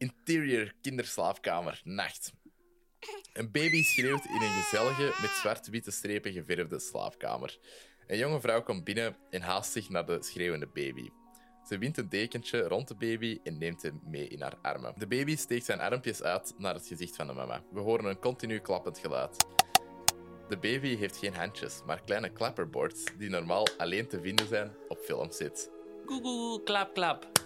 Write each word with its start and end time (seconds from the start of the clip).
Interior 0.00 0.72
kinderslaapkamer, 0.80 1.80
nacht. 1.84 2.32
Een 3.32 3.50
baby 3.50 3.82
schreeuwt 3.82 4.24
in 4.24 4.42
een 4.42 4.62
gezellige, 4.62 5.02
met 5.20 5.30
zwart-witte 5.30 5.90
strepen 5.90 6.32
geverfde 6.32 6.78
slaapkamer. 6.78 7.58
Een 8.06 8.18
jonge 8.18 8.40
vrouw 8.40 8.62
komt 8.62 8.84
binnen 8.84 9.16
en 9.30 9.42
haast 9.42 9.72
zich 9.72 9.88
naar 9.88 10.06
de 10.06 10.22
schreeuwende 10.22 10.66
baby. 10.66 11.08
Ze 11.68 11.78
wint 11.78 11.98
een 11.98 12.08
dekentje 12.08 12.60
rond 12.60 12.88
de 12.88 12.94
baby 12.94 13.38
en 13.44 13.58
neemt 13.58 13.82
hem 13.82 14.00
mee 14.04 14.28
in 14.28 14.40
haar 14.40 14.56
armen. 14.62 14.94
De 14.96 15.06
baby 15.06 15.36
steekt 15.36 15.64
zijn 15.64 15.80
armpjes 15.80 16.22
uit 16.22 16.54
naar 16.58 16.74
het 16.74 16.86
gezicht 16.86 17.16
van 17.16 17.26
de 17.26 17.32
mama. 17.32 17.62
We 17.70 17.80
horen 17.80 18.04
een 18.04 18.20
continu 18.20 18.58
klappend 18.58 18.98
geluid. 18.98 19.46
De 20.48 20.58
baby 20.58 20.96
heeft 20.96 21.16
geen 21.16 21.34
handjes, 21.34 21.82
maar 21.86 22.02
kleine 22.02 22.32
clapperboards 22.32 23.04
die 23.18 23.30
normaal 23.30 23.66
alleen 23.76 24.08
te 24.08 24.20
vinden 24.20 24.48
zijn 24.48 24.76
op 24.88 24.98
filmsets. 24.98 25.68
Google, 26.06 26.62
klap, 26.62 26.94
klap. 26.94 27.39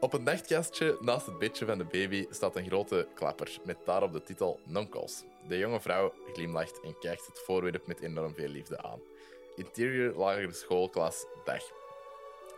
Op 0.00 0.12
het 0.12 0.22
nachtkastje 0.22 0.98
naast 1.00 1.26
het 1.26 1.38
bedje 1.38 1.66
van 1.66 1.78
de 1.78 1.84
baby 1.84 2.26
staat 2.30 2.56
een 2.56 2.66
grote 2.66 3.08
klapper 3.14 3.58
met 3.64 3.76
daarop 3.84 4.12
de 4.12 4.22
titel 4.22 4.60
Nonkels. 4.64 5.24
De 5.48 5.58
jonge 5.58 5.80
vrouw 5.80 6.12
glimlacht 6.32 6.80
en 6.80 6.98
kijkt 6.98 7.26
het 7.26 7.38
voorwerp 7.38 7.86
met 7.86 8.00
enorm 8.00 8.34
veel 8.34 8.48
liefde 8.48 8.82
aan. 8.82 9.00
Interior 9.56 10.14
lagere 10.14 10.52
schoolklas 10.52 11.26
dag. 11.44 11.62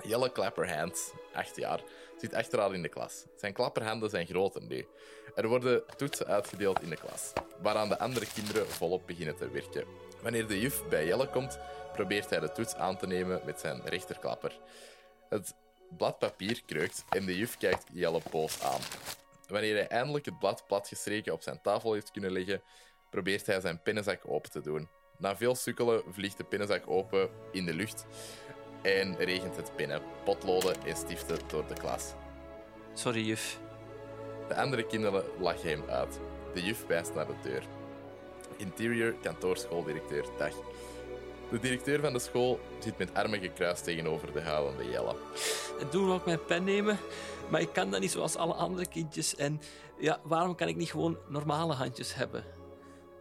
Jelle 0.03 0.33
Clapperhands, 0.33 1.13
8 1.33 1.57
jaar, 1.57 1.81
zit 2.19 2.35
achter 2.35 2.61
haar 2.61 2.75
in 2.75 2.83
de 2.83 2.89
klas. 2.89 3.25
Zijn 3.37 3.53
klapperhanden 3.53 4.11
zijn 4.11 4.27
groter 4.27 4.63
nu. 4.63 4.87
Er 5.35 5.49
worden 5.49 5.83
toetsen 5.97 6.27
uitgedeeld 6.27 6.83
in 6.83 6.91
de 6.91 6.97
klas, 6.97 7.33
waaraan 7.63 7.89
de 7.89 7.99
andere 7.99 8.27
kinderen 8.35 8.69
volop 8.69 9.07
beginnen 9.07 9.37
te 9.37 9.51
werken. 9.51 9.85
Wanneer 10.23 10.47
de 10.47 10.61
juf 10.61 10.89
bij 10.89 11.07
Jelle 11.07 11.29
komt, 11.29 11.59
probeert 11.93 12.31
hij 12.31 12.41
de 12.41 12.53
toets 12.53 12.75
aan 12.75 12.97
te 12.97 13.07
nemen 13.07 13.41
met 13.45 13.61
zijn 13.61 13.81
rechterklapper. 13.85 14.59
Het 15.29 15.55
blad 15.97 16.19
papier 16.19 16.63
kreukt 16.67 17.05
en 17.09 17.27
de 17.27 17.37
juf 17.37 17.57
kijkt 17.57 17.85
Jelle 17.93 18.21
boos 18.31 18.63
aan. 18.63 18.81
Wanneer 19.47 19.75
hij 19.75 19.89
eindelijk 19.89 20.25
het 20.25 20.39
blad 20.39 20.67
platgestreken 20.67 21.33
op 21.33 21.43
zijn 21.43 21.61
tafel 21.63 21.93
heeft 21.93 22.11
kunnen 22.11 22.33
leggen, 22.33 22.63
probeert 23.11 23.47
hij 23.47 23.61
zijn 23.61 23.83
pennenzak 23.83 24.21
open 24.27 24.51
te 24.51 24.61
doen. 24.61 24.89
Na 25.19 25.37
veel 25.37 25.55
sukkelen 25.55 26.03
vliegt 26.09 26.37
de 26.37 26.45
pennenzak 26.45 26.91
open 26.91 27.31
in 27.53 27.65
de 27.65 27.75
lucht 27.75 28.07
en 28.83 29.17
regent 29.17 29.57
het 29.57 29.77
pennen, 29.77 30.03
potloden 30.25 30.83
en 30.87 30.97
stiften 30.97 31.39
door 31.49 31.67
de 31.67 31.75
klas. 31.75 32.15
Sorry, 32.95 33.27
juf. 33.27 33.61
De 34.49 34.55
andere 34.55 34.87
kinderen 34.87 35.25
lachen 35.39 35.69
hem 35.69 35.83
uit. 35.89 36.21
De 36.55 36.63
juf 36.63 36.87
wijst 36.87 37.15
naar 37.15 37.27
de 37.27 37.35
deur. 37.43 37.63
Interior 38.57 39.15
kantoorschooldirecteur 39.23 40.25
Dag. 40.39 40.55
De 41.53 41.59
directeur 41.59 42.01
van 42.01 42.13
de 42.13 42.19
school 42.19 42.61
zit 42.79 42.99
met 42.99 43.15
armen 43.15 43.41
gekruist 43.41 43.85
tegenover 43.85 44.33
de 44.33 44.41
huilende 44.41 44.91
Jelle. 44.91 45.17
Doe 45.91 46.13
ook 46.13 46.25
mijn 46.25 46.45
pen 46.45 46.65
nemen, 46.65 46.99
maar 47.51 47.61
ik 47.61 47.73
kan 47.73 47.91
dat 47.91 48.01
niet 48.01 48.11
zoals 48.11 48.37
alle 48.37 48.55
andere 48.55 48.87
kindjes. 48.87 49.37
En 49.37 49.61
ja, 49.99 50.21
waarom 50.23 50.55
kan 50.55 50.69
ik 50.69 50.77
niet 50.77 50.91
gewoon 50.91 51.19
normale 51.29 51.73
handjes 51.73 52.15
hebben? 52.15 52.45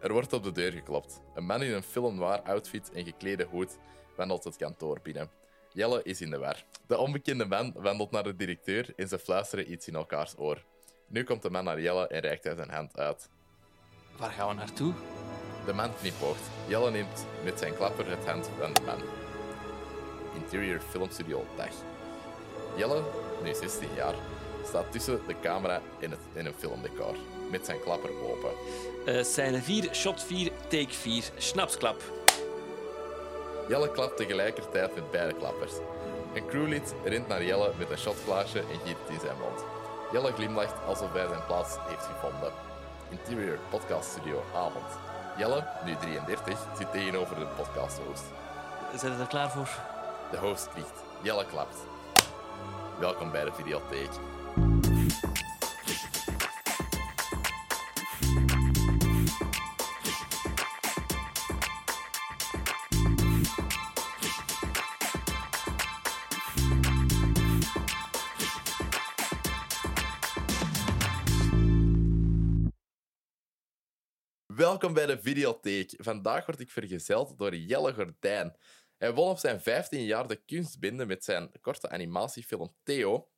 Er 0.02 0.12
wordt 0.12 0.34
op 0.34 0.44
de 0.44 0.52
deur 0.52 0.72
geklopt. 0.72 1.22
Een 1.36 1.46
man 1.46 1.62
in 1.62 1.74
een 1.74 1.84
film 1.84 2.16
noir 2.16 2.42
outfit 2.42 2.92
en 2.92 3.06
geklede 3.06 3.44
hoed 3.44 3.78
wandelt 4.16 4.44
het 4.44 4.56
kantoor 4.56 5.00
binnen. 5.04 5.30
Jelle 5.74 6.04
is 6.04 6.22
in 6.22 6.30
de 6.30 6.38
war. 6.38 6.64
De 6.88 6.98
onbekende 6.98 7.46
man 7.46 7.74
wandelt 7.76 8.12
naar 8.12 8.24
de 8.24 8.36
directeur 8.36 8.94
en 8.96 9.08
ze 9.08 9.20
fluisteren 9.20 9.72
iets 9.72 9.88
in 9.88 9.96
elkaars 9.96 10.34
oor. 10.38 10.64
Nu 11.08 11.24
komt 11.24 11.42
de 11.42 11.50
man 11.50 11.64
naar 11.64 11.82
Jelle 11.82 12.08
en 12.08 12.20
reikt 12.20 12.44
hij 12.44 12.56
zijn 12.56 12.70
hand 12.70 12.98
uit. 12.98 13.30
Waar 14.18 14.32
gaan 14.32 14.48
we 14.48 14.54
naartoe? 14.54 14.94
De 15.66 15.73
man 15.73 15.92
knipoogt. 16.00 16.42
Jelle 16.67 16.92
neemt 16.92 17.26
met 17.44 17.59
zijn 17.59 17.76
klapper 17.76 18.09
het 18.09 18.26
hand 18.26 18.50
van 18.59 18.73
de 18.73 18.81
man. 18.81 19.02
Interior 20.36 20.80
Filmstudio 20.90 21.45
Dag. 21.58 21.73
Jelle, 22.76 23.02
nu 23.44 23.53
16 23.53 23.88
jaar, 23.95 24.14
staat 24.68 24.92
tussen 24.92 25.22
de 25.28 25.36
camera 25.42 25.81
en, 26.00 26.12
het, 26.12 26.20
en 26.34 26.45
een 26.45 26.53
filmdecor. 26.58 27.16
Met 27.50 27.66
zijn 27.66 27.81
klapper 27.84 28.09
open. 28.09 28.52
Eh 29.06 29.23
scène 29.23 29.62
4, 29.62 29.95
shot 29.95 30.23
4, 30.23 30.52
take 30.68 30.94
4, 30.94 31.23
snapsklap. 31.38 32.02
Jelle 33.68 33.91
klapt 33.91 34.18
tegelijkertijd 34.18 34.96
met 34.96 35.12
beide 35.12 35.34
klappers. 35.34 35.74
Een 36.34 36.47
crewlid 36.47 36.94
rent 37.03 37.28
naar 37.28 37.44
Jelle 37.44 37.72
met 37.78 37.90
een 37.90 37.97
shotglaasje 37.97 38.59
en 38.59 38.80
giet 38.86 38.97
het 39.03 39.09
in 39.09 39.19
zijn 39.19 39.38
mond. 39.38 39.63
Jelle 40.12 40.31
glimlacht 40.31 40.86
alsof 40.88 41.13
hij 41.13 41.28
zijn 41.28 41.46
plaats 41.46 41.75
heeft 41.88 42.06
gevonden. 42.06 42.52
Interior 43.09 43.57
Podcast 43.69 44.09
Studio 44.09 44.44
Avond. 44.56 45.11
Jelle, 45.38 45.64
nu 45.86 45.96
33, 45.96 46.59
zit 46.78 46.92
tegenover 46.92 47.36
de 47.36 47.46
podcast-host. 47.46 48.24
Zijn 48.96 49.16
we 49.16 49.22
er 49.22 49.28
klaar 49.28 49.52
voor? 49.52 49.69
De 50.31 50.38
host 50.38 50.68
vliegt. 50.72 51.03
Jelle 51.22 51.46
klapt. 51.46 51.78
Welkom 53.00 53.31
bij 53.31 53.44
de 53.44 53.52
videotheek. 53.52 54.09
Welkom 74.72 74.94
bij 74.94 75.06
de 75.06 75.22
videotheek. 75.22 75.94
Vandaag 75.98 76.46
word 76.46 76.59
ik 76.59 76.72
vergezeld 76.72 77.38
door 77.38 77.56
Jelle 77.56 77.94
Gordijn. 77.94 78.58
Hij 78.98 79.14
won 79.14 79.30
op 79.30 79.38
zijn 79.38 79.62
15 79.62 80.04
jaar 80.04 80.28
de 80.28 80.36
kunstbinde 80.36 81.06
met 81.06 81.24
zijn 81.24 81.52
korte 81.62 81.90
animatiefilm 81.90 82.76
Theo, 82.84 83.30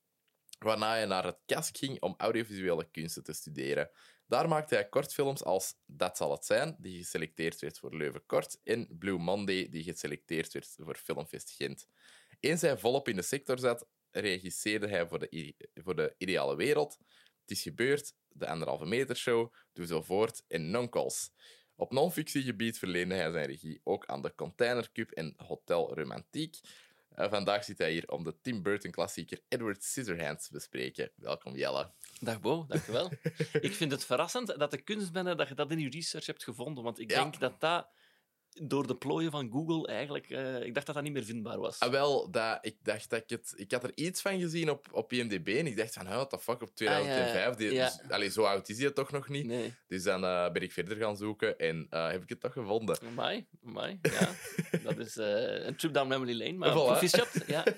waarna 0.59 0.89
hij 0.89 1.05
naar 1.05 1.25
het 1.25 1.39
KASK 1.45 1.77
ging 1.77 2.01
om 2.01 2.13
audiovisuele 2.17 2.89
kunsten 2.91 3.23
te 3.23 3.33
studeren. 3.33 3.89
Daar 4.27 4.47
maakte 4.47 4.75
hij 4.75 4.89
kortfilms 4.89 5.43
als 5.43 5.75
Dat 5.85 6.17
zal 6.17 6.31
het 6.31 6.45
zijn, 6.45 6.75
die 6.79 6.97
geselecteerd 6.97 7.59
werd 7.59 7.79
voor 7.79 7.95
Leuven 7.95 8.25
Kort, 8.25 8.59
en 8.63 8.87
Blue 8.97 9.17
Monday, 9.17 9.69
die 9.69 9.83
geselecteerd 9.83 10.53
werd 10.53 10.75
voor 10.77 10.95
Filmfest 10.95 11.51
Gent. 11.51 11.87
Eens 12.39 12.61
hij 12.61 12.77
volop 12.77 13.07
in 13.07 13.15
de 13.15 13.21
sector 13.21 13.59
zat, 13.59 13.87
regisseerde 14.11 14.87
hij 14.87 15.07
voor 15.07 15.19
de, 15.19 15.55
voor 15.73 15.95
de 15.95 16.15
Ideale 16.17 16.55
Wereld, 16.55 16.97
is 17.53 17.61
gebeurd, 17.61 18.13
De 18.29 18.47
Anderhalve 18.47 18.85
Meter 18.85 19.15
Show, 19.15 19.53
Doe 19.73 19.85
Zo 19.85 20.01
Voort 20.01 20.43
en 20.47 20.69
Nonkels. 20.71 21.31
Op 21.75 21.91
non-fictiegebied 21.91 22.77
verleende 22.77 23.15
hij 23.15 23.31
zijn 23.31 23.45
regie 23.45 23.81
ook 23.83 24.05
aan 24.05 24.21
de 24.21 24.35
Container 24.35 24.91
Cup 24.91 25.11
en 25.11 25.33
Hotel 25.37 25.93
Romantiek. 25.95 26.59
Eh, 27.09 27.29
vandaag 27.29 27.63
zit 27.63 27.77
hij 27.77 27.91
hier 27.91 28.07
om 28.07 28.23
de 28.23 28.35
Tim 28.41 28.61
Burton-klassieker 28.63 29.39
Edward 29.47 29.83
Scissorhands 29.83 30.45
te 30.47 30.53
bespreken. 30.53 31.11
Welkom, 31.15 31.55
Jelle. 31.55 31.91
Dag 32.19 32.41
Bo, 32.41 32.65
dankjewel. 32.67 33.11
ik 33.67 33.73
vind 33.73 33.91
het 33.91 34.05
verrassend 34.05 34.59
dat 34.59 34.71
de 34.71 34.81
kunstbende 34.81 35.35
dat 35.35 35.47
je 35.47 35.55
dat 35.55 35.71
in 35.71 35.79
je 35.79 35.89
research 35.89 36.25
hebt 36.25 36.43
gevonden, 36.43 36.83
want 36.83 36.99
ik 36.99 37.11
Ja. 37.11 37.21
denk 37.21 37.39
dat 37.39 37.59
dat 37.59 37.87
door 38.61 38.87
de 38.87 38.95
plooien 38.95 39.31
van 39.31 39.51
Google 39.51 39.87
eigenlijk... 39.87 40.29
eh, 40.29 40.63
ik 40.63 40.73
dacht 40.73 40.85
dat 40.85 40.95
dat 40.95 41.03
niet 41.03 41.13
meer 41.13 41.23
vindbaar 41.25 41.59
was. 41.59 41.79
Ah, 41.79 41.91
wel, 41.91 42.31
dat, 42.31 42.57
ik 42.61 42.75
dacht 42.83 43.09
dat 43.09 43.19
ik 43.19 43.29
het... 43.29 43.53
Ik 43.55 43.71
had 43.71 43.83
er 43.83 43.91
iets 43.95 44.21
van 44.21 44.39
gezien 44.39 44.69
op, 44.69 44.87
op 44.91 45.13
IMDb 45.13 45.47
en 45.47 45.67
ik 45.67 45.77
dacht 45.77 45.93
van, 45.93 46.05
what 46.05 46.29
the 46.29 46.39
fuck, 46.39 46.61
op 46.61 46.75
2005. 46.75 47.55
Die, 47.55 47.67
Ah, 47.67 47.73
ja. 47.73 47.85
dus, 48.01 48.11
allee, 48.11 48.29
zo 48.29 48.43
oud 48.43 48.69
is 48.69 48.77
hij 48.79 48.91
toch 48.91 49.11
nog 49.11 49.29
niet. 49.29 49.45
Nee. 49.45 49.73
Dus 49.87 50.03
dan 50.03 50.23
eh, 50.23 50.51
ben 50.51 50.61
ik 50.61 50.71
verder 50.71 50.97
gaan 50.97 51.17
zoeken 51.17 51.57
en 51.57 51.87
eh, 51.89 52.09
heb 52.09 52.23
ik 52.23 52.29
het 52.29 52.39
toch 52.39 52.53
gevonden. 52.53 52.97
Amai, 53.07 53.45
amai, 53.65 53.99
ja. 54.01 54.29
dat 54.83 54.97
is 54.97 55.15
een 55.15 55.75
trip 55.75 55.93
down 55.93 56.07
memory 56.07 56.37
lane, 56.37 56.53
maar 56.53 56.69
Voilà. 56.69 56.73
proficiat, 56.73 57.29
ja. 57.47 57.63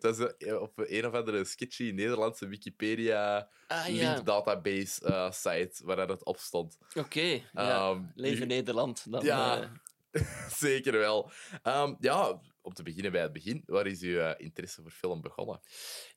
Dat 0.00 0.18
is 0.18 0.52
op 0.52 0.72
een 0.76 1.06
of 1.06 1.12
andere 1.12 1.44
sketchy 1.44 1.90
Nederlandse 1.94 2.46
Wikipedia 2.48 3.48
Ah 3.70 3.86
link 3.86 4.00
ja, 4.00 4.20
database 4.20 5.04
eh, 5.04 5.30
site 5.30 5.84
waar 5.84 6.06
dat 6.06 6.24
op 6.24 6.38
stond. 6.38 6.78
oké. 6.94 7.20
ja. 7.20 7.40
Ehm, 7.52 8.02
Leven 8.14 8.48
Nederland. 8.48 9.12
Dan, 9.12 9.24
Ja. 9.24 9.60
eh, 9.62 9.70
Zeker 10.64 10.92
wel. 10.92 11.30
Ehm, 11.62 11.94
ja, 12.00 12.40
om 12.60 12.72
te 12.74 12.82
beginnen 12.82 13.12
bij 13.12 13.20
het 13.22 13.32
begin. 13.32 13.62
Waar 13.66 13.86
is 13.86 14.00
uw 14.00 14.18
eh, 14.18 14.34
interesse 14.44 14.82
voor 14.82 14.90
film 14.90 15.20
begonnen? 15.20 15.60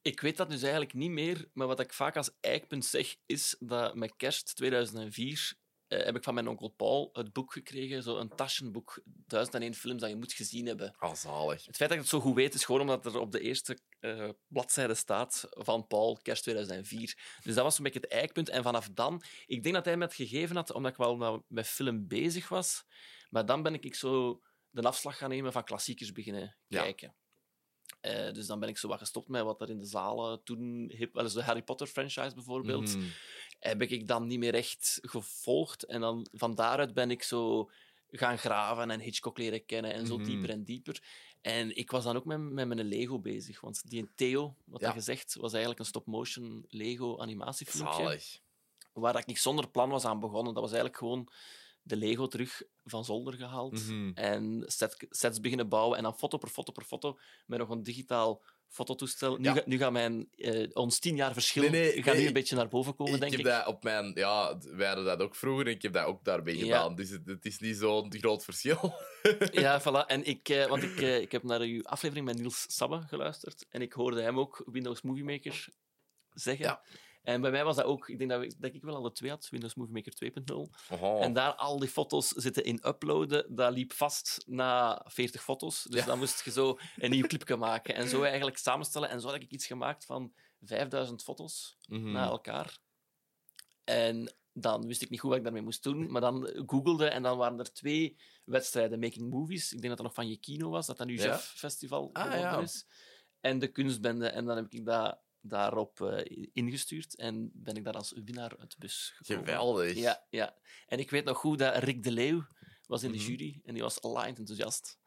Ik 0.01 0.19
weet 0.21 0.37
dat 0.37 0.49
dus 0.49 0.61
eigenlijk 0.61 0.93
niet 0.93 1.11
meer, 1.11 1.49
maar 1.53 1.67
wat 1.67 1.79
ik 1.79 1.93
vaak 1.93 2.17
als 2.17 2.31
eikpunt 2.39 2.85
zeg, 2.85 3.15
is 3.25 3.55
dat 3.59 3.95
met 3.95 4.13
kerst 4.17 4.55
2004 4.55 5.53
eh, 5.91 6.05
heb 6.05 6.15
ik 6.15 6.23
van 6.23 6.33
mijn 6.33 6.47
onkel 6.47 6.67
Paul 6.69 7.09
het 7.13 7.33
boek 7.33 7.51
gekregen, 7.51 8.03
zo 8.03 8.17
een 8.17 8.35
taschenboek, 8.35 9.01
1001 9.05 9.73
films 9.73 10.01
dat 10.01 10.09
je 10.09 10.15
moet 10.15 10.33
gezien 10.33 10.65
hebben. 10.65 10.95
Ah, 10.97 11.13
zalig. 11.13 11.65
Het 11.65 11.75
feit 11.75 11.89
dat 11.89 11.91
ik 11.91 11.97
het 11.97 12.07
zo 12.07 12.19
goed 12.19 12.35
weet, 12.35 12.53
is 12.53 12.65
gewoon 12.65 12.81
omdat 12.81 13.05
er 13.05 13.19
op 13.19 13.31
de 13.31 13.39
eerste 13.39 13.77
eh, 13.99 14.29
bladzijde 14.47 14.95
staat 14.95 15.47
van 15.49 15.87
Paul, 15.87 16.19
kerst 16.21 16.43
2004. 16.43 17.17
Dus 17.43 17.55
dat 17.55 17.63
was 17.63 17.77
een 17.77 17.83
beetje 17.83 17.99
het 17.99 18.11
eikpunt. 18.11 18.49
En 18.49 18.63
vanaf 18.63 18.89
dan, 18.89 19.23
ik 19.45 19.63
denk 19.63 19.75
dat 19.75 19.85
hij 19.85 19.97
me 19.97 20.03
het 20.03 20.13
gegeven 20.13 20.55
had, 20.55 20.71
omdat 20.71 20.91
ik 20.91 20.97
wel 20.97 21.45
met 21.47 21.67
film 21.67 22.07
bezig 22.07 22.49
was. 22.49 22.83
Maar 23.29 23.45
dan 23.45 23.63
ben 23.63 23.73
ik 23.73 23.95
zo 23.95 24.41
de 24.69 24.81
afslag 24.81 25.17
gaan 25.17 25.29
nemen 25.29 25.51
van 25.51 25.63
klassiekers 25.63 26.11
beginnen 26.11 26.57
Ja. 26.67 26.93
Eh, 28.01 28.33
dus 28.33 28.47
dan 28.47 28.59
ben 28.59 28.69
ik 28.69 28.77
zo 28.77 28.87
wat 28.87 28.97
gestopt 28.99 29.27
met 29.27 29.43
wat 29.43 29.61
er 29.61 29.69
in 29.69 29.77
de 29.79 29.85
zalen 29.85 30.43
toen 30.43 30.91
hip, 30.95 31.15
eens 31.15 31.33
de 31.33 31.43
Harry 31.43 31.61
Potter 31.63 31.87
franchise 31.87 32.33
bijvoorbeeld, 32.35 32.95
Mhm. 32.95 33.05
heb 33.59 33.81
ik 33.81 34.07
dan 34.07 34.27
niet 34.27 34.39
meer 34.39 34.53
echt 34.53 34.99
gevolgd. 35.01 35.83
En 35.83 36.01
dan 36.01 36.27
van 36.31 36.55
daaruit 36.55 36.93
ben 36.93 37.11
ik 37.11 37.23
zo 37.23 37.69
gaan 38.11 38.37
graven 38.37 38.91
en 38.91 38.99
Hitchcock 38.99 39.37
leren 39.37 39.65
kennen 39.65 39.93
en 39.93 40.07
zo 40.07 40.15
Mhm. 40.17 40.25
dieper 40.25 40.49
en 40.49 40.63
dieper. 40.63 41.03
En 41.41 41.75
ik 41.77 41.91
was 41.91 42.03
dan 42.03 42.15
ook 42.15 42.25
met, 42.25 42.39
met 42.39 42.67
mijn 42.67 42.81
Lego 42.87 43.19
bezig. 43.19 43.61
Want 43.61 43.89
die 43.89 44.09
Theo, 44.15 44.55
wat 44.65 44.79
Ja. 44.81 44.85
hij 44.87 44.95
gezegd, 44.95 45.35
was 45.35 45.51
eigenlijk 45.51 45.79
een 45.79 45.85
stop-motion 45.87 46.65
Lego 46.67 47.19
animatiefilmpje. 47.19 47.93
Zalig. 48.03 48.39
Waar 48.93 49.17
ik 49.17 49.25
niet 49.25 49.39
zonder 49.39 49.69
plan 49.69 49.89
was 49.89 50.05
aan 50.05 50.19
begonnen. 50.19 50.53
Dat 50.53 50.63
was 50.63 50.71
eigenlijk 50.71 50.97
gewoon 50.99 51.27
de 51.83 51.95
Lego 51.95 52.27
terug 52.27 52.61
van 52.83 53.05
zolder 53.05 53.33
gehaald. 53.33 53.87
Mhm. 53.87 54.11
En 54.13 54.63
set, 54.67 55.05
sets 55.09 55.39
beginnen 55.39 55.69
bouwen. 55.69 55.97
En 55.97 56.03
dan 56.03 56.17
foto 56.17 56.37
per 56.37 56.49
foto 56.49 56.71
per 56.71 56.83
foto. 56.83 57.19
Met 57.45 57.59
nog 57.59 57.69
een 57.69 57.83
digitaal 57.83 58.41
fototoestel. 58.67 59.37
Nu, 59.37 59.43
Ja. 59.43 59.53
ga- 59.53 59.61
nu 59.65 59.77
gaat 59.77 59.91
mijn, 59.91 60.27
eh, 60.35 60.67
ons 60.73 60.99
tien 60.99 61.15
jaar 61.15 61.33
verschil 61.33 61.61
Nee, 61.61 61.71
nee, 61.71 62.03
gaat 62.03 62.15
nu 62.15 62.27
een 62.27 62.33
beetje 62.33 62.55
naar 62.55 62.67
boven 62.67 62.95
komen, 62.95 63.13
ik 63.13 63.19
denk 63.19 63.31
heb 63.31 63.39
ik. 63.39 63.45
dat 63.45 63.67
op 63.67 63.83
mijn... 63.83 64.11
Ja, 64.15 64.57
wij 64.61 64.87
hadden 64.87 65.05
dat 65.05 65.21
ook 65.21 65.35
vroeger 65.35 65.65
en 65.65 65.71
ik 65.71 65.81
heb 65.81 65.93
dat 65.93 66.05
ook 66.05 66.23
daarbij 66.23 66.53
Ja. 66.55 66.61
gedaan. 66.61 66.95
Dus 66.95 67.09
het, 67.09 67.25
het 67.25 67.45
is 67.45 67.59
niet 67.59 67.77
zo'n 67.77 68.13
groot 68.17 68.43
verschil. 68.43 68.93
Ja, 69.51 69.81
voilà. 69.81 70.05
En 70.07 70.25
ik, 70.25 70.49
eh, 70.49 70.65
want 70.67 70.83
ik, 70.83 71.01
eh, 71.01 71.19
ik 71.19 71.31
heb 71.31 71.43
naar 71.43 71.59
uw 71.59 71.83
aflevering 71.83 72.25
met 72.27 72.37
Niels 72.37 72.65
Sabbe 72.75 73.01
geluisterd. 73.07 73.65
En 73.69 73.81
ik 73.81 73.93
hoorde 73.93 74.21
hem 74.21 74.39
ook 74.39 74.63
Windows 74.65 75.01
Movie 75.01 75.23
Maker 75.23 75.67
zeggen. 76.33 76.65
Ja. 76.65 76.81
En 77.21 77.41
bij 77.41 77.51
mij 77.51 77.63
was 77.63 77.75
dat 77.75 77.85
ook, 77.85 78.09
ik 78.09 78.17
denk 78.17 78.29
dat, 78.29 78.41
ik, 78.43 78.53
dat 78.61 78.73
ik 78.73 78.81
wel 78.83 78.95
al 78.95 79.01
de 79.01 79.11
twee 79.11 79.29
had, 79.29 79.47
Windows 79.49 79.75
Movie 79.75 79.93
Maker 79.93 80.13
2.0. 80.13 80.99
Oh. 81.01 81.23
En 81.23 81.33
daar 81.33 81.53
al 81.53 81.79
die 81.79 81.89
foto's 81.89 82.27
zitten 82.27 82.63
in 82.63 82.87
uploaden, 82.87 83.55
dat 83.55 83.73
liep 83.73 83.93
vast 83.93 84.43
na 84.47 85.01
40 85.07 85.43
foto's. 85.43 85.83
Dus 85.83 85.99
Ja. 85.99 86.05
dan 86.05 86.17
moest 86.19 86.43
je 86.45 86.51
zo 86.51 86.77
een 86.95 87.11
nieuw 87.11 87.27
clipje 87.27 87.55
maken. 87.55 87.95
En 87.95 88.07
zo 88.09 88.21
eigenlijk 88.23 88.57
samenstellen. 88.57 89.09
En 89.09 89.21
zo 89.21 89.27
had 89.27 89.41
ik 89.41 89.51
iets 89.51 89.65
gemaakt 89.65 90.05
van 90.05 90.33
5000 90.61 91.23
foto's 91.23 91.77
Mhm. 91.87 92.11
na 92.11 92.25
elkaar. 92.29 92.77
En 93.83 94.33
dan 94.53 94.87
wist 94.87 95.01
ik 95.01 95.09
niet 95.09 95.19
goed 95.19 95.29
wat 95.29 95.37
ik 95.37 95.43
daarmee 95.43 95.61
moest 95.61 95.83
doen, 95.83 96.11
maar 96.11 96.21
dan 96.21 96.63
googelde 96.65 97.05
en 97.07 97.23
dan 97.23 97.37
waren 97.37 97.59
er 97.59 97.73
twee 97.73 98.17
wedstrijden, 98.45 98.99
Making 98.99 99.29
Movies. 99.29 99.65
Ik 99.65 99.77
denk 99.81 99.87
dat 99.87 99.97
dat 99.97 100.05
nog 100.05 100.15
van 100.15 100.27
je 100.29 100.37
kino 100.37 100.69
was, 100.69 100.85
dat 100.87 100.97
dat 100.97 101.07
nu 101.07 101.17
Ja. 101.17 101.23
Jeff 101.23 101.53
Festival 101.57 102.09
Ah, 102.13 102.31
ja. 102.39 102.59
is. 102.59 102.85
En 103.39 103.59
de 103.59 103.67
kunstbende. 103.67 104.27
En 104.27 104.45
dan 104.45 104.55
heb 104.55 104.73
ik 104.73 104.85
dat 104.85 105.19
daarop 105.41 106.01
eh, 106.01 106.47
ingestuurd 106.53 107.15
en 107.17 107.51
ben 107.53 107.75
ik 107.75 107.83
daar 107.83 107.93
als 107.93 108.11
winnaar 108.25 108.57
uit 108.57 108.71
de 108.71 108.75
bus 108.79 109.13
gekomen. 109.15 109.45
Geweldig. 109.45 109.95
Ja, 109.97 110.25
ja. 110.29 110.57
En 110.85 110.99
ik 110.99 111.09
weet 111.09 111.25
nog 111.25 111.37
goed 111.37 111.59
dat 111.59 111.75
Rick 111.83 112.03
de 112.03 112.11
Leeuw 112.11 112.47
was 112.87 113.03
in 113.03 113.11
de 113.11 113.17
Mhm. 113.17 113.27
jury 113.27 113.59
en 113.63 113.73
die 113.73 113.83
was 113.83 114.01
aligned 114.01 114.37
enthousiast. 114.39 114.99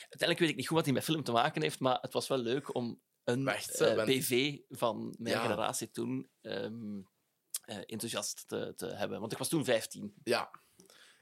Uiteindelijk 0.00 0.38
weet 0.38 0.48
ik 0.50 0.56
niet 0.56 0.66
goed 0.66 0.76
wat 0.76 0.84
hij 0.84 0.94
met 0.94 1.04
film 1.04 1.22
te 1.22 1.32
maken 1.32 1.62
heeft, 1.62 1.80
maar 1.80 1.98
het 2.00 2.12
was 2.12 2.28
wel 2.28 2.38
leuk 2.38 2.74
om 2.74 3.00
een 3.24 3.44
Wacht, 3.44 3.80
eh, 3.80 4.56
van 4.68 5.14
mijn 5.18 5.34
Ja. 5.34 5.42
generatie 5.42 5.90
toen 5.90 6.30
ehm, 6.40 7.00
eh, 7.64 7.76
enthousiast 7.86 8.48
te, 8.48 8.72
te 8.76 8.86
hebben. 8.86 9.20
Want 9.20 9.32
ik 9.32 9.38
was 9.38 9.48
toen 9.48 9.64
15. 9.64 10.14
Ja, 10.24 10.50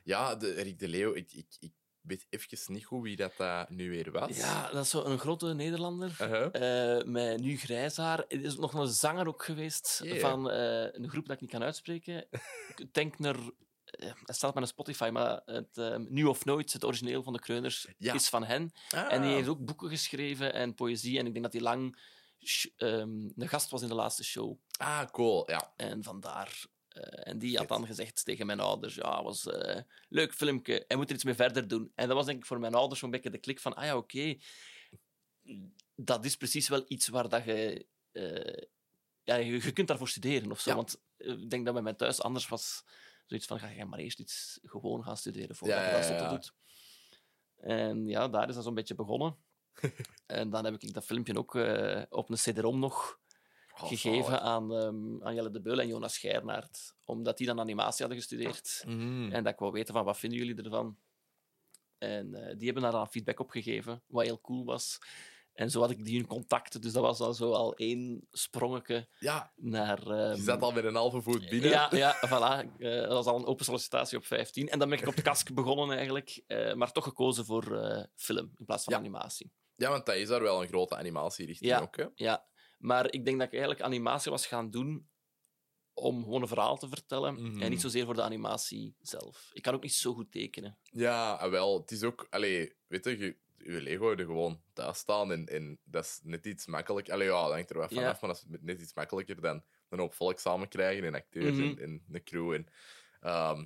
ja 0.03 0.37
de, 0.37 0.51
Rick 0.51 0.79
de 0.79 0.89
Leeuw, 0.89 1.15
ik, 1.15 1.33
ik, 1.33 1.57
ik 1.59 1.73
weet 2.03 2.27
even 2.31 2.73
niet 2.73 2.85
goed 2.85 3.03
wie 3.03 3.17
dat 3.17 3.33
eh, 3.39 3.63
nu 3.69 3.91
weer 3.91 4.11
was. 4.11 4.37
Ja, 4.37 4.71
dat 4.71 4.85
is 4.85 4.91
zo 4.91 5.05
een 5.05 5.19
grote 5.19 5.55
Nederlander. 5.55 6.17
Uh-huh. 6.21 6.99
eh, 6.99 7.05
met 7.07 7.41
nu 7.41 7.57
grijs 7.59 7.97
haar. 7.97 8.19
Er 8.29 8.45
is 8.45 8.57
nog 8.57 8.73
een 8.75 8.87
zanger 8.89 9.27
ook 9.29 9.45
geweest 9.45 10.01
Yeah. 10.05 10.19
van 10.19 10.51
eh, 10.51 10.83
een 10.93 11.09
groep 11.09 11.27
dat 11.27 11.35
ik 11.35 11.41
niet 11.41 11.51
kan 11.51 11.63
uitspreken. 11.63 12.29
Tenkner. 12.93 13.37
eh, 13.85 14.13
Het 14.25 14.37
staat 14.37 14.55
met 14.55 14.63
een 14.63 14.69
Spotify, 14.69 15.09
maar 15.13 15.43
het 15.45 15.77
ehm, 15.79 16.05
Nu 16.09 16.25
of 16.25 16.45
Nooit, 16.45 16.73
het 16.73 16.85
origineel 16.85 17.23
van 17.23 17.33
de 17.33 17.39
Kreuners, 17.41 17.87
Ja. 17.99 18.15
is 18.15 18.29
van 18.29 18.45
hen. 18.45 18.73
Ah. 18.89 19.13
En 19.13 19.23
die 19.23 19.31
heeft 19.31 19.49
ook 19.49 19.65
boeken 19.65 19.89
geschreven 19.89 20.53
en 20.53 20.75
poëzie. 20.75 21.19
En 21.19 21.27
ik 21.27 21.33
denk 21.33 21.45
dat 21.45 21.53
hij 21.53 21.63
lang 21.63 21.99
ehm, 22.77 23.11
een 23.37 23.49
gast 23.49 23.71
was 23.71 23.83
in 23.83 23.89
de 23.89 23.95
laatste 23.95 24.25
show. 24.25 24.59
Ah, 24.79 25.05
cool. 25.11 25.51
Ja. 25.51 25.73
En 25.77 26.03
vandaar. 26.03 26.65
Eh, 26.95 27.29
en 27.33 27.39
die 27.39 27.57
had 27.57 27.69
dan 27.69 27.87
gezegd 27.87 28.25
tegen 28.25 28.47
mijn 28.47 28.61
ouders: 28.61 28.95
Ja, 28.95 29.23
was 29.23 29.47
eh 29.47 29.81
leuk 30.09 30.35
filmpje. 30.35 30.87
En 30.87 30.97
moet 30.99 31.09
er 31.09 31.15
iets 31.15 31.25
mee 31.25 31.35
verder 31.35 31.69
doen. 31.69 31.93
En 31.95 32.07
dat 32.07 32.17
was 32.17 32.27
denk 32.27 32.39
ik 32.39 32.47
voor 32.47 32.59
mijn 32.61 32.75
ouders 32.75 33.01
zo'n 33.01 33.11
beetje 33.11 33.31
de 33.31 33.39
klik 33.39 33.61
van: 33.61 33.75
Ah 33.75 33.85
ja, 33.85 33.97
oké. 33.97 34.37
Dat 35.95 36.25
is 36.25 36.37
precies 36.37 36.69
wel 36.69 36.85
iets 36.89 37.09
waar 37.09 37.29
dat 37.29 37.45
je. 37.45 37.87
eh, 38.13 38.67
ja, 39.25 39.35
je, 39.35 39.53
je 39.53 39.73
kunt 39.73 39.89
daarvoor 39.89 40.09
studeren 40.09 40.51
of 40.51 40.61
zo. 40.61 40.71
Ja. 40.71 40.77
Want 40.77 41.03
ik 41.17 41.51
denk 41.51 41.65
dat 41.65 41.75
bij 41.75 41.83
mij 41.83 41.95
thuis 41.95 42.23
anders 42.23 42.49
was. 42.49 42.85
Zoiets 43.27 43.47
van: 43.47 43.59
Ga 43.59 43.69
je 43.69 43.85
maar 43.85 43.99
eerst 43.99 44.19
iets 44.19 44.59
gewoon 44.63 45.03
gaan 45.05 45.17
studeren 45.17 45.57
voordat 45.57 45.79
Ja, 45.79 45.85
je 45.97 46.09
dat 46.09 46.21
ja, 46.21 46.29
doet. 46.29 46.53
En 47.57 48.07
ja, 48.07 48.29
daar 48.29 48.49
is 48.49 48.55
dat 48.55 48.65
zo'n 48.65 48.75
beetje 48.75 48.95
begonnen. 48.95 49.37
en 50.27 50.51
dan 50.51 50.65
heb 50.65 50.83
ik 50.83 50.93
dat 50.93 51.05
filmpje 51.05 51.39
ook 51.39 51.55
op 52.11 52.31
een 52.31 52.37
CD-ROM 52.37 52.79
nog 52.79 53.21
gegeven 53.75 54.25
zalig. 54.25 54.41
aan, 54.41 55.25
aan 55.25 55.35
Jelle 55.35 55.51
de 55.51 55.61
Beul 55.61 55.81
en 55.81 55.89
Jonas 55.89 56.19
Geirnaert. 56.19 56.95
Omdat 57.05 57.37
die 57.39 57.47
dan 57.47 57.61
animatie 57.61 57.99
hadden 58.07 58.17
gestudeerd. 58.19 58.83
Mhm. 58.87 59.33
En 59.33 59.45
dat 59.45 59.53
ik 59.53 59.59
wou 59.59 59.73
weten 59.73 59.95
van, 59.95 60.05
wat 60.05 60.19
vinden 60.19 60.39
jullie 60.39 60.63
ervan? 60.63 60.97
En 61.99 62.35
eh, 62.35 62.55
die 62.57 62.65
hebben 62.65 62.83
daar 62.83 62.93
dan 62.93 63.09
feedback 63.09 63.41
op 63.41 63.51
gegeven, 63.51 64.03
wat 64.07 64.25
heel 64.25 64.41
cool 64.41 64.65
was. 64.65 64.99
En 65.53 65.71
zo 65.71 65.81
had 65.81 65.91
ik 65.91 66.05
die 66.05 66.19
in 66.19 66.27
contact. 66.27 66.83
Dus 66.83 66.93
dat 66.93 67.03
was 67.03 67.21
al 67.21 67.35
zo 67.35 67.53
al 67.53 67.75
één 67.75 68.27
sprongetje 68.31 69.09
Ja, 69.19 69.53
naar... 69.57 69.99
ehm, 70.07 70.35
je 70.37 70.43
zat 70.43 70.63
al 70.63 70.73
met 70.73 70.85
een 70.85 70.95
halve 70.95 71.23
voet 71.23 71.49
binnen. 71.49 71.71
ja, 71.71 71.89
ja, 71.91 72.17
voilà. 72.27 72.77
Eh, 72.79 73.01
dat 73.01 73.09
was 73.13 73.27
al 73.27 73.37
een 73.39 73.47
open 73.47 73.65
sollicitatie 73.65 74.19
op 74.19 74.25
15. 74.25 74.69
En 74.69 74.79
dan 74.79 74.89
ben 74.89 74.99
ik 74.99 75.07
op 75.09 75.17
de 75.17 75.23
kask 75.23 75.53
begonnen 75.55 75.97
eigenlijk. 75.97 76.43
eh, 76.47 76.75
maar 76.75 76.93
toch 76.93 77.05
gekozen 77.05 77.45
voor 77.45 77.65
film 78.15 78.53
in 78.59 78.65
plaats 78.65 78.85
van 78.85 78.93
Ja. 78.93 78.99
animatie. 78.99 79.53
Ja, 79.77 79.91
want 79.91 80.07
dat 80.07 80.15
is 80.15 80.29
daar 80.29 80.43
wel 80.43 80.63
een 80.63 80.69
grote 80.69 80.97
animatierichting 80.97 81.71
Ja. 81.71 81.81
ook. 81.81 81.97
Hè? 81.97 82.07
Ja, 82.15 82.47
maar 82.83 83.13
ik 83.13 83.25
denk 83.25 83.37
dat 83.39 83.47
ik 83.47 83.53
eigenlijk 83.53 83.83
animatie 83.83 84.31
was 84.31 84.47
gaan 84.47 84.71
doen 84.71 85.09
om 85.95 86.23
gewoon 86.23 86.43
een 86.43 86.49
verhaal 86.49 86.77
te 86.79 86.89
vertellen 86.89 87.35
Mhm. 87.35 87.63
en 87.63 87.71
niet 87.71 87.81
zozeer 87.81 88.05
voor 88.05 88.15
de 88.15 88.23
animatie 88.23 88.95
zelf. 89.01 89.51
Ik 89.53 89.63
kan 89.63 89.75
ook 89.75 89.83
niet 89.83 89.93
zo 89.95 90.15
goed 90.15 90.33
tekenen. 90.33 90.79
Ja, 90.83 91.41
en 91.41 91.51
wel. 91.51 91.81
Het 91.81 91.91
is 91.91 92.03
ook... 92.03 92.27
Allee, 92.31 92.75
weet 92.87 93.05
je, 93.05 93.19
je, 93.19 93.37
je 93.57 93.81
Lego 93.81 94.11
er 94.11 94.25
gewoon 94.25 94.63
thuis 94.73 94.99
staan 94.99 95.33
en, 95.33 95.47
en 95.47 95.79
dat 95.85 96.05
is 96.05 96.21
net 96.23 96.47
iets 96.47 96.67
makkelijk. 96.67 97.11
Allee, 97.11 97.27
ja, 97.29 97.43
dat 97.43 97.53
hangt 97.53 97.71
er 97.71 97.79
wel 97.79 97.89
vanaf, 97.89 98.03
Ja. 98.21 98.27
maar 98.27 98.31
dat 98.31 98.45
is 98.51 98.59
net 98.61 98.81
iets 98.81 98.95
makkelijker 98.95 99.41
dan 99.41 99.63
een 99.89 99.99
hoop 99.99 100.15
volk 100.15 100.39
samen 100.39 100.69
krijgen 100.69 101.05
en 101.05 101.15
acteurs 101.15 101.57
Mhm. 101.57 101.63
en, 101.69 101.79
en 101.79 102.05
een 102.13 102.25
crew 102.25 102.53
en... 102.53 102.67
ehm 103.21 103.65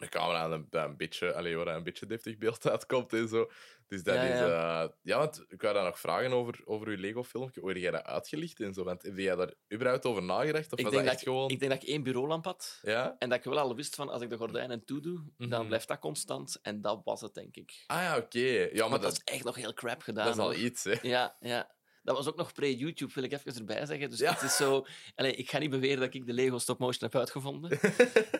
de 0.00 0.08
camera 0.08 0.44
en 0.44 0.50
een, 0.50 0.66
dat 0.70 0.84
een 0.84 0.96
beetje, 0.96 1.34
allee, 1.34 1.56
waar 1.56 1.66
een 1.76 1.82
beetje 1.82 2.06
deftig 2.06 2.38
beeld 2.38 2.68
uitkomt 2.70 3.12
en 3.12 3.28
zo. 3.28 3.50
Dus 3.86 4.02
dat 4.02 4.14
Ja, 4.14 4.22
is... 4.22 4.38
ja. 4.38 4.82
eh, 4.82 4.88
ja, 5.02 5.18
want 5.18 5.44
ik 5.48 5.62
wou 5.62 5.74
daar 5.74 5.84
nog 5.84 5.98
vragen 6.00 6.32
over, 6.32 6.60
over 6.64 6.90
je 6.90 6.96
Lego-filmpje. 6.96 7.60
Hoe 7.60 7.68
heb 7.70 7.78
jij 7.78 7.90
dat 7.90 8.04
uitgelicht 8.04 8.60
en 8.60 8.74
zo? 8.74 8.84
Want 8.84 9.02
heb 9.02 9.16
jij 9.16 9.36
daar 9.36 9.52
überhaupt 9.72 10.06
over 10.06 10.22
nagedacht? 10.22 10.72
Of 10.72 10.78
Ik 10.78 10.84
was 10.84 10.94
denk, 10.94 11.04
dat 11.04 11.12
echt 11.12 11.22
ik, 11.22 11.28
gewoon... 11.28 11.50
ik 11.50 11.58
denk 11.58 11.72
dat 11.72 11.82
ik 11.82 11.88
één 11.88 12.02
bureaulamp 12.02 12.44
had 12.44 12.78
Ja? 12.82 13.16
en 13.18 13.28
dat 13.28 13.38
ik 13.38 13.44
wel 13.44 13.58
al 13.58 13.76
wist 13.76 13.94
van 13.94 14.08
als 14.08 14.22
ik 14.22 14.30
de 14.30 14.36
gordijnen 14.36 14.84
toedoe, 14.84 15.22
Mhm. 15.36 15.48
dan 15.50 15.66
blijft 15.66 15.88
dat 15.88 15.98
constant. 15.98 16.58
En 16.62 16.80
dat 16.80 17.00
was 17.04 17.20
het, 17.20 17.34
denk 17.34 17.56
ik. 17.56 17.84
Ah 17.86 18.02
ja, 18.02 18.16
oké. 18.16 18.38
Ja, 18.72 18.88
maar 18.88 19.00
dat 19.00 19.02
dat, 19.02 19.12
is 19.12 19.34
echt 19.34 19.44
nog 19.44 19.54
heel 19.56 19.74
crap 19.74 20.02
gedaan. 20.02 20.24
dat 20.24 20.34
is 20.34 20.40
al 20.40 20.46
hoor. 20.52 20.56
iets, 20.60 20.84
hè. 20.84 20.94
Ja, 21.02 21.36
ja. 21.40 21.70
Dat 22.02 22.16
was 22.16 22.26
ook 22.28 22.36
nog 22.36 22.52
pre-YouTube, 22.52 23.12
wil 23.14 23.22
ik 23.24 23.32
even 23.32 23.54
erbij 23.54 23.86
zeggen. 23.86 24.10
Dus 24.10 24.18
Ja. 24.18 24.32
het 24.32 24.42
is 24.42 24.56
zo... 24.56 24.86
Allee, 25.14 25.34
ik 25.34 25.50
ga 25.50 25.58
niet 25.58 25.70
beweren 25.70 26.00
dat 26.00 26.14
ik 26.14 26.26
de 26.26 26.32
Lego 26.32 26.58
stop-motion 26.58 27.08
heb 27.10 27.20
uitgevonden. 27.20 27.78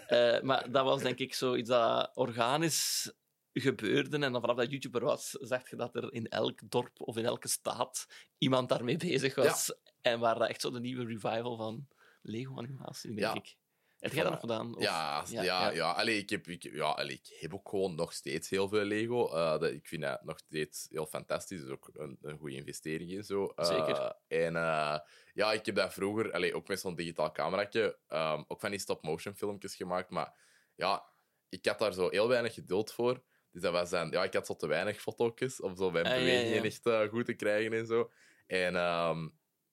Eh, 0.07 0.41
maar 0.41 0.71
dat 0.71 0.85
was 0.85 1.03
denk 1.03 1.19
ik 1.19 1.35
zoiets 1.35 1.69
dat 1.69 2.11
organisch 2.15 3.13
gebeurde. 3.53 4.19
En 4.19 4.33
dan 4.33 4.41
vanaf 4.41 4.57
dat 4.57 4.71
YouTube 4.71 4.99
er 4.99 5.05
was, 5.05 5.31
zag 5.31 5.71
je 5.71 5.77
dat 5.77 5.97
er 5.97 6.13
in 6.13 6.27
elk 6.29 6.71
dorp 6.71 7.01
of 7.01 7.17
in 7.17 7.25
elke 7.25 7.49
staat 7.49 8.07
iemand 8.39 8.69
daarmee 8.69 8.97
bezig 8.97 9.35
was. 9.35 9.75
En 10.01 10.21
waar 10.21 10.39
dat 10.39 10.49
echt 10.49 10.61
zo 10.61 10.71
de 10.71 10.81
nieuwe 10.81 11.05
revival 11.05 11.57
van 11.57 11.89
Lego-animatie, 12.23 13.09
denk 13.15 13.21
Ja. 13.21 13.35
ik. 13.35 13.57
Heb 14.01 14.13
jij 14.13 14.23
dat 14.23 14.33
nog 14.33 14.41
gedaan? 14.41 14.77
Of- 14.77 14.83
Ja, 14.83 15.25
ja, 15.29 15.43
ja, 15.43 15.71
ja. 15.71 15.91
Allee, 15.93 16.19
ik, 16.19 16.31
heb, 16.31 16.47
ik, 16.49 16.63
ja 16.63 16.85
allee, 16.85 17.15
ik 17.25 17.37
heb 17.41 17.55
ook 17.55 17.69
gewoon 17.69 17.95
nog 17.95 18.13
steeds 18.13 18.49
heel 18.51 18.69
veel 18.69 18.85
Lego. 18.85 19.29
Eh, 19.29 19.51
dat, 19.51 19.71
ik 19.71 19.87
vind 19.89 20.03
dat 20.03 20.25
nog 20.25 20.39
steeds 20.39 20.87
heel 20.91 21.07
fantastisch. 21.07 21.61
Dus 21.61 21.71
ook 21.71 21.91
een, 21.93 22.19
een 22.23 22.39
goede 22.39 22.57
investering 22.57 23.11
in 23.11 23.25
zo. 23.25 23.47
Eh, 23.47 23.65
Zeker. 23.65 24.15
En 24.29 24.57
eh, 24.57 24.99
ja, 25.35 25.53
ik 25.53 25.67
heb 25.67 25.75
dat 25.75 25.93
vroeger, 25.93 26.33
allee, 26.33 26.55
ook 26.55 26.69
met 26.69 26.81
zo'n 26.81 26.95
digitaal 26.95 27.33
cameraatje, 27.33 27.99
ehm, 28.09 28.43
ook 28.49 28.61
van 28.61 28.71
die 28.71 28.81
stop-motion 28.81 29.35
filmpjes 29.35 29.75
gemaakt. 29.75 30.11
Maar 30.11 30.35
ja, 30.75 31.05
ik 31.49 31.67
had 31.67 31.79
daar 31.79 31.93
zo 31.93 32.09
heel 32.09 32.29
weinig 32.29 32.55
geduld 32.55 32.93
voor. 32.93 33.23
Dus 33.53 33.63
dat 33.63 33.73
was 33.73 33.91
dan, 33.91 34.11
ja, 34.11 34.25
ik 34.25 34.35
had 34.35 34.47
zo 34.47 34.57
te 34.57 34.67
weinig 34.67 35.01
foto's 35.01 35.61
om 35.63 35.77
zo 35.77 35.91
mijn 35.91 36.07
Ah, 36.07 36.13
bewegingen 36.15 36.65
echt 36.65 37.11
goed 37.11 37.25
te 37.25 37.35
krijgen 37.35 37.73
en 37.73 37.87
zo. 37.87 38.11
En 38.47 38.77
ehm, 38.77 39.29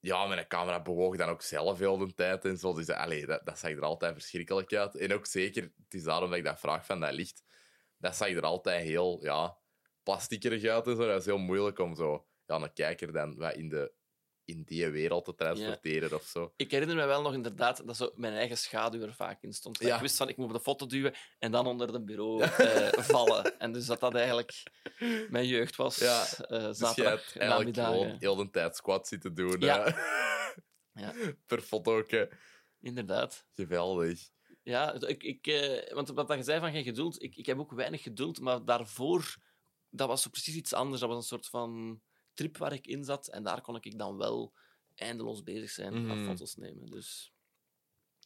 ja, 0.08 0.26
mijn 0.28 0.48
camera 0.48 0.82
bewoog 0.82 1.18
dan 1.18 1.30
ook 1.30 1.42
zelf 1.42 1.80
heel 1.80 1.98
de 1.98 2.14
tijd 2.14 2.46
en 2.46 2.58
zo. 2.58 2.74
Dus 2.74 2.90
allee, 2.90 3.26
dat, 3.26 3.46
dat 3.46 3.60
zag 3.60 3.72
er 3.72 3.82
altijd 3.82 4.14
verschrikkelijk 4.14 4.74
uit. 4.74 4.96
En 4.96 5.14
ook 5.14 5.26
zeker, 5.26 5.64
het 5.64 5.94
is 5.94 6.04
daarom 6.04 6.30
dat 6.30 6.38
ik 6.38 6.46
dat 6.46 6.60
vraag 6.60 6.86
van 6.86 7.00
dat 7.00 7.12
licht. 7.12 7.44
Dat 7.98 8.16
zag 8.16 8.30
er 8.30 8.42
altijd 8.42 8.84
heel, 8.84 9.20
ja, 9.24 9.58
plastiekerig 10.04 10.64
uit 10.64 10.88
en 10.88 10.96
zo. 10.96 11.08
Dat 11.08 11.20
is 11.20 11.26
heel 11.26 11.38
moeilijk 11.38 11.80
om 11.80 11.96
zo, 11.96 12.28
ja, 12.46 12.56
een 12.56 12.74
kijker 12.74 13.12
dan 13.12 13.36
wat 13.36 13.56
in, 13.56 13.70
de, 13.70 13.92
in 14.48 14.64
die 14.64 14.90
wereld 14.90 15.26
te 15.26 15.36
transporteren 15.36 16.14
of 16.14 16.24
zo. 16.24 16.54
Ik 16.56 16.72
herinner 16.72 16.96
me 16.96 17.06
wel 17.06 17.22
nog 17.22 17.34
inderdaad 17.34 17.88
dat 17.88 17.98
zo 17.98 18.12
mijn 18.16 18.34
eigen 18.34 18.58
schaduw 18.58 19.02
er 19.02 19.14
vaak 19.14 19.42
in 19.42 19.54
stond. 19.54 19.80
Ja. 19.80 19.96
Ik 19.96 20.02
wist 20.02 20.18
van, 20.18 20.30
ik 20.30 20.38
moet 20.38 20.48
op 20.48 20.54
de 20.54 20.60
foto 20.60 20.86
duwen 20.86 21.14
en 21.40 21.52
dan 21.52 21.68
onder 21.68 21.94
het 21.94 22.06
bureau 22.06 22.42
eh, 22.44 22.88
vallen. 22.92 23.60
En 23.60 23.72
dus 23.72 23.86
dat 23.86 24.00
dat 24.00 24.16
eigenlijk 24.16 24.64
mijn 25.30 25.48
jeugd 25.48 25.76
was. 25.76 25.98
Ja, 25.98 26.26
eh, 26.26 26.66
Dus 26.66 26.96
je 26.96 27.04
hebt 27.04 27.38
eigenlijk 27.38 27.78
gewoon 27.78 28.16
heel 28.20 28.36
de 28.36 28.50
tijd 28.50 28.76
squat 28.76 29.08
zitten 29.08 29.34
doen. 29.34 29.60
Ja. 29.60 29.96
Per 31.48 31.62
foto. 31.62 32.04
Inderdaad. 32.82 33.46
Geweldig. 33.54 34.30
Ja, 34.64 34.94
ik, 34.94 35.24
ik, 35.24 35.48
eh, 35.48 35.94
want 35.94 36.10
wat 36.10 36.34
je 36.34 36.44
zei 36.44 36.60
van 36.60 36.72
geen 36.72 36.84
geduld, 36.84 37.24
ik, 37.24 37.36
ik 37.36 37.46
heb 37.46 37.60
ook 37.60 37.72
weinig 37.72 38.04
geduld, 38.04 38.40
maar 38.40 38.66
daarvoor, 38.66 39.36
dat 39.90 40.08
was 40.08 40.22
zo 40.22 40.30
precies 40.30 40.56
iets 40.56 40.74
anders. 40.74 41.00
Dat 41.00 41.10
was 41.10 41.18
een 41.18 41.24
soort 41.24 41.48
van 41.48 42.02
trip 42.38 42.58
waar 42.58 42.74
ik 42.74 42.88
in 42.88 43.04
zat. 43.04 43.28
En 43.28 43.44
daar 43.44 43.62
kon 43.62 43.76
ik 43.76 43.98
dan 43.98 44.18
wel 44.18 44.54
eindeloos 44.96 45.44
bezig 45.44 45.70
zijn, 45.70 46.02
Mhm. 46.02 46.12
aan 46.12 46.26
foto's 46.26 46.56
nemen. 46.56 46.86
Dus 46.86 47.34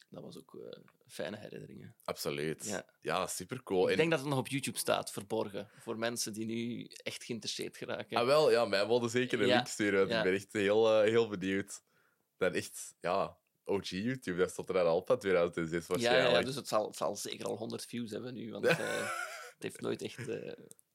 dat 0.08 0.22
was 0.22 0.38
ook 0.38 0.54
eh, 0.54 0.80
fijne 1.06 1.36
herinneringen. 1.36 1.96
Absoluut. 2.04 2.64
Ja, 2.64 2.86
Ja. 3.00 3.26
super 3.26 3.62
cool. 3.62 3.90
Ik 3.90 3.96
denk 3.96 4.10
dat 4.10 4.18
het 4.20 4.28
nog 4.28 4.38
op 4.38 4.48
YouTube 4.48 4.78
staat, 4.78 5.10
verborgen. 5.12 5.68
Voor 5.78 5.98
mensen 5.98 6.32
die 6.32 6.44
nu 6.46 6.84
echt 6.84 7.24
geïnteresseerd 7.24 7.76
geraken. 7.76 8.16
Ah, 8.16 8.26
wel, 8.26 8.50
ja, 8.50 8.64
mij 8.64 8.86
wilde 8.86 9.08
zeker 9.08 9.40
een 9.40 9.46
Ja, 9.46 9.54
link 9.54 9.66
sturen. 9.66 10.08
ja. 10.08 10.18
Ik 10.18 10.24
ben 10.24 10.34
echt 10.34 10.52
heel, 10.52 10.92
eh, 11.02 11.08
heel 11.10 11.28
benieuwd. 11.28 11.82
Dat 12.36 12.54
echt, 12.54 12.94
ja, 13.00 13.38
OG 13.64 13.88
YouTube, 13.88 14.38
dat 14.38 14.50
stond 14.50 14.68
er 14.68 14.78
aan 14.80 14.86
al 14.86 15.02
van 15.04 15.18
2006 15.18 15.86
ja, 15.86 15.94
ja, 15.94 16.00
waarschijnlijk. 16.02 16.38
ja, 16.40 16.46
dus 16.46 16.54
het 16.56 16.68
zal, 16.68 16.86
het 16.86 16.96
zal 16.96 17.16
zeker 17.16 17.46
al 17.46 17.56
100 17.56 17.84
views 17.86 18.10
hebben 18.10 18.34
nu. 18.34 18.50
Want 18.52 18.64
eh, 18.66 18.76
het 19.54 19.62
heeft 19.62 19.80
nooit 19.80 20.02
echt. 20.02 20.26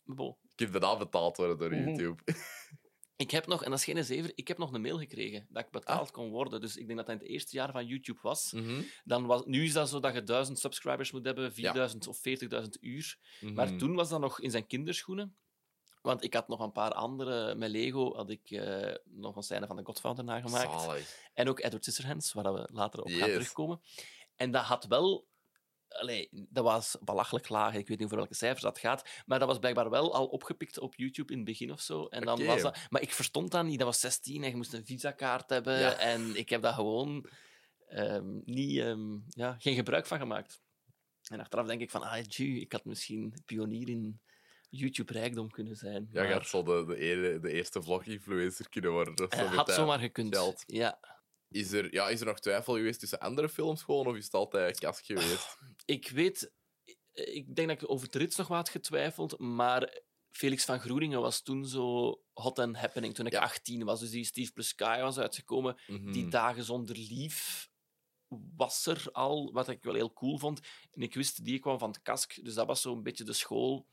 bon. 0.04 0.38
Ik 0.54 0.60
heb 0.60 0.72
daarna 0.72 0.98
betaald 0.98 1.38
worden 1.38 1.58
door 1.58 1.72
Mhm. 1.72 1.88
YouTube. 1.88 2.24
Ik 3.18 3.32
heb 3.32 3.48
nog, 3.48 3.64
en 3.64 3.70
dat 3.70 3.80
is 3.80 3.86
geen 3.86 4.04
zever, 4.04 4.32
ik 4.36 4.48
heb 4.48 4.58
nog 4.58 4.74
een 4.74 4.82
mail 4.82 4.98
gekregen 4.98 5.48
dat 5.50 5.64
ik 5.66 5.72
betaald 5.72 6.12
kon 6.12 6.30
worden. 6.30 6.62
Dus 6.62 6.76
ik 6.78 6.86
denk 6.88 6.98
dat 6.98 7.08
dat 7.08 7.16
in 7.16 7.22
het 7.22 7.32
eerste 7.32 7.56
jaar 7.56 7.72
van 7.72 7.86
YouTube 7.86 8.20
was. 8.22 8.52
Mhm. 8.52 8.82
Dan 9.04 9.26
was 9.26 9.42
nu 9.46 9.64
is 9.64 9.74
dat 9.74 9.90
zo 9.90 10.00
dat 10.00 10.14
je 10.14 10.24
1000 10.24 10.60
subscribers 10.60 11.12
moet 11.12 11.26
hebben, 11.26 11.54
4000 11.54 12.08
of 12.08 12.20
40.000 12.22 12.78
uur. 12.82 13.18
Maar 13.54 13.68
Mhm. 13.68 13.78
toen 13.78 13.96
was 13.96 14.10
dat 14.10 14.20
nog 14.20 14.40
in 14.42 14.52
zijn 14.52 14.68
kinderschoenen. 14.68 15.36
Want 16.02 16.24
ik 16.24 16.34
had 16.34 16.48
nog 16.48 16.60
een 16.60 16.72
paar 16.72 16.92
andere, 16.94 17.56
met 17.56 17.70
Lego 17.70 18.16
had 18.16 18.30
ik 18.30 18.52
eh, 18.52 18.96
nog 19.04 19.36
een 19.36 19.44
scène 19.44 19.68
van 19.68 19.76
de 19.76 19.84
Godfather 19.86 20.24
nagemaakt. 20.24 20.82
Zalig. 20.82 21.30
En 21.34 21.50
ook 21.50 21.60
Edward 21.60 21.84
Scissorhands, 21.84 22.34
waar 22.34 22.54
we 22.54 22.70
later 22.72 23.00
op 23.02 23.10
gaan 23.10 23.30
terugkomen. 23.30 23.82
En 24.36 24.52
dat 24.52 24.64
had 24.64 24.86
wel... 24.86 25.28
Allee, 25.88 26.29
dat 26.32 26.63
was 26.63 26.98
belachelijk 27.01 27.50
laag. 27.50 27.74
Ik 27.74 27.88
weet 27.88 27.98
niet 27.98 28.06
over 28.06 28.17
welke 28.17 28.36
cijfers 28.36 28.62
dat 28.62 28.79
gaat. 28.79 29.10
Maar 29.25 29.39
dat 29.39 29.48
was 29.48 29.60
blijkbaar 29.60 29.89
wel 29.89 30.13
al 30.13 30.25
opgepikt 30.25 30.79
op 30.79 30.96
YouTube 30.96 31.32
in 31.32 31.38
het 31.38 31.48
begin 31.48 31.72
of 31.72 31.82
zo. 31.82 32.06
En 32.06 32.22
dan 32.22 32.46
was 32.46 32.62
dat... 32.62 32.77
Maar 32.89 33.01
ik 33.01 33.12
verstond 33.12 33.51
dat 33.51 33.65
niet. 33.65 33.77
Dat 33.77 33.88
was 33.88 34.00
16 34.00 34.44
en 34.44 34.50
je 34.50 34.56
moest 34.56 34.74
een 34.74 34.86
visa-kaart 34.86 35.50
hebben. 35.50 35.79
Ja. 35.79 35.98
En 35.98 36.36
ik 36.36 36.50
heb 36.50 36.62
daar 36.62 36.74
gewoon 36.74 37.29
ehm, 37.88 38.39
niet, 38.44 38.79
ehm, 38.79 39.17
ja, 39.27 39.56
geen 39.60 39.75
gebruik 39.75 40.06
van 40.06 40.20
gemaakt. 40.20 40.62
En 41.29 41.39
achteraf 41.39 41.67
denk 41.67 41.82
ik 41.82 41.91
van, 41.91 42.01
ah, 42.01 42.24
gee, 42.27 42.60
ik 42.60 42.72
had 42.72 42.86
misschien 42.86 43.41
pionier 43.46 43.89
in 43.89 44.22
YouTube-rijkdom 44.70 45.50
kunnen 45.50 45.75
zijn. 45.75 46.08
Ja, 46.12 46.22
je 46.22 46.27
maar, 46.27 46.38
had 46.38 46.48
zo 46.48 46.63
de, 46.63 46.86
de, 46.86 47.38
de 47.41 47.51
eerste 47.51 47.82
vlog-influencer 47.82 48.70
kunnen 48.70 48.91
worden. 48.91 49.17
Zo 49.17 49.24
eh, 49.24 49.39
met 49.39 49.56
had 49.56 49.65
dat 49.65 49.75
zomaar 49.75 50.00
gekund. 50.00 50.36
geld. 50.36 50.63
Ja. 50.65 51.00
Is 51.50 51.72
er, 51.72 51.94
ja, 51.94 52.10
is 52.10 52.20
er 52.20 52.25
nog 52.25 52.39
twijfel 52.39 52.74
geweest 52.74 53.00
tussen 53.00 53.20
andere 53.20 53.50
films 53.50 53.82
gewoon, 53.84 54.08
of 54.08 54.16
is 54.16 54.24
het 54.24 54.34
altijd 54.34 54.80
kask 54.80 55.06
geweest? 55.06 55.58
Ik 55.86 56.10
weet, 56.10 56.51
ik 57.13 57.56
denk 57.56 57.68
dat 57.68 57.82
ik 57.82 57.89
over 57.89 58.10
de 58.10 58.18
rits 58.18 58.36
nog 58.36 58.48
wat 58.48 58.58
had 58.58 58.70
getwijfeld, 58.70 59.39
maar 59.39 60.01
Felix 60.32 60.66
van 60.66 60.80
Groeningen 60.80 61.22
was 61.22 61.42
toen 61.42 61.66
zo 61.66 62.22
hot 62.34 62.60
and 62.60 62.77
happening 62.77 63.16
toen 63.16 63.25
ik 63.25 63.32
Ja. 63.32 63.42
18 63.42 63.84
was. 63.84 64.00
Dus 64.00 64.10
die 64.10 64.25
Steve 64.25 64.51
Plus 64.51 64.68
Sky 64.68 65.00
was 65.01 65.18
uitgekomen. 65.18 65.80
Mhm. 65.88 66.12
Die 66.12 66.27
dagen 66.27 66.63
zonder 66.63 66.98
lief 66.98 67.70
was 68.56 68.86
er 68.86 69.06
al, 69.12 69.51
wat 69.54 69.70
ik 69.70 69.84
wel 69.84 69.94
heel 69.94 70.13
cool 70.13 70.38
vond. 70.38 70.60
En 70.92 71.01
ik 71.01 71.13
wist, 71.13 71.46
die 71.46 71.60
kwam 71.60 71.80
van 71.80 71.89
het 71.89 72.01
kask, 72.01 72.44
dus 72.44 72.54
dat 72.54 72.68
was 72.68 72.82
zo'n 72.82 73.04
beetje 73.04 73.24
de 73.24 73.34
school. 73.34 73.88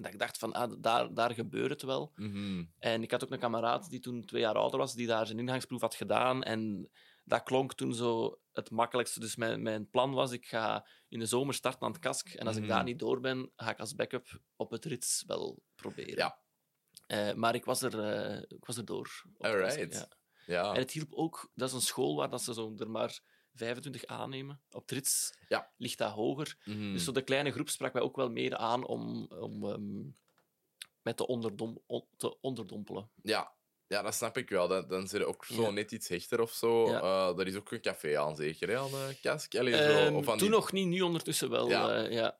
Dat 0.00 0.12
ik 0.12 0.18
dacht 0.18 0.38
van, 0.38 0.52
ah, 0.52 0.72
daar, 0.78 1.14
daar 1.14 1.34
gebeurt 1.34 1.70
het 1.70 1.82
wel. 1.82 2.12
Mhm. 2.14 2.64
En 2.78 3.02
ik 3.02 3.10
had 3.10 3.24
ook 3.24 3.30
een 3.30 3.38
kameraad 3.38 3.90
die 3.90 4.00
toen 4.00 4.24
twee 4.24 4.40
jaar 4.40 4.54
ouder 4.54 4.78
was, 4.78 4.94
die 4.94 5.06
daar 5.06 5.26
zijn 5.26 5.38
ingangsproef 5.38 5.80
had 5.80 5.94
gedaan. 5.94 6.42
En 6.42 6.90
dat 7.24 7.42
klonk 7.42 7.74
toen 7.74 7.94
zo 7.94 8.38
het 8.52 8.70
makkelijkste. 8.70 9.20
Dus 9.20 9.36
mijn, 9.36 9.62
mijn 9.62 9.90
plan 9.90 10.12
was, 10.12 10.32
ik 10.32 10.46
ga 10.46 10.86
in 11.08 11.18
de 11.18 11.26
zomer 11.26 11.54
starten 11.54 11.82
aan 11.82 11.92
het 11.92 12.00
kask. 12.00 12.34
En 12.34 12.46
als 12.46 12.56
ik 12.56 12.62
Mhm. 12.62 12.70
daar 12.70 12.84
niet 12.84 12.98
door 12.98 13.20
ben, 13.20 13.50
ga 13.56 13.70
ik 13.70 13.78
als 13.78 13.94
backup 13.94 14.40
op 14.56 14.70
het 14.70 14.84
rits 14.84 15.24
wel 15.26 15.62
proberen. 15.74 16.16
Ja. 16.16 16.38
Eh, 17.06 17.32
maar 17.34 17.54
ik 17.54 17.64
was 17.64 17.82
er, 17.82 18.00
eh, 18.00 18.42
ik 18.48 18.64
was 18.64 18.76
er 18.76 18.84
door. 18.84 19.22
kask, 19.38 19.54
Alright. 19.54 19.94
ja. 19.94 20.08
Ja. 20.46 20.72
En 20.72 20.80
het 20.80 20.90
hielp 20.90 21.12
ook, 21.12 21.50
dat 21.54 21.68
is 21.68 21.74
een 21.74 21.80
school 21.80 22.16
waar 22.16 22.30
dat 22.30 22.42
ze 22.42 22.54
zo 22.54 22.74
er 22.76 22.90
maar 22.90 23.20
25 23.58 24.06
aannemen. 24.06 24.60
Op 24.70 24.80
het 24.82 24.90
rits 24.90 25.34
Ja. 25.48 25.70
ligt 25.76 25.98
dat 25.98 26.12
hoger. 26.12 26.56
Mhm. 26.64 26.92
Dus 26.92 27.04
zo 27.04 27.12
de 27.12 27.22
kleine 27.22 27.50
groep 27.50 27.68
sprak 27.68 27.92
mij 27.92 28.02
ook 28.02 28.16
wel 28.16 28.30
meer 28.30 28.56
aan 28.56 28.86
om, 28.86 29.26
om 29.26 29.64
ehm, 29.64 30.02
met 31.02 31.16
te, 31.16 31.26
onderdom, 31.26 31.82
on- 31.86 32.06
te 32.16 32.40
onderdompelen. 32.40 33.10
Ja. 33.22 33.52
ja, 33.86 34.02
dat 34.02 34.14
snap 34.14 34.36
ik 34.36 34.48
wel. 34.50 34.68
Dan, 34.68 34.88
dan 34.88 35.08
zit 35.08 35.20
er 35.20 35.26
ook 35.26 35.44
zo 35.44 35.62
Ja. 35.62 35.70
net 35.70 35.92
iets 35.92 36.08
hechter 36.08 36.40
of 36.40 36.52
zo. 36.52 36.90
Ja. 36.90 37.00
Eh, 37.00 37.38
er 37.38 37.46
is 37.46 37.56
ook 37.56 37.70
een 37.72 37.80
café 37.80 38.18
aan, 38.20 38.36
zeker, 38.36 38.68
hè, 38.68 38.78
aan 38.78 38.90
de 38.90 39.16
kask. 39.22 39.54
Allee, 39.54 39.74
zo, 39.74 39.78
Ehm, 39.80 40.14
of 40.14 40.28
aan 40.28 40.38
toen 40.38 40.48
die- 40.48 40.56
nog 40.56 40.72
niet, 40.72 40.86
nu 40.86 41.00
ondertussen 41.00 41.50
wel. 41.50 41.68
Ja. 41.68 41.98
Ja, 41.98 42.38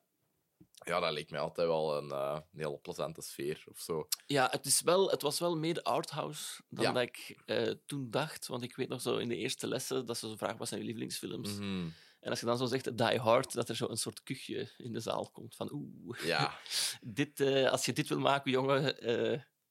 ja. 0.89 1.01
Dat 1.01 1.13
leek 1.13 1.31
mij 1.31 1.41
altijd 1.41 1.67
wel 1.69 1.97
een, 1.97 2.11
eh, 2.11 2.39
een 2.53 2.59
heel 2.59 2.81
plezante 2.81 3.23
sfeer 3.23 3.65
of 3.67 3.81
zo. 3.81 4.09
ja 4.27 4.49
het, 4.51 4.67
is 4.67 4.81
wel, 4.81 5.11
het 5.11 5.23
was 5.23 5.39
wel 5.39 5.57
meer 5.57 5.83
arthouse 5.83 6.61
dan 6.69 6.85
Ja. 6.85 6.93
dat 6.93 7.03
ik 7.03 7.43
eh, 7.47 7.71
toen 7.87 8.11
dacht. 8.11 8.47
Want 8.47 8.63
ik 8.63 8.77
weet 8.77 8.89
nog 8.89 9.01
zo 9.01 9.17
in 9.17 9.29
de 9.29 9.37
eerste 9.37 9.67
lessen 9.67 10.07
dat 10.07 10.19
ze 10.19 10.29
zo 10.29 10.37
vragen 10.37 10.59
wat 10.59 10.69
zijn 10.69 10.81
je 10.81 10.87
lievelingsfilms. 10.87 11.53
Mhm. 11.55 11.89
En 12.21 12.31
als 12.31 12.41
je 12.41 12.47
dan 12.47 12.59
zo 12.59 12.67
zegt 12.67 12.97
Die 12.99 13.19
Hard, 13.19 13.53
dat 13.53 13.69
er 13.69 13.77
zo 13.77 13.89
een 13.89 13.97
soort 13.97 14.23
kuchje 14.23 14.71
in 14.77 14.93
de 14.93 15.01
zaal 15.01 15.31
komt. 15.31 15.57
Van 15.57 15.69
oeh, 15.73 16.19
Ja, 16.25 16.59
dit, 17.01 17.41
eh, 17.41 17.71
als 17.71 17.85
je 17.85 17.93
dit 17.93 18.09
wil 18.09 18.19
maken, 18.19 18.51
jongen, 18.51 18.97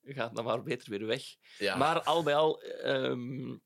gaat 0.03 0.35
dan 0.35 0.43
maar 0.45 0.63
beter 0.63 0.89
weer 0.89 1.05
weg. 1.05 1.23
ja. 1.57 1.75
Maar 1.75 2.01
al 2.03 2.23
bij 2.23 2.35
al, 2.35 2.61
ehm, 2.61 3.57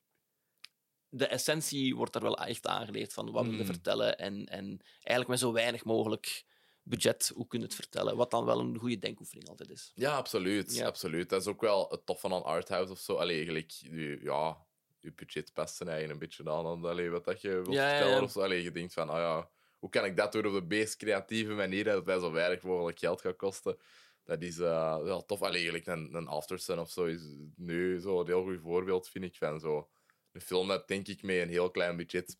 de 1.09 1.25
essentie 1.27 1.95
wordt 1.95 2.13
daar 2.13 2.21
wel 2.21 2.37
echt 2.37 2.67
aangeleerd 2.67 3.13
van 3.13 3.31
wat 3.31 3.43
wil 3.45 3.53
je 3.53 3.59
Mm. 3.59 3.65
vertellen. 3.65 4.17
En, 4.17 4.45
en 4.45 4.79
eigenlijk 4.93 5.27
met 5.27 5.39
zo 5.39 5.51
weinig 5.51 5.83
mogelijk 5.83 6.43
budget, 6.83 7.31
hoe 7.35 7.47
kun 7.47 7.59
je 7.59 7.65
het 7.65 7.75
vertellen? 7.75 8.15
Wat 8.17 8.31
dan 8.31 8.45
wel 8.45 8.59
een 8.59 8.77
goede 8.77 8.97
denkoefening 8.99 9.49
altijd 9.49 9.69
is. 9.69 9.91
Ja, 9.95 10.15
absoluut, 10.15 10.75
Ja. 10.75 10.85
absoluut. 10.85 11.29
Dat 11.29 11.41
is 11.41 11.47
ook 11.47 11.61
wel 11.61 11.87
het 11.89 12.05
toffe 12.05 12.33
aan 12.33 12.43
Arthouse 12.43 12.91
of 12.91 12.99
zo. 12.99 13.15
Allee, 13.15 13.35
eigenlijk, 13.35 13.69
je- 13.69 14.19
ja, 14.21 14.65
je 14.99 15.13
budget 15.13 15.53
past 15.53 15.81
eigenlijk 15.81 16.11
een 16.13 16.19
beetje 16.19 16.49
aan 16.49 16.65
aan 16.65 16.85
allee, 16.85 17.09
wat 17.09 17.25
dat 17.25 17.41
je 17.41 17.49
wilt 17.49 17.73
Ja, 17.73 17.89
vertellen. 17.89 18.15
ja. 18.17 18.23
Of 18.23 18.31
zo. 18.31 18.41
Allee, 18.41 18.63
je 18.63 18.71
denkt 18.71 18.93
van, 18.93 19.09
ah 19.09 19.17
ja, 19.17 19.49
hoe 19.79 19.89
kan 19.89 20.05
ik 20.05 20.17
dat 20.17 20.31
doen 20.31 20.45
op 20.45 20.53
de 20.53 20.61
meest 20.75 20.95
creatieve 20.95 21.53
manier, 21.53 21.83
dat 21.83 22.05
het 22.05 22.21
zo 22.21 22.31
weinig 22.31 22.61
mogelijk 22.63 22.99
geld 22.99 23.21
gaat 23.21 23.35
kosten. 23.35 23.77
Dat 24.23 24.41
is 24.41 24.59
eh, 24.59 24.97
wel 25.01 25.25
tof. 25.25 25.41
Allee, 25.41 25.53
eigenlijk 25.69 25.85
een, 25.87 26.13
een 26.15 26.27
Aftersun 26.27 26.79
of 26.79 26.89
zo 26.91 27.05
is 27.05 27.21
nu 27.55 27.99
zo 27.99 28.19
een 28.19 28.25
heel 28.27 28.43
goed 28.43 28.59
voorbeeld, 28.61 29.09
vind 29.09 29.25
ik, 29.25 29.35
van 29.35 29.59
zo 29.59 29.89
een 30.31 30.41
film 30.41 30.67
dat, 30.67 30.87
denk 30.87 31.07
ik, 31.07 31.23
met 31.23 31.35
een 31.41 31.49
heel 31.49 31.71
klein 31.71 31.97
budget 31.97 32.37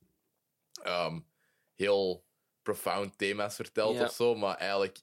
ehm, 0.83 1.19
heel 1.75 2.25
profound 2.61 3.17
thema's 3.17 3.55
vertelt 3.55 3.95
Ja. 3.95 4.03
of 4.03 4.11
zo, 4.11 4.35
maar 4.35 4.55
eigenlijk 4.55 4.99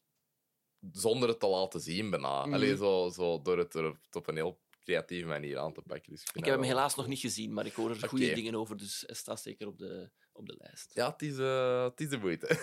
zonder 0.92 1.28
het 1.28 1.40
te 1.40 1.46
laten 1.46 1.80
zien 1.80 2.10
bijna. 2.10 2.44
Mhm. 2.44 2.54
Allee, 2.54 2.76
zo, 2.76 3.08
zo 3.08 3.42
door 3.42 3.58
het 3.58 3.74
er 3.74 3.94
op 4.12 4.26
een 4.28 4.36
heel 4.36 4.60
creatieve 4.80 5.26
manier 5.26 5.58
aan 5.58 5.72
te 5.72 5.82
pakken. 5.86 6.12
Dus 6.12 6.22
ik, 6.32 6.44
heb 6.44 6.54
hem 6.54 6.62
helaas 6.62 6.94
nog 6.94 7.06
niet 7.06 7.18
gezien, 7.18 7.52
maar 7.52 7.66
ik 7.66 7.72
hoor 7.72 7.90
er 7.90 8.08
goede 8.08 8.32
dingen 8.34 8.54
over, 8.54 8.76
dus 8.76 9.02
hij 9.06 9.14
staat 9.14 9.40
zeker 9.42 9.66
op 9.66 9.78
de, 9.78 10.10
op 10.32 10.46
de 10.46 10.56
lijst. 10.58 10.90
Ja, 10.94 11.10
het 11.10 11.22
is, 11.22 11.38
eh, 11.38 11.84
het 11.84 12.00
is 12.00 12.08
de 12.08 12.18
moeite. 12.18 12.54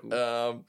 Goed. 0.00 0.12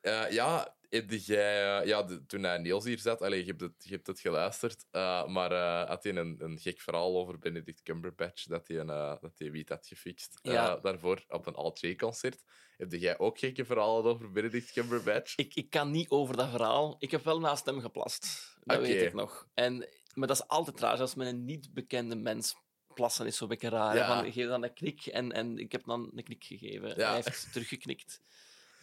Eh, 0.00 0.30
ja, 0.30 0.76
heb 0.88 1.10
jij, 1.10 1.78
eh, 1.80 1.86
ja 1.86 2.02
de- 2.02 2.26
toen 2.26 2.42
hij 2.42 2.58
Niels 2.58 2.84
hier 2.84 2.98
zat, 2.98 3.22
allee, 3.22 3.40
je, 3.40 3.46
hebt 3.46 3.60
het, 3.60 3.74
je 3.78 3.90
hebt 3.90 4.06
het 4.06 4.20
geluisterd, 4.20 4.84
eh, 4.90 5.26
maar 5.26 5.54
had 5.86 6.02
hij 6.02 6.16
een, 6.16 6.36
een 6.38 6.58
gek 6.58 6.80
verhaal 6.80 7.16
over 7.16 7.38
Benedict 7.38 7.82
Cumberbatch, 7.82 8.44
dat 8.46 8.68
hij, 8.68 8.76
een, 8.78 8.86
dat 9.20 9.32
hij 9.38 9.50
wiet 9.50 9.68
had 9.68 9.86
gefixt 9.86 10.38
Ja. 10.42 10.76
daarvoor 10.76 11.24
op 11.28 11.46
een 11.46 11.54
Alt-J-concert. 11.54 12.42
Heb 12.76 12.92
jij 12.92 13.18
ook 13.18 13.38
gekke 13.38 13.64
verhalen 13.64 14.04
over 14.04 14.32
Benedict 14.32 14.72
Cumberbatch? 14.72 15.36
Ik, 15.36 15.54
ik 15.54 15.70
kan 15.70 15.90
niet 15.90 16.08
over 16.10 16.36
dat 16.36 16.50
verhaal. 16.50 16.96
Ik 16.98 17.10
heb 17.10 17.24
wel 17.24 17.40
naast 17.40 17.66
hem 17.66 17.80
geplast. 17.80 18.56
Dat 18.64 18.80
weet 18.80 19.02
ik 19.02 19.14
nog. 19.14 19.48
En, 19.54 19.88
maar 20.14 20.28
dat 20.28 20.36
is 20.36 20.48
altijd 20.48 20.80
raar. 20.80 21.00
Als 21.00 21.14
met 21.14 21.26
een 21.26 21.44
niet 21.44 21.72
bekende 21.74 22.16
mens 22.16 22.54
plassen 22.94 23.26
is 23.26 23.36
zo'n 23.36 23.48
beetje 23.48 23.68
raar. 23.68 23.96
Ja. 23.96 24.22
Van, 24.22 24.32
geef 24.32 24.46
dan 24.46 24.62
een 24.64 24.72
knik 24.72 25.06
en, 25.06 25.32
en 25.32 25.58
ik 25.58 25.72
heb 25.72 25.84
dan 25.84 26.10
een 26.14 26.22
knik 26.24 26.44
gegeven. 26.44 26.88
Ja. 26.88 27.06
Hij 27.08 27.14
heeft 27.24 27.52
teruggeknikt. 27.52 28.20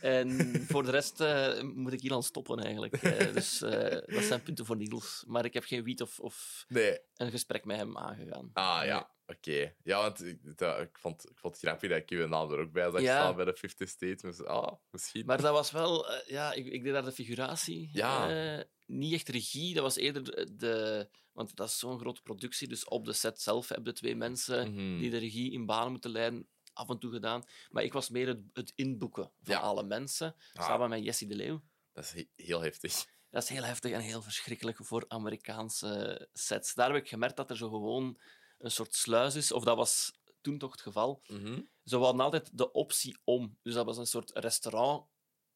En 0.02 0.52
voor 0.68 0.84
de 0.84 0.92
rest 0.92 1.22
eh, 1.22 1.62
moet 1.62 1.94
ik 1.94 2.02
hier 2.02 2.14
aan 2.14 2.24
stoppen, 2.24 2.60
eigenlijk. 2.60 2.94
Eh, 2.94 3.34
dus 3.34 3.62
eh, 3.62 4.16
dat 4.16 4.24
zijn 4.24 4.44
punten 4.44 4.66
voor 4.66 4.76
Niels. 4.78 5.24
Maar 5.28 5.46
ik 5.46 5.54
heb 5.54 5.64
geen 5.64 5.84
wiet 5.84 6.02
of, 6.02 6.20
of 6.20 6.66
Nee. 6.68 7.00
een 7.16 7.32
gesprek 7.32 7.66
met 7.66 7.78
hem 7.78 7.98
aangegaan. 7.98 8.50
Ah 8.54 8.82
ja, 8.86 9.12
oké. 9.28 9.74
Ja, 9.84 10.02
want 10.02 10.24
ik, 10.26 10.58
dat- 10.58 10.80
ik, 10.82 10.98
vond, 10.98 11.30
ik 11.30 11.38
vond 11.38 11.54
het 11.54 11.64
grappig 11.64 11.90
dat 11.90 11.98
ik 12.00 12.10
uw 12.10 12.28
naam 12.28 12.52
er 12.52 12.60
ook 12.60 12.72
bij 12.72 12.92
zag 12.92 13.02
Ja. 13.02 13.20
staan 13.22 13.36
bij 13.36 13.46
de 13.46 13.56
50 13.56 13.90
States. 13.90 14.44
Ah, 14.44 14.72
misschien. 14.92 15.26
Maar 15.26 15.42
dat 15.42 15.52
was 15.54 15.72
wel... 15.72 16.06
ja, 16.26 16.54
ik, 16.54 16.66
ik 16.66 16.84
deed 16.84 16.94
daar 16.94 17.06
de 17.06 17.12
figuratie. 17.12 17.90
Ja. 17.94 18.64
Niet 18.86 19.14
echt 19.14 19.30
regie, 19.30 19.74
dat 19.74 19.84
was 19.84 19.96
eerder 19.96 20.24
de... 20.58 21.08
Want 21.32 21.56
dat 21.56 21.68
is 21.70 21.80
zo'n 21.80 22.00
grote 22.00 22.22
productie, 22.22 22.68
dus 22.68 22.86
op 22.86 23.06
de 23.06 23.14
set 23.14 23.42
zelf 23.42 23.68
hebben 23.68 23.94
de 23.94 24.00
twee 24.00 24.16
mensen 24.16 24.72
Mhm. 24.74 24.98
die 24.98 25.10
de 25.10 25.18
regie 25.18 25.52
in 25.52 25.66
banen 25.66 25.92
moeten 25.92 26.12
leiden, 26.12 26.48
af 26.76 26.90
en 26.90 27.00
toe 27.00 27.12
gedaan. 27.12 27.44
Maar 27.70 27.84
ik 27.84 27.94
was 27.94 28.10
meer 28.10 28.28
het, 28.28 28.40
het 28.54 28.72
inboeken 28.76 29.24
van 29.42 29.54
Ja. 29.56 29.60
alle 29.60 29.84
mensen, 29.84 30.36
Ah. 30.54 30.66
samen 30.66 30.90
met 30.90 31.04
Jessie 31.04 31.28
de 31.28 31.36
Leeuw. 31.36 31.62
Dat 31.94 32.04
is 32.04 32.12
he- 32.12 32.30
heel 32.44 32.62
heftig. 32.62 33.06
Dat 33.30 33.44
is 33.44 33.50
heel 33.50 33.64
heftig 33.64 33.92
en 33.92 34.00
heel 34.00 34.22
verschrikkelijk 34.22 34.78
voor 34.86 35.06
Amerikaanse 35.08 36.28
sets. 36.34 36.74
Daar 36.74 36.94
heb 36.94 37.04
ik 37.04 37.10
gemerkt 37.10 37.38
dat 37.38 37.50
er 37.50 37.58
zo 37.58 37.70
gewoon 37.70 38.20
een 38.58 38.72
soort 38.72 38.96
sluis 38.96 39.36
is, 39.36 39.52
of 39.52 39.64
dat 39.64 39.76
was 39.78 40.12
toen 40.42 40.58
toch 40.58 40.72
het 40.72 40.82
geval. 40.82 41.22
Mhm. 41.28 41.62
Ze 41.84 41.98
hadden 41.98 42.22
altijd 42.24 42.58
de 42.58 42.72
optie 42.72 43.18
om. 43.24 43.58
Dus 43.62 43.74
dat 43.74 43.86
was 43.86 43.98
een 43.98 44.06
soort 44.08 44.32
restaurant. 44.34 45.06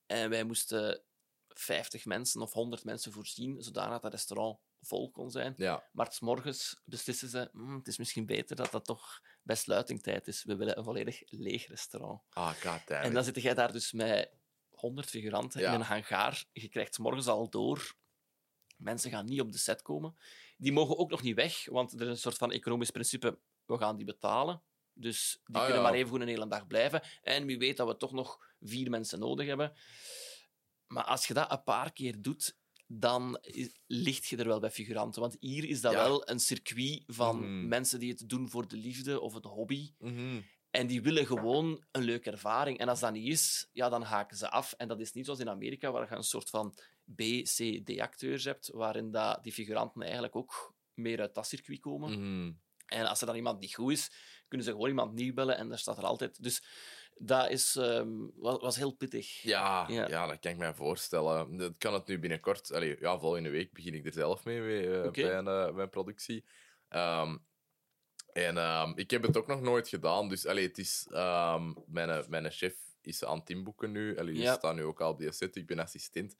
En 0.05 0.29
wij 0.29 0.43
moesten 0.43 1.01
50 1.47 2.05
mensen 2.05 2.41
of 2.41 2.53
100 2.53 2.83
mensen 2.83 3.11
voorzien, 3.11 3.63
zodanig 3.63 3.91
dat 3.91 4.01
dat 4.01 4.11
restaurant 4.11 4.59
vol 4.81 5.11
kon 5.11 5.31
zijn. 5.31 5.53
Ja. 5.57 5.89
Maar 5.91 6.11
's 6.13 6.19
morgens 6.19 6.81
beslissen 6.85 7.29
ze, 7.29 7.49
"Hmm, 7.51 7.75
het 7.77 7.87
is 7.87 7.97
misschien 7.97 8.25
beter 8.25 8.55
dat 8.55 8.71
dat 8.71 8.85
toch 8.85 9.21
bij 9.43 9.55
sluitingtijd 9.55 10.27
is. 10.27 10.43
We 10.43 10.55
willen 10.55 10.77
een 10.77 10.83
volledig 10.83 11.21
leeg 11.25 11.67
restaurant. 11.67 12.21
Ah, 12.29 12.49
goddamn. 12.53 13.03
En 13.03 13.13
dan 13.13 13.23
zit 13.23 13.41
jij 13.41 13.53
daar 13.53 13.71
dus 13.71 13.91
met 13.91 14.31
100 14.69 15.09
figuranten 15.09 15.61
Ja. 15.61 15.67
in 15.73 15.79
een 15.79 15.85
hangaar. 15.85 16.45
Je 16.51 16.67
krijgt 16.69 16.93
's 16.93 16.97
morgens 16.97 17.27
al 17.27 17.49
door. 17.49 17.93
Mensen 18.77 19.11
gaan 19.11 19.25
niet 19.25 19.41
op 19.41 19.51
de 19.51 19.57
set 19.57 19.81
komen. 19.81 20.17
Die 20.57 20.71
mogen 20.71 20.97
ook 20.97 21.09
nog 21.09 21.21
niet 21.21 21.35
weg, 21.35 21.65
want 21.65 21.93
er 21.93 22.01
is 22.01 22.07
een 22.07 22.17
soort 22.17 22.37
van 22.37 22.51
economisch 22.51 22.91
principe. 22.91 23.39
We 23.65 23.77
gaan 23.77 23.95
die 23.95 24.05
betalen. 24.05 24.63
Dus 24.93 25.39
die 25.45 25.55
Ah, 25.55 25.61
kunnen 25.61 25.81
ja. 25.81 25.87
maar 25.89 25.97
even 25.97 26.09
goed 26.09 26.21
een 26.21 26.27
hele 26.27 26.47
dag 26.47 26.67
blijven. 26.67 27.01
En 27.21 27.45
wie 27.45 27.57
weet 27.57 27.77
dat 27.77 27.87
we 27.87 27.97
toch 27.97 28.11
nog 28.11 28.53
vier 28.59 28.89
mensen 28.89 29.19
nodig 29.19 29.47
hebben. 29.47 29.73
Maar 30.87 31.03
als 31.03 31.27
je 31.27 31.33
dat 31.33 31.51
een 31.51 31.63
paar 31.63 31.91
keer 31.93 32.21
doet, 32.21 32.57
dan 32.91 33.37
is- 33.41 33.79
ligt 33.87 34.25
je 34.27 34.37
er 34.37 34.47
wel 34.47 34.59
bij 34.59 34.71
figuranten. 34.71 35.21
Want 35.21 35.35
hier 35.39 35.65
is 35.69 35.81
dat 35.81 35.91
Ja. 35.91 36.03
wel 36.03 36.29
een 36.29 36.39
circuit 36.39 37.03
van 37.07 37.37
Mhm. 37.39 37.67
mensen 37.67 37.99
die 37.99 38.09
het 38.09 38.29
doen 38.29 38.49
voor 38.49 38.67
de 38.67 38.77
liefde 38.77 39.19
of 39.19 39.33
het 39.33 39.43
hobby. 39.45 39.93
Mhm. 39.97 40.41
En 40.71 40.87
die 40.87 41.01
willen 41.01 41.25
gewoon 41.25 41.83
een 41.91 42.03
leuke 42.03 42.31
ervaring. 42.31 42.77
En 42.77 42.89
als 42.89 42.99
dat 42.99 43.11
niet 43.13 43.27
is, 43.27 43.69
ja, 43.71 43.89
dan 43.89 44.01
haken 44.03 44.37
ze 44.37 44.49
af. 44.49 44.73
En 44.77 44.87
dat 44.87 44.99
is 44.99 45.11
niet 45.11 45.25
zoals 45.25 45.39
in 45.39 45.49
Amerika, 45.49 45.91
waar 45.91 46.09
je 46.09 46.15
een 46.15 46.23
soort 46.23 46.49
van 46.49 46.73
B, 47.15 47.21
C, 47.43 47.81
D-acteurs 47.85 48.43
hebt, 48.43 48.69
waarin 48.73 49.11
dat 49.11 49.43
die 49.43 49.51
figuranten 49.53 50.01
eigenlijk 50.01 50.35
ook 50.35 50.75
meer 50.93 51.19
uit 51.19 51.35
dat 51.35 51.47
circuit 51.47 51.79
komen. 51.79 52.11
Mhm. 52.11 52.51
En 52.85 53.05
als 53.07 53.19
er 53.21 53.27
dan 53.27 53.35
iemand 53.35 53.59
niet 53.59 53.75
goed 53.75 53.91
is, 53.91 54.11
kunnen 54.47 54.65
ze 54.67 54.71
gewoon 54.73 54.87
iemand 54.89 55.13
nieuw 55.13 55.33
bellen 55.33 55.57
en 55.57 55.69
daar 55.69 55.79
staat 55.79 55.97
er 55.97 56.03
altijd. 56.03 56.43
Dus 56.43 56.63
dat 57.21 57.49
is, 57.49 57.75
ehm, 57.75 58.09
was, 58.35 58.57
was 58.61 58.75
heel 58.75 58.91
pittig. 58.91 59.41
Ja, 59.41 59.85
ja. 59.87 60.07
Ja. 60.07 60.27
dat 60.27 60.39
kan 60.39 60.51
ik 60.51 60.57
mij 60.57 60.73
voorstellen. 60.73 61.57
Dat 61.57 61.73
kan 61.77 61.93
het 61.93 62.07
nu 62.07 62.19
binnenkort... 62.19 62.73
Allee, 62.73 62.97
ja, 62.99 63.19
volgende 63.19 63.49
week 63.49 63.73
begin 63.73 63.93
ik 63.93 64.05
er 64.05 64.13
zelf 64.13 64.43
mee, 64.45 64.61
mee, 64.61 65.01
eh, 65.01 65.11
bij, 65.11 65.33
een, 65.37 65.47
eh, 65.47 65.73
bij 65.73 65.83
een 65.83 65.89
productie. 65.89 66.45
Ehm, 66.89 67.37
en 68.33 68.57
ehm, 68.57 68.91
ik 68.95 69.11
heb 69.11 69.23
het 69.23 69.37
ook 69.37 69.47
nog 69.47 69.61
nooit 69.61 69.87
gedaan. 69.87 70.29
Dus 70.29 70.45
allee, 70.45 70.67
het 70.67 70.77
is... 70.77 71.05
mijn, 71.85 72.09
eh, 72.09 72.27
mijn 72.27 72.51
chef 72.51 72.75
is 73.01 73.23
aan 73.23 73.39
het 73.39 73.49
inboeken 73.49 73.91
nu. 73.91 74.17
Allee, 74.17 74.33
die 74.33 74.43
Ja. 74.43 74.53
staat 74.53 74.75
nu 74.75 74.83
ook 74.83 75.01
al 75.01 75.11
op 75.11 75.19
die 75.19 75.31
set. 75.31 75.55
Ik 75.55 75.67
ben 75.67 75.79
assistent. 75.79 76.35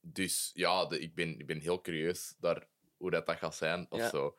Dus 0.00 0.50
ja, 0.54 0.86
de- 0.86 1.00
ik, 1.00 1.14
ben, 1.14 1.38
ik 1.38 1.46
ben 1.46 1.58
heel 1.60 1.80
curieus 1.80 2.34
daar, 2.40 2.66
hoe 2.96 3.10
dat, 3.10 3.26
dat 3.26 3.36
gaat 3.38 3.54
zijn. 3.56 3.86
Of 3.88 3.98
Ja. 3.98 4.08
zo. 4.08 4.36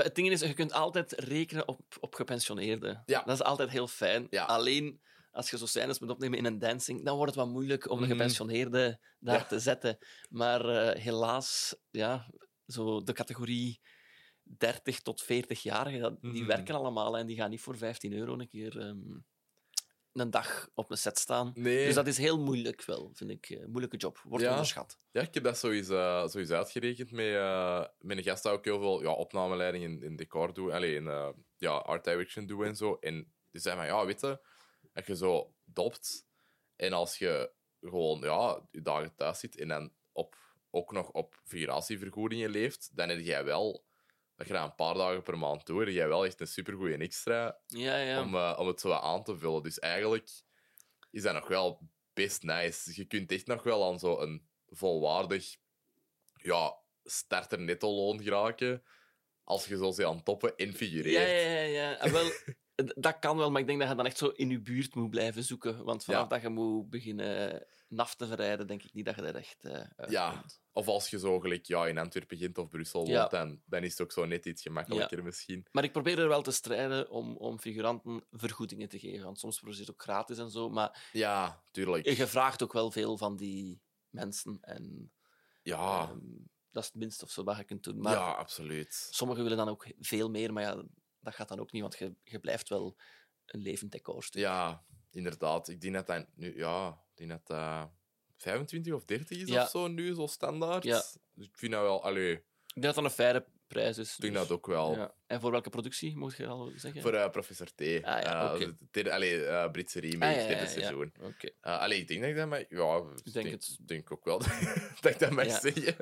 Het 0.00 0.14
ding 0.14 0.30
is, 0.30 0.40
je 0.40 0.54
kunt 0.54 0.72
altijd 0.72 1.12
rekenen 1.12 1.68
op, 1.68 1.80
op 2.00 2.14
gepensioneerden. 2.14 3.02
Ja. 3.06 3.22
Dat 3.22 3.34
is 3.34 3.42
altijd 3.44 3.70
heel 3.70 3.86
fijn. 3.88 4.26
Ja. 4.30 4.44
Alleen, 4.44 5.00
als 5.30 5.50
je 5.50 5.58
zo 5.58 5.66
scènes 5.66 5.98
moet 5.98 6.10
opnemen 6.10 6.38
in 6.38 6.44
een 6.44 6.58
dancing, 6.58 7.04
dan 7.04 7.16
wordt 7.16 7.34
het 7.34 7.44
wat 7.44 7.52
moeilijk 7.52 7.90
om 7.90 7.96
de 7.98 8.02
Mhm. 8.06 8.12
gepensioneerde 8.12 9.00
daar 9.18 9.38
Ja. 9.38 9.44
te 9.44 9.58
zetten. 9.60 9.98
Maar 10.28 10.68
eh, 10.68 11.02
helaas, 11.02 11.74
ja, 11.90 12.30
zo 12.66 13.02
de 13.02 13.12
categorie 13.12 13.80
30 14.42 15.00
tot 15.00 15.22
40-jarigen, 15.22 16.00
dat- 16.00 16.20
die 16.20 16.30
Mhm. 16.32 16.46
werken 16.46 16.74
allemaal 16.74 17.18
en 17.18 17.26
die 17.26 17.36
gaan 17.36 17.50
niet 17.50 17.60
voor 17.60 17.76
15 17.76 18.12
euro 18.12 18.38
een 18.38 18.48
keer 18.48 18.78
ehm, 18.80 18.98
een 20.12 20.30
dag 20.30 20.68
op 20.74 20.90
een 20.90 20.98
set 20.98 21.18
staan. 21.18 21.52
Nee. 21.54 21.86
Dus 21.86 21.94
dat 21.94 22.06
is 22.06 22.18
heel 22.18 22.38
moeilijk 22.38 22.84
wel, 22.84 23.10
vind 23.14 23.30
ik. 23.30 23.50
eh, 23.50 23.66
moeilijke 23.66 23.96
job. 23.96 24.18
Wordt 24.24 24.44
Ja. 24.44 24.50
onderschat. 24.50 24.98
Ja, 25.10 25.20
ik 25.20 25.34
heb 25.34 25.44
dat 25.44 25.58
sowieso, 25.58 25.94
uh, 25.94 26.28
sowieso 26.28 26.54
uitgerekend 26.54 27.10
met, 27.10 27.26
uh, 27.26 27.84
met 27.98 28.16
een 28.16 28.22
gast 28.22 28.42
dat 28.42 28.52
ook 28.52 28.64
heel 28.64 28.78
veel 28.80 29.02
ja, 29.02 29.10
opnameleiding 29.12 29.84
in, 29.84 30.02
in 30.02 30.16
decor 30.16 30.54
doet, 30.54 30.70
allee, 30.72 30.94
in 30.94 31.04
uh, 31.04 31.28
ja, 31.56 31.70
art 31.70 32.04
direction 32.04 32.46
doet 32.46 32.64
en 32.64 32.76
zo. 32.76 32.94
En 32.94 33.32
die 33.50 33.60
zei 33.60 33.76
van, 33.76 33.86
ja, 33.86 34.06
weet 34.06 34.20
je, 34.20 34.40
als 34.94 35.06
je 35.06 35.16
zo 35.16 35.54
dopt 35.64 36.26
en 36.76 36.92
als 36.92 37.18
je 37.18 37.52
gewoon 37.80 38.20
ja, 38.20 38.66
je 38.70 38.82
dagen 38.82 39.14
thuis 39.14 39.38
zit 39.38 39.56
en 39.56 39.68
dan 39.68 39.92
op, 40.12 40.36
ook 40.70 40.92
nog 40.92 41.10
op 41.10 41.40
figuratievergoedingen 41.44 42.50
leeft, 42.50 42.90
dan 42.96 43.08
heb 43.08 43.20
jij 43.20 43.44
wel, 43.44 43.84
dat 44.36 44.46
je 44.46 44.52
dat 44.52 44.64
een 44.64 44.74
paar 44.74 44.94
dagen 44.94 45.22
per 45.22 45.38
maand 45.38 45.66
doet, 45.66 45.78
heb 45.78 45.88
jij 45.88 46.08
wel 46.08 46.24
echt 46.24 46.40
een 46.40 46.46
supergoeie 46.46 46.96
extra 46.96 47.58
Ja, 47.66 47.96
ja. 47.96 48.20
om, 48.22 48.34
uh, 48.34 48.56
om 48.58 48.66
het 48.66 48.80
zo 48.80 48.88
wat 48.88 49.02
aan 49.02 49.22
te 49.24 49.36
vullen. 49.38 49.62
Dus 49.62 49.78
eigenlijk 49.78 50.30
is 51.10 51.22
dat 51.22 51.34
nog 51.34 51.48
wel 51.48 51.88
best 52.12 52.42
nice. 52.42 52.92
Je 52.94 53.04
kunt 53.04 53.32
echt 53.32 53.46
nog 53.46 53.62
wel 53.62 53.86
aan 53.86 53.98
zo'n 53.98 54.48
volwaardig 54.66 55.56
ja, 56.34 56.76
starter 57.04 57.60
netto 57.60 57.90
loon 57.90 58.22
geraken 58.22 58.82
als 59.44 59.66
je 59.66 59.92
zo 59.92 60.04
aan 60.04 60.22
toppen 60.22 60.56
en 60.56 60.72
figureert. 60.74 61.28
Ja, 61.28 61.50
ja, 61.50 61.60
ja. 61.60 61.98
En 61.98 62.12
wel, 62.12 62.30
dat 63.06 63.18
kan 63.18 63.36
wel, 63.36 63.50
maar 63.50 63.60
ik 63.60 63.66
denk 63.66 63.80
dat 63.80 63.88
je 63.88 63.94
dan 63.94 64.06
echt 64.06 64.18
zo 64.18 64.26
in 64.28 64.50
je 64.50 64.60
buurt 64.60 64.94
moet 64.94 65.10
blijven 65.10 65.42
zoeken. 65.42 65.84
Want 65.84 66.04
vanaf 66.04 66.20
Ja. 66.22 66.26
dat 66.28 66.42
je 66.42 66.48
moet 66.48 66.90
beginnen 66.90 67.66
naf 67.92 68.14
te 68.14 68.26
verrijden, 68.26 68.66
denk 68.66 68.82
ik 68.82 68.92
niet 68.92 69.04
dat 69.04 69.14
je 69.14 69.22
er 69.22 69.36
echt 69.36 69.64
eh 69.64 70.08
Ja. 70.08 70.44
Of 70.72 70.88
als 70.88 71.10
je 71.10 71.18
zo 71.18 71.40
gelijk 71.40 71.66
ja, 71.66 71.86
in 71.86 71.98
Antwerpen, 71.98 72.36
Gent 72.36 72.58
of 72.58 72.68
Brussel 72.68 73.00
woont, 73.00 73.12
Ja. 73.12 73.26
dan, 73.28 73.62
dan 73.64 73.82
is 73.82 73.90
het 73.90 74.00
ook 74.00 74.12
zo 74.12 74.24
net 74.24 74.46
iets 74.46 74.62
gemakkelijker 74.62 75.22
misschien. 75.22 75.66
Maar 75.72 75.84
ik 75.84 75.92
probeer 75.92 76.18
er 76.18 76.28
wel 76.28 76.42
te 76.42 76.50
strijden 76.50 77.10
om, 77.10 77.36
om 77.36 77.58
figuranten 77.58 78.24
vergoedingen 78.30 78.88
te 78.88 78.98
geven. 78.98 79.24
Want 79.24 79.38
soms 79.38 79.62
is 79.62 79.78
het 79.78 79.90
ook 79.90 80.02
gratis 80.02 80.38
en 80.38 80.50
zo. 80.50 80.68
Maar 80.70 81.08
Ja, 81.12 81.62
tuurlijk. 81.70 82.06
je 82.06 82.26
vraagt 82.26 82.62
ook 82.62 82.72
wel 82.72 82.90
veel 82.90 83.16
van 83.18 83.36
die 83.36 83.82
mensen. 84.08 84.58
En 84.60 85.12
Ja, 85.62 86.00
ehm, 86.02 86.18
dat 86.70 86.82
is 86.82 86.88
het 86.88 86.98
minste 86.98 87.24
of 87.24 87.30
zo 87.30 87.44
wat 87.44 87.56
je 87.56 87.64
kunt 87.64 87.84
doen. 87.84 88.00
Maar 88.00 88.12
ja, 88.12 88.32
absoluut. 88.32 89.08
sommigen 89.10 89.42
willen 89.42 89.58
dan 89.58 89.68
ook 89.68 89.86
veel 90.00 90.30
meer. 90.30 90.52
Maar 90.52 90.62
ja, 90.62 90.82
dat 91.20 91.34
gaat 91.34 91.48
dan 91.48 91.60
ook 91.60 91.72
niet, 91.72 91.82
want 91.82 91.98
je, 91.98 92.14
je 92.24 92.38
blijft 92.40 92.68
wel 92.68 92.96
een 93.46 93.60
levend 93.60 93.92
decorstuk. 93.92 94.40
Ja, 94.40 94.84
inderdaad. 95.10 95.68
Ik 95.68 95.80
denk 95.80 95.94
dat 95.94 96.06
dat 96.06 96.26
nu, 96.34 96.56
ja, 96.56 97.01
ik 97.14 97.28
denk 97.28 97.30
dat 97.30 97.46
dat 97.46 97.90
25 98.36 98.92
of 98.92 99.04
30 99.04 99.38
is 99.40 99.48
Ja. 99.48 99.62
of 99.62 99.70
zo 99.70 99.88
nu, 99.88 100.14
zo 100.14 100.26
standaard. 100.26 100.84
Ja. 100.84 101.02
Dus 101.34 101.46
ik 101.46 101.58
vind 101.58 101.72
dat 101.72 101.82
wel, 101.82 102.04
allee, 102.04 102.32
ik 102.32 102.42
denk 102.82 102.84
dat 102.86 102.94
dat 102.94 103.04
een 103.04 103.10
faire 103.10 103.46
prijs 103.72 103.98
is. 103.98 104.16
denk 104.16 104.32
dus- 104.32 104.42
dat 104.42 104.50
ook 104.50 104.66
wel. 104.66 104.94
Ja. 104.96 105.14
En 105.26 105.40
voor 105.40 105.50
welke 105.50 105.70
productie, 105.70 106.16
moet 106.16 106.36
je 106.36 106.46
al 106.46 106.72
zeggen? 106.76 107.02
Voor 107.02 107.12
eh, 107.14 107.30
Professor 107.30 107.66
T. 107.74 107.80
ja, 107.80 108.52
Eh, 108.52 108.58
de 108.58 108.74
derde- 108.90 109.12
allee, 109.12 109.44
eh, 109.44 109.70
Britse 109.70 110.00
remake, 110.00 110.40
Ah, 110.40 110.50
ja, 110.50 110.56
ja, 110.58 110.66
seizoen. 110.66 111.12
Eh, 111.60 111.78
allee, 111.80 111.98
ik 111.98 112.08
denk 112.08 112.20
dat 112.20 112.30
ik 112.30 112.36
dat 112.36 112.48
mag... 112.48 112.58
Ja, 112.68 112.96
ik 113.24 113.32
denk 113.32 113.32
denk, 113.32 113.50
het. 113.50 113.76
denk 113.86 114.12
ook 114.12 114.24
wel 114.24 114.38
dat 115.00 115.12
ik 115.12 115.18
dat 115.18 115.30
mag 115.30 115.50
zeggen. 115.60 115.96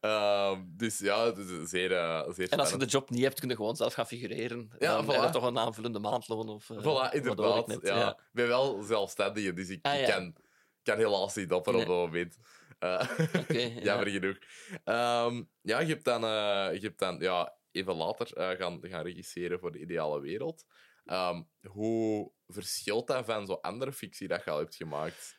Ehm, 0.00 0.60
dus 0.66 0.98
ja, 0.98 1.24
het 1.26 1.38
is 1.38 1.46
zeer, 1.70 1.88
zeer 2.34 2.50
En 2.50 2.58
als 2.58 2.70
je 2.70 2.76
de 2.76 2.84
job 2.86 3.10
niet 3.10 3.22
hebt, 3.22 3.40
kun 3.40 3.48
je 3.48 3.56
gewoon 3.56 3.76
zelf 3.76 3.92
gaan 3.94 4.06
figureren. 4.06 4.70
Ja, 4.78 5.02
dan 5.02 5.28
voilà. 5.28 5.30
toch 5.30 5.44
een 5.44 5.58
aanvullende 5.58 5.98
maandloon. 5.98 6.48
Of, 6.48 6.64
Voilà, 6.72 6.82
hoor 6.82 7.04
ik 7.04 7.12
inderdaad. 7.12 7.66
net. 7.66 7.78
ja. 7.82 8.08
Ik 8.10 8.16
ben 8.32 8.46
wel 8.48 8.82
zelfstandige, 8.82 9.52
dus 9.52 9.68
ik, 9.68 9.78
Ah, 9.86 10.00
ik 10.00 10.06
kan, 10.06 10.34
kan 10.82 10.96
helaas 10.96 11.34
niet 11.34 11.52
op 11.52 11.66
op 11.66 11.72
Nee. 11.74 11.84
dat 11.84 11.94
moment. 11.94 12.36
Eh, 12.84 13.40
Oké, 13.40 13.58
ja. 13.78 13.80
Jammer 13.82 14.08
genoeg. 14.08 14.38
Ehm, 14.84 15.42
ja, 15.60 15.78
je 15.80 15.86
hebt 15.92 16.04
dan, 16.04 16.24
eh, 16.24 16.68
je 16.80 16.80
hebt 16.86 16.98
dan 16.98 17.18
ja, 17.20 17.56
even 17.70 17.94
later 17.94 18.36
eh, 18.36 18.58
gaan, 18.58 18.78
gaan 18.82 19.02
regisseren 19.04 19.58
voor 19.58 19.72
de 19.72 19.78
ideale 19.80 20.20
wereld. 20.20 20.64
Ehm, 21.04 21.42
hoe 21.62 22.32
verschilt 22.46 23.06
dat 23.06 23.24
van 23.24 23.46
zo'n 23.46 23.60
andere 23.60 23.92
fictie 23.92 24.28
dat 24.28 24.44
je 24.44 24.50
al 24.50 24.58
hebt 24.58 24.74
gemaakt? 24.76 25.36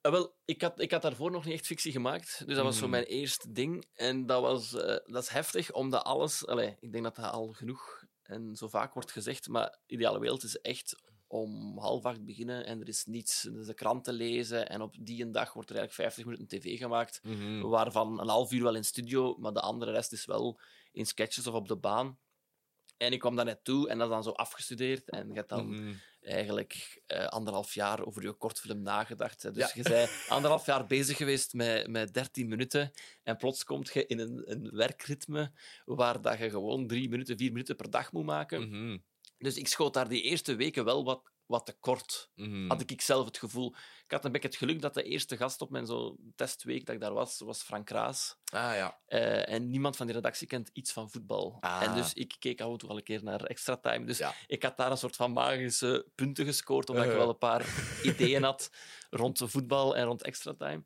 Ah, 0.00 0.12
wel, 0.12 0.36
ik 0.44 0.62
had, 0.62 0.80
ik 0.80 0.90
had 0.90 1.02
daarvoor 1.02 1.30
nog 1.30 1.44
niet 1.44 1.54
echt 1.54 1.66
fictie 1.66 1.92
gemaakt. 1.92 2.46
Dus 2.46 2.54
dat 2.54 2.64
was 2.64 2.76
zo 2.76 2.82
Mhm. 2.82 2.90
mijn 2.90 3.04
eerste 3.04 3.52
ding. 3.52 3.84
En 3.94 4.26
dat, 4.26 4.40
was, 4.40 4.74
eh, 4.74 4.96
dat 5.12 5.22
is 5.22 5.28
heftig, 5.28 5.72
omdat 5.72 6.02
alles... 6.04 6.46
Allee, 6.46 6.76
ik 6.80 6.92
denk 6.92 7.04
dat 7.04 7.16
dat 7.16 7.30
al 7.32 7.48
genoeg 7.52 8.04
en 8.22 8.56
zo 8.56 8.68
vaak 8.68 8.94
wordt 8.94 9.12
gezegd. 9.12 9.48
Maar 9.48 9.78
Ideale 9.86 10.20
Wereld 10.20 10.42
is 10.42 10.56
echt 10.56 11.02
om 11.28 11.78
half 11.78 12.04
acht 12.04 12.24
beginnen 12.24 12.66
en 12.66 12.80
er 12.80 12.88
is 12.88 13.04
niets. 13.06 13.42
Dus 13.42 13.66
de 13.66 13.74
kranten 13.74 14.14
lezen 14.14 14.68
en 14.68 14.80
op 14.80 14.94
die 15.00 15.22
een 15.22 15.32
dag 15.32 15.52
wordt 15.52 15.70
er 15.70 15.76
eigenlijk 15.76 16.14
50 16.14 16.24
minuten 16.34 16.60
tv 16.60 16.78
gemaakt. 16.78 17.20
Waarvan 17.62 18.20
een 18.20 18.28
half 18.28 18.52
uur 18.52 18.62
wel 18.62 18.74
in 18.74 18.84
studio, 18.84 19.36
maar 19.38 19.52
de 19.52 19.60
andere 19.60 19.90
rest 19.92 20.12
is 20.12 20.24
wel 20.24 20.60
in 20.92 21.06
sketches 21.06 21.46
of 21.46 21.54
op 21.54 21.68
de 21.68 21.76
baan. 21.76 22.18
En 22.96 23.12
ik 23.12 23.18
kwam 23.18 23.36
daar 23.36 23.44
net 23.44 23.64
toe 23.64 23.88
en 23.88 23.98
dat 23.98 24.06
is 24.08 24.12
dan 24.14 24.22
zo 24.22 24.30
afgestudeerd. 24.30 25.10
En 25.10 25.28
je 25.28 25.34
hebt 25.34 25.48
dan 25.48 25.68
Mhm. 25.70 25.92
eigenlijk 26.20 27.02
eh, 27.06 27.26
anderhalf 27.26 27.74
jaar 27.74 28.04
over 28.06 28.22
je 28.22 28.32
kortfilm 28.32 28.82
nagedacht. 28.82 29.42
hè. 29.42 29.50
Dus 29.52 29.72
Ja. 29.72 29.82
je 29.82 29.88
bent 29.88 30.10
anderhalf 30.28 30.66
jaar 30.66 30.86
bezig 30.86 31.16
geweest 31.16 31.52
met, 31.54 31.88
met 31.88 32.14
13 32.14 32.48
minuten. 32.48 32.90
En 33.22 33.36
plots 33.36 33.64
kom 33.64 33.82
je 33.92 34.06
in 34.06 34.18
een, 34.18 34.42
een 34.50 34.70
werkritme 34.72 35.52
waar 35.84 36.20
dat 36.22 36.38
je 36.38 36.50
gewoon 36.50 36.86
drie 36.86 37.08
minuten, 37.08 37.36
vier 37.38 37.52
minuten 37.52 37.76
per 37.76 37.90
dag 37.90 38.12
moet 38.12 38.24
maken. 38.24 38.68
Mhm. 38.68 38.98
Dus 39.38 39.56
ik 39.56 39.68
schoot 39.68 39.94
daar 39.94 40.08
die 40.08 40.22
eerste 40.22 40.54
weken 40.54 40.84
wel 40.84 41.04
wat, 41.04 41.30
wat 41.46 41.66
te 41.66 41.76
kort. 41.80 42.30
Mhm. 42.34 42.68
Had 42.68 42.90
ik 42.90 43.00
zelf 43.00 43.24
het 43.24 43.38
gevoel. 43.38 43.74
Ik 44.04 44.10
had 44.10 44.24
een 44.24 44.32
beetje 44.32 44.48
het 44.48 44.56
geluk 44.56 44.80
dat 44.80 44.94
de 44.94 45.02
eerste 45.02 45.36
gast 45.36 45.60
op 45.60 45.70
mijn 45.70 45.86
zo 45.86 46.16
testweek 46.34 46.86
dat 46.86 46.94
ik 46.94 47.00
daar 47.00 47.12
was, 47.12 47.38
was 47.40 47.62
Frank 47.62 47.86
Kraas. 47.86 48.36
Ah 48.52 48.74
ja. 48.74 48.98
Eh, 49.06 49.48
en 49.54 49.70
niemand 49.70 49.96
van 49.96 50.06
die 50.06 50.14
redactie 50.14 50.46
kent 50.46 50.70
iets 50.72 50.92
van 50.92 51.10
voetbal. 51.10 51.56
Ah. 51.60 51.82
En 51.82 51.94
dus 51.94 52.12
ik 52.14 52.36
keek 52.38 52.60
af 52.60 52.70
en 52.72 52.78
toe 52.78 52.88
al 52.88 52.96
een 52.96 53.02
keer 53.02 53.22
naar 53.22 53.44
extra 53.44 53.76
time. 53.76 54.04
Dus 54.04 54.18
Ja. 54.18 54.34
ik 54.46 54.62
had 54.62 54.76
daar 54.76 54.90
een 54.90 54.96
soort 54.98 55.16
van 55.16 55.32
magische 55.32 56.06
punten 56.14 56.44
gescoord, 56.44 56.88
omdat 56.90 57.04
ik 57.04 57.10
Uh. 57.10 57.16
wel 57.16 57.28
een 57.28 57.38
paar 57.38 57.66
ideeën 58.02 58.42
had 58.42 58.70
rond 59.10 59.40
voetbal 59.44 59.96
en 59.96 60.04
rond 60.04 60.22
extra 60.22 60.54
time. 60.54 60.84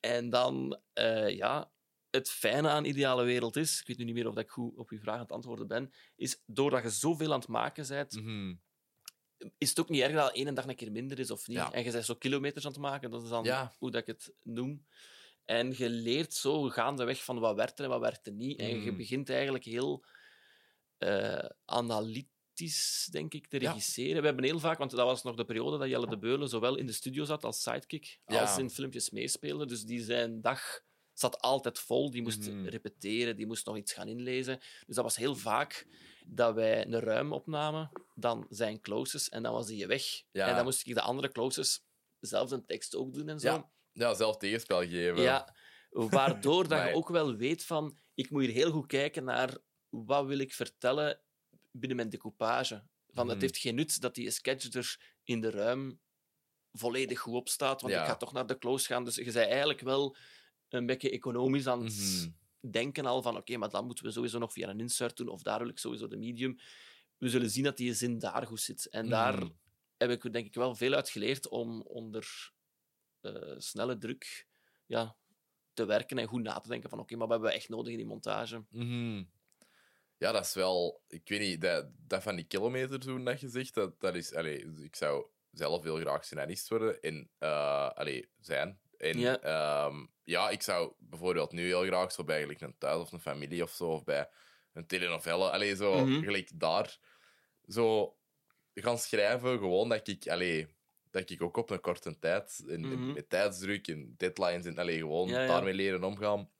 En 0.00 0.30
dan, 0.30 0.80
eh, 0.92 1.36
ja, 1.36 1.70
het 2.16 2.30
fijne 2.30 2.68
aan 2.68 2.84
Ideale 2.84 3.24
Wereld 3.24 3.56
is, 3.56 3.80
ik 3.80 3.86
weet 3.86 3.98
nu 3.98 4.04
niet 4.04 4.14
meer 4.14 4.28
of 4.28 4.34
dat 4.34 4.44
ik 4.44 4.50
goed 4.50 4.76
op 4.76 4.90
uw 4.90 4.98
vraag 4.98 5.14
aan 5.14 5.20
het 5.20 5.32
antwoorden 5.32 5.66
ben, 5.66 5.92
is 6.16 6.42
doordat 6.46 6.82
je 6.82 6.90
zoveel 6.90 7.32
aan 7.32 7.38
het 7.38 7.48
maken 7.48 7.86
bent, 7.88 8.12
Mhm. 8.22 8.54
is 9.58 9.68
het 9.68 9.80
ook 9.80 9.88
niet 9.88 10.00
erg 10.00 10.12
dat 10.14 10.34
één 10.34 10.54
dag 10.54 10.66
een 10.66 10.76
keer 10.76 10.92
minder 10.92 11.18
is 11.18 11.30
of 11.30 11.46
niet. 11.48 11.56
Ja. 11.56 11.72
En 11.72 11.84
je 11.84 11.90
bent 11.92 12.04
zo 12.04 12.14
kilometers 12.14 12.64
aan 12.66 12.72
het 12.72 12.80
maken, 12.80 13.10
dat 13.10 13.22
is 13.22 13.28
dan 13.28 13.44
Ja. 13.44 13.74
hoe 13.78 13.90
dat 13.90 14.00
ik 14.00 14.06
het 14.06 14.32
noem. 14.42 14.86
En 15.44 15.74
je 15.76 15.88
leert 15.90 16.34
zo 16.34 16.62
gaandeweg 16.68 17.24
van 17.24 17.38
wat 17.38 17.56
werkt 17.56 17.78
er 17.78 17.84
en 17.84 17.90
wat 17.90 18.00
werkt 18.00 18.26
er 18.26 18.32
niet. 18.32 18.58
En 18.58 18.68
je 18.68 18.76
Mhm. 18.90 18.96
begint 18.96 19.30
eigenlijk 19.30 19.64
heel 19.64 20.04
eh, 20.98 21.44
analytisch, 21.64 23.08
denk 23.10 23.34
ik, 23.34 23.46
te 23.46 23.60
Ja. 23.60 23.68
regisseren. 23.68 24.20
We 24.20 24.26
hebben 24.26 24.44
heel 24.44 24.58
vaak, 24.58 24.78
want 24.78 24.90
dat 24.90 25.06
was 25.06 25.22
nog 25.22 25.36
de 25.36 25.44
periode 25.44 25.78
dat 25.78 25.88
Jelle 25.88 26.06
de 26.08 26.18
Beulen 26.18 26.48
zowel 26.48 26.76
in 26.76 26.86
de 26.86 26.92
studio 26.92 27.24
zat 27.24 27.44
als 27.44 27.62
sidekick, 27.62 28.20
Ja. 28.26 28.40
als 28.40 28.58
in 28.58 28.70
filmpjes 28.70 29.10
meespeelde. 29.10 29.66
Dus 29.66 29.82
die 29.82 30.00
zijn 30.02 30.40
dag 30.40 30.80
zat 31.18 31.40
altijd 31.40 31.78
vol. 31.78 32.10
Die 32.10 32.22
moest 32.22 32.50
Mhm. 32.50 32.66
repeteren, 32.66 33.36
die 33.36 33.46
moest 33.46 33.66
nog 33.66 33.76
iets 33.76 33.92
gaan 33.92 34.08
inlezen. 34.08 34.58
Dus 34.86 34.94
dat 34.94 35.04
was 35.04 35.16
heel 35.16 35.34
vaak 35.36 35.86
dat 36.26 36.54
wij 36.54 36.86
een 36.86 37.00
ruim 37.00 37.32
opnamen, 37.32 37.90
dan 38.14 38.46
zijn 38.48 38.80
closes, 38.80 39.28
en 39.28 39.42
dan 39.42 39.52
was 39.52 39.66
die 39.66 39.86
weg. 39.86 40.22
Ja. 40.32 40.48
En 40.48 40.54
dan 40.54 40.64
moest 40.64 40.86
ik 40.86 40.94
de 40.94 41.00
andere 41.00 41.28
closes 41.32 41.84
zelf 42.20 42.50
een 42.50 42.66
tekst 42.66 42.94
ook 42.96 43.12
doen 43.14 43.28
en 43.28 43.40
zo. 43.40 43.48
Ja, 43.48 43.70
ja, 43.92 44.14
zelf 44.14 44.36
tegenspel 44.36 44.80
geven. 44.80 45.20
Ja, 45.22 45.54
waardoor 45.90 46.68
dat 46.68 46.88
je 46.88 46.94
ook 46.98 47.08
wel 47.08 47.34
weet 47.36 47.64
van... 47.64 47.98
Ik 48.14 48.30
moet 48.30 48.42
hier 48.42 48.52
heel 48.52 48.70
goed 48.70 48.86
kijken 48.86 49.24
naar 49.24 49.58
wat 49.88 50.26
wil 50.26 50.38
ik 50.38 50.52
vertellen 50.54 51.20
binnen 51.70 51.96
mijn 51.96 52.10
decoupage. 52.10 52.84
Van, 53.08 53.24
Mhm. 53.24 53.32
Het 53.34 53.40
heeft 53.42 53.56
geen 53.58 53.74
nut 53.74 54.00
dat 54.00 54.14
die 54.14 54.30
sketch 54.30 54.74
er 54.74 54.96
in 55.24 55.40
de 55.40 55.50
ruim 55.50 56.00
volledig 56.72 57.18
goed 57.20 57.34
op 57.34 57.48
staat, 57.48 57.80
want 57.80 57.92
Ja. 57.92 58.00
ik 58.00 58.06
ga 58.08 58.16
toch 58.16 58.32
naar 58.32 58.46
de 58.46 58.58
close 58.58 58.86
gaan. 58.86 59.04
Dus 59.04 59.14
je 59.14 59.24
bent 59.24 59.36
eigenlijk 59.36 59.80
wel 59.80 60.16
een 60.76 60.86
beetje 60.86 61.10
economisch 61.10 61.66
aan 61.66 61.84
het 61.84 61.94
Mhm. 61.94 62.70
denken 62.72 63.06
al 63.06 63.22
van 63.22 63.36
oké, 63.36 63.56
maar 63.56 63.70
dan 63.70 63.86
moeten 63.86 64.04
we 64.04 64.10
sowieso 64.10 64.38
nog 64.38 64.52
via 64.52 64.68
een 64.68 64.80
insert 64.80 65.16
doen, 65.16 65.28
of 65.28 65.42
daar 65.42 65.58
wil 65.58 65.68
ik 65.68 65.78
sowieso 65.78 66.08
de 66.08 66.16
medium. 66.16 66.58
We 67.18 67.28
zullen 67.28 67.50
zien 67.50 67.64
dat 67.64 67.76
die 67.76 67.94
zin 67.94 68.18
daar 68.18 68.46
goed 68.46 68.60
zit. 68.60 68.88
En 68.88 69.08
daar 69.08 69.34
Mhm. 69.34 69.50
heb 69.96 70.10
ik 70.10 70.32
denk 70.32 70.46
ik 70.46 70.54
wel 70.54 70.74
veel 70.74 70.94
uit 70.94 71.08
geleerd 71.08 71.48
om 71.48 71.82
onder 71.82 72.52
eh, 73.20 73.54
snelle 73.56 73.98
druk 73.98 74.46
ja, 74.86 75.16
te 75.72 75.84
werken 75.84 76.18
en 76.18 76.26
goed 76.26 76.42
na 76.42 76.60
te 76.60 76.68
denken 76.68 76.90
van 76.90 76.98
oké, 76.98 77.16
maar 77.16 77.26
wat 77.26 77.30
hebben 77.36 77.48
we 77.54 77.56
echt 77.56 77.68
nodig 77.68 77.92
in 77.92 77.98
die 77.98 78.06
montage? 78.06 78.64
Mhm. 78.70 79.24
Ja, 80.18 80.32
dat 80.32 80.44
is 80.44 80.54
wel... 80.54 81.02
Ik 81.08 81.28
weet 81.28 81.40
niet, 81.40 81.60
dat, 81.60 81.86
dat 82.06 82.22
van 82.22 82.36
die 82.36 82.44
kilometers 82.44 83.04
doen 83.06 83.24
dat 83.24 83.40
je 83.40 83.48
zegt, 83.48 83.74
dat, 83.74 84.00
dat 84.00 84.14
is... 84.14 84.34
Allee, 84.34 84.72
ik 84.82 84.96
zou 84.96 85.26
zelf 85.52 85.82
heel 85.82 85.96
graag 85.96 86.24
scenarist 86.24 86.68
worden 86.68 87.00
en 87.00 87.30
uh, 87.40 87.88
allee, 87.90 88.28
zijn. 88.40 88.78
En 88.98 89.18
Ja. 89.18 89.38
ja. 89.42 89.90
ja, 90.24 90.50
ik 90.50 90.62
zou 90.62 90.92
bijvoorbeeld 90.98 91.52
nu 91.52 91.64
heel 91.66 91.84
graag 91.84 92.12
zo 92.12 92.24
bij 92.24 92.42
een 92.58 92.78
thuis 92.78 93.00
of 93.00 93.12
een 93.12 93.20
familie 93.20 93.62
of 93.62 93.70
zo, 93.70 93.84
of 93.90 94.04
bij 94.04 94.28
een 94.72 94.86
telenovelle, 94.86 95.50
allee, 95.50 95.76
zo 95.76 96.06
Mhm. 96.06 96.22
gelijk 96.22 96.50
daar, 96.54 96.98
zo 97.68 98.16
gaan 98.74 98.98
schrijven, 98.98 99.58
gewoon 99.58 99.88
dat 99.88 100.08
ik, 100.08 100.28
allee, 100.28 100.66
dat 101.10 101.30
ik 101.30 101.42
ook 101.42 101.56
op 101.56 101.70
een 101.70 101.80
korte 101.80 102.18
tijd, 102.18 102.62
in, 102.66 102.80
Mhm. 102.80 103.12
met 103.12 103.28
tijdsdruk 103.28 103.88
en 103.88 104.14
deadlines, 104.16 104.64
en 104.66 104.78
allee, 104.78 104.98
gewoon 104.98 105.28
Ja, 105.28 105.40
ja. 105.40 105.46
daarmee 105.46 105.74
leren 105.74 106.04
omgaan. 106.04 106.50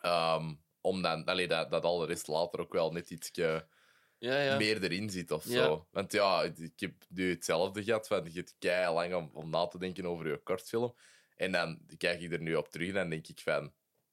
Ehm, 0.00 0.54
om 0.80 1.02
dan, 1.02 1.24
allee, 1.24 1.48
dat, 1.48 1.70
dat 1.70 1.84
al 1.84 1.98
de 1.98 2.06
rest 2.06 2.26
later 2.26 2.60
ook 2.60 2.72
wel 2.72 2.92
net 2.92 3.10
iets 3.10 3.30
Ja, 3.32 4.40
ja. 4.42 4.56
meer 4.56 4.82
erin 4.82 5.10
zit 5.10 5.30
of 5.30 5.44
zo. 5.44 5.88
Want 5.90 6.12
ja, 6.12 6.42
ik 6.42 6.80
heb 6.80 6.94
nu 7.08 7.30
hetzelfde 7.30 7.84
gehad, 7.84 8.06
van 8.06 8.24
je 8.24 8.30
hebt 8.38 8.56
kei 8.58 8.92
lang 8.92 9.14
om, 9.14 9.30
om 9.32 9.50
na 9.50 9.66
te 9.66 9.78
denken 9.78 10.06
over 10.06 10.28
je 10.28 10.42
kortfilm. 10.42 10.94
En 11.36 11.52
dan 11.52 11.80
kijk 11.96 12.20
ik 12.20 12.32
er 12.32 12.40
nu 12.40 12.54
op 12.54 12.68
terug 12.68 12.88
en 12.88 12.94
dan 12.94 13.08
denk 13.08 13.26
ik 13.26 13.40
van, 13.40 13.64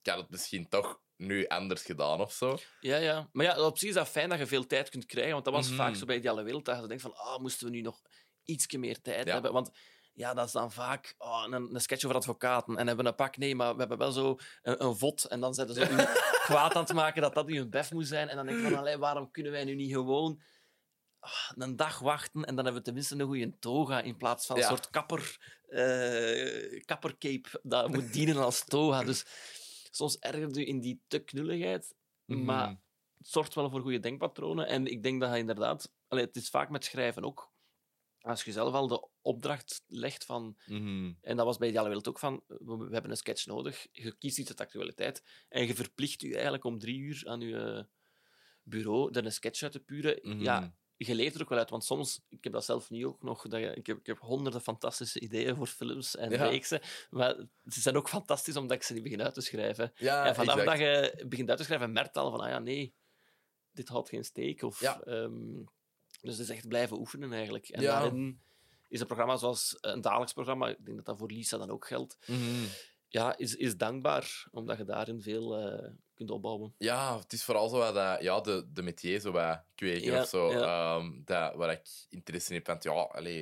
ik 0.01 0.09
had 0.11 0.17
het 0.17 0.29
misschien 0.29 0.69
toch 0.69 1.01
nu 1.15 1.47
anders 1.47 1.81
gedaan 1.83 2.21
of 2.21 2.31
zo. 2.33 2.57
Ja, 2.79 2.97
ja. 2.97 3.29
Maar 3.31 3.45
ja, 3.45 3.61
op 3.65 3.77
zich 3.77 3.89
is 3.89 3.95
dat 3.95 4.07
fijn 4.07 4.29
dat 4.29 4.39
je 4.39 4.45
veel 4.47 4.65
tijd 4.67 4.89
kunt 4.89 5.05
krijgen, 5.05 5.31
want 5.33 5.45
dat 5.45 5.53
was 5.53 5.67
Mhm. 5.67 5.75
vaak 5.75 5.95
zo 5.95 6.05
bij 6.05 6.15
Ideale 6.15 6.43
Wereld, 6.43 6.65
dat 6.65 6.81
je 6.81 6.87
denkt 6.87 7.01
van, 7.03 7.15
ah, 7.15 7.39
moesten 7.39 7.65
we 7.67 7.73
nu 7.73 7.81
nog 7.81 8.01
ietsje 8.43 8.77
meer 8.77 9.01
tijd 9.01 9.25
Ja. 9.27 9.33
hebben? 9.33 9.53
Want 9.53 9.69
ja, 10.13 10.33
dat 10.33 10.45
is 10.45 10.51
dan 10.51 10.71
vaak 10.71 11.15
oh, 11.17 11.43
een, 11.49 11.53
een 11.75 11.81
sketch 11.81 12.03
over 12.03 12.17
advocaten 12.17 12.77
en 12.77 12.87
hebben 12.87 13.05
we 13.05 13.11
een 13.11 13.17
pak. 13.17 13.37
Nee, 13.37 13.55
maar 13.55 13.73
we 13.73 13.79
hebben 13.79 13.97
wel 13.97 14.11
zo 14.11 14.37
een, 14.61 14.83
een 14.83 14.95
vod 14.97 15.23
en 15.25 15.39
dan 15.39 15.53
zijn 15.53 15.73
ze 15.73 15.85
kwaad 16.45 16.73
aan 16.73 16.83
het 16.83 16.93
maken 16.93 17.21
dat 17.21 17.33
dat 17.33 17.47
nu 17.47 17.59
een 17.59 17.69
bef 17.69 17.91
moet 17.91 18.07
zijn. 18.07 18.29
En 18.29 18.35
dan 18.35 18.45
denk 18.45 18.57
ik 18.59 18.63
van, 18.63 18.75
allee, 18.77 18.97
waarom 18.97 19.31
kunnen 19.31 19.51
wij 19.51 19.63
nu 19.63 19.75
niet 19.75 19.91
gewoon 19.93 20.41
een 21.55 21.75
dag 21.75 21.99
wachten 21.99 22.43
en 22.45 22.55
dan 22.55 22.63
hebben 22.65 22.73
we 22.73 22.81
tenminste 22.81 23.15
een 23.15 23.25
goede 23.27 23.59
toga 23.59 24.01
in 24.01 24.17
plaats 24.17 24.45
van 24.45 24.55
Ja. 24.55 24.61
een 24.61 24.67
soort 24.69 24.89
kapper, 24.89 25.37
eh, 25.67 26.81
kappercape 26.85 27.59
dat 27.63 27.87
moet 27.93 28.13
dienen 28.17 28.37
als 28.37 28.63
toga. 28.65 29.03
Dus 29.03 29.25
soms 29.91 30.17
ergert 30.19 30.57
u 30.57 30.67
in 30.67 30.79
die 30.79 31.01
te 31.07 31.19
knulligheid, 31.19 31.95
maar 32.25 32.67
Mhm. 32.69 32.75
het 33.17 33.27
zorgt 33.27 33.53
wel 33.55 33.69
voor 33.69 33.81
goede 33.81 33.99
denkpatronen. 33.99 34.67
En 34.67 34.85
ik 34.87 35.03
denk 35.03 35.21
dat 35.21 35.31
je 35.33 35.37
inderdaad... 35.37 35.91
Allee, 36.07 36.25
het 36.25 36.35
is 36.35 36.49
vaak 36.49 36.69
met 36.69 36.85
schrijven 36.85 37.23
ook. 37.23 37.51
Als 38.21 38.43
je 38.43 38.51
zelf 38.51 38.73
al 38.73 38.87
de 38.87 39.07
opdracht 39.21 39.83
legt 39.87 40.25
van... 40.25 40.57
Mhm. 40.65 41.13
En 41.21 41.37
dat 41.37 41.45
was 41.45 41.57
bij 41.57 41.67
Ideale 41.67 41.87
Wereld 41.87 42.07
ook 42.07 42.19
van... 42.19 42.43
We, 42.47 42.77
we 42.77 42.93
hebben 42.93 43.11
een 43.11 43.17
sketch 43.17 43.45
nodig. 43.45 43.87
Je 43.91 44.17
kiest 44.17 44.37
iets 44.37 44.49
uit 44.49 44.61
actualiteit. 44.61 45.23
En 45.49 45.67
je 45.67 45.75
verplicht 45.75 46.21
je 46.21 46.33
eigenlijk 46.33 46.63
om 46.63 46.79
drie 46.79 46.99
uur 46.99 47.21
aan 47.25 47.39
je 47.39 47.87
bureau 48.63 49.13
er 49.13 49.25
een 49.25 49.31
sketch 49.31 49.63
uit 49.63 49.71
te 49.71 49.79
puren. 49.79 50.19
Mhm. 50.21 50.41
Ja, 50.41 50.75
je 51.07 51.15
leert 51.15 51.35
er 51.35 51.41
ook 51.41 51.49
wel 51.49 51.57
uit. 51.57 51.69
Want 51.69 51.83
soms... 51.83 52.21
Ik 52.29 52.43
heb 52.43 52.53
dat 52.53 52.65
zelf 52.65 52.89
nu 52.89 53.05
ook 53.05 53.23
nog. 53.23 53.47
Dat 53.47 53.59
je, 53.59 53.73
ik, 53.73 53.87
heb, 53.87 53.97
ik 53.97 54.05
heb 54.05 54.19
honderden 54.19 54.61
fantastische 54.61 55.19
ideeën 55.19 55.55
voor 55.55 55.67
films 55.67 56.15
en 56.15 56.31
Ja. 56.31 56.47
reeksen. 56.47 56.81
Maar 57.09 57.35
ze 57.67 57.81
zijn 57.81 57.95
ook 57.97 58.09
fantastisch 58.09 58.55
omdat 58.55 58.77
ik 58.77 58.83
ze 58.83 58.93
niet 58.93 59.03
begin 59.03 59.21
uit 59.21 59.33
te 59.33 59.41
schrijven. 59.41 59.91
Ja, 59.95 60.25
En 60.25 60.35
vanaf 60.35 60.57
exact. 60.57 60.79
dat 60.79 60.87
je 61.19 61.25
begint 61.27 61.49
uit 61.49 61.57
te 61.57 61.63
schrijven, 61.63 61.91
merkt 61.91 62.17
al 62.17 62.31
van, 62.31 62.39
ah 62.39 62.49
ja, 62.49 62.59
nee, 62.59 62.93
dit 63.71 63.87
houdt 63.87 64.09
geen 64.09 64.23
steek. 64.25 64.61
Of, 64.61 64.79
Ja. 64.79 65.01
ehm, 65.01 65.55
dus 66.21 66.37
het 66.37 66.39
is 66.39 66.49
echt 66.49 66.67
blijven 66.67 66.97
oefenen 66.99 67.33
eigenlijk. 67.33 67.69
En 67.69 67.81
Ja. 67.81 67.99
daarin 67.99 68.41
is 68.87 68.99
een 68.99 69.05
programma 69.05 69.35
zoals 69.37 69.77
een 69.81 70.01
dagelijks 70.01 70.33
programma, 70.33 70.67
ik 70.69 70.85
denk 70.85 70.97
dat 70.97 71.05
dat 71.05 71.17
voor 71.17 71.31
Lisa 71.31 71.57
dan 71.57 71.69
ook 71.69 71.87
geldt, 71.87 72.17
Mhm. 72.25 72.65
ja, 73.07 73.37
is, 73.37 73.55
is 73.55 73.77
dankbaar, 73.77 74.47
omdat 74.51 74.77
je 74.77 74.83
daarin 74.83 75.21
veel 75.21 75.57
eh, 75.57 75.89
kunt 76.19 76.31
opbouwen. 76.31 76.73
Ja, 76.77 77.17
het 77.19 77.33
is 77.33 77.43
vooral 77.43 77.69
zo 77.69 77.77
wat 77.77 77.93
dat, 77.93 78.21
ja, 78.21 78.41
de, 78.41 78.69
de 78.73 78.81
métier 78.81 79.19
zo 79.19 79.31
wat 79.31 79.63
kweken 79.75 80.11
Ja, 80.11 80.21
of 80.21 80.27
zo. 80.27 80.51
ja. 80.51 80.95
ehm, 80.95 81.11
dat, 81.23 81.55
waar 81.55 81.71
ik 81.71 81.87
interesse 82.09 82.49
in 82.49 82.55
heb. 82.55 82.67
Want 82.67 82.83
ja, 82.83 82.91
allee, 82.91 83.39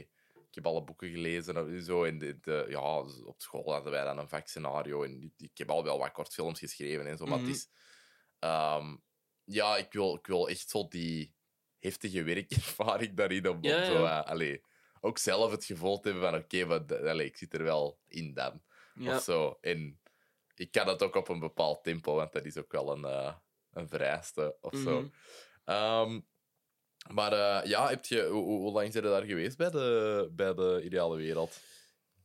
ik 0.49 0.55
heb 0.55 0.65
alle 0.65 0.83
boeken 0.83 1.09
gelezen 1.09 1.55
en 1.57 1.81
zo. 1.83 2.03
En 2.03 2.17
de, 2.17 2.39
de, 2.39 2.65
ja, 2.69 2.99
op 3.25 3.35
school 3.41 3.71
hadden 3.73 3.91
wij 3.91 4.03
dan 4.03 4.17
een 4.17 4.29
vakscenario. 4.29 5.03
En 5.03 5.33
ik- 5.37 5.57
heb 5.57 5.69
al 5.69 5.83
wel 5.83 5.97
wat 5.99 6.11
kortfilms 6.11 6.59
geschreven 6.59 7.07
en 7.07 7.17
zo. 7.17 7.25
Maar 7.25 7.37
Mhm. 7.39 7.47
het 7.47 7.55
is... 7.55 7.67
ehm, 8.39 8.95
ja, 9.43 9.77
ik 9.77 9.93
wil, 9.93 10.15
ik 10.15 10.27
wil 10.27 10.49
echt 10.49 10.69
zo 10.69 10.87
die 10.87 11.35
heftige 11.79 12.23
werkervaring 12.23 13.15
daarin. 13.15 13.49
Om, 13.49 13.57
Ja, 13.61 13.85
zo, 13.85 13.93
ja. 14.03 14.19
allee, 14.19 14.61
ook 15.01 15.17
zelf 15.17 15.51
het 15.51 15.65
gevoel 15.65 15.99
te 15.99 16.09
hebben 16.09 16.29
van... 16.29 16.39
Oké, 16.39 16.65
wat 16.65 16.91
allee, 16.91 17.25
ik 17.25 17.37
zit 17.37 17.53
er 17.53 17.63
wel 17.63 17.99
in 18.07 18.33
dan. 18.33 18.61
Ja, 18.93 19.15
Of 19.15 19.23
zo. 19.23 19.57
En 19.61 19.99
ik 20.59 20.71
kan 20.71 20.85
dat 20.85 21.03
ook 21.03 21.15
op 21.15 21.29
een 21.29 21.39
bepaald 21.39 21.83
tempo, 21.83 22.15
want 22.15 22.31
dat 22.31 22.45
is 22.45 22.57
ook 22.57 22.71
wel 22.71 22.91
een, 22.91 23.05
eh, 23.05 23.35
een 23.71 23.87
vereiste 23.87 24.57
of 24.61 24.75
zo. 24.75 25.01
Mhm. 25.01 25.09
Ehm, 25.63 26.19
maar 27.13 27.33
eh, 27.33 27.69
ja, 27.69 27.89
heb 27.89 28.05
je, 28.05 28.25
hoe, 28.25 28.71
lang 28.71 28.91
zijn 28.91 29.03
je 29.03 29.09
daar 29.09 29.23
geweest 29.23 29.57
bij 29.57 29.69
de, 29.69 30.29
bij 30.31 30.53
de 30.53 30.81
Ideale 30.83 31.17
Wereld? 31.17 31.59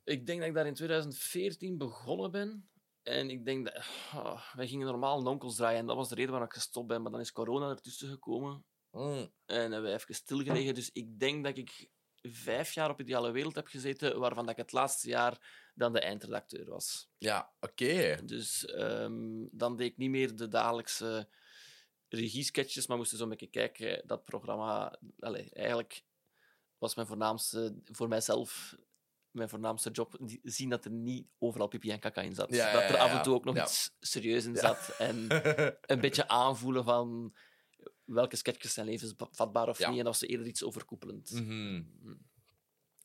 Ik 0.05 0.27
denk 0.27 0.39
dat 0.39 0.49
ik 0.49 0.55
daar 0.55 0.67
in 0.67 0.75
2014 0.75 1.79
begonnen 1.79 2.31
ben. 2.31 2.71
En 3.03 3.31
ik 3.31 3.45
denk 3.45 3.65
dat... 3.65 3.85
ah, 4.13 4.53
wij 4.53 4.67
gingen 4.67 4.87
normaal 4.87 5.23
nonkels 5.23 5.57
draaien. 5.57 5.79
En 5.79 5.87
dat 5.87 5.97
was 5.97 6.09
de 6.09 6.15
reden 6.15 6.31
waarom 6.31 6.49
ik 6.49 6.55
gestopt 6.55 6.87
ben. 6.87 7.03
Maar 7.03 7.11
dan 7.13 7.21
is 7.21 7.33
corona 7.33 7.71
ertussen 7.71 8.09
gekomen. 8.09 8.65
Mm, 8.91 9.33
En 9.45 9.73
hebben 9.73 9.83
we 9.83 9.93
even 9.93 10.15
stilgelegen. 10.15 10.75
Dus 10.75 10.91
ik 10.93 11.19
denk 11.19 11.45
dat 11.45 11.57
ik 11.57 11.91
vijf 12.23 12.73
jaar 12.73 12.91
op 12.91 13.01
Ideale 13.01 13.31
Wereld 13.31 13.55
heb 13.55 13.67
gezeten, 13.67 14.19
waarvan 14.19 14.45
dat 14.45 14.53
ik 14.53 14.61
het 14.61 14.73
laatste 14.73 15.09
jaar 15.09 15.71
dan 15.75 15.93
de 15.93 16.01
eindredacteur 16.01 16.69
was. 16.69 17.09
Ja, 17.19 17.53
oké. 17.61 18.19
Dus 18.25 18.65
ehm, 18.65 19.47
dan 19.51 19.77
deed 19.77 19.91
ik 19.91 19.97
niet 19.97 20.11
meer 20.11 20.37
de 20.37 20.49
dagelijkse 20.49 21.29
regiesketches, 22.09 22.87
maar 22.87 22.97
moesten 22.97 23.19
zo 23.19 23.23
een 23.25 23.31
beetje 23.31 23.47
kijken. 23.47 24.03
Dat 24.07 24.25
programma, 24.25 24.99
allee, 25.19 25.51
eigenlijk 25.53 26.05
was 26.79 26.95
mijn 26.95 27.07
voornaamste, 27.07 27.75
voor 27.85 28.09
mijzelf, 28.09 28.77
mijn 29.31 29.49
voornaamste 29.49 29.91
job, 29.91 30.19
zien 30.43 30.69
dat 30.69 30.85
er 30.85 30.91
niet 30.91 31.27
overal 31.39 31.69
pipi 31.69 31.91
en 31.91 31.99
kaka 31.99 32.21
in 32.21 32.35
zat. 32.35 32.55
Ja, 32.55 32.73
dat 32.73 32.83
er 32.83 32.93
ja, 32.93 33.03
af 33.03 33.13
en 33.13 33.23
toe 33.23 33.35
ook 33.35 33.45
nog 33.45 33.59
iets 33.59 33.97
serieus 34.01 34.45
in 34.45 34.57
zat. 34.57 34.95
En 34.99 35.27
een 35.93 36.01
beetje 36.01 36.29
aanvoelen 36.29 36.85
van 36.85 37.35
welke 38.13 38.37
sketches 38.37 38.73
zijn 38.75 38.87
levensvatbaar 38.87 39.69
of 39.69 39.79
Ja. 39.79 39.89
niet. 39.89 39.99
En 39.99 40.05
dat 40.05 40.19
was 40.21 40.29
eerder 40.29 40.47
iets 40.47 40.63
overkoepelend. 40.65 41.31
Mhm. 41.31 41.83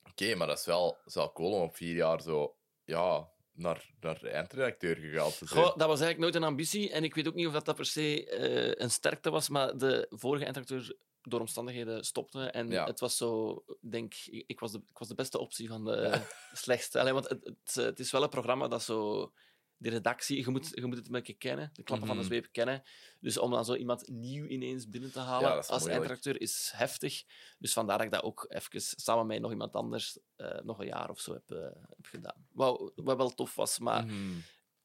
Oké, 0.09 0.35
maar 0.35 0.47
dat 0.47 0.59
is 0.59 0.65
wel, 0.65 0.97
is 1.05 1.13
wel 1.13 1.31
cool 1.31 1.51
om 1.51 1.61
op 1.61 1.75
vier 1.75 1.95
jaar 1.95 2.21
zo 2.21 2.55
ja, 2.85 3.29
naar, 3.53 3.89
naar 3.99 4.23
eindredacteur 4.23 4.95
gegaan 4.95 5.31
te 5.31 5.45
zijn. 5.47 5.49
Goh, 5.63 5.77
dat 5.77 5.87
was 5.87 5.99
eigenlijk 5.99 6.19
nooit 6.19 6.35
een 6.35 6.43
ambitie. 6.43 6.91
En 6.91 7.03
ik 7.03 7.15
weet 7.15 7.27
ook 7.27 7.33
niet 7.33 7.47
of 7.47 7.53
dat, 7.53 7.65
dat 7.65 7.75
per 7.75 7.85
se 7.85 8.25
eh, 8.29 8.83
een 8.83 8.91
sterkte 8.91 9.29
was, 9.29 9.49
maar 9.49 9.77
de 9.77 10.05
vorige 10.09 10.43
eindredacteur 10.43 10.95
door 11.21 11.39
omstandigheden 11.39 12.03
stopte. 12.03 12.39
En 12.43 12.69
Ja. 12.69 12.85
het 12.85 12.99
was 12.99 13.17
zo, 13.17 13.63
denk 13.81 14.13
ik, 14.25 14.43
ik 14.47 14.59
was 14.59 14.71
de, 14.71 14.81
ik 14.89 14.97
was 14.97 15.07
de 15.07 15.15
beste 15.15 15.37
optie 15.39 15.67
van 15.67 15.85
de 15.85 16.21
slechtste. 16.53 16.99
Allee, 16.99 17.13
want 17.13 17.29
het, 17.29 17.43
het, 17.45 17.75
het 17.75 17.99
is 17.99 18.11
wel 18.11 18.23
een 18.23 18.29
programma 18.29 18.67
dat 18.67 18.83
zo... 18.83 19.31
De 19.79 19.89
redactie, 19.89 20.37
je 20.45 20.49
moet, 20.49 20.69
je 20.73 20.85
moet 20.85 20.97
het 20.97 21.05
een 21.05 21.11
beetje 21.11 21.33
kennen, 21.33 21.69
de 21.73 21.83
klappen 21.83 22.07
van 22.07 22.15
de 22.15 22.21
Mhm. 22.23 22.31
zweep 22.31 22.51
kennen. 22.51 22.83
Dus 23.19 23.37
om 23.37 23.51
dan 23.51 23.65
zo 23.65 23.75
iemand 23.75 24.07
nieuw 24.07 24.45
ineens 24.45 24.89
binnen 24.89 25.11
te 25.11 25.19
halen 25.19 25.49
Ja, 25.49 25.55
als 25.67 25.85
eindredacteur 25.87 26.41
is 26.41 26.71
heftig. 26.75 27.23
Dus 27.59 27.73
vandaar 27.73 27.97
dat 27.97 28.05
ik 28.05 28.11
dat 28.11 28.23
ook 28.23 28.45
even 28.49 28.81
samen 28.81 29.25
met 29.27 29.41
nog 29.41 29.51
iemand 29.51 29.73
anders 29.73 30.19
eh, 30.35 30.61
nog 30.61 30.79
een 30.79 30.87
jaar 30.87 31.09
of 31.09 31.19
zo 31.19 31.33
heb, 31.33 31.51
eh, 31.51 31.61
heb 31.87 32.05
gedaan. 32.05 32.47
Wat, 32.51 32.91
wat 32.95 33.17
wel 33.17 33.29
tof 33.33 33.55
was, 33.55 33.79
maar 33.79 34.05
Mhm. 34.05 34.39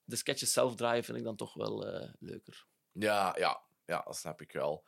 de 0.05 0.16
sketches 0.16 0.52
zelf 0.52 0.74
draaien 0.74 1.05
vind 1.05 1.18
ik 1.18 1.24
dan 1.24 1.37
toch 1.37 1.55
wel 1.55 1.87
eh, 1.87 2.09
leuker. 2.18 2.66
Ja, 2.92 3.37
ja, 3.38 3.62
ja, 3.87 4.02
dat 4.07 4.16
snap 4.16 4.40
ik 4.40 4.52
wel. 4.52 4.85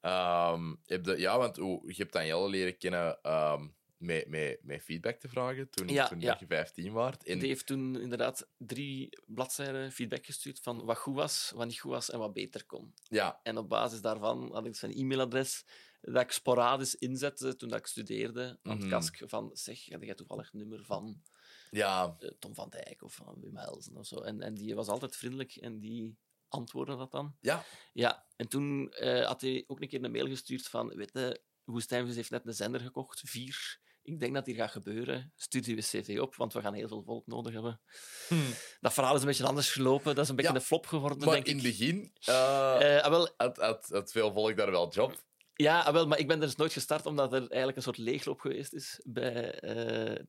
Ehm, 0.00 0.68
je 0.68 0.92
hebt 0.94 1.04
de, 1.04 1.18
ja, 1.18 1.38
want 1.38 1.56
je 1.56 1.94
hebt 1.96 2.12
dan 2.12 2.26
Jelle 2.26 2.48
leren 2.48 2.78
kennen 2.78 3.22
ehm, 3.22 3.68
met, 3.96 4.28
met, 4.28 4.58
met 4.62 4.82
feedback 4.82 5.20
te 5.20 5.28
vragen 5.28 5.70
toen, 5.70 5.88
Ja, 5.88 6.08
toen 6.08 6.20
ja. 6.20 6.36
je 6.40 6.46
15 6.46 6.92
waart. 6.92 7.24
En, 7.24 7.38
Die 7.38 7.48
heeft 7.48 7.66
toen 7.66 8.00
inderdaad 8.00 8.48
drie 8.56 9.18
bladzijden 9.26 9.92
feedback 9.92 10.26
gestuurd 10.26 10.60
van 10.60 10.84
wat 10.84 10.98
goed 10.98 11.14
was, 11.14 11.52
wat 11.54 11.66
niet 11.66 11.78
goed 11.80 11.90
was 11.90 12.10
en 12.10 12.18
wat 12.18 12.32
beter 12.32 12.64
kon. 12.66 12.94
ja, 13.02 13.40
En 13.42 13.56
op 13.58 13.68
basis 13.68 14.00
daarvan 14.00 14.52
had 14.52 14.66
ik 14.66 14.76
zijn 14.76 14.92
e-mailadres 14.94 15.64
dat 16.00 16.22
ik 16.22 16.30
sporadisch 16.30 16.94
inzette 16.94 17.56
toen 17.56 17.68
dat 17.68 17.78
ik 17.78 17.86
studeerde 17.86 18.58
aan 18.62 18.72
het 18.72 18.80
Mhm. 18.80 18.88
kask 18.90 19.22
van 19.26 19.50
zeg, 19.52 19.84
heb 19.86 20.02
jij 20.02 20.14
toevallig 20.14 20.44
het 20.44 20.54
nummer 20.54 20.84
van 20.84 21.22
ja, 21.70 22.16
eh, 22.18 22.30
Tom 22.38 22.54
van 22.54 22.68
Dijk 22.70 23.02
of 23.02 23.14
van 23.14 23.40
Wim 23.40 23.56
Helsen 23.56 23.96
of 23.96 24.06
zo. 24.06 24.16
En, 24.20 24.40
en 24.40 24.54
die 24.54 24.74
was 24.74 24.88
altijd 24.88 25.16
vriendelijk 25.16 25.56
en 25.56 25.80
die 25.80 26.18
antwoordde 26.48 26.96
dat 26.96 27.10
dan. 27.12 27.36
ja. 27.40 27.64
Ja, 27.92 28.26
en 28.36 28.48
toen 28.48 28.90
eh, 28.90 29.26
had 29.26 29.40
hij 29.40 29.64
ook 29.66 29.80
een 29.80 29.88
keer 29.88 30.04
een 30.04 30.10
mail 30.10 30.26
gestuurd 30.26 30.68
van, 30.68 30.88
weet 30.96 31.10
je, 31.12 31.40
Woestijnvis 31.64 32.14
heeft 32.16 32.30
net 32.30 32.46
een 32.46 32.54
zender 32.54 32.80
gekocht, 32.80 33.20
vier. 33.24 33.80
Ik 34.06 34.20
denk 34.20 34.34
dat 34.34 34.46
hier 34.46 34.54
gaat 34.54 34.70
gebeuren. 34.70 35.32
Stuur 35.36 35.68
je 35.68 35.76
cv 35.76 36.18
op, 36.20 36.34
want 36.36 36.52
we 36.52 36.60
gaan 36.60 36.74
heel 36.74 36.88
veel 36.88 37.02
volk 37.02 37.26
nodig 37.26 37.52
hebben. 37.52 37.80
Dat 38.80 38.92
verhaal 38.92 39.14
is 39.14 39.20
een 39.20 39.26
beetje 39.26 39.46
anders 39.46 39.72
gelopen. 39.72 40.14
Dat 40.14 40.24
is 40.24 40.30
een 40.30 40.36
beetje 40.36 40.50
Ja, 40.52 40.56
een 40.58 40.64
flop 40.64 40.86
geworden, 40.86 41.18
Maar 41.18 41.34
denk 41.34 41.46
in 41.46 41.56
ik. 41.56 41.62
het 41.62 41.70
begin 41.78 42.12
ah, 42.24 43.08
wel, 43.08 43.28
had, 43.36 43.56
had, 43.56 43.88
had 43.88 44.12
veel 44.12 44.32
volk 44.32 44.56
daar 44.56 44.70
wel 44.70 44.92
job. 44.92 45.24
ja, 45.54 45.80
ah, 45.82 45.92
wel, 45.92 46.06
maar 46.06 46.18
ik 46.18 46.26
ben 46.28 46.40
er 46.40 46.46
dus 46.46 46.56
nooit 46.56 46.72
gestart, 46.72 47.06
omdat 47.06 47.32
er 47.32 47.40
eigenlijk 47.40 47.76
een 47.76 47.82
soort 47.82 47.98
leegloop 47.98 48.40
geweest 48.40 48.72
is 48.72 49.00
bij 49.04 49.60
eh, 49.60 50.24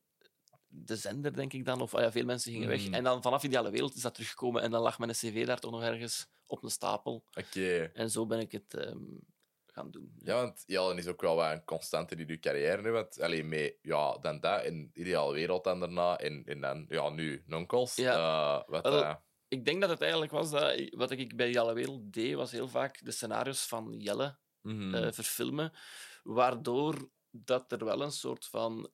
de 0.67 0.95
zender, 0.95 1.33
denk 1.33 1.53
ik 1.53 1.65
dan. 1.65 1.81
Of 1.81 1.93
ah 1.95 2.01
ja, 2.01 2.11
veel 2.11 2.25
mensen 2.25 2.51
gingen 2.51 2.67
weg. 2.67 2.85
Mhm. 2.85 2.93
En 2.93 3.03
dan 3.03 3.21
vanaf 3.21 3.43
Ideale 3.43 3.71
Wereld 3.71 3.95
is 3.95 4.01
dat 4.01 4.13
teruggekomen 4.13 4.61
en 4.61 4.71
dan 4.71 4.81
lag 4.81 4.99
mijn 4.99 5.11
cv 5.11 5.45
daar 5.45 5.59
toch 5.59 5.71
nog 5.71 5.81
ergens 5.81 6.27
op 6.45 6.63
een 6.63 6.69
stapel. 6.69 7.23
Oké. 7.33 7.91
En 7.93 8.11
zo 8.11 8.25
ben 8.25 8.39
ik 8.39 8.51
het 8.51 8.73
ehm, 8.73 9.03
gaan 9.77 9.91
doen. 9.91 10.11
Ja, 10.23 10.35
want 10.35 10.63
Jellen 10.65 10.97
is 10.97 11.07
ook 11.07 11.21
wel 11.21 11.35
wat 11.35 11.51
een 11.51 11.63
constante 11.63 12.15
in 12.15 12.27
je 12.27 12.39
carrière 12.39 12.81
nu. 12.81 12.91
Want 12.91 13.21
alleen 13.21 13.47
mee, 13.47 13.77
ja, 13.81 14.17
dan 14.17 14.39
dat 14.39 14.63
in 14.63 14.89
Ideale 14.93 15.33
Wereld 15.33 15.65
en 15.65 15.79
daarna. 15.79 16.17
En, 16.17 16.43
en 16.45 16.61
dan, 16.61 16.85
ja, 16.89 17.09
nu 17.09 17.43
Nonkels. 17.45 17.95
Ja. 17.95 18.13
Eh, 18.13 18.69
wat, 18.69 18.85
eh, 18.85 19.15
Ik 19.47 19.65
denk 19.65 19.81
dat 19.81 19.89
het 19.89 20.01
eigenlijk 20.01 20.31
was 20.31 20.49
dat 20.49 20.89
wat 20.89 21.11
ik 21.11 21.35
bij 21.35 21.51
Jelle 21.51 21.73
Wereld 21.73 22.13
deed, 22.13 22.35
was 22.35 22.51
heel 22.51 22.67
vaak 22.67 23.05
de 23.05 23.11
scenario's 23.11 23.65
van 23.67 23.95
Jelle 23.97 24.37
mhm. 24.61 24.95
eh, 24.95 25.11
verfilmen, 25.11 25.71
waardoor 26.23 27.09
dat 27.31 27.71
er 27.71 27.85
wel 27.85 28.01
een 28.01 28.11
soort 28.11 28.45
van 28.45 28.89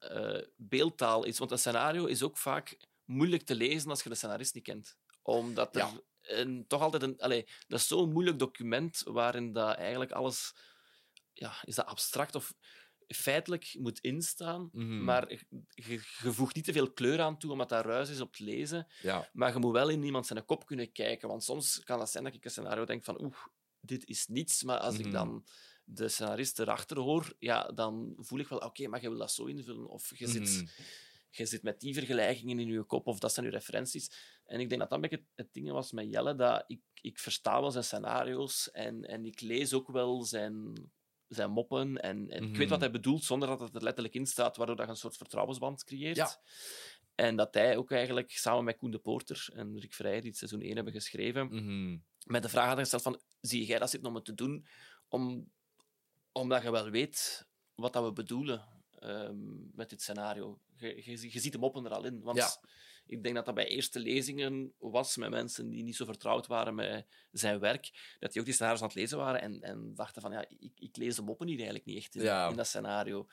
beeldtaal 0.55 1.23
is. 1.23 1.37
Want 1.37 1.51
een 1.51 1.57
scenario 1.57 2.05
is 2.05 2.23
ook 2.23 2.37
vaak 2.37 2.77
moeilijk 3.05 3.43
te 3.43 3.55
lezen 3.55 3.89
als 3.89 4.03
je 4.03 4.09
de 4.09 4.15
scenarist 4.15 4.53
niet 4.53 4.63
kent. 4.63 4.97
Omdat 5.21 5.75
er 5.75 5.81
Ja. 5.81 5.91
een, 6.21 6.65
toch 6.67 6.81
altijd 6.81 7.03
een... 7.03 7.19
Allee, 7.19 7.47
dat 7.67 7.79
is 7.79 7.87
zo'n 7.87 8.11
moeilijk 8.11 8.39
document 8.39 9.01
waarin 9.05 9.53
dat 9.53 9.75
eigenlijk 9.75 10.11
alles... 10.11 10.55
Ja, 11.33 11.53
is 11.65 11.75
dat 11.75 11.85
abstract 11.85 12.35
of 12.35 12.53
feitelijk 13.07 13.75
moet 13.79 13.99
instaan, 13.99 14.69
Mhm. 14.71 15.03
maar 15.03 15.29
je, 15.31 15.39
je 16.23 16.31
voegt 16.31 16.55
niet 16.55 16.65
te 16.65 16.73
veel 16.73 16.91
kleur 16.91 17.21
aan 17.21 17.37
toe, 17.37 17.51
omdat 17.51 17.69
dat 17.69 17.85
ruis 17.85 18.09
is 18.09 18.19
op 18.21 18.29
het 18.31 18.39
lezen. 18.39 18.87
ja. 19.01 19.29
Maar 19.33 19.53
je 19.53 19.59
moet 19.59 19.71
wel 19.71 19.89
in 19.89 20.03
iemand 20.03 20.27
zijn 20.27 20.45
kop 20.45 20.65
kunnen 20.65 20.91
kijken. 20.91 21.27
Want 21.27 21.43
soms 21.43 21.83
kan 21.83 21.99
het 21.99 22.09
zijn 22.09 22.23
dat 22.23 22.33
ik 22.33 22.45
een 22.45 22.51
scenario 22.51 22.85
denk 22.85 23.03
van 23.03 23.21
oeh, 23.23 23.35
dit 23.79 24.05
is 24.05 24.27
niets. 24.27 24.63
Maar 24.63 24.77
als 24.79 24.97
Mhm. 24.97 25.05
ik 25.05 25.11
dan 25.11 25.45
de 25.85 26.07
scenarist 26.07 26.59
erachter 26.59 26.97
hoor, 26.99 27.33
ja, 27.39 27.63
dan 27.63 28.13
voel 28.17 28.39
ik 28.39 28.47
wel, 28.47 28.59
oké, 28.59 28.87
maar 28.87 29.01
je 29.01 29.09
wil 29.09 29.17
dat 29.17 29.31
zo 29.31 29.45
invullen. 29.45 29.87
Of 29.87 30.17
je, 30.17 30.27
Mhm. 30.27 30.45
zit, 30.45 30.73
je 31.29 31.45
zit 31.45 31.63
met 31.63 31.79
die 31.79 31.93
vergelijkingen 31.93 32.59
in 32.59 32.67
je 32.67 32.83
kop, 32.83 33.07
of 33.07 33.19
dat 33.19 33.33
zijn 33.33 33.45
je 33.45 33.51
referenties. 33.51 34.11
En 34.45 34.59
ik 34.59 34.69
denk 34.69 34.81
dat 34.81 34.89
dat 34.89 35.03
een 35.03 35.09
beetje 35.09 35.25
het, 35.25 35.45
het 35.45 35.53
ding 35.53 35.71
was 35.71 35.91
met 35.91 36.09
Jelle, 36.11 36.35
dat 36.35 36.63
ik, 36.67 36.81
ik 37.01 37.19
versta 37.19 37.61
wel 37.61 37.71
zijn 37.71 37.83
scenario's 37.83 38.71
en, 38.71 39.03
en 39.03 39.25
ik 39.25 39.41
lees 39.41 39.73
ook 39.73 39.91
wel 39.91 40.23
zijn, 40.23 40.73
zijn 41.33 41.51
moppen. 41.51 41.97
En, 42.01 42.29
en 42.29 42.43
ik 42.43 42.49
weet 42.49 42.57
Mhm. 42.59 42.69
wat 42.69 42.79
hij 42.79 42.91
bedoelt, 42.91 43.23
zonder 43.23 43.47
dat 43.47 43.59
het 43.59 43.75
er 43.75 43.83
letterlijk 43.83 44.15
in 44.15 44.25
staat, 44.25 44.57
waardoor 44.57 44.75
dat 44.75 44.85
je 44.85 44.91
een 44.91 44.97
soort 44.97 45.17
vertrouwensband 45.17 45.83
creëert. 45.83 46.15
Ja. 46.15 46.41
En 47.15 47.35
dat 47.35 47.53
hij 47.53 47.77
ook 47.77 47.91
eigenlijk 47.91 48.31
samen 48.31 48.63
met 48.63 48.77
Koen 48.77 48.91
de 48.91 48.99
Poorter 48.99 49.49
en 49.53 49.79
Rick 49.79 49.93
Vrijer, 49.93 50.21
die 50.21 50.29
het 50.29 50.37
seizoen 50.39 50.61
1 50.61 50.75
hebben 50.75 50.93
geschreven, 50.93 51.45
Mhm. 51.47 51.97
met 52.25 52.43
de 52.43 52.49
vraag 52.49 52.65
hadden 52.65 52.81
gesteld 52.83 53.01
van, 53.03 53.21
zie 53.41 53.65
jij 53.65 53.79
dat 53.79 53.89
zitten 53.89 54.09
om 54.09 54.15
het 54.15 54.25
te 54.25 54.33
doen? 54.33 54.65
Om, 55.07 55.51
omdat 56.31 56.63
je 56.63 56.71
wel 56.71 56.89
weet 56.89 57.47
wat 57.75 57.93
dat 57.93 58.03
we 58.03 58.11
bedoelen 58.13 58.71
ehm, 58.99 59.75
met 59.75 59.89
dit 59.89 60.01
scenario. 60.01 60.59
Je, 60.77 60.87
je, 61.05 61.31
je 61.31 61.39
ziet 61.39 61.51
de 61.51 61.57
moppen 61.57 61.85
er 61.85 61.91
al 61.91 62.05
in. 62.05 62.21
Want 62.21 62.37
Ja. 62.37 62.49
Ik 63.05 63.23
denk 63.23 63.35
dat 63.35 63.45
dat 63.45 63.55
bij 63.55 63.67
eerste 63.67 63.99
lezingen 63.99 64.73
was 64.79 65.17
met 65.17 65.29
mensen 65.29 65.69
die 65.69 65.83
niet 65.83 65.95
zo 65.95 66.05
vertrouwd 66.05 66.47
waren 66.47 66.75
met 66.75 67.05
zijn 67.31 67.59
werk, 67.59 68.15
dat 68.19 68.31
die 68.31 68.39
ook 68.39 68.45
die 68.47 68.53
scenario's 68.55 68.81
aan 68.81 68.87
het 68.87 68.95
lezen 68.95 69.17
waren 69.17 69.41
en, 69.41 69.61
en 69.61 69.91
dachten 69.95 70.21
van, 70.21 70.31
ja, 70.31 70.45
ik, 70.59 70.71
ik 70.79 70.95
lees 70.97 71.15
de 71.15 71.21
moppen 71.21 71.47
hier 71.47 71.55
eigenlijk 71.55 71.85
niet 71.85 71.97
echt 71.97 72.15
in, 72.15 72.21
Ja. 72.21 72.49
in 72.49 72.55
dat 72.55 72.67
scenario. 72.67 73.27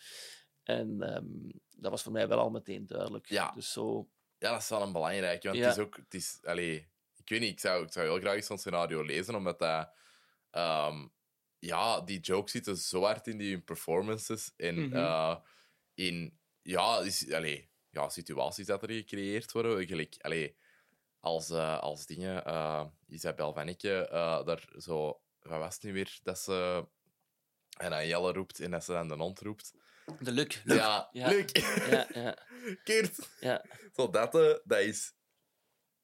En 0.62 1.02
ehm, 1.02 1.50
dat 1.76 1.90
was 1.90 2.02
voor 2.02 2.12
mij 2.12 2.28
wel 2.28 2.38
al 2.38 2.50
meteen 2.50 2.86
duidelijk. 2.86 3.28
Ja. 3.28 3.50
Dus 3.50 3.72
zo... 3.72 4.08
Ja, 4.38 4.50
dat 4.52 4.60
is 4.60 4.68
wel 4.68 4.82
een 4.82 4.92
belangrijke. 4.92 5.46
Want 5.46 5.58
Ja. 5.58 5.66
het 5.68 5.76
is 5.76 5.82
ook... 5.82 5.96
Het 5.96 6.14
is, 6.14 6.38
allee, 6.42 6.88
ik 7.16 7.28
weet 7.28 7.40
niet, 7.40 7.50
ik 7.50 7.60
zou, 7.60 7.84
ik 7.84 7.92
zou 7.92 8.06
heel 8.06 8.18
graag 8.20 8.44
zo'n 8.44 8.58
scenario 8.58 9.02
lezen, 9.02 9.34
omdat 9.34 9.58
dat... 9.58 9.90
ehm, 10.50 11.06
ja, 11.58 12.00
die 12.00 12.20
jokes 12.20 12.52
zitten 12.52 12.76
zo 12.76 13.02
hard 13.02 13.26
in 13.26 13.38
die 13.38 13.60
performances. 13.60 14.52
En 14.56 14.92
eh, 14.92 15.36
in... 15.94 16.38
Ja, 16.62 16.98
is, 17.00 17.32
allee, 17.32 17.69
ja, 17.90 18.08
situaties 18.08 18.66
dat 18.66 18.82
er 18.82 18.90
gecreëerd 18.90 19.52
worden. 19.52 19.86
Gelijk, 19.86 20.16
allee, 20.18 20.56
als, 21.20 21.50
eh, 21.50 21.78
als 21.78 22.06
dingen... 22.06 22.44
eh 22.44 22.86
Isabel 23.08 23.52
Vanneke 23.52 24.08
uh, 24.12 24.44
daar 24.44 24.68
zo... 24.78 25.20
Wat 25.40 25.58
was 25.58 25.74
het 25.74 25.82
nu 25.82 25.92
weer? 25.92 26.18
Dat 26.22 26.38
ze... 26.38 26.86
En 27.78 27.90
dan 27.90 28.06
Jelle 28.06 28.32
roept 28.32 28.60
en 28.60 28.70
dat 28.70 28.84
ze 28.84 28.92
dan 28.92 29.08
de 29.08 29.14
hond 29.14 29.40
roept. 29.40 29.72
De 30.20 30.32
Luc. 30.32 30.60
Luc. 30.64 30.76
Ja, 30.76 31.08
Ja. 31.12 31.28
leuk. 31.28 31.56
Ja, 31.90 32.06
ja, 32.14 32.36
Kurt. 32.84 33.28
ja. 33.40 33.64
Zo, 33.92 34.10
dat, 34.10 34.34
eh, 34.34 34.54
dat 34.64 34.78
is 34.78 35.12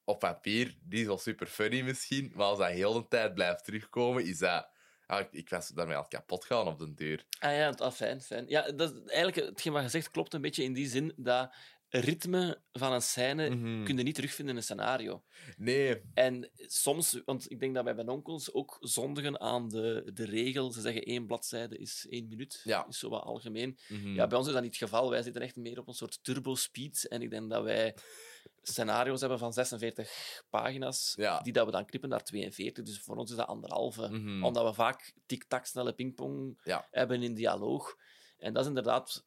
op 0.03 0.19
papier 0.19 0.77
niet 0.83 1.05
zo 1.05 1.17
super 1.17 1.47
funny 1.47 1.81
misschien, 1.81 2.31
maar 2.35 2.45
als 2.45 2.57
dat 2.59 2.69
heel 2.69 2.93
de 2.93 3.07
tijd 3.07 3.33
blijft 3.33 3.63
terugkomen, 3.63 4.25
is 4.25 4.37
dat... 4.37 4.69
Ah, 5.05 5.19
ik, 5.19 5.27
ik 5.31 5.49
was 5.49 5.67
daarmee 5.67 5.95
aan 5.95 6.01
het 6.01 6.11
kapot 6.11 6.45
gaan 6.45 6.67
op 6.67 6.79
de 6.79 6.93
deur. 6.93 7.25
Ah 7.39 7.51
ja, 7.55 7.69
ah, 7.69 7.91
fijn, 7.91 8.21
fijn. 8.21 8.45
Ja, 8.47 8.71
dat, 8.71 8.93
is 8.93 8.99
eigenlijk, 9.11 9.47
hetgeen 9.49 9.73
wat 9.73 9.83
je 9.83 9.89
zegt 9.89 10.11
klopt 10.11 10.33
een 10.33 10.41
beetje 10.41 10.63
in 10.63 10.73
die 10.73 10.87
zin 10.87 11.13
dat 11.15 11.53
ritme 11.99 12.61
van 12.71 12.93
een 12.93 13.01
scène 13.01 13.49
Mhm. 13.49 13.83
kun 13.83 13.97
je 13.97 14.03
niet 14.03 14.15
terugvinden 14.15 14.53
in 14.53 14.59
een 14.59 14.65
scenario. 14.67 15.23
Nee. 15.57 16.01
En 16.13 16.49
soms, 16.55 17.21
want 17.25 17.51
ik 17.51 17.59
denk 17.59 17.75
dat 17.75 17.83
wij 17.83 17.95
bij 17.95 18.05
onkels 18.07 18.53
ook 18.53 18.77
zondigen 18.79 19.39
aan 19.39 19.69
de, 19.69 20.11
de 20.13 20.25
regel. 20.25 20.71
Ze 20.71 20.81
zeggen 20.81 21.03
één 21.03 21.25
bladzijde 21.25 21.77
is 21.77 22.05
één 22.09 22.27
minuut. 22.27 22.61
Ja. 22.63 22.87
Is 22.87 22.99
zo 22.99 23.09
wat 23.09 23.23
algemeen. 23.23 23.77
Mhm. 23.87 24.07
Ja, 24.13 24.27
bij 24.27 24.37
ons 24.37 24.47
is 24.47 24.53
dat 24.53 24.61
niet 24.63 24.79
het 24.79 24.89
geval. 24.89 25.09
Wij 25.09 25.21
zitten 25.21 25.41
echt 25.41 25.55
meer 25.55 25.79
op 25.79 25.87
een 25.87 25.93
soort 25.93 26.23
turbo-speed. 26.23 27.07
En 27.07 27.21
ik 27.21 27.29
denk 27.29 27.49
dat 27.49 27.63
wij 27.63 27.95
scenario's 28.61 29.19
hebben 29.19 29.39
van 29.39 29.53
46 29.53 30.43
pagina's, 30.49 31.13
Ja. 31.17 31.39
die 31.41 31.53
dat 31.53 31.65
we 31.65 31.71
dan 31.71 31.85
knippen 31.85 32.09
naar 32.09 32.23
42. 32.23 32.83
Dus 32.83 32.99
voor 32.99 33.15
ons 33.15 33.31
is 33.31 33.37
dat 33.37 33.47
anderhalve. 33.47 34.07
Mhm. 34.09 34.43
Omdat 34.43 34.65
we 34.65 34.73
vaak 34.73 35.13
tik-tak 35.25 35.65
snelle 35.65 35.93
pingpong 35.93 36.59
Ja. 36.63 36.87
hebben 36.91 37.23
in 37.23 37.33
dialoog. 37.33 37.95
En 38.37 38.53
dat 38.53 38.61
is 38.63 38.67
inderdaad 38.67 39.25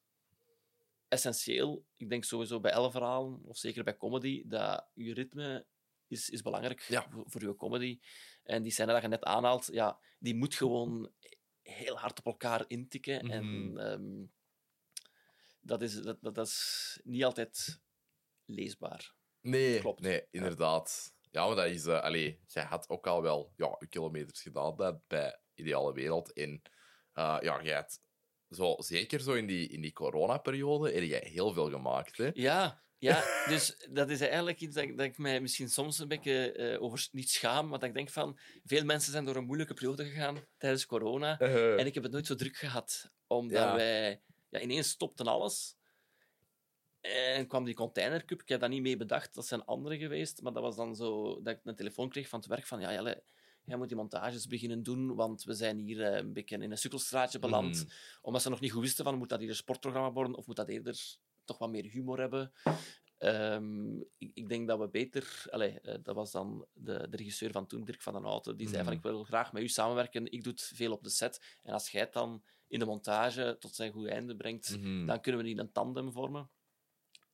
essentieel. 1.11 1.85
Ik 1.97 2.09
denk 2.09 2.23
sowieso 2.23 2.59
bij 2.59 2.73
alle 2.73 2.91
verhalen, 2.91 3.43
of 3.43 3.57
zeker 3.57 3.83
bij 3.83 3.97
comedy, 3.97 4.43
dat 4.45 4.87
je 4.93 5.13
ritme 5.13 5.65
is, 6.07 6.29
is 6.29 6.41
belangrijk 6.41 6.81
Ja. 6.81 7.07
voor, 7.09 7.23
voor 7.27 7.41
je 7.41 7.55
comedy. 7.55 7.99
En 8.43 8.61
die 8.63 8.71
scène 8.71 8.91
dat 8.93 9.01
je 9.01 9.07
net 9.07 9.23
aanhaalt, 9.23 9.67
ja, 9.71 9.99
die 10.19 10.35
moet 10.35 10.55
gewoon 10.55 11.11
heel 11.61 11.97
hard 11.99 12.19
op 12.19 12.25
elkaar 12.25 12.63
intikken. 12.67 13.25
Mhm. 13.25 13.31
En 13.33 13.77
ehm, 13.77 14.25
dat, 15.59 15.81
is, 15.81 16.01
dat, 16.01 16.21
dat, 16.21 16.35
dat 16.35 16.47
is 16.47 16.99
niet 17.03 17.23
altijd 17.23 17.81
leesbaar. 18.45 19.13
Nee, 19.41 19.79
Klopt. 19.79 19.99
nee, 20.01 20.27
inderdaad. 20.31 21.13
Ja, 21.31 21.47
maar 21.47 21.55
dat 21.55 21.65
is... 21.65 21.87
allee, 21.87 22.39
jij 22.47 22.63
had 22.63 22.89
ook 22.89 23.07
al 23.07 23.21
wel 23.21 23.53
ja, 23.55 23.75
je 23.79 23.87
kilometers 23.87 24.41
gedaan 24.41 24.75
bij, 24.75 24.99
bij 25.07 25.39
Ideale 25.53 25.93
Wereld. 25.93 26.33
En 26.33 26.61
eh, 27.13 27.37
ja, 27.41 27.63
jij 27.63 27.75
had 27.75 28.01
zo, 28.51 28.75
zeker 28.77 29.19
zo 29.19 29.33
in 29.33 29.47
die, 29.47 29.67
in 29.67 29.81
die 29.81 29.93
coronaperiode 29.93 30.91
heb 30.91 31.03
jij 31.03 31.27
heel 31.31 31.53
veel 31.53 31.69
gemaakt, 31.69 32.17
hè? 32.17 32.29
Ja, 32.33 32.81
ja, 32.97 33.23
dus 33.47 33.87
dat 33.89 34.09
is 34.09 34.21
eigenlijk 34.21 34.59
iets 34.61 34.75
dat 34.75 34.83
ik, 34.83 34.97
dat 34.97 35.05
ik 35.05 35.17
mij 35.17 35.41
misschien 35.41 35.69
soms 35.69 35.99
een 35.99 36.07
beetje 36.07 36.51
eh, 36.51 36.81
over 36.81 37.07
niet 37.11 37.29
schaam, 37.29 37.67
maar 37.67 37.79
dat 37.79 37.87
ik 37.89 37.95
denk 37.95 38.09
van, 38.09 38.39
veel 38.63 38.83
mensen 38.85 39.11
zijn 39.11 39.25
door 39.25 39.35
een 39.35 39.45
moeilijke 39.45 39.73
periode 39.73 40.05
gegaan 40.05 40.45
tijdens 40.57 40.85
corona. 40.85 41.39
Eh, 41.39 41.79
En 41.79 41.85
ik 41.85 41.93
heb 41.93 42.03
het 42.03 42.11
nooit 42.11 42.25
zo 42.27 42.35
druk 42.35 42.57
gehad, 42.57 43.11
omdat 43.27 43.57
Ja. 43.57 43.75
wij... 43.75 44.21
Ja, 44.49 44.59
ineens 44.59 44.89
stopten 44.89 45.25
alles. 45.27 45.75
En 47.01 47.47
kwam 47.47 47.63
die 47.65 47.73
containercup. 47.73 48.41
Ik 48.41 48.49
heb 48.49 48.59
dat 48.59 48.69
niet 48.69 48.81
mee 48.81 48.97
bedacht, 48.97 49.33
dat 49.35 49.47
zijn 49.47 49.65
anderen 49.65 49.97
geweest. 49.97 50.41
Maar 50.41 50.53
dat 50.53 50.63
was 50.63 50.75
dan 50.75 50.95
zo 50.95 51.41
dat 51.41 51.55
ik 51.55 51.59
een 51.63 51.75
telefoon 51.75 52.09
kreeg 52.09 52.27
van 52.27 52.39
het 52.39 52.47
werk 52.47 52.65
van... 52.67 52.79
Ja, 52.79 52.91
Jelle, 52.93 53.23
jij 53.65 53.77
moet 53.77 53.87
die 53.87 53.97
montages 53.97 54.47
beginnen 54.47 54.83
doen, 54.83 55.15
want 55.15 55.43
we 55.43 55.53
zijn 55.53 55.77
hier 55.77 56.01
eh, 56.01 56.17
een 56.17 56.33
beetje 56.33 56.57
in 56.57 56.71
een 56.71 56.77
sukkelstraatje 56.77 57.39
beland. 57.39 57.75
mhm. 57.75 57.91
Omdat 58.21 58.41
ze 58.41 58.49
nog 58.49 58.59
niet 58.59 58.71
goed 58.71 58.81
wisten 58.81 59.03
van, 59.05 59.17
moet 59.17 59.29
dat 59.29 59.39
hier 59.39 59.49
een 59.49 59.55
sportprogramma 59.55 60.11
worden 60.11 60.35
of 60.35 60.47
moet 60.47 60.55
dat 60.55 60.69
eerder 60.69 61.15
toch 61.43 61.57
wat 61.57 61.69
meer 61.69 61.83
humor 61.85 62.19
hebben? 62.19 62.51
Ehm, 63.17 63.97
ik, 64.17 64.31
ik 64.33 64.49
denk 64.49 64.67
dat 64.67 64.79
we 64.79 64.89
beter... 64.89 65.43
Allee, 65.49 65.79
eh, 65.79 65.97
dat 66.03 66.15
was 66.15 66.31
dan 66.31 66.65
de, 66.73 67.07
de 67.09 67.17
regisseur 67.17 67.51
van 67.51 67.67
toen, 67.67 67.83
Dirk 67.83 68.01
van 68.01 68.13
den 68.13 68.23
Houten, 68.23 68.57
die 68.57 68.67
zei 68.67 68.77
van 68.83 68.87
Mhm. 68.93 68.95
ik 69.05 69.11
wil 69.11 69.23
graag 69.23 69.53
met 69.53 69.63
u 69.63 69.67
samenwerken, 69.67 70.31
ik 70.31 70.43
doe 70.43 70.51
het 70.53 70.71
veel 70.75 70.91
op 70.91 71.03
de 71.03 71.09
set. 71.09 71.59
En 71.63 71.73
als 71.73 71.89
jij 71.89 72.01
het 72.01 72.13
dan 72.13 72.43
in 72.67 72.79
de 72.79 72.85
montage 72.85 73.55
tot 73.59 73.75
zijn 73.75 73.91
goed 73.91 74.07
einde 74.07 74.35
brengt, 74.35 74.77
Mhm. 74.77 75.05
dan 75.05 75.21
kunnen 75.21 75.41
we 75.41 75.47
niet 75.47 75.57
een 75.59 75.71
tandem 75.71 76.11
vormen. 76.11 76.49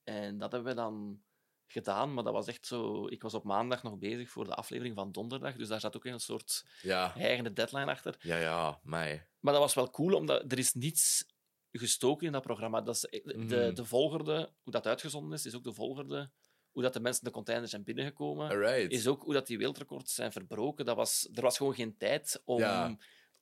En 0.04 0.38
dat 0.38 0.52
hebben 0.52 0.70
we 0.70 0.76
dan 0.76 1.22
gedaan, 1.67 2.13
maar 2.13 2.23
dat 2.23 2.34
was 2.34 2.47
echt 2.47 2.65
zo... 2.67 3.08
Ik 3.08 3.21
was 3.21 3.34
op 3.34 3.43
maandag 3.43 3.84
nog 3.84 3.97
bezig 3.97 4.30
voor 4.30 4.45
de 4.45 4.56
aflevering 4.56 4.95
van 4.95 5.12
donderdag, 5.12 5.56
dus 5.56 5.67
daar 5.67 5.80
zat 5.80 5.95
ook 5.95 6.06
een 6.06 6.19
soort 6.19 6.65
Ja, 6.82 7.15
eigen 7.15 7.53
deadline 7.53 7.86
achter. 7.91 8.15
ja, 8.19 8.38
ja, 8.38 8.80
mij. 8.84 9.27
Maar 9.39 9.53
dat 9.53 9.62
was 9.62 9.73
wel 9.73 9.89
cool, 9.89 10.13
omdat 10.15 10.51
er 10.51 10.58
is 10.58 10.73
niets 10.73 11.25
gestoken 11.71 12.25
in 12.25 12.32
dat 12.32 12.41
programma. 12.43 12.82
Dat 12.82 12.95
is 12.95 13.01
de, 13.23 13.34
Mhm. 13.38 13.73
de 13.73 13.86
volgorde, 13.86 14.51
hoe 14.63 14.71
dat 14.73 14.88
uitgezonden 14.88 15.34
is, 15.38 15.45
is 15.45 15.56
ook 15.56 15.63
de 15.63 15.73
volgorde 15.73 16.32
hoe 16.71 16.86
dat 16.86 16.95
de 16.95 17.01
mensen 17.01 17.23
de 17.23 17.32
containers 17.32 17.71
zijn 17.71 17.84
binnengekomen. 17.84 18.49
Alright. 18.49 18.91
Is 18.91 19.08
ook 19.08 19.23
hoe 19.23 19.34
dat 19.34 19.47
die 19.47 19.58
wereldrecords 19.58 20.13
zijn 20.15 20.32
verbroken. 20.32 20.86
Dat 20.86 20.95
was, 20.95 21.30
er 21.34 21.41
was 21.41 21.58
gewoon 21.58 21.73
geen 21.73 21.97
tijd 21.97 22.41
om, 22.45 22.60
Ja. 22.60 22.97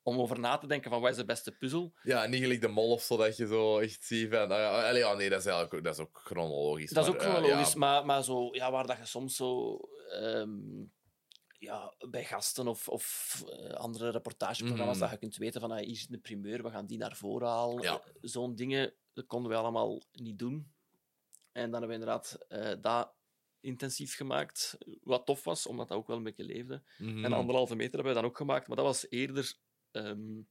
Om 0.06 0.20
over 0.20 0.40
na 0.40 0.58
te 0.58 0.68
denken 0.68 0.92
van 0.92 1.02
wat 1.02 1.10
is 1.12 1.16
de 1.18 1.26
beste 1.26 1.52
puzzel. 1.52 1.94
Ja, 2.04 2.26
niet 2.26 2.42
gelijk 2.42 2.62
de 2.62 2.68
mol 2.68 2.92
of 2.92 3.02
zo, 3.02 3.18
dat 3.18 3.38
je 3.38 3.48
zo 3.48 3.78
echt 3.80 4.04
ziet 4.04 4.30
van... 4.30 4.50
ja, 4.50 4.90
ja, 4.96 5.14
nee, 5.14 5.30
dat 5.30 5.40
is 5.40 5.46
eigenlijk 5.46 5.74
ook, 5.74 5.84
dat 5.84 5.94
is 5.94 6.00
ook 6.00 6.20
chronologisch. 6.24 6.90
Dat 6.92 7.04
is 7.04 7.10
ook 7.10 7.18
maar, 7.18 7.26
eh, 7.26 7.32
chronologisch, 7.34 7.72
ja. 7.74 7.80
maar, 7.80 8.06
maar 8.06 8.24
zo, 8.24 8.50
ja, 8.52 8.72
waar 8.72 8.88
dat 8.88 8.98
je 8.98 9.06
soms 9.06 9.36
zo... 9.36 9.78
ehm, 10.10 10.84
ja, 11.60 11.94
bij 12.10 12.24
gasten 12.24 12.68
of, 12.68 12.88
of 12.90 13.44
eh, 13.50 13.70
andere 13.70 14.10
reportageprogramma's, 14.10 14.96
Mhm. 14.98 15.00
dat 15.00 15.12
je 15.12 15.18
kunt 15.18 15.38
weten 15.38 15.62
van 15.62 15.72
ah, 15.72 15.78
hier 15.78 15.90
is 15.90 16.08
de 16.08 16.18
primeur, 16.18 16.64
we 16.64 16.70
gaan 16.70 16.86
die 16.86 16.98
naar 16.98 17.16
voren 17.16 17.48
halen. 17.48 17.82
Ja. 17.82 18.02
Zo'n 18.22 18.56
dingen 18.56 18.94
dat 19.14 19.26
konden 19.26 19.52
we 19.52 19.58
allemaal 19.58 20.02
niet 20.12 20.40
doen. 20.40 20.74
En 21.52 21.72
dan 21.72 21.80
hebben 21.82 21.88
we 21.88 21.94
inderdaad 21.94 22.38
eh, 22.48 22.72
dat 22.82 23.14
intensief 23.60 24.16
gemaakt, 24.16 24.78
wat 25.04 25.26
tof 25.26 25.44
was, 25.44 25.68
omdat 25.68 25.88
dat 25.88 25.98
ook 25.98 26.08
wel 26.08 26.18
een 26.18 26.24
beetje 26.24 26.44
leefde. 26.44 26.84
Mhm. 26.98 27.26
En 27.26 27.34
anderhalve 27.34 27.76
meter 27.76 27.94
hebben 27.94 28.14
we 28.14 28.20
dan 28.20 28.30
ook 28.30 28.38
gemaakt, 28.38 28.68
maar 28.68 28.76
dat 28.78 28.86
was 28.86 29.10
eerder 29.10 29.54
ehm, 29.96 30.42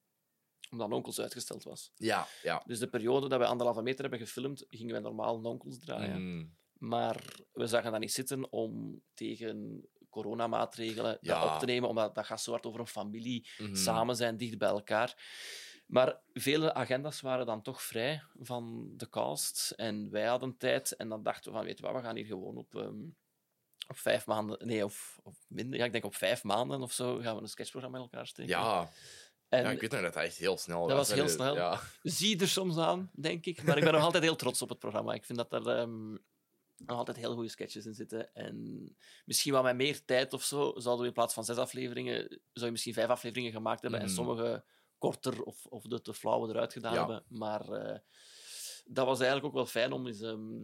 omdat 0.70 0.88
Nonkels 0.88 1.20
uitgesteld 1.20 1.62
was. 1.64 1.92
Ja, 1.96 2.26
ja. 2.42 2.62
Dus 2.66 2.78
de 2.78 2.88
periode 2.88 3.28
dat 3.28 3.38
we 3.40 3.46
anderhalve 3.46 3.82
meter 3.82 4.00
hebben 4.00 4.18
gefilmd, 4.18 4.66
gingen 4.70 4.92
wij 4.92 5.00
normaal 5.02 5.40
Nonkels 5.40 5.78
draaien. 5.78 6.34
Mhm. 6.36 6.46
Maar 6.78 7.24
we 7.52 7.66
zagen 7.66 7.90
dat 7.90 8.00
niet 8.00 8.12
zitten 8.12 8.52
om 8.52 9.02
tegen 9.14 9.88
coronamaatregelen 10.10 11.18
Ja. 11.20 11.40
dat 11.44 11.52
op 11.54 11.58
te 11.58 11.66
nemen, 11.66 11.88
omdat 11.88 12.14
dat 12.14 12.26
gaat 12.26 12.40
zo 12.40 12.50
hard 12.50 12.66
over 12.66 12.80
een 12.80 12.86
familie, 12.86 13.48
Mhm. 13.58 13.74
samen 13.74 14.16
zijn, 14.16 14.36
dicht 14.36 14.58
bij 14.58 14.68
elkaar. 14.68 15.32
Maar 15.86 16.20
vele 16.32 16.74
agendas 16.74 17.20
waren 17.20 17.46
dan 17.46 17.62
toch 17.62 17.82
vrij 17.82 18.22
van 18.40 18.92
de 18.96 19.08
cast. 19.08 19.70
En 19.70 20.10
wij 20.10 20.24
hadden 20.26 20.56
tijd. 20.56 20.96
En 20.96 21.08
dan 21.08 21.22
dachten 21.22 21.50
we 21.52 21.56
van, 21.56 21.66
weet 21.66 21.78
je 21.78 21.84
wat, 21.84 21.94
we 21.94 22.00
gaan 22.00 22.16
hier 22.16 22.24
gewoon 22.26 22.56
op, 22.56 22.74
ehm, 22.74 23.00
op 23.88 23.96
vijf 23.96 24.26
maanden... 24.26 24.66
Nee, 24.66 24.84
of, 24.84 25.20
of 25.22 25.36
minder. 25.48 25.78
Ja, 25.78 25.84
ik 25.84 25.92
denk 25.92 26.04
op 26.04 26.14
vijf 26.14 26.42
maanden 26.44 26.82
of 26.82 26.92
zo 26.92 27.16
gaan 27.18 27.36
we 27.36 27.42
een 27.42 27.48
sketchprogramma 27.48 27.98
met 27.98 28.10
elkaar 28.10 28.26
steken. 28.26 28.50
Ja. 28.50 28.90
En 29.48 29.62
ja, 29.62 29.70
ik 29.70 29.80
weet 29.80 29.90
nog 29.90 30.00
dat 30.02 30.14
dat 30.14 30.22
echt 30.22 30.36
heel 30.36 30.58
snel 30.58 30.86
Dat 30.86 30.96
was 30.96 31.12
heel 31.12 31.28
snel. 31.28 31.54
Ja. 31.54 31.80
zie 32.02 32.40
er 32.40 32.48
soms 32.48 32.76
aan, 32.76 33.10
denk 33.12 33.46
ik. 33.46 33.62
Maar 33.62 33.76
ik 33.78 33.84
ben 33.84 33.92
nog 33.92 34.02
altijd 34.08 34.22
heel 34.22 34.36
trots 34.36 34.62
op 34.62 34.68
het 34.68 34.78
programma. 34.78 35.12
Ik 35.14 35.24
vind 35.24 35.38
dat 35.38 35.52
er 35.52 35.68
ehm, 35.78 36.10
nog 36.76 36.96
altijd 36.96 37.16
heel 37.16 37.34
goede 37.34 37.48
sketches 37.48 37.86
in 37.86 37.94
zitten. 37.94 38.34
En 38.34 38.96
misschien 39.24 39.52
wat 39.52 39.62
met 39.62 39.76
meer 39.76 40.04
tijd 40.04 40.32
of 40.32 40.42
zo, 40.44 40.72
zouden 40.76 41.00
we 41.02 41.06
in 41.08 41.12
plaats 41.14 41.34
van 41.34 41.44
zes 41.44 41.56
afleveringen, 41.56 42.40
zou 42.52 42.66
je 42.66 42.70
misschien 42.72 42.94
vijf 42.94 43.08
afleveringen 43.08 43.52
gemaakt 43.52 43.82
hebben 43.82 44.00
Mhm. 44.00 44.08
en 44.08 44.14
sommige 44.14 44.64
korter 44.98 45.42
of, 45.42 45.66
of 45.66 45.82
de 45.82 46.00
te 46.00 46.14
flauwe 46.14 46.48
eruit 46.48 46.72
gedaan 46.72 46.92
Ja. 46.92 46.98
hebben. 46.98 47.24
Maar 47.28 47.68
eh, 47.72 47.98
dat 48.84 49.06
was 49.06 49.18
eigenlijk 49.18 49.46
ook 49.48 49.54
wel 49.54 49.66
fijn 49.66 49.92
om 49.92 50.06
eens, 50.06 50.20
ehm, 50.20 50.62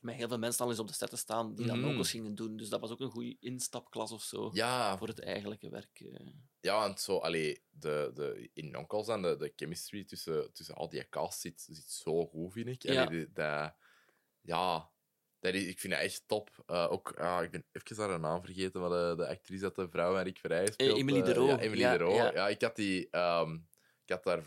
met 0.00 0.14
heel 0.14 0.28
veel 0.28 0.38
mensen 0.38 0.64
al 0.64 0.70
eens 0.70 0.80
op 0.80 0.86
de 0.86 0.92
set 0.94 1.10
te 1.10 1.16
staan 1.16 1.54
die 1.54 1.66
dan 1.66 1.78
Mhm. 1.80 1.88
ook 1.88 1.96
eens 1.96 2.10
gingen 2.10 2.34
doen. 2.34 2.56
Dus 2.56 2.68
dat 2.68 2.80
was 2.80 2.90
ook 2.90 3.00
een 3.00 3.10
goede 3.10 3.36
instapklas 3.40 4.12
of 4.12 4.22
zo 4.22 4.50
Ja, 4.52 4.98
voor 4.98 5.08
het 5.08 5.20
eigenlijke 5.20 5.68
werk. 5.70 6.00
eh. 6.00 6.26
ja, 6.60 6.78
want 6.80 7.00
zo, 7.00 7.16
allee, 7.18 7.62
de, 7.70 8.10
de, 8.14 8.50
in 8.52 8.70
Nonkels 8.70 9.08
en 9.08 9.22
de, 9.22 9.36
de 9.36 9.52
chemistry 9.56 10.04
tussen, 10.04 10.52
tussen 10.52 10.74
al 10.74 10.88
die 10.88 11.08
cast 11.08 11.40
zit, 11.40 11.60
zit 11.60 11.90
zo 11.90 12.26
goed, 12.26 12.52
vind 12.52 12.68
ik. 12.68 12.82
Ja. 12.82 13.06
Dat, 13.32 13.74
ja, 14.40 14.90
dat 15.40 15.54
is, 15.54 15.66
ik 15.66 15.80
vind 15.80 15.92
het 15.92 16.02
echt 16.02 16.22
top. 16.26 16.62
Eh, 16.66 16.86
ook, 16.90 17.12
ah, 17.18 17.42
ik 17.42 17.50
ben 17.50 17.64
even 17.72 17.96
haar 17.96 18.10
een 18.10 18.20
naam 18.20 18.44
vergeten, 18.44 18.80
maar 18.80 18.90
de, 18.90 19.14
de 19.16 19.28
actrice 19.28 19.62
dat 19.62 19.74
de 19.74 19.88
vrouw 19.88 20.16
en 20.16 20.26
ik 20.26 20.38
vrij 20.38 20.66
speelt. 20.72 20.98
Emily 20.98 21.18
eh, 21.18 21.24
de 21.24 21.32
Roo. 21.32 21.46
Ja, 21.46 21.58
Emily 21.58 21.80
Ja, 21.80 21.92
de 21.92 21.98
Roo. 22.04 22.14
ja. 22.14 22.32
Ja. 22.32 22.48
ik 22.48 22.62
had 22.62 22.76
die... 22.76 23.10
ehm, 23.10 23.54
ik 24.04 24.10
had 24.14 24.24
daar... 24.24 24.42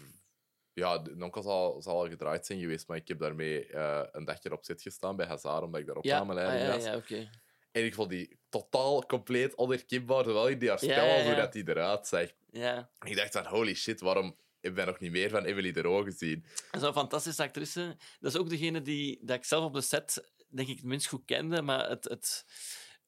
Ja, 0.81 0.97
de 0.97 1.29
zal, 1.41 1.81
zal 1.81 1.95
al 1.95 2.09
gedraaid 2.09 2.45
zijn 2.45 2.59
geweest, 2.59 2.87
maar 2.87 2.97
ik 2.97 3.07
heb 3.07 3.19
daarmee 3.19 3.65
eh, 3.67 4.03
een 4.11 4.25
dagje 4.25 4.51
op 4.51 4.63
zit 4.63 4.81
gestaan 4.81 5.15
bij 5.15 5.25
Hazard, 5.25 5.63
omdat 5.63 5.79
ik 5.79 5.85
daar 5.87 5.97
Ja, 6.01 6.19
opnameleiding 6.19 6.61
ah, 6.61 6.67
ja, 6.67 6.75
was. 6.75 6.83
ja, 6.83 6.95
oké. 6.95 7.29
En 7.71 7.85
ik 7.85 7.93
vond 7.93 8.09
die 8.09 8.37
totaal 8.49 9.05
compleet 9.05 9.55
onherkenbaar, 9.55 10.23
zowel 10.23 10.47
in 10.47 10.59
die 10.59 10.67
Ja, 10.67 10.77
ja, 10.81 11.13
als 11.13 11.21
hoe 11.23 11.31
ja. 11.31 11.35
dat 11.35 11.53
die 11.53 11.69
eruit 11.69 12.07
zag. 12.07 12.29
Ja. 12.51 12.89
Ik 13.05 13.15
dacht 13.15 13.31
van, 13.31 13.45
holy 13.45 13.73
shit, 13.73 14.01
waarom 14.01 14.35
heb 14.61 14.77
ik 14.77 14.85
nog 14.85 14.99
niet 14.99 15.11
meer 15.11 15.29
van 15.29 15.43
Emily 15.43 15.71
de 15.71 15.81
Roo 15.81 16.03
gezien? 16.03 16.45
Dat 16.71 16.81
is 16.81 16.87
een 16.87 16.93
fantastische 16.93 17.43
actrice. 17.43 17.95
Dat 18.19 18.33
is 18.33 18.39
ook 18.39 18.49
degene 18.49 18.81
die 18.81 19.19
dat 19.21 19.37
ik 19.37 19.45
zelf 19.45 19.65
op 19.65 19.73
de 19.73 19.81
set, 19.81 20.31
denk 20.49 20.67
ik, 20.67 20.75
het 20.75 20.85
minst 20.85 21.07
goed 21.07 21.25
kende. 21.25 21.61
Maar 21.61 21.89
het, 21.89 22.03
het, 22.03 22.45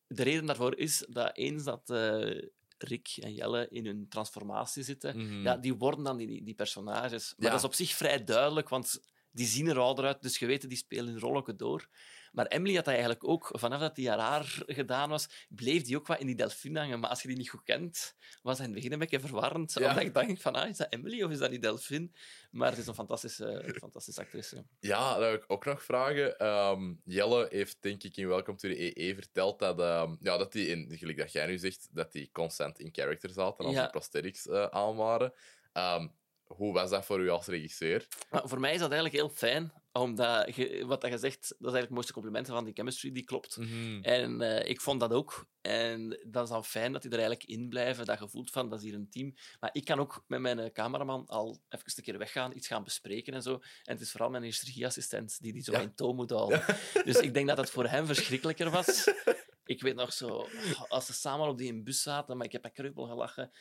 de 0.07 0.23
reden 0.23 0.45
daarvoor 0.45 0.77
is 0.77 1.05
dat 1.09 1.37
eens 1.37 1.63
dat 1.63 1.89
eh, 1.89 2.47
Rick 2.83 3.07
en 3.19 3.33
Jelle 3.33 3.67
in 3.69 3.85
hun 3.85 4.05
transformatie 4.09 4.83
zitten, 4.83 5.17
Mhm. 5.17 5.41
ja, 5.43 5.57
die 5.57 5.73
worden 5.75 6.03
dan 6.03 6.17
die, 6.17 6.27
die, 6.27 6.43
die 6.43 6.53
personages. 6.55 7.33
Maar 7.37 7.45
Ja. 7.45 7.49
dat 7.49 7.59
is 7.59 7.65
op 7.65 7.73
zich 7.73 7.91
vrij 7.91 8.23
duidelijk, 8.23 8.69
want 8.69 9.01
die 9.31 9.45
zien 9.47 9.67
er 9.67 9.79
ouder 9.79 10.05
uit, 10.05 10.21
dus 10.21 10.39
je 10.39 10.45
weet, 10.45 10.69
die 10.69 10.77
spelen 10.77 11.05
hun 11.11 11.19
rollen 11.19 11.57
door. 11.57 11.87
Maar 12.33 12.47
Emily 12.47 12.75
had 12.75 12.85
dat 12.85 12.93
eigenlijk 12.93 13.27
ook, 13.27 13.49
vanaf 13.53 13.79
dat 13.79 13.95
die 13.95 14.09
haar 14.09 14.19
haar 14.19 14.63
gedaan 14.65 15.09
was, 15.09 15.45
bleef 15.49 15.83
die 15.83 15.97
ook 15.97 16.07
wat 16.07 16.19
in 16.19 16.25
die 16.25 16.35
delfin 16.35 16.75
hangen. 16.75 16.99
Maar 16.99 17.09
als 17.09 17.21
je 17.21 17.27
die 17.27 17.37
niet 17.37 17.49
goed 17.49 17.63
kent, 17.63 18.15
was 18.41 18.57
hij 18.57 18.65
in 18.67 18.71
het 18.71 18.79
begin 18.81 18.93
een 18.93 18.99
beetje 18.99 19.19
verwarrend. 19.19 19.73
Ja. 19.73 19.87
Omdat 19.89 20.03
ik 20.03 20.13
dacht 20.13 20.41
van, 20.41 20.55
ah, 20.55 20.69
is 20.69 20.77
dat 20.77 20.93
Emily 20.93 21.23
of 21.23 21.31
is 21.31 21.37
dat 21.37 21.49
die 21.49 21.59
delfin? 21.59 22.15
Maar 22.51 22.69
het 22.69 22.77
is 22.79 22.87
een 22.87 22.93
fantastische, 22.93 23.73
fantastische 23.77 24.21
actrice. 24.21 24.65
Ja, 24.79 25.09
dat 25.09 25.19
wil 25.19 25.33
ik 25.33 25.43
ook 25.47 25.65
nog 25.65 25.83
vragen. 25.83 26.37
Ehm, 26.39 26.93
Jelle 27.03 27.47
heeft, 27.49 27.77
denk 27.79 28.03
ik, 28.03 28.17
in 28.17 28.27
Welcome 28.27 28.57
to 28.57 28.69
the 28.69 28.99
EE 28.99 29.15
verteld 29.15 29.59
dat, 29.59 29.79
ehm, 29.79 30.15
ja, 30.19 30.37
dat 30.37 30.51
die, 30.51 30.67
in, 30.67 30.97
gelijk 30.97 31.17
dat 31.17 31.31
jij 31.31 31.45
nu 31.45 31.57
zegt, 31.57 31.87
dat 31.91 32.11
die 32.11 32.29
constant 32.31 32.79
in 32.79 32.89
character 32.91 33.29
zaten 33.29 33.65
als 33.65 33.73
Ja. 33.75 33.81
die 33.81 33.89
prosthetics 33.91 34.47
eh, 34.47 34.65
aan 34.65 34.95
waren. 34.95 35.33
Ehm, 35.73 36.07
hoe 36.43 36.73
was 36.73 36.89
dat 36.89 37.05
voor 37.05 37.19
u 37.19 37.29
als 37.29 37.47
regisseur? 37.47 38.07
Maar 38.29 38.47
voor 38.47 38.59
mij 38.59 38.73
is 38.73 38.79
dat 38.79 38.91
eigenlijk 38.91 39.21
heel 39.21 39.29
fijn, 39.35 39.73
omdat 39.93 40.55
je, 40.55 40.85
wat 40.85 41.01
dat 41.01 41.11
je 41.11 41.17
zegt, 41.17 41.39
dat 41.39 41.49
is 41.49 41.55
eigenlijk 41.57 41.83
het 41.83 41.89
mooiste 41.93 42.13
compliment 42.13 42.47
van 42.47 42.63
die 42.65 42.73
chemistry, 42.73 43.11
die 43.11 43.23
klopt. 43.23 43.57
En 44.01 44.41
eh, 44.41 44.69
ik 44.69 44.81
vond 44.81 44.99
dat 44.99 45.11
ook. 45.13 45.45
En 45.61 46.19
dat 46.27 46.43
is 46.43 46.49
dan 46.49 46.65
fijn 46.65 46.91
dat 46.91 47.01
die 47.01 47.11
er 47.11 47.17
eigenlijk 47.19 47.49
in 47.49 47.69
blijven, 47.69 48.05
dat 48.05 48.19
je 48.19 48.27
voelt 48.27 48.51
van, 48.51 48.69
dat 48.69 48.79
is 48.79 48.85
hier 48.85 48.93
een 48.93 49.09
team. 49.09 49.33
Maar 49.59 49.69
ik 49.73 49.85
kan 49.85 49.99
ook 49.99 50.23
met 50.27 50.39
mijn 50.39 50.71
cameraman 50.71 51.25
al 51.27 51.61
even 51.69 51.91
een 51.95 52.03
keer 52.03 52.17
weggaan, 52.17 52.55
iets 52.55 52.67
gaan 52.67 52.83
bespreken 52.83 53.33
en 53.33 53.41
zo. 53.41 53.53
En 53.53 53.93
het 53.93 54.01
is 54.01 54.11
vooral 54.11 54.29
mijn 54.29 54.43
regie-assistent 54.43 55.41
die 55.41 55.53
die 55.53 55.63
zo 55.63 55.71
Ja. 55.71 55.79
in 55.79 55.95
toon 55.95 56.15
moet 56.15 56.29
houden. 56.29 56.63
Dus 57.05 57.19
ik 57.19 57.33
denk 57.33 57.47
dat 57.47 57.57
het 57.57 57.69
voor 57.69 57.87
hem 57.87 58.05
verschrikkelijker 58.05 58.69
was. 58.69 59.11
Ik 59.65 59.81
weet 59.81 59.95
nog 59.95 60.13
zo, 60.13 60.47
als 60.87 61.05
ze 61.05 61.13
samen 61.13 61.47
op 61.47 61.57
die 61.57 61.81
bus 61.83 62.01
zaten, 62.01 62.37
maar 62.37 62.45
ik 62.45 62.51
heb 62.51 62.65
een 62.65 62.71
kreupel 62.71 63.07
gelachen. 63.07 63.51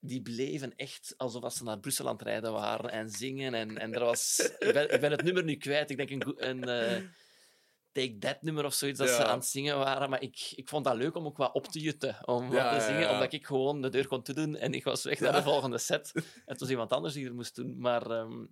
Die 0.00 0.22
bleven 0.22 0.76
echt 0.76 1.14
alsof 1.16 1.52
ze 1.52 1.64
naar 1.64 1.78
Brussel 1.78 2.06
aan 2.06 2.12
het 2.12 2.22
rijden 2.22 2.52
waren 2.52 2.90
en 2.90 3.08
zingen. 3.10 3.54
En, 3.54 3.78
en 3.78 3.94
er 3.94 4.04
was... 4.04 4.52
Ik 4.58 4.72
ben, 4.72 4.92
ik 4.94 5.00
ben 5.00 5.10
het 5.10 5.22
nummer 5.22 5.44
nu 5.44 5.56
kwijt. 5.56 5.90
Ik 5.90 5.96
denk 5.96 6.10
een, 6.10 6.48
een 6.48 6.64
eh, 6.68 7.02
Take 7.92 8.18
That 8.18 8.42
nummer 8.42 8.64
of 8.64 8.74
zoiets 8.74 8.98
dat 8.98 9.08
ze 9.08 9.24
aan 9.24 9.38
het 9.38 9.46
zingen 9.46 9.78
waren. 9.78 10.10
Maar 10.10 10.22
ik, 10.22 10.52
ik 10.54 10.68
vond 10.68 10.84
dat 10.84 10.96
leuk 10.96 11.14
om 11.16 11.26
ook 11.26 11.36
wat 11.36 11.54
op 11.54 11.66
te 11.66 11.78
jutten. 11.80 12.28
Om 12.28 12.52
Ja, 12.52 12.70
wat 12.70 12.80
te 12.80 12.86
zingen, 12.86 13.00
ja. 13.00 13.12
omdat 13.12 13.32
ik 13.32 13.46
gewoon 13.46 13.82
de 13.82 13.88
deur 13.88 14.06
kon 14.06 14.22
te 14.22 14.34
doen. 14.34 14.56
En 14.56 14.72
ik 14.74 14.84
was 14.84 15.04
weg 15.04 15.20
naar 15.20 15.32
de 15.32 15.42
volgende 15.42 15.78
set. 15.78 16.12
Het 16.44 16.60
was 16.60 16.68
iemand 16.70 16.92
anders 16.92 17.14
die 17.14 17.26
er 17.26 17.34
moest 17.34 17.54
doen. 17.54 17.78
Maar 17.80 18.10
ehm, 18.10 18.46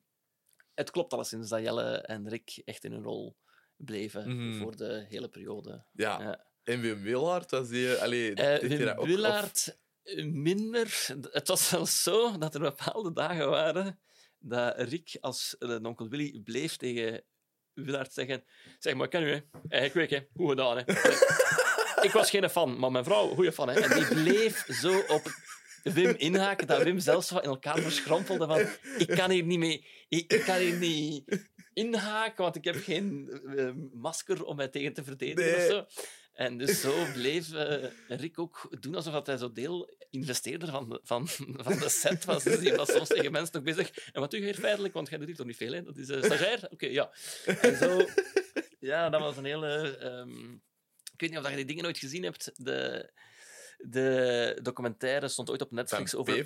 het 0.75 0.91
klopt 0.91 1.13
alleszins 1.13 1.49
dat 1.49 1.61
Jelle 1.61 1.97
en 1.97 2.29
Rick 2.29 2.63
echt 2.65 2.85
in 2.85 2.93
hun 2.93 3.03
rol 3.03 3.37
bleven 3.77 4.29
Mhm. 4.49 4.59
voor 4.63 4.77
de 4.77 5.07
hele 5.09 5.29
periode. 5.29 5.85
Ja. 5.93 6.45
En 6.63 6.81
Wim 6.81 7.03
Willaert, 7.03 7.51
was 7.51 7.69
die... 7.69 7.93
Allee, 7.95 8.33
hij 8.33 8.61
Wim? 8.61 8.99
Of- 8.99 9.07
minder. 10.33 11.07
Het 11.31 11.49
was 11.49 11.69
zelfs 11.69 12.03
zo 12.03 12.39
dat 12.39 12.55
er 12.55 12.61
bepaalde 12.61 13.13
dagen 13.13 13.51
waren 13.51 14.01
dat 14.39 14.75
Rick 14.79 15.17
als 15.21 15.57
uh, 15.59 15.79
onkel 15.83 16.09
Willy 16.09 16.41
bleef 16.45 16.77
tegen 16.77 17.25
Willaert 17.73 18.13
zeggen 18.13 18.45
zeg 18.79 18.95
maar, 18.95 19.09
ken 19.09 19.23
u, 19.23 19.31
hè? 19.31 19.41
Eh, 19.69 19.85
ik 19.85 19.93
weet, 19.93 20.11
hè. 20.11 20.21
Goed 20.35 20.49
gedaan, 20.49 20.77
hè. 20.77 20.83
ik 22.07 22.11
was 22.13 22.31
geen 22.31 22.51
fan, 22.51 22.79
maar 22.79 22.91
mijn 22.91 23.05
vrouw, 23.05 23.35
goede 23.35 23.53
fan, 23.53 23.69
hè. 23.69 23.81
En 23.81 23.99
die 23.99 24.23
bleef 24.23 24.67
zo 24.81 24.99
op 24.99 25.23
Wim 25.83 26.15
inhaken, 26.17 26.67
dat 26.67 26.83
Wim 26.83 26.99
zelfs 26.99 27.31
wat 27.31 27.43
in 27.43 27.49
elkaar 27.49 27.79
verschrompelde 27.79 28.47
van 28.47 28.61
ik 28.99 29.17
kan 29.17 29.31
hier 29.31 29.45
niet 29.45 29.59
mee... 29.59 29.87
Ik, 30.09 30.33
ik 30.33 30.41
kan 30.41 30.57
hier 30.57 30.77
niet 30.77 31.49
inhaken, 31.73 32.43
want 32.43 32.57
ik 32.57 32.65
heb 32.65 32.77
geen 32.77 33.31
eh, 33.57 33.71
masker 33.93 34.45
om 34.45 34.57
mij 34.57 34.69
tegen 34.69 34.93
te 34.93 35.05
verdedigen 35.05 35.53
Nee. 35.53 35.57
of 35.57 35.71
zo. 35.71 36.03
En 36.37 36.59
dus 36.59 36.81
zo 36.81 37.07
bleef 37.13 37.53
eh, 37.53 37.91
Rick 38.09 38.39
ook 38.39 38.77
doen 38.81 38.95
alsof 38.95 39.13
dat 39.13 39.27
hij 39.27 39.37
zo 39.37 39.53
deel 39.53 39.95
investeerder 40.11 40.71
van 40.71 40.89
de, 40.89 41.01
van, 41.03 41.29
van 41.67 41.79
de 41.79 41.89
set 41.89 42.25
was. 42.25 42.45
Dus 42.45 42.59
die 42.59 42.75
was 42.75 42.93
soms 42.93 43.09
tegen 43.09 43.33
mensen 43.33 43.55
nog 43.55 43.75
bezig. 43.75 43.91
En 44.13 44.21
wat 44.21 44.31
doe 44.31 44.41
je 44.41 44.47
hier 44.47 44.55
feitelijk? 44.55 44.95
Want 44.95 45.09
jij 45.09 45.19
doet 45.19 45.27
hier 45.27 45.37
toch 45.37 45.47
niet 45.47 45.57
veel, 45.57 45.73
hè? 45.73 45.83
Dat 45.83 45.97
is 45.97 46.09
uh, 46.09 46.23
stagiair? 46.23 46.69
Oké, 46.71 46.87
ja. 46.87 47.11
En 47.45 47.77
zo 47.77 48.07
Ja, 48.81 49.09
dat 49.11 49.21
was 49.21 49.37
een 49.37 49.45
hele... 49.45 49.97
ehm, 49.97 50.53
ik 51.13 51.21
weet 51.21 51.31
niet 51.31 51.39
of 51.39 51.51
je 51.51 51.57
die 51.57 51.65
dingen 51.65 51.85
ooit 51.87 51.99
gezien 51.99 52.23
hebt. 52.23 52.51
De, 52.65 53.11
de 53.79 54.59
documentaire 54.63 55.29
stond 55.29 55.51
ooit 55.51 55.63
op 55.63 55.69
Van 55.69 55.77
Netflix 55.77 56.15
over... 56.15 56.45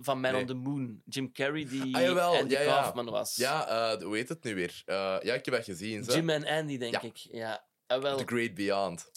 Van 0.00 0.20
Man 0.20 0.32
Nee. 0.32 0.40
on 0.40 0.46
the 0.46 0.54
Moon. 0.54 1.02
Jim 1.04 1.32
Carrey, 1.32 1.64
die 1.68 1.96
Ah, 1.96 2.02
jawel, 2.02 2.36
Andy 2.36 2.54
ja, 2.54 2.60
ja. 2.60 2.80
Kaufman 2.82 3.10
was. 3.10 3.36
Ja, 3.36 3.68
eh, 3.92 4.02
hoe 4.02 4.16
heet 4.16 4.28
het 4.28 4.42
nu 4.42 4.54
weer? 4.54 4.82
Ja, 4.86 5.20
ik 5.22 5.44
heb 5.44 5.54
dat 5.54 5.64
gezien. 5.64 6.04
Zo. 6.04 6.14
Jim 6.14 6.30
en 6.30 6.46
Andy, 6.46 6.78
denk 6.78 6.92
Ja. 6.94 7.02
ik. 7.02 7.16
Ja. 7.16 7.67
En 7.88 8.00
wel, 8.02 8.16
The 8.16 8.26
Great 8.26 8.54
Beyond. 8.54 9.10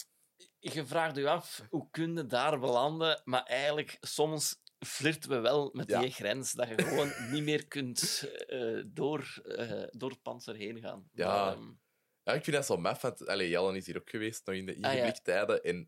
je 0.58 0.86
vraagt 0.86 1.16
je 1.16 1.28
af, 1.28 1.62
hoe 1.70 1.88
kun 1.90 2.14
je 2.16 2.26
daar 2.26 2.58
belanden? 2.60 3.20
Maar 3.24 3.42
eigenlijk, 3.42 3.96
soms 4.00 4.60
flirten 4.86 5.30
we 5.30 5.38
wel 5.38 5.70
met 5.72 5.88
Ja. 5.88 6.00
die 6.00 6.10
grens, 6.10 6.52
dat 6.52 6.68
je 6.68 6.82
gewoon 6.82 7.12
niet 7.32 7.42
meer 7.42 7.66
kunt 7.66 8.28
eh, 8.46 8.82
door, 8.86 9.40
eh, 9.44 9.82
door 9.90 10.10
het 10.10 10.22
panzer 10.22 10.54
heen 10.56 10.80
gaan. 10.80 11.08
Ja. 11.12 11.26
Maar, 11.44 11.52
ehm, 11.52 11.70
Ja, 12.24 12.32
ik 12.32 12.44
vind 12.44 12.56
dat 12.56 12.66
zo 12.66 12.76
maf, 12.76 13.00
want 13.00 13.26
allee, 13.26 13.48
Jellen 13.48 13.76
is 13.76 13.86
hier 13.86 13.96
ook 13.96 14.10
geweest, 14.10 14.46
nog 14.46 14.54
in 14.56 14.66
de 14.66 14.72
Ah, 14.72 14.78
ja. 14.80 14.90
ingewikkelde 14.90 15.60
En, 15.60 15.78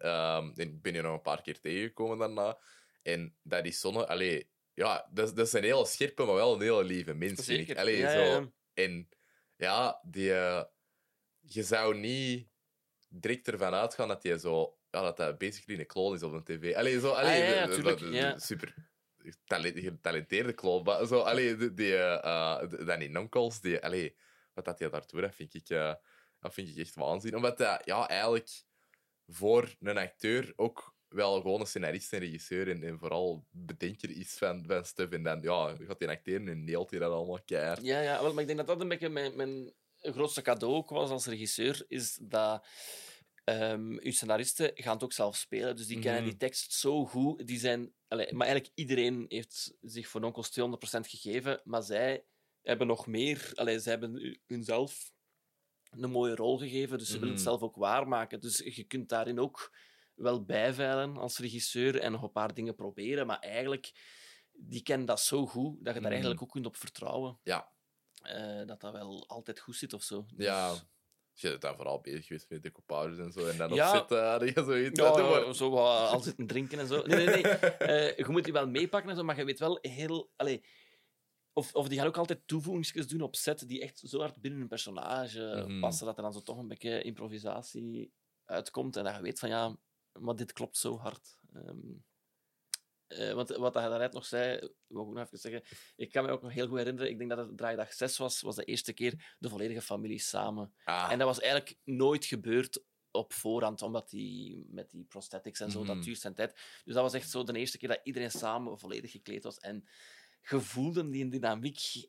ik 0.55 0.83
ben 0.83 0.93
hier 0.93 1.03
nog 1.03 1.15
een 1.15 1.21
paar 1.23 1.43
keer 1.43 1.61
tegengekomen 1.61 2.19
daarna. 2.19 2.59
En 3.03 3.37
dat 3.43 3.65
is 3.67 3.81
zonne... 3.81 4.07
Allee, 4.07 4.51
ja, 4.75 5.09
dat, 5.13 5.37
dat 5.37 5.53
een 5.53 5.63
hele 5.65 5.87
scherpe, 5.87 6.25
maar 6.25 6.35
wel 6.35 6.55
een 6.55 6.61
hele 6.61 6.85
lieve 6.85 7.15
mens. 7.15 7.45
vind 7.45 7.61
ik. 7.61 7.67
zeker. 7.67 7.79
Allee, 7.79 8.09
zo. 8.11 8.53
En 8.75 9.09
ja, 9.57 10.01
die, 10.07 10.35
eh, 10.35 10.65
je 11.41 11.63
zou 11.63 11.97
niet 11.99 12.49
direct 13.21 13.49
ervan 13.49 13.75
uitgaan 13.75 14.09
dat 14.09 14.23
hij 14.23 14.39
zo... 14.39 14.79
Ja, 14.91 15.03
dat 15.03 15.19
hij 15.19 15.37
basically 15.37 15.81
een 15.81 15.87
kloon 15.87 16.15
is 16.15 16.23
op 16.23 16.33
een 16.33 16.45
tv. 16.45 16.75
Allee, 16.75 17.01
zo... 17.01 17.11
Allee, 17.11 17.43
Ah, 17.43 17.49
ja, 17.49 17.55
ja, 17.55 17.63
de- 17.67 17.69
de- 17.71 17.75
tuurlijk, 17.77 17.99
de- 17.99 18.11
ja. 18.11 18.39
Super 18.39 18.75
talent- 19.45 19.79
getalenteerde 19.79 20.53
kloon. 20.53 20.83
Maar 20.83 21.07
zo, 21.07 21.21
allee, 21.21 21.57
die, 21.57 21.75
die, 21.75 21.97
eh, 21.97 22.25
eh, 22.63 22.71
de- 22.71 22.85
Danny 22.85 23.29
die... 23.61 23.81
Allee, 23.85 24.17
wat 24.53 24.65
dat 24.65 24.79
hij 24.79 24.91
daar 24.91 25.07
doet, 25.07 25.21
dat 25.21 25.35
vind 25.35 25.55
ik... 25.55 25.69
eh, 25.69 25.95
dat 26.41 26.55
vind 26.55 26.69
ik 26.69 26.77
echt 26.77 26.95
waanzin. 26.95 27.37
Omdat 27.37 27.59
ja, 27.85 28.09
eigenlijk 28.09 28.51
voor 29.27 29.75
een 29.81 29.99
acteur 29.99 30.53
ook 30.57 30.95
wel 31.09 31.41
gewoon 31.41 31.61
een 31.61 31.67
scenarist 31.67 32.13
en 32.13 32.19
regisseur 32.19 32.69
en, 32.71 32.83
en 32.83 32.99
vooral 32.99 33.47
bedenker 33.51 34.11
is 34.11 34.37
van, 34.39 34.65
van 34.67 34.85
stuff. 34.85 35.13
En 35.13 35.23
dan 35.23 35.43
ja, 35.43 35.77
gaat 35.87 35.99
hij 35.99 36.09
acteren 36.09 36.49
en 36.49 36.65
neelt 36.65 36.91
hij 36.91 36.99
dat 36.99 37.13
allemaal 37.13 37.43
keihard. 37.45 37.83
Ja, 37.83 38.01
ja 38.01 38.23
maar 38.23 38.41
ik 38.41 38.47
denk 38.47 38.59
dat 38.59 38.67
dat 38.67 38.81
een 38.81 38.89
beetje 38.89 39.09
mijn, 39.09 39.37
mijn 39.37 39.73
grootste 40.13 40.43
cadeau 40.43 40.75
ook 40.75 40.91
was 40.91 41.11
als 41.11 41.27
regisseur, 41.27 41.85
is 41.89 42.19
dat 42.23 42.67
ehm 43.45 43.99
uw 43.99 44.13
scenaristen 44.13 44.71
gaan 44.75 44.95
het 44.95 45.03
ook 45.03 45.13
zelf 45.13 45.37
spelen. 45.37 45.77
Dus 45.77 45.87
die 45.87 45.99
kennen 45.99 46.21
Mhm. 46.21 46.31
die 46.31 46.39
tekst 46.39 46.73
zo 46.73 47.07
goed. 47.07 47.47
Die 47.47 47.59
zijn, 47.59 47.95
maar 48.09 48.47
eigenlijk 48.47 48.71
iedereen 48.75 49.25
heeft 49.29 49.75
zich 49.81 50.09
voor 50.09 50.21
Nonkels 50.21 50.51
200% 50.51 51.09
gegeven, 51.09 51.61
maar 51.65 51.83
zij 51.83 52.25
hebben 52.63 52.87
nog 52.87 53.07
meer... 53.07 53.53
Allee, 53.55 53.79
zij 53.79 53.93
hebben 53.93 54.39
hunzelf 54.47 55.13
een 55.91 56.11
mooie 56.11 56.35
rol 56.35 56.59
gegeven, 56.59 56.99
dus 56.99 57.07
ze 57.07 57.13
willen 57.13 57.29
het 57.35 57.37
Mhm. 57.37 57.49
zelf 57.49 57.61
ook 57.63 57.77
waarmaken. 57.77 58.41
Dus 58.41 58.59
je 58.59 58.85
kunt 58.85 59.09
daarin 59.09 59.39
ook 59.39 59.77
wel 60.15 60.45
bijveilen 60.45 61.17
als 61.17 61.39
regisseur 61.39 62.01
en 62.01 62.13
nog 62.13 62.23
een 62.23 62.33
paar 62.33 62.55
dingen 62.55 62.75
proberen, 62.75 63.27
maar 63.27 63.39
eigenlijk... 63.39 63.93
Die 64.57 64.83
kennen 64.83 65.07
dat 65.07 65.21
zo 65.21 65.47
goed 65.47 65.73
dat 65.73 65.79
je 65.79 65.93
daar 65.93 66.01
Mhm. 66.01 66.11
eigenlijk 66.11 66.43
ook 66.43 66.51
kunt 66.51 66.67
op 66.67 66.77
vertrouwen 66.77 67.39
Ja, 67.43 67.73
eh, 68.25 68.67
dat 68.67 68.81
dat 68.81 68.93
wel 68.93 69.25
altijd 69.29 69.61
goed 69.61 69.77
zit 69.77 69.93
of 69.93 70.03
zo. 70.03 70.27
ja. 70.37 70.71
Dus- 70.71 70.85
Je 71.37 71.49
bent 71.49 71.61
daar 71.61 71.77
vooral 71.77 72.01
bezig 72.01 72.27
geweest 72.27 72.49
met 72.49 72.63
decoupages 72.63 73.19
en 73.19 73.33
zo. 73.33 73.47
En 73.47 73.57
dan 73.57 73.75
Ja. 73.75 73.99
op 74.01 74.07
zit 74.41 74.55
je 74.55 74.63
zoiets. 74.65 75.01
Ja, 75.01 75.53
zo 75.53 75.71
wat 75.71 76.11
al 76.11 76.21
zitten 76.21 76.47
drinken 76.47 76.79
en 76.79 76.87
zo. 76.87 77.03
Nee, 77.07 77.27
nee, 77.27 77.43
nee. 77.43 77.43
Eh, 77.79 78.17
je 78.17 78.25
moet 78.29 78.45
die 78.45 78.53
wel 78.53 78.69
meepakken 78.69 79.11
en 79.11 79.17
zo, 79.17 79.23
maar 79.25 79.37
je 79.37 79.45
weet 79.45 79.59
wel 79.59 79.79
heel... 79.81 80.31
Allee, 80.37 80.65
of, 81.53 81.75
of 81.75 81.89
die 81.89 81.99
gaan 81.99 82.07
ook 82.07 82.17
altijd 82.17 82.41
toevoegingjes 82.47 83.07
doen 83.09 83.21
op 83.21 83.37
set 83.37 83.69
die 83.69 83.81
echt 83.83 83.99
zo 83.99 84.19
hard 84.21 84.41
binnen 84.41 84.61
een 84.61 84.69
personage 84.69 85.65
Mhm. 85.67 85.81
passen, 85.81 86.07
dat 86.07 86.17
er 86.17 86.23
dan 86.23 86.33
zo 86.33 86.41
toch 86.41 86.59
een 86.59 86.69
beetje 86.69 87.03
improvisatie 87.03 88.13
uitkomt 88.45 88.97
en 88.97 89.05
dat 89.05 89.15
je 89.17 89.23
weet 89.23 89.39
van 89.39 89.49
ja, 89.49 89.77
maar 90.19 90.37
dit 90.37 90.53
klopt 90.53 90.77
zo 90.77 90.97
hard. 90.99 91.39
Ehm, 91.53 91.79
eh, 93.07 93.33
want 93.33 93.49
wat 93.49 93.75
hij 93.75 93.89
daarnet 93.89 94.13
nog 94.13 94.27
zei, 94.27 94.59
wil 94.87 95.03
ik 95.03 95.09
ook 95.09 95.15
nog 95.15 95.25
even 95.25 95.39
zeggen. 95.39 95.63
Ik 95.97 96.11
kan 96.11 96.25
me 96.25 96.31
ook 96.31 96.43
nog 96.43 96.53
heel 96.53 96.67
goed 96.67 96.79
herinneren, 96.79 97.11
ik 97.11 97.19
denk 97.19 97.31
dat 97.31 97.39
het 97.47 97.57
draaidag 97.57 97.93
6 97.93 98.17
was, 98.17 98.41
was 98.41 98.57
de 98.57 98.65
eerste 98.65 98.93
keer 98.93 99.35
de 99.39 99.49
volledige 99.49 99.83
familie 99.83 100.19
samen. 100.21 100.75
Ah, 100.85 101.09
En 101.13 101.19
dat 101.19 101.27
was 101.27 101.41
eigenlijk 101.41 101.77
nooit 101.85 102.25
gebeurd 102.25 102.83
op 103.11 103.33
voorhand, 103.33 103.83
omdat 103.83 104.11
die 104.11 104.67
met 104.69 104.91
die 104.91 105.05
prosthetics 105.05 105.61
en 105.61 105.71
zo, 105.71 105.79
Mhm. 105.79 105.95
dat 105.95 106.03
duurt 106.03 106.21
zijn 106.21 106.35
tijd. 106.35 106.53
Dus 106.85 106.95
dat 106.95 107.03
was 107.03 107.13
echt 107.15 107.31
zo 107.31 107.43
de 107.45 107.59
eerste 107.59 107.79
keer 107.79 107.89
dat 107.89 108.01
iedereen 108.03 108.31
samen 108.31 108.79
volledig 108.79 109.11
gekleed 109.11 109.45
was. 109.45 109.59
En 109.59 109.89
je 110.49 110.61
voelde 110.61 111.09
die 111.11 111.29
dynamiek, 111.29 112.09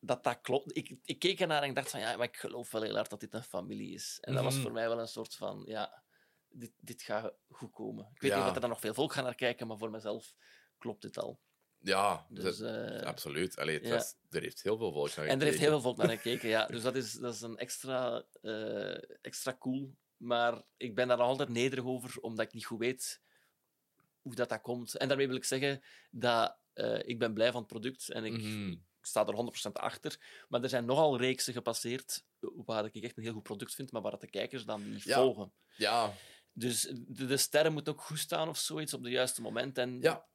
dat 0.00 0.24
dat 0.24 0.40
klopt. 0.40 0.76
Ik, 0.76 0.96
ik 1.04 1.18
keek 1.18 1.40
ernaar 1.40 1.62
en 1.62 1.68
ik 1.68 1.74
dacht 1.74 1.90
van, 1.90 2.00
ja, 2.00 2.16
maar 2.16 2.26
ik 2.26 2.36
geloof 2.36 2.70
wel 2.70 2.82
heel 2.82 2.94
hard 2.94 3.10
dat 3.10 3.20
dit 3.20 3.34
een 3.34 3.42
familie 3.42 3.94
is. 3.94 4.18
En 4.20 4.34
dat 4.34 4.44
was 4.44 4.54
Mhm. 4.54 4.62
voor 4.62 4.72
mij 4.72 4.88
wel 4.88 5.00
een 5.00 5.08
soort 5.08 5.34
van, 5.34 5.62
ja, 5.66 6.03
dit, 6.54 6.72
dit 6.80 7.02
gaat 7.02 7.32
goed 7.50 7.70
komen. 7.72 8.10
Ik 8.14 8.20
weet 8.20 8.30
Ja. 8.30 8.38
niet 8.38 8.48
of 8.48 8.54
er 8.54 8.60
dan 8.60 8.70
nog 8.70 8.80
veel 8.80 8.94
volk 8.94 9.12
gaan 9.12 9.24
naar 9.24 9.34
kijken, 9.34 9.66
maar 9.66 9.78
voor 9.78 9.90
mezelf 9.90 10.34
klopt 10.78 11.02
dit 11.02 11.18
al. 11.18 11.40
ja, 11.78 12.26
Dus, 12.30 12.58
dat- 12.58 12.60
eh, 12.90 13.06
absoluut. 13.06 13.56
Allee, 13.58 13.74
het 13.78 13.86
ja. 13.86 13.94
was, 13.94 14.14
er 14.30 14.40
heeft 14.42 14.62
heel 14.62 14.76
veel 14.76 14.92
volk 14.92 15.14
naar 15.16 15.16
En 15.16 15.22
er 15.24 15.28
heeft 15.30 15.40
gekeken. 15.42 15.60
heel 15.60 15.70
veel 15.70 15.80
volk 15.80 15.96
naar 15.96 16.16
gekeken, 16.16 16.48
ja. 16.48 16.66
Dus 16.66 16.82
dat 16.82 16.94
is, 16.96 17.12
dat 17.12 17.34
is 17.34 17.40
een 17.40 17.56
extra, 17.58 18.24
eh, 18.42 19.02
extra 19.22 19.56
cool. 19.58 19.94
Maar 20.16 20.62
ik 20.76 20.94
ben 20.94 21.08
daar 21.08 21.16
nog 21.16 21.26
altijd 21.26 21.48
nederig 21.48 21.84
over, 21.84 22.20
omdat 22.20 22.46
ik 22.46 22.52
niet 22.52 22.64
goed 22.66 22.78
weet 22.78 23.20
hoe 24.20 24.34
dat, 24.34 24.48
dat 24.48 24.60
komt. 24.60 24.96
En 24.96 25.08
daarmee 25.08 25.26
wil 25.26 25.36
ik 25.36 25.44
zeggen 25.44 25.82
dat 26.10 26.56
eh, 26.72 26.98
ik 27.08 27.18
ben 27.18 27.34
blij 27.34 27.50
van 27.52 27.60
het 27.60 27.70
product 27.70 28.10
en 28.10 28.24
ik, 28.24 28.32
Mhm. 28.32 28.70
ik 28.70 28.78
sta 29.00 29.26
er 29.26 29.34
100% 29.34 29.76
achter. 29.78 30.44
Maar 30.48 30.62
er 30.62 30.68
zijn 30.68 30.84
nogal 30.84 31.16
reeksen 31.18 31.52
gepasseerd 31.52 32.24
waar 32.40 32.84
ik 32.84 32.94
echt 33.02 33.16
een 33.16 33.22
heel 33.22 33.32
goed 33.32 33.42
product 33.42 33.74
vind, 33.74 33.92
maar 33.92 34.02
waar 34.02 34.18
de 34.18 34.30
kijkers 34.30 34.64
dan 34.64 34.90
niet 34.92 35.02
Ja. 35.02 35.16
volgen. 35.20 35.52
Ja, 35.76 36.12
Dus 36.56 36.80
de, 37.06 37.26
de 37.26 37.36
sterren 37.36 37.72
moeten 37.72 37.92
ook 37.92 38.00
goed 38.00 38.18
staan 38.18 38.48
of 38.48 38.58
zoiets 38.58 38.94
op 38.94 39.02
het 39.02 39.12
juiste 39.12 39.42
moment. 39.42 39.78
En, 39.78 40.00
Ja. 40.00 40.26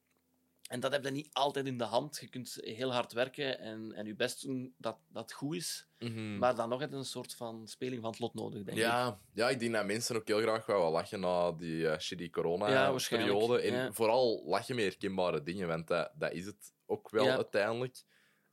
en 0.70 0.80
dat 0.80 0.92
heb 0.92 1.04
je 1.04 1.12
niet 1.12 1.30
altijd 1.34 1.66
in 1.66 1.78
de 1.78 1.84
hand. 1.84 2.18
Je 2.22 2.28
kunt 2.28 2.58
heel 2.62 2.94
hard 2.94 3.12
werken 3.14 3.60
en, 3.60 3.94
en 3.94 4.06
je 4.06 4.16
best 4.16 4.42
doen 4.42 4.74
dat 4.78 4.98
dat 5.08 5.32
goed 5.34 5.56
is. 5.56 5.88
mhm. 6.00 6.38
Maar 6.38 6.56
dan 6.56 6.70
nog 6.70 6.82
een 6.82 7.06
soort 7.06 7.36
van 7.36 7.68
speling 7.68 8.02
van 8.02 8.10
het 8.12 8.20
lot 8.20 8.34
nodig, 8.34 8.64
denk 8.64 8.78
ik. 8.78 8.84
Ja, 8.84 9.22
ja, 9.34 9.50
ik 9.50 9.60
denk 9.60 9.74
dat 9.74 9.86
mensen 9.86 10.16
ook 10.16 10.28
heel 10.28 10.42
graag 10.42 10.66
wel 10.66 10.92
lachen 10.92 11.20
na 11.20 11.52
die 11.52 12.00
shitty 12.00 12.24
Ja, 12.24 12.30
corona-periode. 12.30 13.60
en 13.62 13.74
ja. 13.74 13.92
vooral 13.94 14.44
lachen 14.46 14.76
met 14.76 14.84
herkenbare 14.86 15.44
dingen, 15.44 15.68
want 15.68 15.88
dat, 15.88 16.12
dat 16.16 16.32
is 16.32 16.46
het 16.46 16.74
ook 16.86 17.10
wel 17.10 17.30
uiteindelijk. 17.30 18.04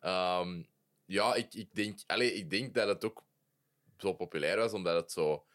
Ehm, 0.00 0.62
ja, 1.04 1.34
ik, 1.34 1.54
ik, 1.54 1.74
denk, 1.74 1.98
allez, 2.06 2.30
ik 2.32 2.50
denk 2.50 2.74
dat 2.74 2.88
het 2.88 3.04
ook 3.04 3.24
zo 3.98 4.12
populair 4.12 4.56
was, 4.56 4.72
omdat 4.72 4.94
het 4.94 5.12
zo, 5.12 5.46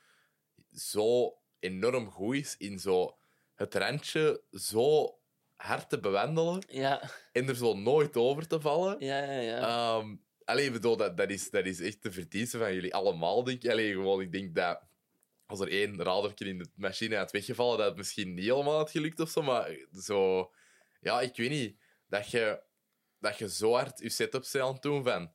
zo 0.73 1.35
enorm 1.61 2.09
goed 2.09 2.35
is 2.35 2.55
in 2.57 2.79
zo 2.79 3.17
het 3.55 3.75
randje 3.75 4.41
zo 4.51 5.17
hard 5.55 5.89
te 5.89 5.99
bewandelen 5.99 6.63
Ja, 6.67 7.09
en 7.31 7.47
er 7.47 7.55
zo 7.55 7.73
nooit 7.73 8.17
over 8.17 8.47
te 8.47 8.61
vallen. 8.61 8.95
ja, 8.99 9.23
ja. 9.23 9.39
ja. 9.39 9.59
Ehm 9.59 10.15
allee, 10.51 10.65
ik 10.65 10.71
bedoel, 10.71 10.97
dat, 10.97 11.17
dat, 11.17 11.29
is, 11.29 11.49
dat 11.49 11.65
is 11.65 11.79
echt 11.79 12.03
de 12.03 12.11
verdienste 12.11 12.57
van 12.57 12.73
jullie 12.73 12.93
allemaal, 12.95 13.43
denk 13.43 13.63
ik. 13.63 13.71
Allee, 13.71 13.91
gewoon, 13.91 14.21
ik 14.21 14.31
denk 14.31 14.55
dat 14.55 14.81
als 15.45 15.59
er 15.59 15.69
één 15.69 16.03
radertje 16.03 16.45
in 16.45 16.57
de 16.57 16.69
machine 16.75 17.15
had 17.15 17.31
weggevallen, 17.31 17.77
dat 17.77 17.87
het 17.87 17.97
misschien 17.97 18.33
niet 18.33 18.45
helemaal 18.45 18.77
had 18.77 18.91
gelukt 18.91 19.19
of 19.19 19.29
zo. 19.29 19.41
Maar 19.41 19.77
zo... 20.01 20.51
Ja, 21.01 21.21
ik 21.21 21.35
weet 21.35 21.49
niet. 21.49 21.77
Dat 22.07 22.31
je, 22.31 22.61
dat 23.19 23.37
je 23.37 23.49
zo 23.49 23.73
hard 23.73 23.99
je 23.99 24.09
setup 24.09 24.41
bent 24.51 24.63
aan 24.63 24.73
het 24.73 24.81
doen 24.81 25.03
van... 25.03 25.31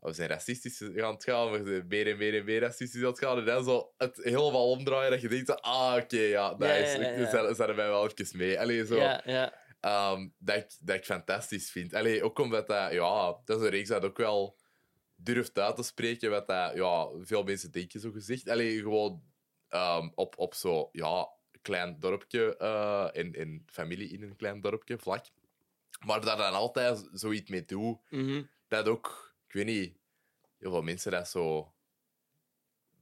We 0.00 0.12
zijn 0.12 0.28
racistisch 0.28 0.82
aan 0.82 1.14
het 1.14 1.24
gaan, 1.24 1.50
we 1.50 1.64
zijn 1.70 1.86
meer 1.88 2.06
en 2.10 2.16
meer 2.16 2.38
en 2.38 2.44
meer 2.44 2.60
racistisch 2.60 3.02
aan 3.02 3.08
het 3.08 3.18
gaan. 3.18 3.38
En 3.38 3.44
dan 3.44 3.64
zo 3.64 3.92
het 3.96 4.16
helemaal 4.16 4.70
omdraaien, 4.70 5.10
dat 5.10 5.20
je 5.20 5.28
denkt, 5.28 5.60
ah, 5.62 5.96
oké, 6.02 6.20
ja, 6.20 6.54
nice. 6.58 6.68
Ja, 6.68 7.00
ja, 7.00 7.10
ja, 7.10 7.48
ja. 7.58 7.66
Mij 7.66 7.74
wel 7.88 8.08
even 8.14 8.38
mee. 8.38 8.60
Allee, 8.60 8.86
zo. 8.86 8.96
ja, 8.96 9.22
ja. 9.24 9.54
Ehm, 9.80 10.28
dat, 10.38 10.56
ik, 10.56 10.66
dat 10.80 10.96
ik 10.96 11.04
fantastisch 11.04 11.70
vind. 11.70 11.94
Allee, 11.94 12.22
ook 12.22 12.38
omdat 12.38 12.66
dat, 12.66 12.92
ja, 12.92 13.40
dat 13.44 13.58
is 13.58 13.64
een 13.64 13.70
reeks 13.70 13.88
dat 13.88 14.04
ook 14.04 14.16
wel 14.16 14.58
durft 15.16 15.58
uit 15.58 15.76
te 15.76 15.82
spreken 15.82 16.30
wat 16.30 16.46
dat, 16.46 16.74
ja, 16.74 17.08
veel 17.20 17.42
mensen 17.42 17.70
denken, 17.70 18.00
zo 18.00 18.10
gezegd. 18.10 18.48
Allee, 18.48 18.78
gewoon 18.78 19.22
ehm, 19.68 20.08
op, 20.14 20.38
op 20.38 20.54
zo'n 20.54 20.88
ja, 20.92 21.28
klein 21.62 21.96
dorpje 21.98 22.56
en, 23.12 23.32
en 23.32 23.62
familie 23.66 24.08
in 24.10 24.22
een 24.22 24.36
klein 24.36 24.60
dorpje, 24.60 24.98
vlak. 24.98 25.24
Maar 26.06 26.20
daar 26.24 26.36
dan 26.36 26.52
altijd 26.52 27.08
zoiets 27.12 27.50
mee 27.50 27.64
doen, 27.64 28.00
Mhm. 28.08 28.42
dat 28.68 28.88
ook, 28.88 29.29
ik 29.50 29.56
weet 29.56 29.66
niet, 29.66 29.96
heel 30.58 30.70
veel 30.70 30.82
mensen 30.82 31.10
dat 31.12 31.28
zo 31.28 31.72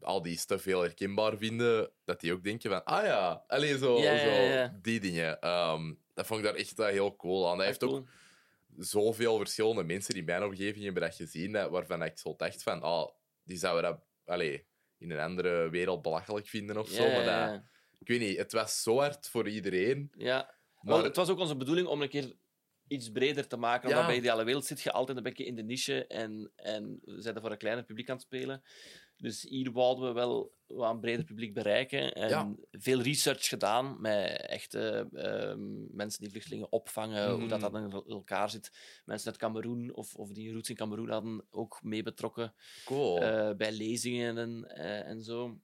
al 0.01 0.23
die 0.23 0.39
stuff 0.39 0.65
heel 0.65 0.81
herkenbaar 0.81 1.37
vinden, 1.37 1.91
dat 2.05 2.21
die 2.21 2.33
ook 2.33 2.45
denken 2.45 2.71
van, 2.71 2.85
ah 2.85 3.05
ja, 3.05 3.45
allee, 3.47 3.79
zo, 3.79 3.99
Ja, 4.01 4.19
zo 4.19 4.29
ja. 4.31 4.79
die 4.83 5.01
dingen. 5.01 5.41
Ehm, 5.41 5.95
dat 6.15 6.27
vond 6.27 6.41
ik 6.41 6.47
daar 6.47 6.55
echt 6.55 6.79
eh, 6.79 6.87
heel 6.87 7.17
cool 7.17 7.51
aan. 7.51 7.57
Hij 7.59 7.67
heeft 7.67 7.83
ook 7.85 8.09
zoveel 8.77 9.37
verschillende 9.39 9.85
mensen 9.85 10.15
in 10.15 10.25
mijn 10.25 10.43
omgeving 10.45 10.85
hebben 10.85 11.03
dat 11.03 11.15
gezien, 11.15 11.53
dat- 11.53 11.71
waarvan 11.71 12.03
ik 12.03 12.19
zo 12.19 12.35
dacht 12.37 12.63
van, 12.63 12.83
ah, 12.83 13.09
die 13.43 13.57
zouden 13.59 13.91
dat 13.91 14.01
allee, 14.25 14.67
in 14.99 15.11
een 15.11 15.21
andere 15.21 15.69
wereld 15.71 16.03
belachelijk 16.03 16.47
vinden 16.47 16.77
of 16.77 16.89
zo. 16.89 17.09
Maar 17.11 17.25
dat, 17.51 17.63
ik 17.99 18.09
weet 18.09 18.21
niet, 18.21 18.37
het 18.39 18.53
was 18.53 18.83
zo 18.83 18.99
hard 18.99 19.29
voor 19.29 19.49
iedereen. 19.49 20.13
Ja. 20.17 20.57
Maar 20.81 20.95
Wel, 20.95 21.05
het 21.05 21.17
was 21.17 21.29
ook 21.29 21.39
onze 21.39 21.57
bedoeling 21.57 21.87
om 21.87 22.03
een 22.03 22.09
keer 22.09 22.33
iets 22.89 23.11
breder 23.11 23.47
te 23.47 23.57
maken. 23.57 23.89
Ja. 23.89 24.07
bij 24.07 24.17
Ideale 24.17 24.45
Wereld 24.45 24.65
zit 24.65 24.81
je 24.81 24.93
altijd 24.93 25.17
een 25.17 25.23
beetje 25.23 25.45
in 25.45 25.55
de 25.55 25.63
niche 25.63 26.07
en, 26.07 26.51
en 26.57 26.99
we 27.05 27.21
zijn 27.23 27.35
er 27.35 27.41
voor 27.41 27.51
een 27.51 27.59
kleiner 27.59 27.85
publiek 27.85 28.09
aan 28.09 28.17
het 28.17 28.25
spelen. 28.25 28.63
Dus 29.17 29.43
hier 29.43 29.73
wouden 29.73 30.05
we 30.09 30.13
wel 30.13 30.53
wat 30.67 30.91
een 30.91 31.01
breder 31.01 31.25
publiek 31.25 31.55
bereiken. 31.55 32.13
En 32.13 32.29
Ja. 32.29 32.55
veel 32.71 33.01
research 33.01 33.49
gedaan 33.49 34.01
met 34.01 34.41
echte 34.47 35.09
ehm, 35.13 35.97
mensen 35.97 36.21
die 36.21 36.31
vluchtelingen 36.31 36.73
opvangen, 36.73 37.31
hoe 37.31 37.49
dat, 37.49 37.61
dat 37.61 37.73
Mhm. 37.73 37.85
in 37.85 38.03
elkaar 38.15 38.51
zit. 38.51 38.71
Mensen 39.05 39.29
uit 39.31 39.39
Cameroen 39.39 39.95
of, 39.95 40.15
of 40.15 40.33
die 40.33 40.53
roots 40.53 40.69
in 40.69 40.77
Cameroen 40.77 41.09
hadden 41.11 41.47
ook 41.51 41.83
mee 41.83 42.03
betrokken 42.03 42.55
Cool. 42.85 43.23
eh, 43.23 43.57
bij 43.57 43.73
lezingen 43.73 44.39
en, 44.39 44.65
eh, 44.77 45.07
en 45.09 45.23
zo. 45.23 45.59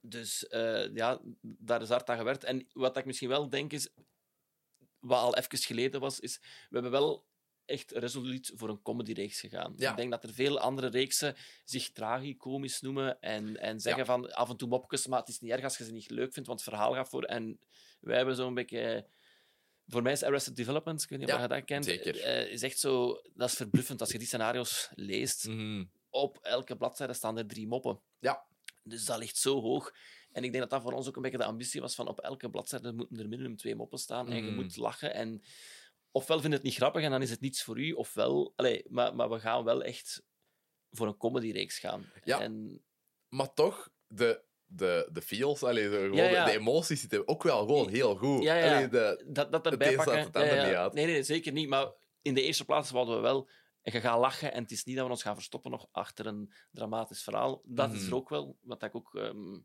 Dus 0.00 0.46
eh, 0.46 0.94
ja, 0.94 1.20
daar 1.40 1.82
is 1.82 1.88
hard 1.88 2.10
aan 2.10 2.16
gewerkt. 2.18 2.44
En 2.44 2.66
wat 2.72 2.96
ik 2.96 3.04
misschien 3.04 3.28
wel 3.28 3.48
denk 3.48 3.72
is, 3.72 3.88
wat 5.06 5.18
al 5.20 5.36
even 5.36 5.58
geleden 5.58 6.00
was, 6.00 6.20
is 6.20 6.38
we 6.40 6.68
hebben 6.70 6.90
wel 6.90 7.24
echt 7.64 7.90
resoluut 7.90 8.52
voor 8.54 8.68
een 8.68 8.82
comedyreeks 8.82 9.40
gegaan. 9.40 9.74
Ja. 9.76 9.90
Ik 9.90 9.96
denk 9.96 10.10
dat 10.10 10.22
er 10.24 10.32
veel 10.34 10.58
andere 10.60 10.86
reeksen 10.86 11.36
zich 11.64 11.90
tragicomisch 11.92 12.80
noemen 12.80 13.20
en, 13.20 13.56
en 13.56 13.80
zeggen 13.80 14.00
Ja. 14.00 14.06
van 14.06 14.32
af 14.32 14.50
en 14.50 14.56
toe 14.56 14.68
mopjes, 14.68 15.06
maar 15.06 15.18
het 15.20 15.28
is 15.28 15.40
niet 15.40 15.50
erg 15.52 15.64
als 15.64 15.78
je 15.78 15.84
ze 15.84 15.92
niet 15.92 16.10
leuk 16.10 16.32
vindt, 16.32 16.48
want 16.48 16.60
het 16.60 16.68
verhaal 16.68 16.94
gaat 16.94 17.08
voor. 17.08 17.22
En 17.24 17.60
wij 18.00 18.16
hebben 18.16 18.36
zo'n 18.36 18.54
beetje... 18.54 19.06
Voor 19.88 20.02
mij 20.02 20.12
is 20.12 20.22
Arrested 20.22 20.56
Development, 20.56 21.02
ik 21.02 21.08
weet 21.08 21.18
niet 21.18 21.28
of 21.28 21.34
Ja, 21.36 21.42
je 21.42 21.48
dat 21.48 21.64
kent, 21.64 21.84
zeker. 21.84 22.20
eh, 22.20 22.52
is 22.52 22.62
echt 22.62 22.78
zo... 22.78 23.20
Dat 23.34 23.48
is 23.48 23.54
verbluffend 23.56 24.00
als 24.00 24.10
je 24.10 24.18
die 24.18 24.26
scenario's 24.26 24.90
leest 24.94 25.44
Mhm. 25.46 25.84
op 26.10 26.38
elke 26.42 26.76
bladzijde 26.76 27.12
staan 27.12 27.38
er 27.38 27.46
drie 27.46 27.66
moppen. 27.66 28.00
Ja. 28.18 28.46
Dus 28.82 29.04
dat 29.04 29.18
ligt 29.18 29.36
zo 29.36 29.60
hoog. 29.60 29.94
En 30.36 30.44
ik 30.44 30.52
denk 30.52 30.62
dat 30.62 30.70
dat 30.70 30.82
voor 30.82 30.92
ons 30.92 31.08
ook 31.08 31.16
een 31.16 31.22
beetje 31.22 31.38
de 31.38 31.44
ambitie 31.44 31.80
was 31.80 31.94
van 31.94 32.08
op 32.08 32.20
elke 32.20 32.50
bladzijde 32.50 32.92
moeten 32.92 33.18
er 33.18 33.28
minimum 33.28 33.56
twee 33.56 33.74
moppen 33.74 33.98
staan 33.98 34.28
en 34.30 34.36
je 34.36 34.42
Mhm. 34.42 34.54
moet 34.54 34.76
lachen. 34.76 35.14
En 35.14 35.42
ofwel 36.10 36.38
vind 36.40 36.48
je 36.48 36.54
het 36.58 36.66
niet 36.66 36.74
grappig 36.74 37.02
en 37.02 37.10
dan 37.10 37.22
is 37.22 37.30
het 37.30 37.40
niets 37.40 37.62
voor 37.62 37.78
u, 37.78 37.92
ofwel... 37.92 38.52
Allee, 38.56 38.84
maar, 38.88 39.14
maar 39.14 39.30
we 39.30 39.40
gaan 39.40 39.64
wel 39.64 39.82
echt 39.82 40.22
voor 40.90 41.06
een 41.06 41.16
comedyreeks 41.16 41.78
gaan. 41.78 42.10
Ja. 42.24 42.40
En, 42.40 42.82
Maar 43.28 43.52
toch, 43.54 43.88
de, 44.06 44.42
de, 44.66 45.08
de 45.12 45.22
feels, 45.22 45.62
allee, 45.62 45.88
de, 45.90 46.10
Ja, 46.12 46.24
ja. 46.28 46.44
De, 46.44 46.50
de 46.50 46.56
emoties 46.58 47.00
zitten 47.00 47.28
ook 47.28 47.42
wel 47.42 47.58
gewoon 47.58 47.88
heel 47.88 48.16
goed. 48.16 48.42
Ja, 48.42 48.54
ja. 48.54 48.74
Allee, 48.76 48.88
de, 48.88 49.24
dat, 49.26 49.52
dat 49.52 49.66
erbij 49.66 49.94
pakken... 49.96 50.18
het 50.18 50.34
ja, 50.34 50.66
niet 50.66 50.74
uit. 50.74 50.92
Nee, 50.92 51.06
nee, 51.06 51.22
zeker 51.22 51.52
niet. 51.52 51.68
Maar 51.68 51.92
in 52.22 52.34
de 52.34 52.42
eerste 52.42 52.64
plaats 52.64 52.90
wouden 52.90 53.14
we 53.16 53.20
wel... 53.20 53.48
En 53.82 53.92
je 53.92 54.00
gaat 54.00 54.18
lachen 54.18 54.52
en 54.52 54.62
het 54.62 54.70
is 54.70 54.84
niet 54.84 54.96
dat 54.96 55.04
we 55.04 55.10
ons 55.10 55.22
gaan 55.22 55.34
verstoppen 55.34 55.70
nog 55.70 55.88
achter 55.90 56.26
een 56.26 56.52
dramatisch 56.70 57.22
verhaal. 57.22 57.62
Dat 57.64 57.92
is 57.92 58.00
Mhm. 58.00 58.08
er 58.08 58.14
ook 58.16 58.28
wel, 58.28 58.56
wat 58.60 58.82
ik 58.82 58.94
ook 58.94 59.14
ehm, 59.14 59.58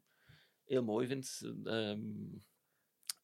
heel 0.72 0.84
mooi 0.84 1.08
vind. 1.08 1.42
Ehm, 1.64 2.00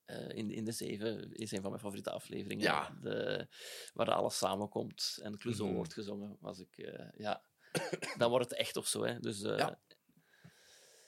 eh, 0.06 0.30
in, 0.30 0.52
in 0.52 0.66
de 0.66 0.72
zeven 0.72 1.34
is 1.34 1.52
een 1.52 1.62
van 1.62 1.70
mijn 1.70 1.82
favoriete 1.82 2.12
afleveringen. 2.12 2.64
Ja. 2.64 2.98
De, 3.02 3.48
waar 3.94 4.12
alles 4.12 4.38
samenkomt 4.38 5.20
en 5.22 5.38
Clouseau 5.38 5.68
Mhm. 5.68 5.78
wordt 5.78 5.94
gezongen. 5.94 6.38
Was 6.40 6.60
ik, 6.60 6.78
eh, 6.78 7.06
ja. 7.18 7.44
Dan 8.18 8.30
wordt 8.30 8.50
het 8.50 8.60
echt 8.60 8.76
of 8.78 8.88
zo. 8.88 9.04
Hè. 9.04 9.20
Dus, 9.20 9.44
eh, 9.44 9.58
Ja. 9.58 9.80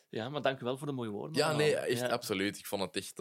ja, 0.09 0.29
maar 0.29 0.41
dank 0.41 0.61
u 0.61 0.63
wel 0.63 0.77
voor 0.77 0.87
de 0.87 0.93
mooie 0.93 1.09
woorden. 1.09 1.37
Ja, 1.37 1.55
nee, 1.55 1.75
echt 1.75 1.99
Ja. 1.99 2.07
absoluut. 2.09 2.57
Ik 2.57 2.65
vond 2.65 2.81
het 2.81 2.95
echt, 2.95 3.17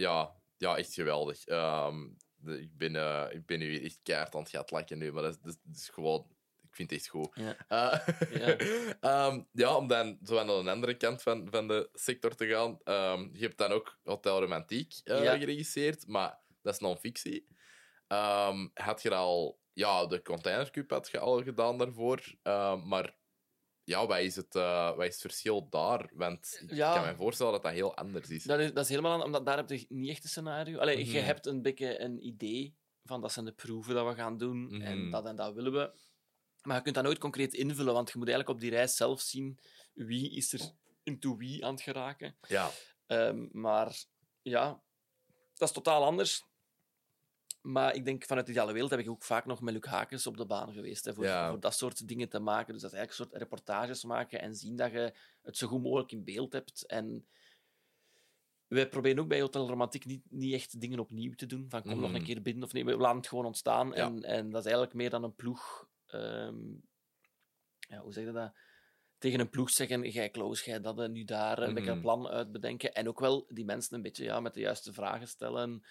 ja, 0.00 0.34
ja, 0.56 0.76
echt 0.76 0.94
geweldig. 0.94 1.44
Ehm, 1.46 2.08
de- 2.34 2.60
ik, 2.60 2.76
ben, 2.76 2.94
ik 3.32 3.46
ben 3.46 3.58
nu 3.58 3.84
echt 3.84 4.00
keihard 4.02 4.34
aan 4.34 4.40
het 4.40 4.50
nu, 4.98 5.12
maar 5.12 5.22
dat 5.22 5.32
is- 5.34 5.40
dat 5.42 5.74
is 5.76 5.88
gewoon... 5.88 6.36
Ik 6.72 6.78
vind 6.78 6.90
het 6.90 6.98
echt 7.00 7.08
goed. 7.08 7.28
Ja. 7.34 7.56
Eh, 7.68 8.08
Ja. 8.30 8.56
ehm, 9.28 9.42
ja, 9.52 9.76
om 9.76 9.86
dan 9.88 10.18
zo 10.24 10.38
aan 10.38 10.46
de 10.46 10.70
andere 10.70 10.96
kant 10.96 11.22
van, 11.22 11.48
van 11.50 11.68
de 11.68 11.88
sector 11.92 12.34
te 12.34 12.46
gaan. 12.46 12.78
ehm, 12.84 13.28
je 13.32 13.44
hebt 13.44 13.58
dan 13.58 13.70
ook 13.72 13.98
Hotel 14.02 14.40
Romantiek 14.40 14.92
Ja. 15.04 15.38
geregisseerd, 15.38 16.06
maar 16.06 16.38
dat 16.62 16.74
is 16.74 16.80
non-fictie. 16.80 17.46
Ehm, 18.06 18.68
had 18.74 19.02
je 19.02 19.14
al... 19.14 19.60
Ja, 19.72 20.06
de 20.06 20.22
Container 20.22 20.70
Cup 20.70 20.90
had 20.90 21.08
je 21.10 21.18
al 21.18 21.42
gedaan 21.42 21.78
daarvoor. 21.78 22.34
maar 22.84 23.16
ja, 23.84 24.06
wat 24.06 24.18
is, 24.18 24.36
het, 24.36 24.54
eh, 24.54 24.96
wat 24.96 25.06
is 25.06 25.12
het 25.12 25.20
verschil 25.20 25.68
daar? 25.68 26.10
Want 26.14 26.62
ik 26.66 26.78
kan 26.78 27.04
me 27.06 27.14
voorstellen 27.16 27.52
dat 27.52 27.62
dat 27.62 27.72
heel 27.72 27.96
anders 27.96 28.28
is. 28.28 28.44
Dat 28.44 28.58
is, 28.58 28.72
dat 28.72 28.84
is 28.84 28.88
helemaal 28.90 29.12
aan, 29.12 29.22
omdat 29.24 29.46
daar 29.46 29.56
heb 29.56 29.68
je 29.70 29.86
niet 29.88 30.10
echt 30.10 30.22
een 30.24 30.28
scenario. 30.30 30.78
Allee, 30.78 30.98
je 31.06 31.16
Mhm. 31.18 31.24
hebt 31.26 31.46
een 31.46 31.62
beetje 31.62 32.00
een 32.00 32.26
idee 32.26 32.76
van 33.04 33.20
dat 33.20 33.32
zijn 33.32 33.44
de 33.44 33.52
proeven 33.52 33.94
dat 33.94 34.06
we 34.06 34.14
gaan 34.14 34.38
doen 34.38 34.82
en 34.82 35.00
Mhm. 35.02 35.10
dat 35.10 35.26
en 35.26 35.36
dat 35.36 35.54
willen 35.54 35.72
we. 35.72 35.92
Maar 36.62 36.76
je 36.76 36.82
kunt 36.82 36.94
dat 36.94 37.04
nooit 37.04 37.18
concreet 37.18 37.54
invullen, 37.54 37.92
want 37.94 38.10
je 38.10 38.18
moet 38.18 38.28
eigenlijk 38.28 38.56
op 38.56 38.62
die 38.62 38.70
reis 38.76 38.96
zelf 38.96 39.20
zien 39.20 39.58
wie 39.92 40.30
is 40.30 40.52
er 40.52 40.60
into 41.02 41.36
wie 41.36 41.64
aan 41.64 41.72
het 41.74 41.82
geraken. 41.82 42.36
Ja. 42.48 42.70
Ehm, 43.06 43.46
maar 43.52 44.04
ja, 44.42 44.82
dat 45.54 45.68
is 45.68 45.74
totaal 45.74 46.04
anders. 46.04 46.44
Maar 47.62 47.94
ik 47.94 48.04
denk 48.04 48.24
vanuit 48.24 48.46
de 48.46 48.52
ideale 48.52 48.72
wereld 48.72 48.90
heb 48.90 49.00
ik 49.00 49.08
ook 49.10 49.22
vaak 49.24 49.46
nog 49.46 49.60
met 49.60 49.74
Luc 49.74 49.84
Hakens 49.84 50.26
op 50.26 50.36
de 50.36 50.46
baan 50.46 50.72
geweest. 50.72 51.04
Hè, 51.04 51.14
voor, 51.14 51.24
Ja. 51.24 51.48
voor 51.50 51.60
dat 51.60 51.74
soort 51.74 52.08
dingen 52.08 52.28
te 52.28 52.38
maken. 52.38 52.72
Dus 52.72 52.82
dat 52.82 52.92
is 52.92 52.98
eigenlijk 52.98 53.30
een 53.30 53.36
soort 53.38 53.50
reportages 53.50 54.04
maken 54.04 54.40
en 54.40 54.54
zien 54.54 54.76
dat 54.76 54.90
je 54.92 55.12
het 55.42 55.56
zo 55.56 55.66
goed 55.66 55.82
mogelijk 55.82 56.12
in 56.12 56.24
beeld 56.24 56.52
hebt. 56.52 56.86
En 56.86 57.26
wij 58.66 58.88
proberen 58.88 59.18
ook 59.18 59.28
bij 59.28 59.40
Hotel 59.40 59.68
Romantiek 59.68 60.04
niet, 60.04 60.22
niet 60.30 60.52
echt 60.54 60.80
dingen 60.80 60.98
opnieuw 60.98 61.34
te 61.34 61.46
doen. 61.46 61.66
Van 61.68 61.82
kom 61.82 62.00
nog 62.00 62.08
Mhm. 62.10 62.14
een 62.14 62.24
keer 62.24 62.42
binnen 62.42 62.64
of 62.64 62.72
nee. 62.72 62.84
We 62.84 62.96
laten 62.96 63.16
het 63.16 63.28
gewoon 63.28 63.46
ontstaan. 63.46 63.88
Ja. 63.88 63.94
En, 63.94 64.22
en 64.22 64.50
dat 64.50 64.58
is 64.60 64.64
eigenlijk 64.70 64.94
meer 64.94 65.10
dan 65.10 65.22
een 65.24 65.34
ploeg. 65.34 65.88
Ehm, 66.12 66.56
ja, 67.88 67.98
hoe 67.98 68.12
zeg 68.12 68.24
je 68.24 68.32
dat? 68.32 68.52
Tegen 69.18 69.40
een 69.40 69.50
ploeg 69.50 69.70
zeggen: 69.70 70.10
jij 70.10 70.30
Klaus, 70.30 70.64
jij 70.64 70.80
dat 70.80 71.08
nu 71.10 71.24
daar. 71.24 71.58
Een 71.62 71.74
beetje 71.74 71.90
een 71.90 71.96
Mhm. 71.96 72.04
plan 72.06 72.28
uitbedenken. 72.28 72.92
En 72.94 73.08
ook 73.08 73.20
wel 73.20 73.46
die 73.48 73.64
mensen 73.64 73.96
een 73.96 74.02
beetje 74.02 74.24
ja, 74.24 74.40
met 74.40 74.54
de 74.54 74.60
juiste 74.60 74.92
vragen 74.92 75.28
stellen. 75.28 75.84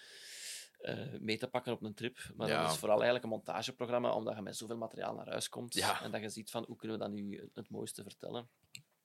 eh, 0.82 1.18
mee 1.20 1.38
te 1.38 1.48
pakken 1.48 1.72
op 1.72 1.82
een 1.82 1.94
trip. 1.94 2.18
Maar 2.36 2.48
Ja. 2.48 2.62
dat 2.62 2.70
is 2.72 2.78
vooral 2.78 2.96
eigenlijk 2.96 3.24
een 3.24 3.30
montageprogramma, 3.30 4.12
omdat 4.14 4.36
je 4.36 4.42
met 4.42 4.56
zoveel 4.56 4.76
materiaal 4.76 5.14
naar 5.14 5.28
huis 5.28 5.48
komt. 5.48 5.74
Ja. 5.74 6.02
En 6.02 6.10
dat 6.10 6.20
je 6.20 6.28
ziet 6.28 6.50
van 6.50 6.64
hoe 6.66 6.76
kunnen 6.76 6.98
we 6.98 7.02
dat 7.04 7.12
nu 7.12 7.50
het 7.54 7.70
mooiste 7.70 8.02
vertellen. 8.02 8.48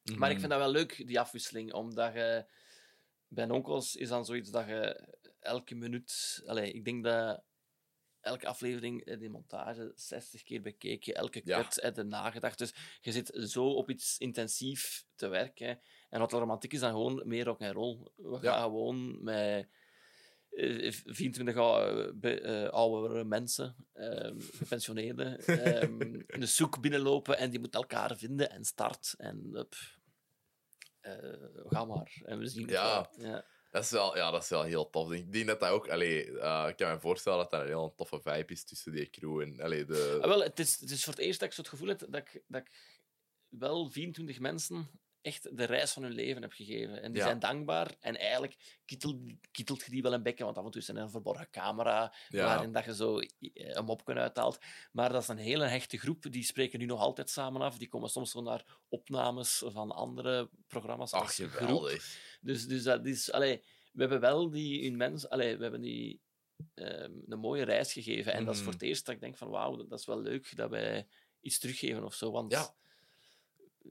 Mhm. 0.04 0.20
Maar 0.20 0.32
ik 0.32 0.38
vind 0.40 0.50
dat 0.52 0.60
wel 0.60 0.72
leuk, 0.72 1.08
die 1.08 1.20
afwisseling, 1.20 1.74
omdat 1.74 2.14
je 2.14 2.46
bij 3.28 3.50
onkels 3.50 3.96
is 3.96 4.10
dan 4.10 4.26
zoiets 4.26 4.50
dat 4.50 4.68
je 4.68 5.08
elke 5.40 5.76
minuut, 5.76 6.42
allez, 6.46 6.72
ik 6.74 6.86
denk 6.86 7.04
dat 7.04 7.44
elke 8.22 8.48
aflevering 8.48 9.04
eh, 9.06 9.20
die 9.20 9.30
montage 9.30 9.92
60 9.96 10.44
keer 10.44 10.62
bekeken, 10.62 11.16
elke 11.16 11.42
Ja. 11.44 11.62
cut 11.62 11.82
heb 11.82 11.96
je 11.96 12.04
nagedacht. 12.04 12.58
Dus 12.58 12.74
je 13.02 13.12
zit 13.12 13.32
zo 13.34 13.66
op 13.66 13.90
iets 13.90 14.18
intensief 14.18 15.06
te 15.16 15.28
werken. 15.28 15.80
En 16.10 16.20
Hotel 16.20 16.40
Romantiek 16.40 16.74
is 16.74 16.80
dan 16.80 16.92
gewoon 16.92 17.22
meer 17.26 17.46
rock 17.46 17.60
en 17.60 17.74
roll. 17.74 18.08
We 18.16 18.38
Ja. 18.42 18.52
gaan 18.54 18.62
gewoon 18.62 19.24
met 19.24 19.68
eh, 20.50 20.92
24 21.06 21.56
oude, 21.56 22.14
be- 22.14 22.42
eh, 22.42 22.70
oudere 22.70 23.24
mensen, 23.24 23.76
ehm, 23.94 24.40
gepensioneerden, 24.40 25.40
ehm, 25.40 25.98
de 26.40 26.46
zoek 26.46 26.82
binnenlopen 26.82 27.38
en 27.38 27.50
die 27.50 27.60
moeten 27.60 27.80
elkaar 27.80 28.18
vinden 28.18 28.50
en 28.50 28.64
start. 28.66 29.14
En 29.18 29.50
up, 29.56 29.76
eh, 31.00 31.14
ga 31.68 31.86
maar. 31.86 32.22
En 32.26 32.40
we 32.40 32.48
zien 32.48 32.62
het 32.62 32.72
Ja. 32.72 33.10
wel. 33.18 33.26
Ja. 33.30 33.46
Dat 33.78 33.86
is 33.86 33.92
wel, 33.92 34.16
ja, 34.16 34.32
dat 34.32 34.44
is 34.44 34.50
wel 34.50 34.64
heel 34.64 34.90
tof. 34.90 35.12
Ik 35.12 35.32
denk 35.32 35.48
dat 35.48 35.60
dat 35.60 35.70
ook... 35.70 35.90
Allee, 35.90 36.40
eh, 36.40 36.66
ik 36.70 36.76
kan 36.76 36.92
me 36.92 37.00
voorstellen 37.00 37.38
dat 37.38 37.52
dat 37.52 37.62
een 37.62 37.68
heel 37.68 37.94
toffe 37.96 38.22
vibe 38.22 38.54
is 38.54 38.64
tussen 38.64 38.92
die 38.92 39.10
crew 39.10 39.40
en... 39.40 39.62
Allee, 39.62 39.86
de... 39.86 40.18
Ah, 40.22 40.28
wel, 40.28 40.44
het, 40.44 40.60
is, 40.60 40.80
het 40.80 40.90
is 40.90 41.04
voor 41.04 41.14
het 41.14 41.22
eerst 41.22 41.40
dat 41.40 41.48
ik 41.50 41.54
zo 41.54 41.62
het 41.62 41.70
gevoel 41.70 41.88
heb 41.88 42.00
dat 42.00 42.16
ik, 42.16 42.44
dat 42.48 42.62
ik 42.62 42.72
wel 43.50 43.90
24 43.90 44.40
mensen 44.40 44.90
echt 45.22 45.58
de 45.58 45.64
reis 45.64 45.92
van 45.92 46.04
hun 46.04 46.12
leven 46.12 46.42
heb 46.42 46.52
gegeven. 46.52 47.02
En 47.02 47.12
die 47.12 47.22
Ja. 47.22 47.28
zijn 47.28 47.40
dankbaar. 47.40 47.96
En 48.00 48.18
eigenlijk 48.18 48.80
kietelt, 48.86 49.16
kietelt 49.52 49.84
je 49.86 49.92
die 49.92 50.02
wel 50.02 50.14
een 50.14 50.24
bekken, 50.24 50.46
want 50.46 50.58
af 50.58 50.66
en 50.66 50.72
toe 50.72 50.82
is 50.82 50.88
er 50.88 50.98
een 50.98 51.10
verborgen 51.10 51.50
camera 51.50 52.14
Ja. 52.30 52.46
waarin 52.46 52.72
dat 52.72 52.86
je 52.86 52.96
zo 52.96 53.20
eh, 53.20 53.30
een 53.54 53.86
mopje 53.86 54.14
uithaalt. 54.14 54.58
Maar 54.92 55.12
dat 55.12 55.22
is 55.22 55.28
een 55.28 55.38
hele 55.38 55.66
hechte 55.66 55.98
groep. 55.98 56.32
Die 56.32 56.44
spreken 56.44 56.80
nu 56.80 56.86
nog 56.86 57.00
altijd 57.00 57.30
samen 57.30 57.62
af. 57.62 57.78
Die 57.78 57.88
komen 57.88 58.10
soms 58.10 58.32
zo 58.32 58.42
naar 58.42 58.66
opnames 58.90 59.64
van 59.66 59.92
andere 59.92 60.50
programma's 60.68 61.14
Ach, 61.14 61.36
geweldig. 61.36 62.38
Dus, 62.42 62.68
dus 62.68 62.84
dat 62.84 63.06
is... 63.06 63.32
Allee, 63.32 63.64
we 63.92 64.02
hebben 64.02 64.20
wel 64.20 64.50
die 64.50 64.82
in 64.82 64.98
mens... 64.98 65.30
Allee, 65.30 65.56
we 65.58 65.62
hebben 65.62 65.82
die 65.82 66.22
ehm, 66.74 67.12
een 67.28 67.40
mooie 67.40 67.64
reis 67.64 67.94
gegeven. 67.94 68.34
En 68.34 68.46
dat 68.46 68.54
is 68.54 68.60
voor 68.62 68.70
Mhm. 68.74 68.78
het 68.80 68.88
eerst 68.90 69.06
dat 69.06 69.16
ik 69.16 69.22
denk 69.22 69.38
van 69.38 69.50
wauw, 69.50 69.76
dat 69.88 70.00
is 70.00 70.06
wel 70.06 70.22
leuk 70.22 70.56
dat 70.56 70.70
wij 70.70 71.08
iets 71.42 71.60
teruggeven 71.60 72.04
of 72.04 72.14
zo. 72.14 72.32
Want 72.32 72.52
Ja. 72.52 72.76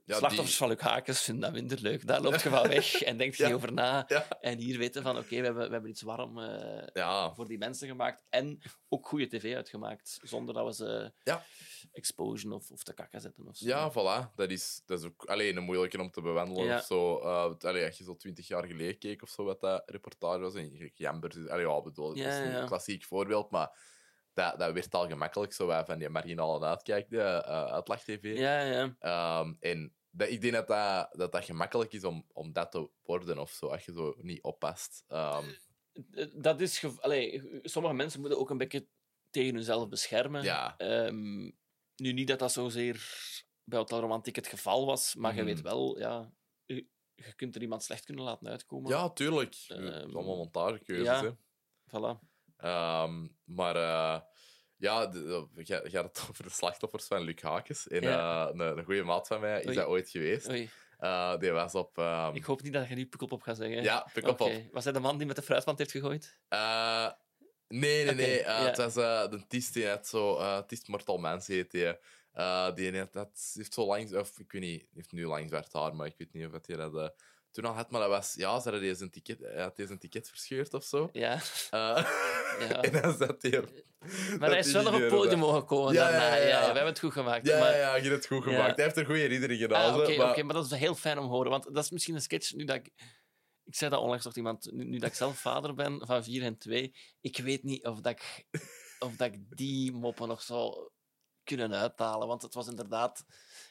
Ja, 0.05 0.15
slachtoffers 0.17 0.47
die- 0.49 0.57
van 0.57 0.67
Luc 0.69 0.79
Hakens 0.79 1.21
vinden 1.21 1.43
dat 1.43 1.53
minder 1.53 1.79
leuk. 1.81 2.07
Daar 2.07 2.21
loop 2.21 2.35
je 2.35 2.49
van 2.49 2.67
weg 2.67 3.01
en 3.01 3.17
denk 3.17 3.33
je 3.35 3.41
Ja. 3.43 3.47
niet 3.49 3.57
over 3.57 3.73
na. 3.73 4.05
Ja. 4.07 4.27
En 4.41 4.57
hier 4.57 4.77
weten 4.77 5.03
van 5.03 5.17
oké, 5.17 5.27
we, 5.29 5.35
hebben, 5.35 5.65
we 5.65 5.71
hebben 5.71 5.89
iets 5.89 6.01
warm 6.01 6.39
eh, 6.39 7.33
voor 7.35 7.47
die 7.47 7.57
mensen 7.57 7.87
gemaakt. 7.87 8.23
En 8.29 8.61
ook 8.89 9.07
goede 9.07 9.27
tv 9.27 9.55
uitgemaakt. 9.55 10.19
Zonder 10.21 10.53
dat 10.53 10.65
we 10.65 10.73
ze 10.73 11.11
Ja. 11.23 11.43
exposen 11.91 12.51
of, 12.51 12.71
of 12.71 12.83
te 12.83 12.93
kakken 12.93 13.21
zetten. 13.21 13.47
Of 13.47 13.55
zo. 13.57 13.65
Ja, 13.67 13.91
voilà. 13.91 14.35
Dat 14.35 14.49
is, 14.51 14.81
dat 14.85 14.99
is 14.99 15.05
ook 15.05 15.25
alleen 15.25 15.57
een 15.57 15.63
moeilijke 15.63 16.01
om 16.01 16.11
te 16.11 16.21
bewandelen 16.21 16.75
of 16.77 16.83
zo. 16.85 17.19
Uh, 17.19 17.51
allee, 17.59 17.85
als 17.85 17.97
je 17.97 18.03
zo 18.03 18.15
twintig 18.15 18.47
jaar 18.47 18.65
geleden 18.67 18.97
keek 18.97 19.21
of 19.21 19.29
zo, 19.29 19.43
wat 19.43 19.61
dat 19.61 19.83
reportage 19.85 20.39
was. 20.39 20.55
En 20.55 20.71
je- 20.71 20.91
Jambers, 20.95 21.47
allee, 21.47 21.65
ja, 21.67 21.81
bedoel, 21.81 22.07
dat 22.07 22.17
is 22.17 22.35
een 22.35 22.65
klassiek 22.65 23.03
voorbeeld, 23.03 23.49
maar 23.51 23.95
dat, 24.37 24.59
dat 24.59 24.73
werd 24.73 24.93
al 24.93 25.07
gemakkelijk 25.07 25.53
zo 25.53 25.83
van 25.85 25.97
die 25.99 26.09
marginale 26.09 26.65
uitkijk, 26.65 27.09
de 27.09 27.15
uh, 27.17 27.65
uitlag-tv. 27.71 28.37
Ja, 28.37 28.61
ja. 28.61 28.95
Ehm, 28.99 29.53
en 29.59 29.95
dat, 30.09 30.29
ik 30.29 30.41
denk 30.41 30.53
dat 30.53 30.67
dat, 30.67 31.07
dat 31.11 31.31
dat 31.31 31.45
gemakkelijk 31.45 31.93
is 31.93 32.03
om, 32.03 32.25
om 32.33 32.53
dat 32.53 32.71
te 32.71 32.89
worden 33.03 33.37
of 33.39 33.51
zo, 33.51 33.67
als 33.67 33.85
je 33.85 33.93
zo 33.93 34.13
niet 34.17 34.41
oppast. 34.43 35.03
Ehm, 35.07 35.45
Eh, 36.11 36.25
Dat 36.33 36.61
is... 36.61 36.83
Allee, 36.99 37.59
sommige 37.63 37.93
mensen 37.95 38.19
moeten 38.19 38.39
ook 38.39 38.49
een 38.49 38.57
beetje 38.57 38.87
tegen 39.29 39.53
hunzelf 39.55 39.87
beschermen. 39.89 40.43
ja, 40.43 40.77
Ehm, 40.77 41.41
nu 41.95 42.11
niet 42.13 42.27
dat 42.27 42.39
dat 42.39 42.51
zozeer 42.51 43.09
bij 43.63 43.79
Hotel 43.79 43.99
Romantiek 43.99 44.35
het 44.35 44.47
geval 44.47 44.85
was. 44.85 45.15
Maar 45.15 45.35
je 45.35 45.41
Mhm. 45.41 45.47
weet 45.53 45.61
wel, 45.61 45.99
ja, 45.99 46.31
je, 46.65 46.87
je 47.15 47.33
kunt 47.35 47.55
er 47.55 47.61
iemand 47.61 47.83
slecht 47.83 48.05
kunnen 48.05 48.23
laten 48.23 48.47
uitkomen. 48.47 48.91
Ja, 48.91 49.09
tuurlijk. 49.09 49.55
Het 49.67 49.79
is 49.79 49.93
allemaal 50.13 50.35
montagekeuzes. 50.37 51.05
ja. 51.05 51.23
Hè. 51.23 51.31
Voilà. 51.89 52.19
Ehm, 52.57 53.27
maar 53.43 53.75
eh, 53.75 54.19
ja, 54.77 55.09
jij 55.63 56.01
had 56.01 56.17
het 56.17 56.25
over 56.29 56.43
de 56.43 56.49
slachtoffers 56.49 57.05
van 57.05 57.21
Luc 57.21 57.41
Hakes. 57.41 57.87
En 57.87 58.01
Ja. 58.01 58.47
eh, 58.47 58.53
een, 58.53 58.77
een 58.77 58.83
goede 58.85 59.03
maat 59.03 59.27
van 59.27 59.39
mij 59.39 59.59
is 59.59 59.65
Oei. 59.67 59.75
dat 59.75 59.85
ooit 59.85 60.09
geweest. 60.09 60.49
Oei, 60.49 60.69
Eh, 60.97 61.37
die 61.37 61.51
was 61.51 61.75
op... 61.75 61.97
ehm, 61.97 62.35
ik 62.35 62.43
hoop 62.43 62.61
niet 62.61 62.73
dat 62.73 62.87
je 62.87 62.95
nu 62.95 63.05
Pukkelpop 63.07 63.41
gaat 63.41 63.57
zeggen. 63.57 63.83
Ja, 63.83 64.09
Pukkelpop. 64.13 64.47
Oké. 64.47 64.69
Was 64.71 64.83
hij 64.83 64.93
de 64.93 64.99
man 64.99 65.17
die 65.17 65.27
met 65.27 65.35
de 65.35 65.41
fruitmand 65.41 65.77
heeft 65.77 65.91
gegooid? 65.91 66.39
Eh, 66.47 67.11
nee, 67.67 68.05
nee, 68.05 68.15
nee. 68.15 68.41
Eh. 68.43 68.65
Het 68.65 68.77
was 68.77 68.95
eh, 68.95 69.29
de 69.29 69.47
Tis 69.47 69.71
die 69.71 69.83
net 69.83 70.07
zo... 70.07 70.37
eh 70.37 70.57
Tis 70.59 70.87
Mortal 70.87 71.17
Mens 71.17 71.47
heet 71.47 71.71
die. 71.71 71.97
Eh, 72.31 72.73
die 72.75 72.91
net, 72.91 73.13
net, 73.13 73.51
heeft 73.53 73.73
zo 73.73 73.85
lang... 73.85 74.15
Of 74.15 74.39
ik 74.39 74.51
weet 74.51 74.61
niet, 74.61 74.85
heeft 74.93 75.11
nu 75.11 75.25
lang 75.25 75.49
zwart 75.49 75.73
haar, 75.73 75.95
maar 75.95 76.07
ik 76.07 76.15
weet 76.17 76.33
niet 76.33 76.45
of 76.45 76.51
hij 76.65 76.75
dat... 76.75 77.13
toen 77.57 77.65
al 77.65 77.73
had, 77.73 77.91
maar 77.91 78.01
dat 78.01 78.09
was... 78.09 78.33
Ja, 78.33 78.57
ze 78.57 78.63
hadden 78.63 78.81
deze 78.81 79.03
een 79.03 79.09
ticket, 79.11 79.39
hij 79.39 79.61
had 79.61 79.75
deze 79.75 79.91
een 79.91 79.99
ticket 79.99 80.29
verscheurd 80.29 80.73
of 80.73 80.83
zo. 80.83 81.09
Ja. 81.11 81.33
Eh, 81.69 81.79
ja. 82.69 82.81
en 82.87 83.01
dan 83.01 83.17
zat 83.17 83.41
hij... 83.41 83.63
Maar 84.39 84.49
hij 84.49 84.59
is 84.59 84.71
wel 84.71 84.83
nog 84.83 84.93
op 84.93 84.99
het 84.99 85.09
podium 85.09 85.39
mogen 85.39 85.65
komen 85.65 85.93
Ja, 85.93 86.11
daarna. 86.11 86.35
ja, 86.35 86.35
ja, 86.35 86.47
ja. 86.47 86.59
we 86.59 86.65
hebben 86.65 86.85
het 86.85 86.99
goed 86.99 87.11
gemaakt. 87.11 87.47
Ja, 87.47 87.59
maar... 87.59 87.77
ja, 87.77 87.95
je 87.95 88.01
hebt 88.01 88.15
het 88.15 88.25
goed 88.27 88.43
gemaakt. 88.43 88.75
Hij 88.75 88.83
heeft 88.85 88.97
er 88.97 89.05
goede 89.05 89.19
herinneringen 89.19 89.61
gedaan. 89.61 89.91
Ah, 89.93 89.97
Oké, 89.97 90.11
zo, 90.11 90.17
maar- 90.17 90.29
oké, 90.29 90.43
maar 90.43 90.55
dat 90.55 90.65
is 90.65 90.71
heel 90.71 90.95
fijn 90.95 91.17
om 91.17 91.23
te 91.23 91.29
horen. 91.29 91.51
Want 91.51 91.73
dat 91.73 91.83
is 91.83 91.91
misschien 91.91 92.15
een 92.15 92.21
sketch 92.21 92.53
nu 92.53 92.63
dat 92.63 92.75
ik. 92.75 92.91
Ik 93.63 93.75
zei 93.75 93.89
dat 93.91 93.99
onlangs 93.99 94.25
nog 94.25 94.35
iemand. 94.35 94.71
Nu, 94.71 94.83
nu 94.83 94.97
dat 94.99 95.09
ik 95.09 95.15
zelf 95.15 95.39
vader 95.39 95.73
ben 95.73 96.05
van 96.05 96.23
vier 96.23 96.43
en 96.43 96.57
twee. 96.57 96.95
Ik 97.21 97.37
weet 97.37 97.63
niet 97.63 97.85
of 97.85 98.01
dat 98.01 98.11
ik, 98.11 98.45
of 98.99 99.15
dat 99.15 99.33
ik 99.33 99.57
die 99.57 99.91
moppen 99.91 100.27
nog 100.27 100.41
zou 100.41 100.89
kunnen 101.47 101.73
uithalen. 101.73 102.27
Want 102.27 102.41
het 102.41 102.53
was 102.53 102.67
inderdaad. 102.67 103.25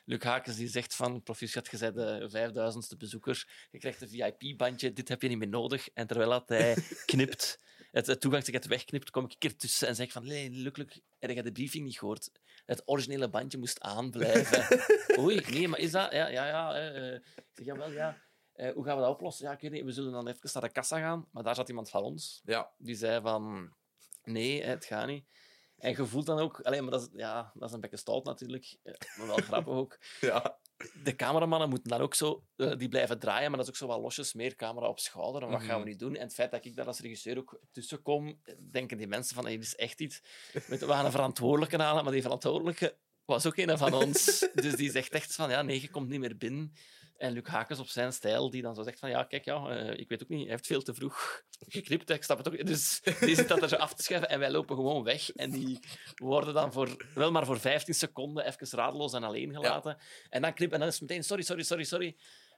Luc 0.04 0.22
Hakens 0.22 0.56
die 0.56 0.68
zegt 0.68 0.94
van 0.94 1.22
proficiat, 1.22 1.68
je 1.70 1.78
bent 1.78 1.94
de 1.94 2.26
vijfduizendste 2.30 2.96
bezoeker. 2.96 3.66
Je 3.70 3.78
krijgt 3.78 4.00
een 4.00 4.08
VIP-bandje, 4.08 4.92
dit 4.92 5.08
heb 5.08 5.22
je 5.22 5.28
niet 5.28 5.38
meer 5.38 5.48
nodig. 5.48 5.88
En 5.94 6.06
terwijl 6.06 6.30
dat 6.30 6.48
hij 6.48 6.74
knipt, 7.06 7.60
het, 7.90 8.06
het 8.06 8.20
toegangsticket 8.20 8.66
wegknipt, 8.66 9.10
kom 9.10 9.24
ik 9.24 9.44
er 9.44 9.56
tussen 9.56 9.88
en 9.88 9.94
zeg 9.94 10.12
van 10.12 10.26
nee, 10.26 10.52
gelukkig 10.52 11.00
heb 11.18 11.30
je 11.30 11.42
de 11.42 11.52
briefing 11.52 11.84
niet 11.84 11.98
gehoord. 11.98 12.30
Het 12.66 12.82
originele 12.84 13.28
bandje 13.28 13.58
moest 13.58 13.80
aanblijven. 13.80 14.86
Oei, 15.20 15.40
nee, 15.50 15.68
maar 15.68 15.78
is 15.78 15.90
dat... 15.90 16.12
Ja, 16.12 16.28
ja, 16.28 16.46
ja. 16.46 16.74
eh, 16.74 17.08
eh. 17.08 17.14
Ik 17.36 17.44
zeg, 17.52 17.66
jawel, 17.66 17.90
ja. 17.90 18.18
Eh, 18.52 18.72
hoe 18.72 18.84
gaan 18.84 18.96
we 18.96 19.02
dat 19.02 19.10
oplossen? 19.10 19.46
Ja, 19.46 19.52
ik 19.52 19.60
weet 19.60 19.70
niet. 19.70 19.84
We 19.84 19.92
zullen 19.92 20.12
dan 20.12 20.28
even 20.28 20.50
naar 20.52 20.62
de 20.62 20.72
kassa 20.72 20.98
gaan. 20.98 21.28
Maar 21.30 21.42
daar 21.42 21.54
zat 21.54 21.68
iemand 21.68 21.90
van 21.90 22.02
ons. 22.02 22.40
Ja, 22.44 22.70
Die 22.78 22.94
zei 22.94 23.20
van... 23.20 23.74
Nee, 24.24 24.62
het 24.62 24.84
gaat 24.84 25.06
niet. 25.06 25.24
En 25.86 25.94
je 25.96 26.06
voelt 26.06 26.26
dan 26.26 26.38
ook... 26.38 26.60
Alleen, 26.60 26.82
maar 26.82 26.92
dat 26.92 27.00
is, 27.02 27.08
ja, 27.12 27.50
dat 27.54 27.68
is 27.68 27.74
een 27.74 27.80
beetje 27.80 27.96
stout 27.96 28.24
natuurlijk. 28.24 28.76
eh, 28.82 28.92
Maar 29.18 29.26
wel 29.26 29.36
grappig 29.36 29.72
ook. 29.72 29.98
ja. 30.20 30.58
De 31.04 31.16
cameramannen 31.16 31.68
moeten 31.68 31.90
dan 31.90 32.00
ook 32.00 32.14
zo... 32.14 32.44
eh, 32.56 32.76
die 32.76 32.88
blijven 32.88 33.18
draaien, 33.18 33.48
maar 33.48 33.58
dat 33.58 33.68
is 33.68 33.68
ook 33.68 33.76
zo 33.78 33.86
wat 33.86 34.00
losjes. 34.00 34.32
Meer 34.34 34.54
camera 34.56 34.88
op 34.88 34.98
schouder. 34.98 35.42
En 35.42 35.48
wat 35.50 35.60
gaan 35.62 35.68
we 35.68 35.76
Mhm. 35.80 35.88
nu 35.88 35.96
doen? 35.96 36.14
En 36.16 36.22
het 36.22 36.34
feit 36.34 36.50
dat 36.50 36.64
ik 36.64 36.76
daar 36.76 36.86
als 36.86 37.00
regisseur 37.00 37.38
ook 37.38 37.60
tussen 37.70 38.02
kom, 38.02 38.40
denken 38.70 38.96
die 38.98 39.06
mensen 39.06 39.34
van... 39.34 39.44
Hey, 39.44 39.54
dit 39.54 39.64
is 39.64 39.76
echt 39.76 40.00
iets... 40.00 40.22
We 40.52 40.78
gaan 40.78 41.04
een 41.04 41.10
verantwoordelijke 41.10 41.76
halen, 41.76 42.04
maar 42.04 42.12
die 42.12 42.22
verantwoordelijke 42.22 42.96
was 43.24 43.46
ook 43.46 43.56
een 43.56 43.78
van 43.78 43.94
ons. 43.94 44.46
Dus 44.54 44.74
die 44.76 44.90
zegt 44.90 45.12
echt 45.12 45.34
van, 45.34 45.50
ja, 45.50 45.62
nee, 45.62 45.80
je 45.80 45.90
komt 45.90 46.08
niet 46.08 46.20
meer 46.20 46.36
binnen. 46.36 46.72
En 47.18 47.32
Luc 47.32 47.46
Hakens 47.46 47.78
op 47.78 47.88
zijn 47.88 48.12
stijl, 48.12 48.50
die 48.50 48.62
dan 48.62 48.74
zo 48.74 48.82
zegt 48.82 48.98
van, 48.98 49.10
ja, 49.10 49.24
kijk, 49.24 49.44
ja, 49.44 49.68
eh, 49.68 49.98
ik 49.98 50.08
weet 50.08 50.22
ook 50.22 50.28
niet, 50.28 50.40
hij 50.40 50.50
heeft 50.50 50.66
veel 50.66 50.82
te 50.82 50.94
vroeg 50.94 51.42
geknipt, 51.68 52.10
ik 52.10 52.22
snap 52.22 52.38
het 52.38 52.48
ook. 52.48 52.66
Dus 52.66 53.00
die 53.20 53.34
zit 53.34 53.48
dat 53.48 53.62
er 53.62 53.68
zo 53.68 53.76
af 53.76 53.94
te 53.94 54.02
schuiven 54.02 54.28
en 54.28 54.38
wij 54.38 54.50
lopen 54.50 54.76
gewoon 54.76 55.04
weg. 55.04 55.32
En 55.32 55.50
die 55.50 55.80
worden 56.14 56.54
dan 56.54 56.72
voor, 56.72 57.10
wel 57.14 57.30
maar 57.30 57.46
voor 57.46 57.60
15 57.60 57.94
seconden 57.94 58.46
even 58.46 58.68
radeloos 58.70 59.12
en 59.12 59.22
alleen 59.22 59.52
gelaten. 59.52 59.96
En 60.28 60.42
dan 60.42 60.54
knippen 60.54 60.74
en 60.74 60.80
dan 60.80 60.92
is 60.92 61.00
het 61.00 61.08
meteen, 61.08 61.24
sorry, 61.24 61.42
sorry, 61.42 61.62
sorry, 61.62 61.84
sorry. 61.84 62.16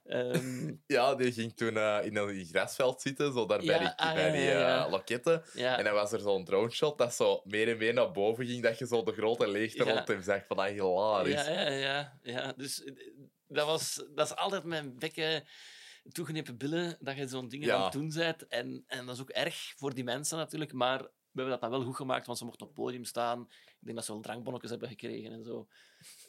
Ehm, 0.09 0.73
ja, 0.87 1.15
die 1.15 1.31
ging 1.31 1.55
toen 1.55 1.77
eh, 1.77 1.99
in 2.03 2.15
een 2.15 2.45
grasveld 2.45 3.01
zitten, 3.01 3.33
zo 3.33 3.45
daar 3.45 3.65
bij 3.65 3.79
die, 3.79 3.87
ah, 3.87 4.13
bij 4.13 4.31
die 4.31 4.51
eh, 4.51 4.87
loketten. 4.89 5.43
En 5.55 5.83
dan 5.83 5.93
was 5.93 6.11
er 6.11 6.19
zo'n 6.19 6.45
drone 6.45 6.69
shot 6.69 6.97
dat 6.97 7.13
zo 7.13 7.41
meer 7.43 7.69
en 7.69 7.77
meer 7.77 7.93
naar 7.93 8.11
boven 8.11 8.45
ging, 8.45 8.63
dat 8.63 8.77
je 8.77 8.87
zo 8.87 9.03
de 9.03 9.11
grote 9.11 9.47
leegte 9.47 9.83
rond 9.83 10.07
hem 10.07 10.21
zag. 10.21 10.45
Van, 10.47 10.57
dat 10.57 10.67
hilarisch. 10.67 11.45
Ja, 11.45 11.49
ja, 11.49 11.69
ja, 11.69 12.19
ja. 12.23 12.53
Dus 12.57 12.83
dat, 13.49 13.65
was, 13.65 14.03
dat 14.15 14.27
is 14.29 14.35
altijd 14.35 14.63
mijn 14.63 14.97
bekken 14.99 15.43
toegeknepen 16.11 16.57
billen, 16.57 16.97
dat 16.99 17.17
je 17.17 17.27
zo'n 17.27 17.47
dingen 17.47 17.67
Ja. 17.67 17.75
aan 17.75 17.83
het 17.83 17.91
doen 17.91 18.09
bent. 18.13 18.47
En, 18.47 18.83
en 18.87 19.05
dat 19.05 19.15
is 19.15 19.21
ook 19.21 19.29
erg 19.29 19.73
voor 19.77 19.93
die 19.93 20.03
mensen 20.03 20.37
natuurlijk, 20.37 20.73
maar 20.73 20.99
we 21.01 21.41
hebben 21.41 21.59
dat 21.59 21.61
dan 21.61 21.69
wel 21.79 21.83
goed 21.87 21.95
gemaakt, 21.95 22.25
want 22.25 22.37
ze 22.37 22.45
mochten 22.45 22.67
op 22.67 22.75
het 22.75 22.83
podium 22.85 23.03
staan. 23.05 23.41
Ik 23.65 23.75
denk 23.79 23.95
dat 23.95 24.05
ze 24.05 24.11
wel 24.11 24.21
drankbonnetjes 24.21 24.69
hebben 24.71 24.89
gekregen 24.89 25.31
en 25.31 25.43
zo. 25.43 25.67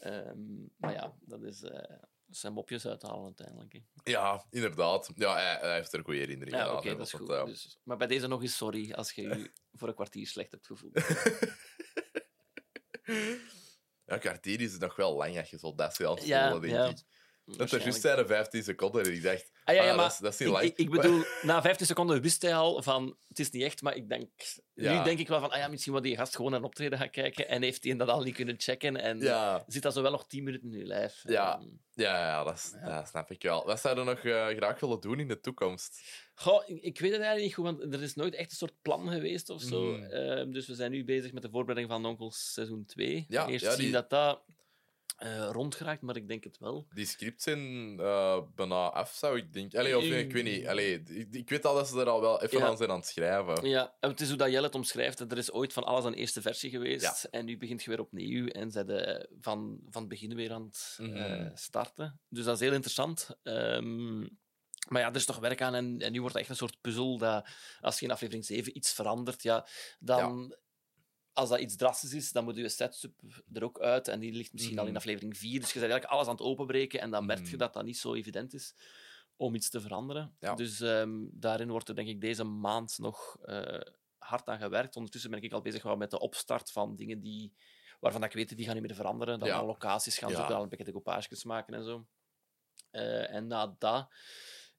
Ehm, 0.00 0.38
maar 0.76 0.92
ja, 0.92 1.14
dat 1.20 1.42
is... 1.42 1.62
eh 1.62 1.96
zijn 2.30 2.52
mopjes 2.52 2.86
uithalen 2.86 3.24
uiteindelijk. 3.24 3.72
hè. 3.72 3.80
Ja, 4.10 4.44
inderdaad. 4.50 5.10
Ja, 5.14 5.32
hij, 5.34 5.58
hij 5.60 5.74
heeft 5.74 5.92
er 5.92 6.04
goede 6.04 6.18
herinneringen 6.18 6.58
Ja, 6.60 6.68
aan. 6.68 6.86
hè, 6.86 6.96
dat 6.96 7.06
is 7.06 7.12
goed. 7.12 7.28
eh, 7.30 7.44
Dus, 7.44 7.78
maar 7.82 7.96
bij 7.96 8.06
deze 8.06 8.26
nog 8.26 8.42
eens 8.42 8.56
sorry 8.56 8.92
als 8.92 9.12
je 9.12 9.22
je 9.22 9.50
voor 9.72 9.88
een 9.88 9.94
kwartier 9.94 10.26
slecht 10.26 10.50
hebt 10.50 10.66
gevoeld. 10.66 10.94
Ja, 14.10 14.18
kwartier 14.18 14.60
is 14.60 14.78
nog 14.78 14.96
wel 14.96 15.16
lang 15.16 15.38
als 15.38 15.50
je 15.50 15.58
zo 15.58 15.74
dat 15.74 15.96
het 16.14 16.24
Ja, 16.24 16.58
denk 16.58 16.72
ja. 16.74 16.84
ik. 16.84 17.04
Dat 17.56 17.72
er 17.72 17.82
juist 17.82 18.02
de 18.02 18.24
15 18.26 18.62
seconden 18.62 19.04
en 19.04 19.12
ik 19.12 19.22
dacht, 19.22 19.50
Ah, 19.64 19.74
ja, 19.74 19.82
ja, 19.82 19.90
ah, 19.90 19.96
maar 19.96 20.04
dat, 20.04 20.12
is, 20.12 20.18
dat 20.18 20.32
is 20.32 20.38
niet 20.38 20.48
ik, 20.48 20.54
lang. 20.54 20.66
ik, 20.66 20.78
ik 20.78 20.90
bedoel, 20.90 21.22
na 21.42 21.62
15 21.62 21.86
seconden 21.86 22.20
wist 22.22 22.42
hij 22.42 22.54
al 22.54 22.82
van 22.82 23.16
het 23.28 23.38
is 23.38 23.50
niet 23.50 23.62
echt, 23.62 23.82
maar 23.82 23.96
ik 23.96 24.08
denk, 24.08 24.28
Ja. 24.74 24.98
nu 24.98 25.04
denk 25.04 25.18
ik 25.18 25.28
wel 25.28 25.40
van 25.40 25.50
ah 25.50 25.58
ja, 25.58 25.68
misschien 25.68 25.92
wat 25.92 26.02
die 26.02 26.16
gast 26.16 26.36
gewoon 26.36 26.50
naar 26.50 26.60
een 26.60 26.66
optreden 26.66 26.98
gaan 26.98 27.10
kijken 27.10 27.48
en 27.48 27.62
heeft 27.62 27.84
hij 27.84 27.96
dat 27.96 28.08
al 28.08 28.22
niet 28.22 28.34
kunnen 28.34 28.54
checken 28.58 28.96
en 28.96 29.18
ja, 29.20 29.64
zit 29.66 29.82
dat 29.82 29.94
zo 29.94 30.02
wel 30.02 30.10
nog 30.10 30.26
10 30.26 30.44
minuten 30.44 30.72
in 30.72 30.78
je 30.78 30.84
lijf. 30.86 31.20
Ja. 31.26 31.54
Ehm, 31.58 31.66
ja, 31.94 32.18
ja, 32.18 32.44
dat, 32.44 32.54
is- 32.54 32.74
dat 32.84 33.08
snap 33.08 33.30
ik 33.30 33.42
wel. 33.42 33.64
Wat 33.66 33.80
zou 33.80 33.98
je 33.98 34.04
nog 34.04 34.18
eh, 34.18 34.46
graag 34.56 34.80
willen 34.80 35.00
doen 35.00 35.20
in 35.20 35.28
de 35.28 35.40
toekomst? 35.40 36.00
Goh, 36.34 36.62
ik, 36.66 36.82
ik 36.82 37.00
weet 37.00 37.12
het 37.12 37.20
eigenlijk 37.20 37.42
niet 37.42 37.54
goed, 37.54 37.64
want 37.80 37.94
er 37.94 38.02
is 38.02 38.14
nooit 38.14 38.34
echt 38.34 38.50
een 38.50 38.56
soort 38.56 38.82
plan 38.82 39.08
geweest 39.08 39.50
of 39.50 39.62
zo. 39.62 39.82
Mhm. 39.92 40.02
Ehm, 40.02 40.50
dus 40.50 40.66
we 40.66 40.74
zijn 40.74 40.90
nu 40.90 41.04
bezig 41.04 41.32
met 41.32 41.42
de 41.42 41.50
voorbereiding 41.50 41.88
van 42.00 42.06
Onkels 42.10 42.52
seizoen 42.52 42.84
2. 42.84 43.24
Ja, 43.28 43.46
Eerst 43.48 43.64
ja, 43.64 43.70
zien 43.70 43.80
die- 43.82 43.92
dat 43.92 44.10
dat 44.10 44.42
eh, 45.20 45.48
rondgeraakt, 45.52 46.02
maar 46.02 46.16
ik 46.16 46.28
denk 46.28 46.44
het 46.44 46.58
wel. 46.58 46.86
Die 46.94 47.06
scripts 47.06 47.44
zijn 47.44 47.96
eh, 48.00 48.40
bijna 48.54 48.90
af, 48.90 49.12
zou 49.14 49.36
ik 49.38 49.52
denken. 49.52 49.78
Allee, 49.78 49.98
of, 49.98 50.04
ik 50.04 50.32
weet 50.32 50.44
niet. 50.44 50.66
Allee, 50.66 51.02
ik, 51.02 51.28
ik 51.34 51.48
weet 51.48 51.64
al 51.66 51.74
dat 51.74 51.88
ze 51.88 52.00
er 52.00 52.08
al 52.08 52.20
wel 52.20 52.42
even 52.42 52.58
Ja. 52.58 52.66
aan 52.66 52.76
zijn 52.76 52.90
aan 52.90 52.96
het 52.98 53.06
schrijven. 53.06 53.68
Ja, 53.68 53.94
en 54.00 54.10
het 54.10 54.20
is 54.20 54.28
hoe 54.28 54.36
dat 54.36 54.50
Jelle 54.50 54.66
het 54.66 54.74
omschrijft. 54.74 55.20
Er 55.20 55.38
is 55.38 55.52
ooit 55.52 55.72
van 55.72 55.84
alles 55.84 56.04
een 56.04 56.14
eerste 56.14 56.42
versie 56.42 56.70
geweest. 56.70 57.02
Ja. 57.22 57.30
En 57.30 57.44
nu 57.44 57.56
begint 57.58 57.82
je 57.82 57.90
weer 57.90 58.00
opnieuw. 58.00 58.46
En 58.46 58.70
ze 58.70 58.84
de 58.84 59.28
van, 59.40 59.80
van 59.90 60.00
het 60.00 60.10
begin 60.10 60.34
weer 60.34 60.52
aan 60.52 60.62
het 60.64 60.96
eh, 60.98 61.06
Mhm. 61.06 61.50
starten. 61.54 62.20
Dus 62.28 62.44
dat 62.44 62.54
is 62.54 62.60
heel 62.60 62.72
interessant. 62.72 63.28
Ehm, 63.42 64.18
maar 64.88 65.00
ja, 65.02 65.08
er 65.08 65.14
is 65.16 65.24
toch 65.24 65.38
werk 65.38 65.62
aan. 65.62 65.74
En, 65.74 65.98
en 65.98 66.12
nu 66.12 66.20
wordt 66.20 66.34
het 66.34 66.42
echt 66.42 66.50
een 66.52 66.56
soort 66.68 66.80
puzzel. 66.80 67.18
Dat 67.18 67.46
als 67.80 67.98
je 67.98 68.04
in 68.06 68.12
aflevering 68.12 68.44
7 68.46 68.76
iets 68.76 68.92
verandert, 68.92 69.42
ja, 69.42 69.66
dan... 69.98 70.54
Als 71.40 71.48
dat 71.48 71.58
iets 71.60 71.76
drastisch 71.76 72.12
is, 72.14 72.32
dan 72.32 72.44
moet 72.44 72.56
je 72.56 72.68
setup 72.68 73.12
er 73.52 73.64
ook 73.64 73.80
uit. 73.80 74.08
En 74.08 74.20
die 74.20 74.32
ligt 74.32 74.52
misschien 74.52 74.78
al 74.78 74.84
in 74.84 74.88
Mhm. 74.90 74.98
aflevering 74.98 75.36
4. 75.38 75.60
Dus 75.60 75.72
je 75.72 75.78
bent 75.80 75.90
eigenlijk 75.92 76.12
alles 76.12 76.26
aan 76.26 76.32
het 76.36 76.42
openbreken. 76.42 77.00
En 77.00 77.10
dan 77.10 77.26
merk 77.26 77.38
je 77.40 77.46
Mhm. 77.46 77.56
dat 77.56 77.72
dat 77.72 77.84
niet 77.84 77.98
zo 77.98 78.14
evident 78.14 78.54
is 78.54 78.74
om 79.36 79.54
iets 79.54 79.70
te 79.70 79.80
veranderen. 79.80 80.36
Ja. 80.40 80.54
Dus 80.54 80.80
ehm, 80.80 81.10
daarin 81.32 81.70
wordt 81.70 81.88
er 81.88 81.94
denk 81.94 82.08
ik 82.08 82.20
deze 82.20 82.44
maand 82.44 82.98
nog 82.98 83.36
eh, 83.44 83.80
hard 84.18 84.48
aan 84.48 84.58
gewerkt. 84.58 84.96
Ondertussen 84.96 85.30
ben 85.30 85.42
ik 85.42 85.52
al 85.52 85.60
bezig 85.60 85.96
met 85.96 86.10
de 86.10 86.18
opstart 86.20 86.72
van 86.72 86.96
dingen 86.96 87.20
die, 87.20 87.52
waarvan 88.00 88.24
ik 88.24 88.32
weet 88.32 88.56
die 88.56 88.64
gaan 88.66 88.74
niet 88.74 88.86
meer 88.86 88.94
veranderen. 88.94 89.38
Dan 89.38 89.48
Ja. 89.48 89.64
locaties 89.64 90.18
gaan 90.18 90.30
Ja. 90.30 90.36
zoeken, 90.36 90.54
al 90.54 90.62
een 90.62 90.68
beetje 90.68 90.84
decoupages 90.84 91.44
maken 91.44 91.74
en 91.74 91.84
zo. 91.84 92.06
Eh, 92.90 93.34
en 93.34 93.46
na 93.46 93.74
dat 93.78 94.08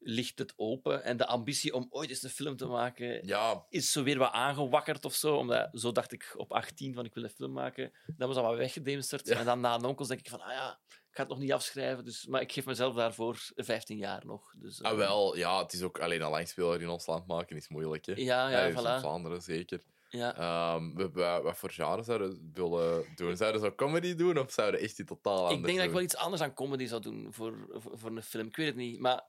ligt 0.04 0.40
het 0.40 0.54
open. 0.56 1.04
En 1.04 1.18
de 1.18 1.26
ambitie 1.26 1.74
om 1.74 1.88
ooit 1.90 2.10
eens 2.10 2.24
een 2.24 2.30
film 2.30 2.58
te 2.58 2.66
maken 2.66 3.28
Ja, 3.28 3.66
is 3.70 3.92
zo 3.92 4.04
weer 4.04 4.18
wat 4.18 4.32
aangewakkerd 4.32 5.06
of 5.06 5.14
zo. 5.14 5.36
Omdat, 5.36 5.70
zo 5.74 5.92
dacht 5.92 6.12
ik 6.12 6.34
op 6.38 6.52
18 6.52 6.94
van 6.94 7.06
ik 7.06 7.14
wil 7.14 7.24
een 7.24 7.30
film 7.30 7.52
maken. 7.52 7.92
Dan 8.18 8.28
was 8.28 8.36
dat 8.36 8.46
wat 8.46 8.58
weggedemsterd. 8.58 9.28
Ja. 9.28 9.36
En 9.40 9.46
dan 9.46 9.60
na 9.60 9.76
een 9.76 9.86
onkels 9.86 10.08
denk 10.08 10.20
ik 10.20 10.30
van, 10.30 10.42
ah 10.42 10.52
ja, 10.52 10.80
ik 10.88 11.18
ga 11.18 11.22
het 11.22 11.30
nog 11.30 11.40
niet 11.40 11.52
afschrijven. 11.52 12.06
Dus, 12.06 12.26
maar 12.26 12.42
ik 12.42 12.52
geef 12.52 12.66
mezelf 12.66 12.96
daarvoor 12.96 13.38
15 13.56 13.98
jaar 13.98 14.26
nog. 14.26 14.54
Dus, 14.56 14.82
ah, 14.84 14.92
eh, 14.92 14.98
wel. 14.98 15.38
Ja, 15.38 15.62
het 15.62 15.74
is 15.74 15.82
ook 15.82 16.00
alleen 16.00 16.22
een 16.22 16.30
langspeler 16.30 16.82
in 16.82 16.90
ons 16.90 17.06
land 17.06 17.28
maken 17.28 17.56
is 17.56 17.68
moeilijk. 17.70 18.06
Hè. 18.06 18.14
Ja, 18.16 18.50
ja, 18.50 18.66
dus 18.68 18.76
in 18.76 18.80
voilà. 18.80 19.00
Vlaanderen 19.00 19.42
zeker. 19.42 19.82
Ja. 20.10 20.80
We- 20.94 21.12
we- 21.12 21.40
wat 21.44 21.58
voor 21.58 21.72
genre 21.72 22.04
zouden 22.04 22.30
we 22.30 22.50
willen 22.54 23.06
doen? 23.16 23.38
Zouden 23.38 23.62
ze 23.62 23.76
comedy 23.76 24.16
doen 24.16 24.38
of 24.40 24.52
zouden 24.52 24.80
echt 24.80 25.00
iets 25.00 25.10
totaal 25.10 25.38
anders 25.38 25.58
Ik 25.58 25.66
denk 25.66 25.78
dat 25.78 25.86
ik 25.86 25.92
wel 25.94 26.02
iets 26.02 26.16
anders 26.16 26.42
aan 26.42 26.54
comedy 26.54 26.86
zou 26.86 27.02
doen 27.02 27.28
voor, 27.34 27.68
voor, 27.70 27.98
voor 28.00 28.10
een 28.10 28.24
film. 28.24 28.48
Ik 28.48 28.56
weet 28.56 28.68
het 28.68 28.76
niet, 28.76 29.00
maar 29.00 29.24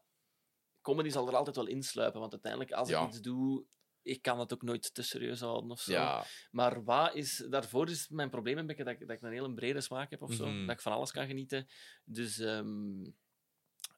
comedy 0.83 1.09
zal 1.09 1.29
er 1.29 1.37
altijd 1.37 1.57
wel 1.57 1.67
insluipen. 1.67 2.21
Want 2.21 2.33
uiteindelijk, 2.33 2.73
als 2.73 2.89
Ja. 2.89 3.03
ik 3.03 3.09
iets 3.09 3.21
doe, 3.21 3.65
ik 4.03 4.23
kan 4.23 4.39
het 4.41 4.53
ook 4.53 4.63
nooit 4.63 4.95
te 4.95 5.03
serieus 5.03 5.41
houden 5.41 5.71
of 5.71 5.81
zo. 5.81 5.93
Ja, 5.93 6.25
Maar 6.51 6.85
wat 6.85 7.15
is, 7.15 7.47
daarvoor 7.51 7.89
is 7.91 8.09
mijn 8.09 8.31
probleem 8.31 8.59
een 8.59 8.67
beetje 8.67 8.85
dat, 8.85 8.93
ik- 8.93 9.07
dat 9.07 9.17
ik 9.17 9.23
een 9.23 9.33
hele 9.33 9.55
brede 9.55 9.81
smaak 9.81 10.11
heb 10.11 10.23
of 10.23 10.33
zo. 10.33 10.47
Mhm. 10.47 10.67
Dat 10.67 10.75
ik 10.77 10.81
van 10.83 10.93
alles 10.93 11.11
kan 11.11 11.27
genieten. 11.27 11.69
Dus 12.05 12.39
ehm, 12.39 13.05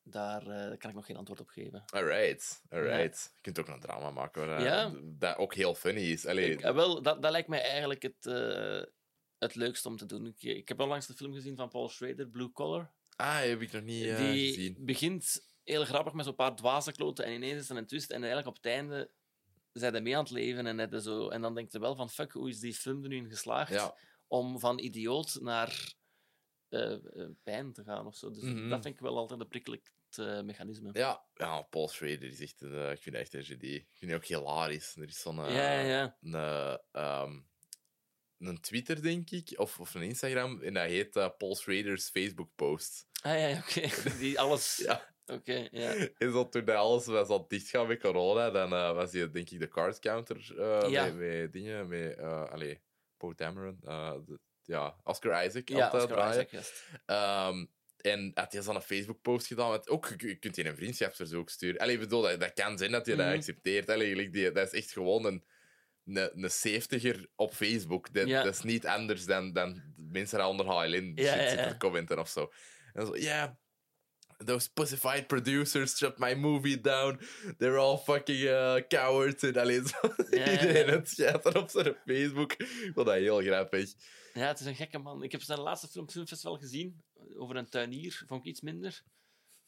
daar 0.02 0.46
eh, 0.46 0.78
kan 0.78 0.90
ik 0.90 0.96
nog 0.96 1.06
geen 1.06 1.16
antwoord 1.16 1.40
op 1.40 1.48
geven. 1.48 1.82
alright. 1.86 2.62
alright. 2.68 3.30
Je 3.34 3.40
kunt 3.40 3.58
ook 3.58 3.68
een 3.68 3.80
drama 3.80 4.10
maken 4.10 4.46
waar, 4.46 4.62
Ja. 4.62 4.92
dat 5.04 5.36
ook 5.36 5.54
heel 5.54 5.74
funny 5.74 6.00
is. 6.10 6.26
Allee, 6.26 6.50
Ik, 6.50 6.60
eh, 6.60 6.74
wel, 6.74 7.02
dat, 7.02 7.22
dat 7.22 7.30
lijkt 7.30 7.48
mij 7.48 7.60
eigenlijk 7.62 8.02
het, 8.02 8.26
eh, 8.26 8.82
het 9.38 9.54
leukste 9.54 9.88
om 9.88 9.96
te 9.96 10.06
doen. 10.06 10.26
Ik, 10.26 10.42
ik 10.42 10.68
heb 10.68 10.80
onlangs 10.80 11.06
de 11.06 11.14
film 11.14 11.32
gezien 11.32 11.56
van 11.56 11.68
Paul 11.68 11.88
Schrader, 11.88 12.28
Blue 12.28 12.52
Collar. 12.52 12.92
Ah, 13.16 13.38
heb 13.40 13.60
ik 13.60 13.72
nog 13.72 13.82
niet 13.82 14.04
uh, 14.04 14.18
die 14.18 14.46
gezien. 14.54 14.76
begint 14.78 15.48
heel 15.64 15.84
grappig 15.84 16.12
met 16.12 16.24
zo'n 16.24 16.34
paar 16.34 16.56
dwaze 16.56 16.92
kloten 16.92 17.24
en 17.24 17.32
ineens 17.32 17.62
is 17.62 17.70
er 17.70 17.76
een 17.76 17.86
twist 17.86 18.10
en 18.10 18.16
eigenlijk 18.18 18.46
op 18.48 18.56
het 18.56 18.66
einde 18.66 19.10
zijn 19.72 19.94
ze 19.94 20.00
mee 20.00 20.16
aan 20.16 20.22
het 20.22 20.32
leven 20.32 20.66
en, 20.66 20.78
het 20.78 21.02
zo, 21.02 21.28
en 21.28 21.40
dan 21.40 21.54
denkt 21.54 21.72
je 21.72 21.78
wel 21.78 21.96
van 21.96 22.10
fuck, 22.10 22.32
hoe 22.32 22.48
is 22.48 22.60
die 22.60 22.74
film 22.74 23.02
er 23.02 23.08
nu 23.08 23.16
in 23.16 23.28
geslaagd 23.30 23.72
Ja. 23.72 23.96
om 24.26 24.58
van 24.60 24.78
idioot 24.78 25.38
naar 25.40 25.92
eh, 26.68 26.92
eh, 26.92 27.28
pijn 27.42 27.72
te 27.72 27.84
gaan 27.84 28.06
of 28.06 28.16
zo. 28.16 28.30
Dus 28.30 28.42
Mhm. 28.42 28.68
dat 28.68 28.82
vind 28.82 28.94
ik 28.94 29.00
wel 29.00 29.16
altijd 29.16 29.40
een 29.40 29.48
prikkelijk 29.48 29.92
eh, 30.16 30.40
mechanisme. 30.42 30.90
Ja, 30.92 31.24
ja, 31.34 31.62
Paul 31.62 31.88
Schrader 31.88 32.22
is 32.22 32.40
echt 32.40 32.60
een, 32.60 32.74
eh, 32.74 32.90
ik 32.90 33.02
vind 33.02 33.16
echt 33.16 33.34
een 33.34 33.44
genie. 33.44 33.74
Ik 33.74 33.88
vind 33.92 34.10
hem 34.10 34.20
ook 34.20 34.26
hilarisch. 34.26 34.96
Er 34.96 35.02
is 35.08 35.20
zo'n 35.20 35.36
ja, 35.36 35.80
ja. 35.80 36.16
Een, 36.22 36.34
eh, 36.34 36.76
ehm, 36.92 37.40
een 38.38 38.60
Twitter, 38.60 39.02
denk 39.02 39.30
ik, 39.30 39.52
of, 39.58 39.80
of 39.80 39.94
een 39.94 40.02
Instagram, 40.02 40.62
en 40.62 40.74
dat 40.74 40.84
heet 40.84 41.10
Paul 41.38 41.54
Schrader's 41.54 42.08
Facebook-post. 42.10 43.06
Ah, 43.22 43.32
ja, 43.38 43.46
ja 43.46 43.58
oké. 43.58 43.80
Die 44.18 44.40
alles... 44.40 44.76
Ja. 44.76 45.13
Oké, 45.26 45.68
ja. 45.70 45.92
En 46.18 46.32
zo, 46.32 46.48
toen 46.48 46.64
dat 46.64 46.76
alles 46.76 47.06
was 47.06 47.28
al 47.28 47.48
dichtgaan 47.48 47.86
met 47.86 48.00
corona, 48.00 48.50
dan 48.50 48.72
eh, 48.72 48.92
was 48.94 49.12
hij, 49.12 49.30
denk 49.30 49.50
ik, 49.50 49.60
de 49.60 49.68
card 49.68 49.98
counter 49.98 50.54
eh, 50.58 50.90
Ja. 50.90 51.04
met, 51.04 51.14
met 51.16 51.52
dingen, 51.52 51.88
met, 51.88 52.16
eh 52.18 52.44
allee, 52.50 52.80
Poe 53.16 53.34
Dameron, 53.34 53.76
de- 53.80 54.38
ja, 54.62 54.96
Oscar 55.02 55.46
Isaac 55.46 55.68
Ja, 55.68 55.84
altijd 55.84 56.02
Oscar 56.02 56.16
draaien. 56.16 56.46
Isaac. 56.50 56.64
Ehm, 57.06 57.64
en 57.96 58.30
had 58.34 58.52
hij 58.52 58.62
zo'n 58.62 58.82
Facebook-post 58.82 59.46
gedaan. 59.46 59.70
Met, 59.70 59.88
ook, 59.88 60.08
je, 60.16 60.26
je 60.26 60.34
kunt 60.34 60.56
je 60.56 60.64
een 60.66 60.76
vriendschapsverzoek 60.76 61.50
sturen. 61.50 61.80
Allee, 61.80 61.98
bedoel, 61.98 62.22
dat, 62.22 62.40
dat 62.40 62.52
kan 62.52 62.78
zijn 62.78 62.90
dat 62.90 63.06
je 63.06 63.16
dat 63.16 63.26
Mhm. 63.26 63.34
accepteert. 63.36 63.90
Allee, 63.90 64.30
die, 64.30 64.52
dat 64.52 64.72
is 64.72 64.80
echt 64.80 64.92
gewoon 64.92 65.24
een, 65.24 65.44
een, 66.04 66.42
een 66.44 66.50
70er 66.50 67.26
op 67.36 67.54
Facebook. 67.54 68.14
Dat, 68.14 68.26
Ja. 68.26 68.42
dat 68.42 68.54
is 68.54 68.62
niet 68.62 68.86
anders 68.86 69.24
dan, 69.24 69.52
dan 69.52 69.82
mensen 69.96 70.38
die 70.38 70.46
onder 70.46 70.66
HLN 70.66 71.12
Ja, 71.14 71.32
shit 71.32 71.48
zitten 71.48 71.66
ja. 71.66 71.68
te 71.70 71.76
commenten 71.76 72.18
of 72.18 72.28
zo. 72.28 72.52
En 72.92 73.06
zo, 73.06 73.16
ja. 73.16 73.58
Those 74.36 74.72
pussified 74.72 75.26
producers 75.26 75.96
shut 75.96 76.18
my 76.18 76.34
movie 76.34 76.80
down. 76.80 77.20
They're 77.58 77.78
all 77.78 77.96
fucking 77.98 78.38
uh, 78.42 78.76
cowards. 78.88 79.42
En 79.42 79.56
alleen 79.56 79.86
zo. 79.88 79.96
Iedereen 80.30 80.88
het 80.88 81.54
op 81.56 81.70
zijn 81.70 81.96
Facebook. 82.06 82.52
Ik 82.52 82.90
vond 82.94 83.06
dat 83.06 83.14
heel 83.14 83.40
grappig. 83.40 83.92
Ja, 84.32 84.46
het 84.46 84.60
is 84.60 84.66
een 84.66 84.74
gekke 84.74 84.98
man. 84.98 85.22
Ik 85.22 85.32
heb 85.32 85.42
zijn 85.42 85.60
laatste 85.60 85.88
film, 85.88 86.10
filmfestival 86.10 86.56
gezien, 86.58 87.04
over 87.36 87.56
een 87.56 87.68
tuinier. 87.68 88.22
Vond 88.26 88.40
ik 88.40 88.46
iets 88.46 88.60
minder. 88.60 89.02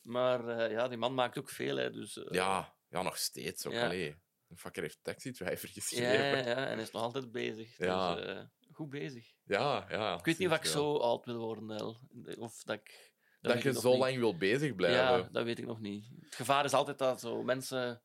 Maar 0.03 0.49
eh, 0.49 0.71
ja, 0.71 0.89
die 0.89 0.99
man 0.99 1.15
maakt 1.15 1.39
ook 1.39 1.51
veel, 1.51 1.77
hè, 1.77 1.91
dus... 1.91 2.17
eh, 2.17 2.25
Ja, 2.31 2.75
ja, 2.89 3.03
nog 3.03 3.17
steeds 3.19 3.67
ook. 3.67 3.73
Ja. 3.73 3.85
Allee. 3.85 4.17
Een 4.49 4.57
fucker 4.59 4.83
heeft 4.83 4.99
Taxi 5.03 5.33
Driver 5.33 5.69
geschreven. 5.69 6.37
ja, 6.37 6.37
ja, 6.37 6.67
en 6.67 6.79
is 6.79 6.91
nog 6.91 7.03
altijd 7.03 7.33
bezig. 7.33 7.79
Ja. 7.79 8.15
Dus, 8.15 8.25
eh, 8.25 8.41
goed 8.73 8.89
bezig. 8.91 9.33
Ja, 9.45 9.87
ja. 9.89 10.19
Ik 10.19 10.25
weet 10.25 10.39
niet 10.39 10.49
of 10.51 10.57
ik 10.57 10.65
zo 10.65 10.97
oud 10.97 11.25
wil 11.25 11.39
worden. 11.39 11.97
Of 12.39 12.63
dat 12.63 12.77
ik... 12.77 13.15
Dat 13.55 13.63
je 13.63 13.73
zo 13.81 13.91
niet. 13.91 13.99
lang 14.01 14.17
wil 14.17 14.37
bezig 14.37 14.75
blijven. 14.75 14.99
Ja, 15.19 15.29
dat 15.33 15.45
weet 15.45 15.59
ik 15.59 15.67
nog 15.67 15.81
niet. 15.81 16.05
Het 16.21 16.35
gevaar 16.35 16.65
is 16.65 16.73
altijd 16.73 16.99
dat 16.99 17.21
zo 17.21 17.43
mensen 17.43 18.03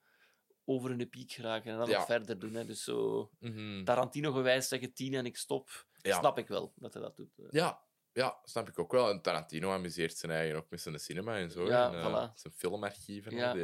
over 0.65 0.89
hun 0.89 1.09
piek 1.09 1.31
geraken 1.31 1.71
en 1.71 1.77
dan 1.77 1.89
Ja. 1.89 1.97
nog 1.97 2.05
verder 2.05 2.39
doen. 2.39 2.53
Hè. 2.53 2.65
Dus 2.65 2.83
zo 2.83 3.29
Mhm. 3.39 3.83
Tarantino 3.83 4.31
gewijs 4.31 4.67
zeggen 4.67 4.93
tien 4.93 5.13
en 5.13 5.25
ik 5.25 5.37
stop. 5.37 5.85
Ja. 6.01 6.19
Snap 6.19 6.37
ik 6.37 6.47
wel 6.47 6.73
dat 6.75 6.93
hij 6.93 7.01
dat 7.03 7.15
doet. 7.15 7.37
eh. 7.39 7.45
Ja, 7.49 7.81
ja, 8.13 8.39
snap 8.43 8.67
ik 8.69 8.79
ook 8.79 8.91
wel. 8.91 9.09
En 9.09 9.21
Tarantino 9.21 9.71
amuseert 9.71 10.17
zijn 10.17 10.31
eigen 10.31 10.57
ook 10.57 10.69
met 10.69 10.81
zijn 10.81 10.99
cinema 10.99 11.37
en 11.37 11.51
zo. 11.51 11.67
Ja, 11.67 11.87
en, 11.87 11.93
eh, 11.99 12.05
voilà. 12.07 12.33
Zijn 12.35 12.53
filmarchieven. 12.53 13.35
Ja, 13.35 13.53
die, 13.53 13.63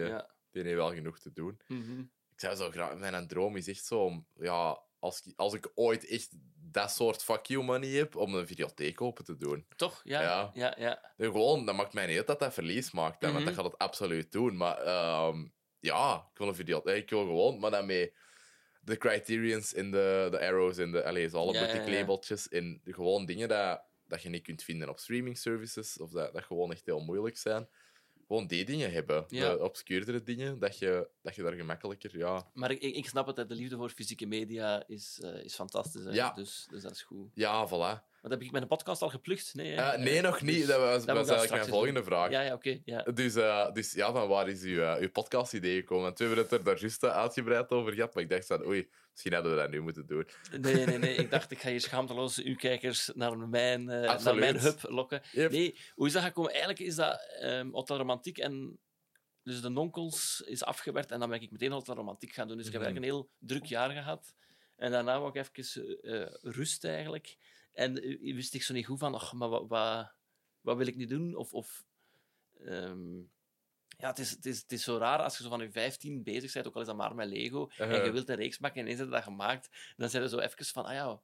die 0.52 0.64
heeft 0.64 0.76
wel 0.76 0.94
genoeg 0.94 1.20
te 1.20 1.32
doen. 1.34 1.60
Mhm. 1.68 2.00
Ik 2.32 2.40
zou 2.44 2.56
zo 2.56 2.70
graag... 2.72 2.96
Mijn 2.98 3.28
droom 3.28 3.56
is 3.56 3.68
echt 3.68 3.86
zo 3.86 4.04
om... 4.04 4.28
Ja, 4.36 4.82
als, 5.00 5.22
ik- 5.26 5.34
als 5.36 5.54
ik 5.54 5.72
ooit 5.76 6.08
echt 6.08 6.30
dat 6.72 6.92
soort 6.92 7.24
fuck 7.24 7.46
you 7.46 7.64
money 7.64 7.90
heb, 7.90 8.16
om 8.16 8.34
een 8.36 8.48
videotheek 8.48 9.02
open 9.02 9.24
te 9.26 9.38
doen. 9.38 9.66
Toch? 9.76 10.02
Ja. 10.04 10.22
Ja. 10.22 10.52
Ja, 10.54 10.76
ja. 10.78 11.12
Gewoon, 11.18 11.66
dat 11.66 11.76
maakt 11.76 11.94
mij 11.94 12.06
niet 12.08 12.18
uit 12.18 12.28
dat 12.28 12.40
dat 12.40 12.54
verlies 12.54 12.92
maakt. 12.92 13.22
hè, 13.22 13.32
Want 13.32 13.46
dat 13.46 13.54
Mhm. 13.54 13.64
gaat 13.64 13.72
het 13.72 13.82
absoluut 13.82 14.32
doen. 14.32 14.58
Maar 14.58 14.78
ehm, 14.78 15.46
ja, 15.80 16.28
ik 16.32 16.38
wil 16.38 16.48
een 16.48 16.56
videotheek. 16.56 17.02
Ik 17.04 17.10
wil 17.10 17.26
gewoon, 17.26 17.60
maar 17.60 17.72
dan 17.72 17.86
met 17.86 18.14
de 18.82 18.98
criterions 18.98 19.74
en 19.74 19.92
de, 19.92 20.28
de 20.32 20.40
arrows 20.40 20.78
en 20.78 20.92
de... 20.92 21.04
Allee, 21.04 21.34
alle 21.34 21.54
Ja, 21.54 21.60
boutique 21.60 21.92
ja. 21.92 21.98
labeltjes. 22.00 22.48
En 22.48 22.82
gewoon 22.84 23.26
dingen 23.26 23.48
dat, 23.48 23.84
dat 24.06 24.22
je 24.22 24.30
niet 24.30 24.44
kunt 24.44 24.64
vinden 24.64 24.90
op 24.90 25.00
streaming 25.00 25.38
services. 25.38 25.98
Of 26.00 26.12
dat, 26.12 26.34
dat 26.34 26.44
gewoon 26.44 26.72
echt 26.72 26.86
heel 26.86 27.00
moeilijk 27.00 27.38
zijn. 27.38 27.70
Gewoon 28.28 28.48
die 28.48 28.66
dingen 28.66 28.92
hebben. 28.92 29.26
Ja. 29.28 29.52
De 29.52 29.64
obscuurdere 29.64 30.24
dingen. 30.24 30.60
Dat 30.60 30.80
je, 30.80 31.10
dat 31.22 31.36
je 31.36 31.44
daar 31.44 31.54
gemakkelijker... 31.54 32.18
Ja, 32.18 32.50
Maar 32.54 32.72
ik, 32.72 32.82
ik, 32.82 33.08
snap 33.08 33.28
het, 33.28 33.38
hè. 33.38 33.46
de 33.46 33.56
liefde 33.56 33.76
voor 33.76 33.90
fysieke 33.90 34.26
media 34.26 34.84
is, 34.88 35.20
eh, 35.22 35.44
is 35.44 35.56
fantastisch. 35.56 36.04
Hè. 36.04 36.12
Ja. 36.12 36.32
Dus, 36.32 36.68
dus 36.70 36.82
dat 36.82 36.92
is 36.92 37.02
goed. 37.02 37.32
ja 37.34 37.68
voilà. 37.68 38.17
Wat 38.28 38.38
heb 38.38 38.42
ik 38.48 38.52
met 38.52 38.62
een 38.62 38.68
podcast 38.68 39.02
al 39.02 39.10
geplukt? 39.10 39.54
Nee? 39.54 39.76
Eh, 39.76 39.98
nee, 39.98 40.18
Eh, 40.18 40.24
nog 40.24 40.42
niet. 40.42 40.56
dus- 40.56 40.66
Dat 40.66 40.80
was, 40.80 41.06
dan 41.06 41.16
eigenlijk 41.18 41.50
mijn 41.52 41.66
volgende 41.66 41.94
doen. 41.94 42.04
vraag. 42.04 42.30
Ja, 42.32 42.42
ja, 42.42 42.54
oké. 42.54 42.80
ja. 42.86 43.04
Dus, 43.04 43.36
eh, 43.36 43.72
dus 43.74 43.94
ja, 43.94 44.12
van 44.12 44.28
waar 44.28 44.50
is 44.50 44.62
uw, 44.64 44.82
eh, 44.82 45.02
uw 45.02 45.10
podcast-idee 45.12 45.76
gekomen? 45.80 46.04
Want 46.04 46.18
we 46.20 46.26
hebben 46.26 46.44
het 46.44 46.52
er 46.54 46.64
daar 46.64 46.80
juist 46.80 47.04
uitgebreid 47.04 47.70
over 47.70 47.94
gehad, 47.94 48.14
maar 48.14 48.24
ik 48.24 48.30
dacht 48.30 48.46
van, 48.46 48.66
oei, 48.66 48.90
misschien 49.12 49.34
hadden 49.34 49.52
we 49.52 49.58
dat 49.58 49.70
nu 49.70 49.82
moeten 49.82 50.08
doen. 50.08 50.28
Nee, 50.60 50.86
nee, 50.86 50.98
nee. 50.98 51.16
Ik 51.24 51.32
dacht, 51.32 51.52
ik 51.52 51.60
ga 51.60 51.70
hier 51.70 51.82
schaamteloos 51.82 52.38
uw 52.44 52.56
kijkers 52.56 53.12
naar 53.16 53.38
mijn, 53.38 53.84
naar 53.86 54.36
mijn 54.36 54.60
hub 54.60 54.80
lokken. 54.82 55.22
Yep. 55.32 55.52
Nee, 55.52 55.78
hoe 55.96 56.08
is 56.08 56.14
dat 56.14 56.24
gekomen? 56.24 56.50
Eigenlijk 56.52 56.80
is 56.80 56.96
dat 56.96 57.20
um, 57.44 57.72
Romantiek 57.86 58.38
en... 58.38 58.80
Dus 59.44 59.62
de 59.62 59.70
nonkels 59.70 60.42
is 60.46 60.64
afgewerkt 60.64 61.12
en 61.12 61.20
dan 61.20 61.30
ben 61.30 61.42
ik 61.42 61.52
meteen 61.52 61.72
Hotel 61.72 61.96
Romantiek 61.96 62.34
gaan 62.34 62.48
doen. 62.48 62.58
Dus 62.58 62.66
ik 62.68 62.72
heb 62.72 62.82
Mhm. 62.82 62.92
eigenlijk 62.92 63.14
een 63.14 63.20
heel 63.22 63.48
druk 63.48 63.66
jaar 63.66 63.90
gehad. 63.90 64.36
En 64.76 64.92
daarna 64.92 65.20
wou 65.20 65.40
ik 65.40 65.48
even 65.56 65.98
rust 66.42 66.86
eigenlijk. 66.86 67.38
En 67.78 68.02
eh, 68.02 68.34
wist 68.36 68.54
ik 68.54 68.64
zo 68.64 68.74
niet 68.74 68.86
goed 68.86 69.00
van, 69.00 69.14
ach, 69.14 69.34
maar 69.34 69.50
wat, 69.50 69.68
wat, 69.68 70.12
wat 70.62 70.78
wil 70.78 70.88
ik 70.88 70.96
nu 70.96 71.06
doen? 71.06 71.36
Of... 71.36 71.54
of 71.54 71.86
ehm, 72.66 73.18
ja, 74.00 74.08
het 74.10 74.20
is, 74.20 74.30
het, 74.32 74.46
is, 74.46 74.62
het 74.62 74.72
is 74.72 74.84
zo 74.84 74.98
raar 74.98 75.20
als 75.20 75.38
je 75.38 75.44
zo 75.44 75.50
van 75.50 75.60
je 75.62 75.72
15 75.72 76.24
bezig 76.24 76.54
bent, 76.54 76.68
ook 76.68 76.76
al 76.76 76.82
is 76.82 76.88
dat 76.88 76.96
maar 76.96 77.16
met 77.16 77.28
Lego, 77.30 77.68
en 77.78 77.88
Uh-huh. 77.90 78.06
je 78.06 78.12
wilt 78.12 78.30
een 78.30 78.36
reeks 78.36 78.60
maken 78.60 78.78
en 78.78 78.82
ineens 78.84 79.00
heb 79.00 79.08
je 79.08 79.14
dat 79.14 79.24
gemaakt, 79.24 79.94
dan 79.98 80.10
zijn 80.10 80.24
er 80.24 80.30
zo 80.30 80.38
even 80.40 80.66
van, 80.66 80.86
ah 80.86 80.94
ja, 80.94 81.22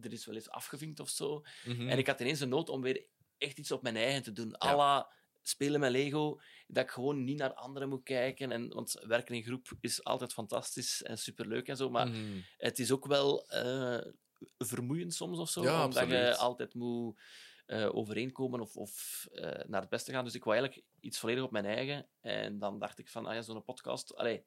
er 0.00 0.12
is 0.12 0.26
wel 0.26 0.34
eens 0.34 0.50
afgevinkt 0.50 1.00
of 1.00 1.08
zo. 1.08 1.42
Mhm. 1.64 1.88
En 1.88 1.98
ik 1.98 2.06
had 2.06 2.20
ineens 2.20 2.40
een 2.40 2.48
nood 2.48 2.68
om 2.68 2.80
weer 2.82 3.04
echt 3.38 3.58
iets 3.58 3.70
op 3.72 3.82
mijn 3.82 3.96
eigen 3.96 4.22
te 4.22 4.32
doen. 4.32 4.48
Ja. 4.48 4.68
à 4.70 4.76
la 4.76 5.12
spelen 5.42 5.80
met 5.80 5.90
Lego, 5.90 6.40
dat 6.66 6.84
ik 6.84 6.90
gewoon 6.90 7.24
niet 7.24 7.38
naar 7.38 7.54
anderen 7.54 7.88
moet 7.88 8.02
kijken. 8.02 8.52
En, 8.52 8.68
want 8.68 8.92
werken 9.06 9.34
in 9.34 9.42
groep 9.42 9.68
is 9.80 10.04
altijd 10.04 10.32
fantastisch 10.32 11.02
en 11.02 11.18
superleuk 11.18 11.68
en 11.68 11.76
zo, 11.76 11.90
maar 11.90 12.08
Mhm. 12.08 12.40
het 12.56 12.78
is 12.78 12.92
ook 12.92 13.06
wel 13.06 13.48
eh, 13.48 14.12
vermoeiend 14.58 15.14
soms 15.14 15.38
of 15.38 15.50
zo, 15.50 15.62
Ja, 15.62 15.84
omdat 15.84 16.08
je 16.08 16.36
altijd 16.36 16.74
moet 16.74 17.20
eh, 17.66 17.94
overeenkomen 17.96 18.60
of, 18.60 18.76
of 18.76 19.26
eh, 19.32 19.64
naar 19.66 19.80
het 19.80 19.90
beste 19.90 20.12
gaan. 20.12 20.24
Dus 20.24 20.34
ik 20.34 20.44
wou 20.44 20.56
eigenlijk 20.56 20.86
iets 21.00 21.18
volledig 21.18 21.44
op 21.44 21.50
mijn 21.50 21.64
eigen. 21.64 22.08
En 22.20 22.58
dan 22.58 22.78
dacht 22.78 22.98
ik 22.98 23.08
van, 23.08 23.26
ah 23.26 23.34
ja, 23.34 23.42
zo'n 23.42 23.64
podcast... 23.64 24.14
Allee, 24.16 24.44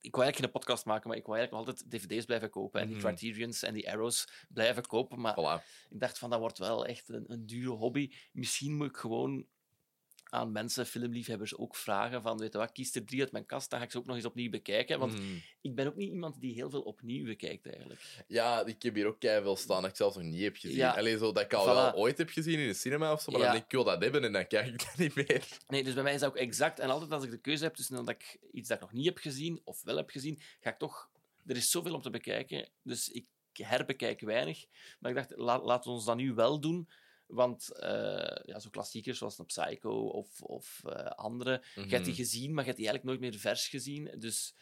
ik 0.00 0.10
wou 0.14 0.22
eigenlijk 0.24 0.36
geen 0.52 0.60
podcast 0.60 0.84
maken, 0.84 1.08
maar 1.08 1.16
ik 1.18 1.26
wou 1.26 1.38
eigenlijk 1.38 1.66
nog 1.66 1.76
altijd 1.76 2.02
dvd's 2.02 2.24
blijven 2.24 2.50
kopen. 2.50 2.80
En 2.80 2.86
die 2.88 2.96
Mhm. 2.96 3.06
Criterions 3.06 3.62
en 3.62 3.74
die 3.74 3.90
Arrows 3.90 4.28
blijven 4.48 4.86
kopen. 4.86 5.20
Maar 5.20 5.34
Voilà. 5.34 5.64
ik 5.88 6.00
dacht 6.00 6.18
van, 6.18 6.30
dat 6.30 6.38
wordt 6.38 6.58
wel 6.58 6.86
echt 6.86 7.08
een, 7.08 7.24
een 7.32 7.46
dure 7.46 7.70
hobby. 7.70 8.12
Misschien 8.32 8.76
moet 8.76 8.88
ik 8.88 8.96
gewoon 8.96 9.46
aan 10.34 10.52
mensen, 10.52 10.86
filmliefhebbers, 10.86 11.56
ook 11.56 11.76
vragen 11.76 12.22
van, 12.22 12.38
weet 12.38 12.52
je 12.52 12.58
wat, 12.58 12.72
kies 12.72 12.94
er 12.94 13.04
drie 13.04 13.20
uit 13.20 13.32
mijn 13.32 13.46
kast, 13.46 13.70
dan 13.70 13.78
ga 13.78 13.84
ik 13.84 13.90
ze 13.90 13.98
ook 13.98 14.06
nog 14.06 14.16
eens 14.16 14.24
opnieuw 14.24 14.50
bekijken. 14.50 14.98
Want 14.98 15.12
Mhm. 15.12 15.22
ik 15.60 15.74
ben 15.74 15.86
ook 15.86 15.96
niet 15.96 16.10
iemand 16.10 16.40
die 16.40 16.54
heel 16.54 16.70
veel 16.70 16.82
opnieuw 16.82 17.24
bekijkt, 17.24 17.66
eigenlijk. 17.66 18.00
Ja, 18.26 18.64
ik 18.66 18.82
heb 18.82 18.94
hier 18.94 19.06
ook 19.06 19.16
veel 19.20 19.56
staan 19.56 19.82
dat 19.82 19.90
ik 19.90 19.96
zelfs 19.96 20.16
nog 20.16 20.24
niet 20.24 20.42
heb 20.42 20.56
gezien. 20.56 20.76
Ja. 20.76 20.90
Alleen 20.90 21.18
zo 21.18 21.32
dat 21.32 21.42
ik 21.44 21.52
al 21.54 21.62
Voilà. 21.64 21.66
wel 21.66 21.92
ooit 21.94 22.18
heb 22.18 22.28
gezien 22.28 22.58
in 22.58 22.66
de 22.68 22.74
cinema 22.74 23.12
of 23.12 23.20
zo, 23.20 23.30
maar 23.30 23.40
Ja. 23.40 23.46
dan 23.46 23.54
denk 23.54 23.64
ik, 23.66 23.72
ik 23.72 23.76
wil 23.84 23.92
dat 23.92 24.02
hebben 24.02 24.24
en 24.24 24.32
dan 24.32 24.46
kijk 24.46 24.66
ik 24.66 24.78
dat 24.78 24.96
niet 24.96 25.14
meer. 25.14 25.44
Nee, 25.68 25.84
dus 25.84 25.94
bij 25.94 26.02
mij 26.02 26.14
is 26.14 26.20
dat 26.20 26.28
ook 26.30 26.36
exact. 26.36 26.78
En 26.78 26.90
altijd 26.90 27.12
als 27.12 27.24
ik 27.24 27.30
de 27.30 27.40
keuze 27.40 27.64
heb 27.64 27.74
tussen 27.74 27.96
dat 27.96 28.08
ik 28.08 28.38
iets 28.52 28.68
dat 28.68 28.76
ik 28.76 28.82
nog 28.82 28.92
niet 28.92 29.06
heb 29.06 29.18
gezien 29.18 29.60
of 29.64 29.82
wel 29.82 29.96
heb 29.96 30.10
gezien, 30.10 30.40
ga 30.60 30.70
ik 30.70 30.78
toch... 30.78 31.10
Er 31.46 31.56
is 31.56 31.70
zoveel 31.70 31.94
om 31.94 32.02
te 32.02 32.10
bekijken, 32.10 32.68
dus 32.82 33.08
ik 33.08 33.26
herbekijk 33.52 34.20
weinig. 34.20 34.64
Maar 34.98 35.10
ik 35.10 35.16
dacht, 35.16 35.32
laat, 35.36 35.64
laten 35.64 35.90
we 35.90 35.96
ons 35.96 36.04
dat 36.04 36.16
nu 36.16 36.32
wel 36.34 36.60
doen. 36.60 36.88
Want 37.26 37.72
eh, 37.78 38.36
ja, 38.44 38.58
zo 38.58 38.70
klassiekers 38.70 39.18
zoals 39.18 39.38
een 39.38 39.46
Psycho 39.46 40.08
of, 40.08 40.42
of 40.42 40.80
eh, 40.84 41.06
andere, 41.06 41.50
je 41.74 41.80
hebt 41.80 42.04
die 42.04 42.14
Mhm. 42.14 42.22
gezien, 42.22 42.50
maar 42.54 42.64
je 42.64 42.70
hebt 42.70 42.76
die 42.82 42.88
eigenlijk 42.88 43.04
nooit 43.04 43.32
meer 43.32 43.40
vers 43.40 43.68
gezien. 43.68 44.14
Dus 44.18 44.54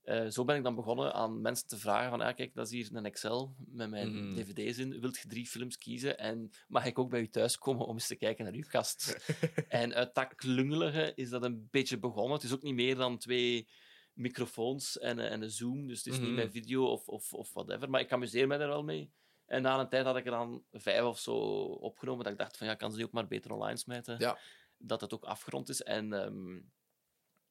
eh, 0.00 0.26
zo 0.28 0.44
ben 0.44 0.56
ik 0.56 0.62
dan 0.62 0.74
begonnen 0.74 1.12
aan 1.14 1.40
mensen 1.40 1.66
te 1.66 1.78
vragen 1.78 2.10
van, 2.10 2.20
ah, 2.20 2.34
kijk, 2.36 2.54
dat 2.54 2.66
is 2.66 2.72
hier 2.72 2.88
een 2.96 3.04
Excel 3.04 3.54
met 3.58 3.90
mijn 3.90 4.12
Mhm. 4.26 4.30
dvd's 4.34 4.78
in. 4.78 5.00
Wilt 5.00 5.18
je 5.18 5.28
drie 5.28 5.46
films 5.46 5.76
kiezen? 5.78 6.18
En 6.18 6.50
mag 6.68 6.84
ik 6.84 6.98
ook 6.98 7.10
bij 7.10 7.20
u 7.20 7.28
thuis 7.28 7.58
komen 7.58 7.86
om 7.86 7.94
eens 7.94 8.06
te 8.06 8.16
kijken 8.16 8.44
naar 8.44 8.54
uw 8.54 8.64
kast? 8.68 9.06
en 9.68 9.94
uit 9.94 10.14
dat 10.14 10.34
klungelige 10.34 11.12
is 11.14 11.28
dat 11.30 11.44
een 11.44 11.68
beetje 11.70 11.98
begonnen. 11.98 12.32
Het 12.32 12.42
is 12.42 12.52
ook 12.52 12.62
niet 12.62 12.74
meer 12.74 12.94
dan 12.94 13.18
twee 13.18 13.68
microfoons 14.12 14.98
en, 14.98 15.18
een- 15.18 15.28
en 15.30 15.42
een 15.42 15.50
zoom, 15.50 15.86
dus 15.86 15.98
het 15.98 16.06
is 16.06 16.16
Mhm. 16.18 16.24
niet 16.26 16.34
met 16.34 16.50
video 16.52 16.84
of, 16.86 17.08
of, 17.08 17.32
of 17.32 17.52
whatever. 17.52 17.90
Maar 17.90 18.00
ik 18.00 18.12
amuseer 18.12 18.46
me 18.46 18.56
er 18.56 18.68
wel 18.68 18.82
mee. 18.82 19.12
En 19.50 19.62
na 19.62 19.78
een 19.80 19.88
tijd 19.88 20.04
had 20.04 20.16
ik 20.16 20.24
er 20.24 20.30
dan 20.30 20.64
vijf 20.72 21.02
of 21.02 21.18
zo 21.18 21.34
opgenomen, 21.62 22.24
dat 22.24 22.32
ik 22.32 22.38
dacht 22.38 22.56
van, 22.56 22.66
ja, 22.66 22.74
kan 22.74 22.90
ze 22.90 22.96
die 22.96 23.06
ook 23.06 23.12
maar 23.12 23.26
beter 23.26 23.52
online 23.52 23.76
smijten? 23.76 24.14
Ja. 24.18 24.38
Dat 24.76 25.00
het 25.00 25.14
ook 25.14 25.24
afgerond 25.24 25.68
is. 25.68 25.82
En, 25.82 26.12
ehm, 26.12 26.58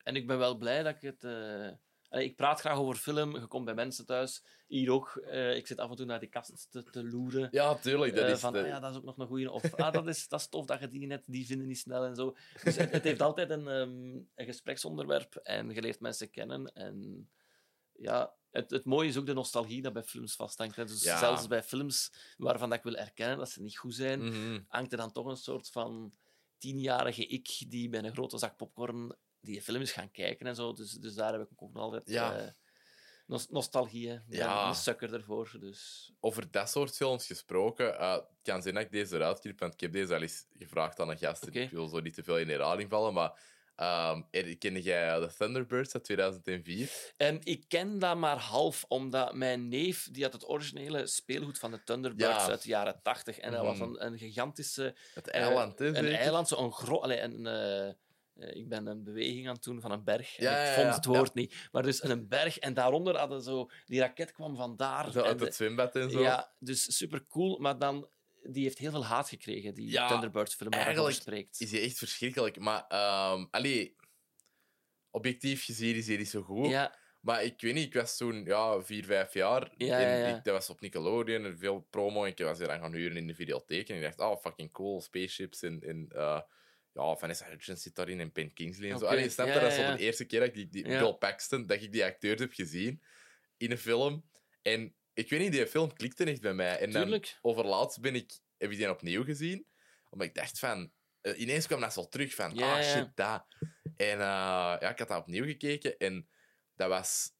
en 0.03 0.15
ik 0.15 0.27
ben 0.27 0.37
wel 0.37 0.57
blij 0.57 0.83
dat 0.83 0.95
ik 0.95 1.01
het... 1.01 1.23
eh, 1.23 2.21
ik 2.21 2.35
praat 2.35 2.59
graag 2.59 2.77
over 2.77 2.95
film, 2.95 3.35
je 3.39 3.47
komt 3.47 3.65
bij 3.65 3.73
mensen 3.73 4.05
thuis, 4.05 4.43
hier 4.67 4.91
ook. 4.91 5.15
eh, 5.15 5.55
ik 5.55 5.67
zit 5.67 5.79
af 5.79 5.89
en 5.89 5.95
toe 5.95 6.05
naar 6.05 6.19
die 6.19 6.29
kast 6.29 6.67
te, 6.71 6.83
te 6.83 7.03
loeren. 7.03 7.47
Ja, 7.51 7.75
tuurlijk. 7.75 8.15
Dat 8.15 8.25
Eh, 8.25 8.31
is 8.31 8.39
van, 8.39 8.55
ah 8.55 8.67
ja, 8.67 8.79
dat 8.79 8.91
is 8.91 8.97
ook 8.97 9.03
nog 9.05 9.17
een 9.17 9.27
goeie. 9.27 9.51
Of, 9.51 9.73
ah, 9.73 9.93
dat 9.93 10.07
is, 10.07 10.27
dat 10.27 10.39
is 10.39 10.47
tof 10.49 10.65
dat 10.65 10.79
je 10.79 10.87
die 10.87 11.07
net, 11.07 11.23
die 11.25 11.45
vinden 11.45 11.67
niet 11.67 11.77
snel 11.77 12.03
en 12.05 12.15
zo. 12.15 12.35
Dus 12.63 12.75
het, 12.75 12.91
het 12.91 13.03
heeft 13.03 13.21
altijd 13.21 13.49
een, 13.49 13.67
ehm, 13.67 14.15
een 14.35 14.45
gespreksonderwerp 14.45 15.35
en 15.35 15.69
je 15.69 15.81
leert 15.81 15.99
mensen 15.99 16.29
kennen. 16.29 16.73
En 16.73 17.29
ja, 18.01 18.33
het, 18.51 18.71
het 18.71 18.85
mooie 18.85 19.07
is 19.09 19.17
ook 19.17 19.25
de 19.25 19.33
nostalgie 19.33 19.81
dat 19.81 19.93
bij 19.93 20.03
films 20.03 20.35
vasthangt. 20.35 20.75
Hè. 20.75 20.85
Dus 20.85 21.03
Ja. 21.03 21.17
zelfs 21.19 21.47
bij 21.47 21.63
films 21.63 22.13
waarvan 22.37 22.69
dat 22.69 22.77
ik 22.77 22.83
wil 22.83 22.95
erkennen 22.95 23.37
dat 23.37 23.49
ze 23.49 23.61
niet 23.61 23.77
goed 23.77 23.95
zijn, 23.95 24.23
Mhm. 24.25 24.59
hangt 24.67 24.91
er 24.91 24.97
dan 24.97 25.11
toch 25.11 25.25
een 25.25 25.37
soort 25.37 25.69
van 25.69 26.13
tienjarige 26.57 27.25
ik 27.27 27.65
die 27.67 27.89
bij 27.89 28.03
een 28.03 28.11
grote 28.11 28.37
zak 28.37 28.57
popcorn 28.57 29.15
die 29.41 29.61
film 29.61 29.81
is 29.81 29.91
gaan 29.91 30.11
kijken 30.11 30.47
en 30.47 30.55
zo. 30.55 30.73
Dus, 30.73 30.91
dus 30.91 31.13
daar 31.13 31.31
heb 31.33 31.41
ik 31.51 31.61
ook 31.61 31.73
nog 31.73 31.83
altijd 31.83 32.09
Ja. 32.09 32.37
eh, 32.37 32.51
nos- 33.27 33.49
nostalgie. 33.49 34.09
hè. 34.09 34.17
Ja. 34.27 34.67
een 34.67 34.75
sukker 34.75 35.13
ervoor. 35.13 35.55
Dus. 35.59 36.11
Over 36.19 36.51
dat 36.51 36.69
soort 36.69 36.95
films 36.95 37.25
gesproken, 37.25 37.99
eh, 37.99 38.13
het 38.13 38.25
kan 38.41 38.61
zijn 38.61 38.73
dat 38.73 38.83
ik 38.83 38.91
deze 38.91 39.15
eruit 39.15 39.39
knip, 39.39 39.59
want 39.59 39.73
ik 39.73 39.79
heb 39.79 39.91
deze 39.91 40.15
al 40.15 40.21
eens 40.21 40.45
gevraagd 40.57 40.99
aan 40.99 41.09
een 41.09 41.17
gast. 41.17 41.47
Oké. 41.47 41.59
Ik 41.59 41.69
wil 41.71 41.87
zo 41.87 41.99
niet 41.99 42.13
te 42.13 42.23
veel 42.23 42.37
in 42.37 42.49
herhaling 42.49 42.89
vallen, 42.89 43.13
maar 43.13 43.39
ehm 43.79 44.21
er- 44.31 44.57
ken 44.57 44.81
jij 44.81 45.19
de 45.19 45.33
Thunderbirds 45.37 45.93
uit 45.93 46.03
2004? 46.03 47.13
En 47.17 47.39
ik 47.43 47.63
ken 47.67 47.99
dat 47.99 48.17
maar 48.17 48.37
half, 48.37 48.85
omdat 48.87 49.33
mijn 49.33 49.67
neef 49.67 50.07
die 50.11 50.23
had 50.23 50.33
het 50.33 50.49
originele 50.49 51.07
speelgoed 51.07 51.59
van 51.59 51.71
de 51.71 51.83
Thunderbirds 51.83 52.45
Ja. 52.45 52.49
uit 52.49 52.61
de 52.63 52.69
jaren 52.69 52.99
80. 53.03 53.37
En 53.37 53.51
dat 53.51 53.61
was 53.63 53.77
Mhm. 53.79 53.89
een, 53.89 54.05
een 54.05 54.17
gigantische... 54.17 54.95
Het 55.13 55.27
eiland, 55.27 55.79
hè? 55.79 55.85
Een 55.87 55.95
zeker? 55.95 56.13
eiland, 56.13 56.47
zo'n 56.47 56.73
gro... 56.73 56.97
Allee, 56.99 57.19
een, 57.21 57.45
eh, 57.47 57.87
eh, 57.87 57.93
ik 58.35 58.69
ben 58.69 58.87
een 58.87 59.03
beweging 59.03 59.47
aan 59.47 59.53
het 59.53 59.63
doen 59.63 59.81
van 59.81 59.91
een 59.91 60.03
berg. 60.03 60.35
Ja, 60.37 60.63
ik 60.63 60.73
vond 60.81 60.95
het 60.95 61.05
woord 61.05 61.33
niet. 61.33 61.55
Maar 61.71 61.83
dus 61.83 62.03
een 62.03 62.27
berg. 62.27 62.57
En 62.59 62.73
daaronder 62.73 63.17
hadden 63.17 63.41
zo... 63.41 63.69
Die 63.85 63.99
raket 63.99 64.31
kwam 64.31 64.55
vandaar. 64.55 65.11
Zo 65.11 65.19
en 65.19 65.25
uit 65.25 65.39
de- 65.39 65.45
het 65.45 65.55
zwembad 65.55 65.95
en 65.95 66.11
zo. 66.11 66.21
Ja, 66.21 66.51
dus 66.59 66.97
super 66.97 67.25
cool. 67.27 67.57
Maar 67.59 67.79
dan... 67.79 68.07
Die 68.41 68.63
heeft 68.63 68.77
heel 68.77 68.91
veel 68.91 69.05
haat 69.05 69.29
gekregen, 69.29 69.73
die 69.73 69.91
Ja, 69.91 70.07
Thunderbirds 70.07 70.55
film 70.55 70.69
waar 70.69 70.85
eigenlijk 70.85 71.15
spreekt. 71.15 71.61
Is 71.61 71.71
hij 71.71 71.81
echt 71.81 71.97
verschrikkelijk. 71.97 72.59
Maar, 72.59 72.85
ehm 72.87 73.45
allee, 73.51 73.95
objectief 75.11 75.65
gezien 75.65 75.95
is 75.95 76.07
hij 76.07 76.17
niet 76.17 76.29
zo 76.29 76.41
goed. 76.41 76.69
Ja, 76.69 76.97
Maar 77.19 77.43
ik 77.43 77.61
weet 77.61 77.73
niet, 77.73 77.85
ik 77.85 77.93
was 77.93 78.17
toen 78.17 78.43
ja, 78.45 78.81
vier, 78.81 79.05
vijf 79.05 79.33
jaar. 79.33 79.71
Ja, 79.77 79.99
en. 79.99 80.35
Ik, 80.35 80.43
dat 80.43 80.53
was 80.53 80.69
op 80.69 80.81
Nickelodeon, 80.81 81.45
en 81.45 81.57
veel 81.57 81.87
promo. 81.89 82.23
En 82.23 82.31
ik 82.31 82.39
was 82.39 82.57
hier 82.57 82.67
dan 82.67 82.79
gaan 82.79 82.93
huren 82.93 83.17
in 83.17 83.27
de 83.27 83.35
videotheek. 83.35 83.89
En 83.89 83.95
ik 83.95 84.01
dacht, 84.01 84.19
oh, 84.19 84.41
fucking 84.41 84.71
cool, 84.71 85.01
spaceships. 85.01 85.61
En, 85.61 85.81
en 85.81 86.05
eh, 86.09 86.41
ja, 86.93 87.15
Vanessa 87.15 87.45
Hudgens 87.45 87.81
zit 87.81 87.95
daarin 87.95 88.19
en 88.19 88.31
Ben 88.33 88.53
Kingsley 88.53 88.91
en 88.91 88.97
zo. 88.97 89.05
Allee, 89.05 89.29
snap 89.29 89.47
je? 89.47 89.53
dat 89.53 89.71
is 89.71 89.77
de 89.77 89.97
eerste 89.97 90.25
keer 90.25 90.39
dat 90.39 90.55
ik 90.55 90.71
die. 90.71 90.83
Bill 90.83 91.13
Paxton, 91.13 91.65
dat 91.65 91.81
ik 91.81 91.91
die 91.91 92.03
acteurs 92.03 92.39
heb 92.39 92.53
gezien 92.53 93.01
in 93.57 93.71
een 93.71 93.77
film. 93.77 94.29
En 94.61 94.95
ik 95.19 95.29
weet 95.29 95.39
niet, 95.39 95.51
die 95.51 95.67
film 95.67 95.93
klikte 95.93 96.23
echt 96.23 96.41
bij 96.41 96.53
mij. 96.53 96.79
En 96.79 96.91
dan 96.91 97.01
tuurlijk. 97.01 97.37
overlaatst 97.41 98.01
ben 98.01 98.15
ik, 98.15 98.39
heb 98.57 98.71
ik 98.71 98.77
die 98.77 98.89
opnieuw 98.89 99.23
gezien. 99.23 99.67
Omdat 100.09 100.27
ik 100.27 100.35
dacht 100.35 100.59
van... 100.59 100.91
eh, 101.21 101.39
ineens 101.39 101.67
kwam 101.67 101.79
dat 101.81 101.93
zo 101.93 102.07
terug 102.07 102.35
van, 102.35 102.55
Ja, 102.55 102.75
ah, 102.75 102.83
ja. 102.83 102.83
shit, 102.83 103.15
dat. 103.15 103.45
En 103.95 104.19
eh, 104.19 104.77
ja, 104.79 104.89
ik 104.89 104.99
had 104.99 105.07
dat 105.07 105.19
opnieuw 105.21 105.45
gekeken. 105.45 105.97
En 105.97 106.29
dat 106.75 106.89
was... 106.89 107.31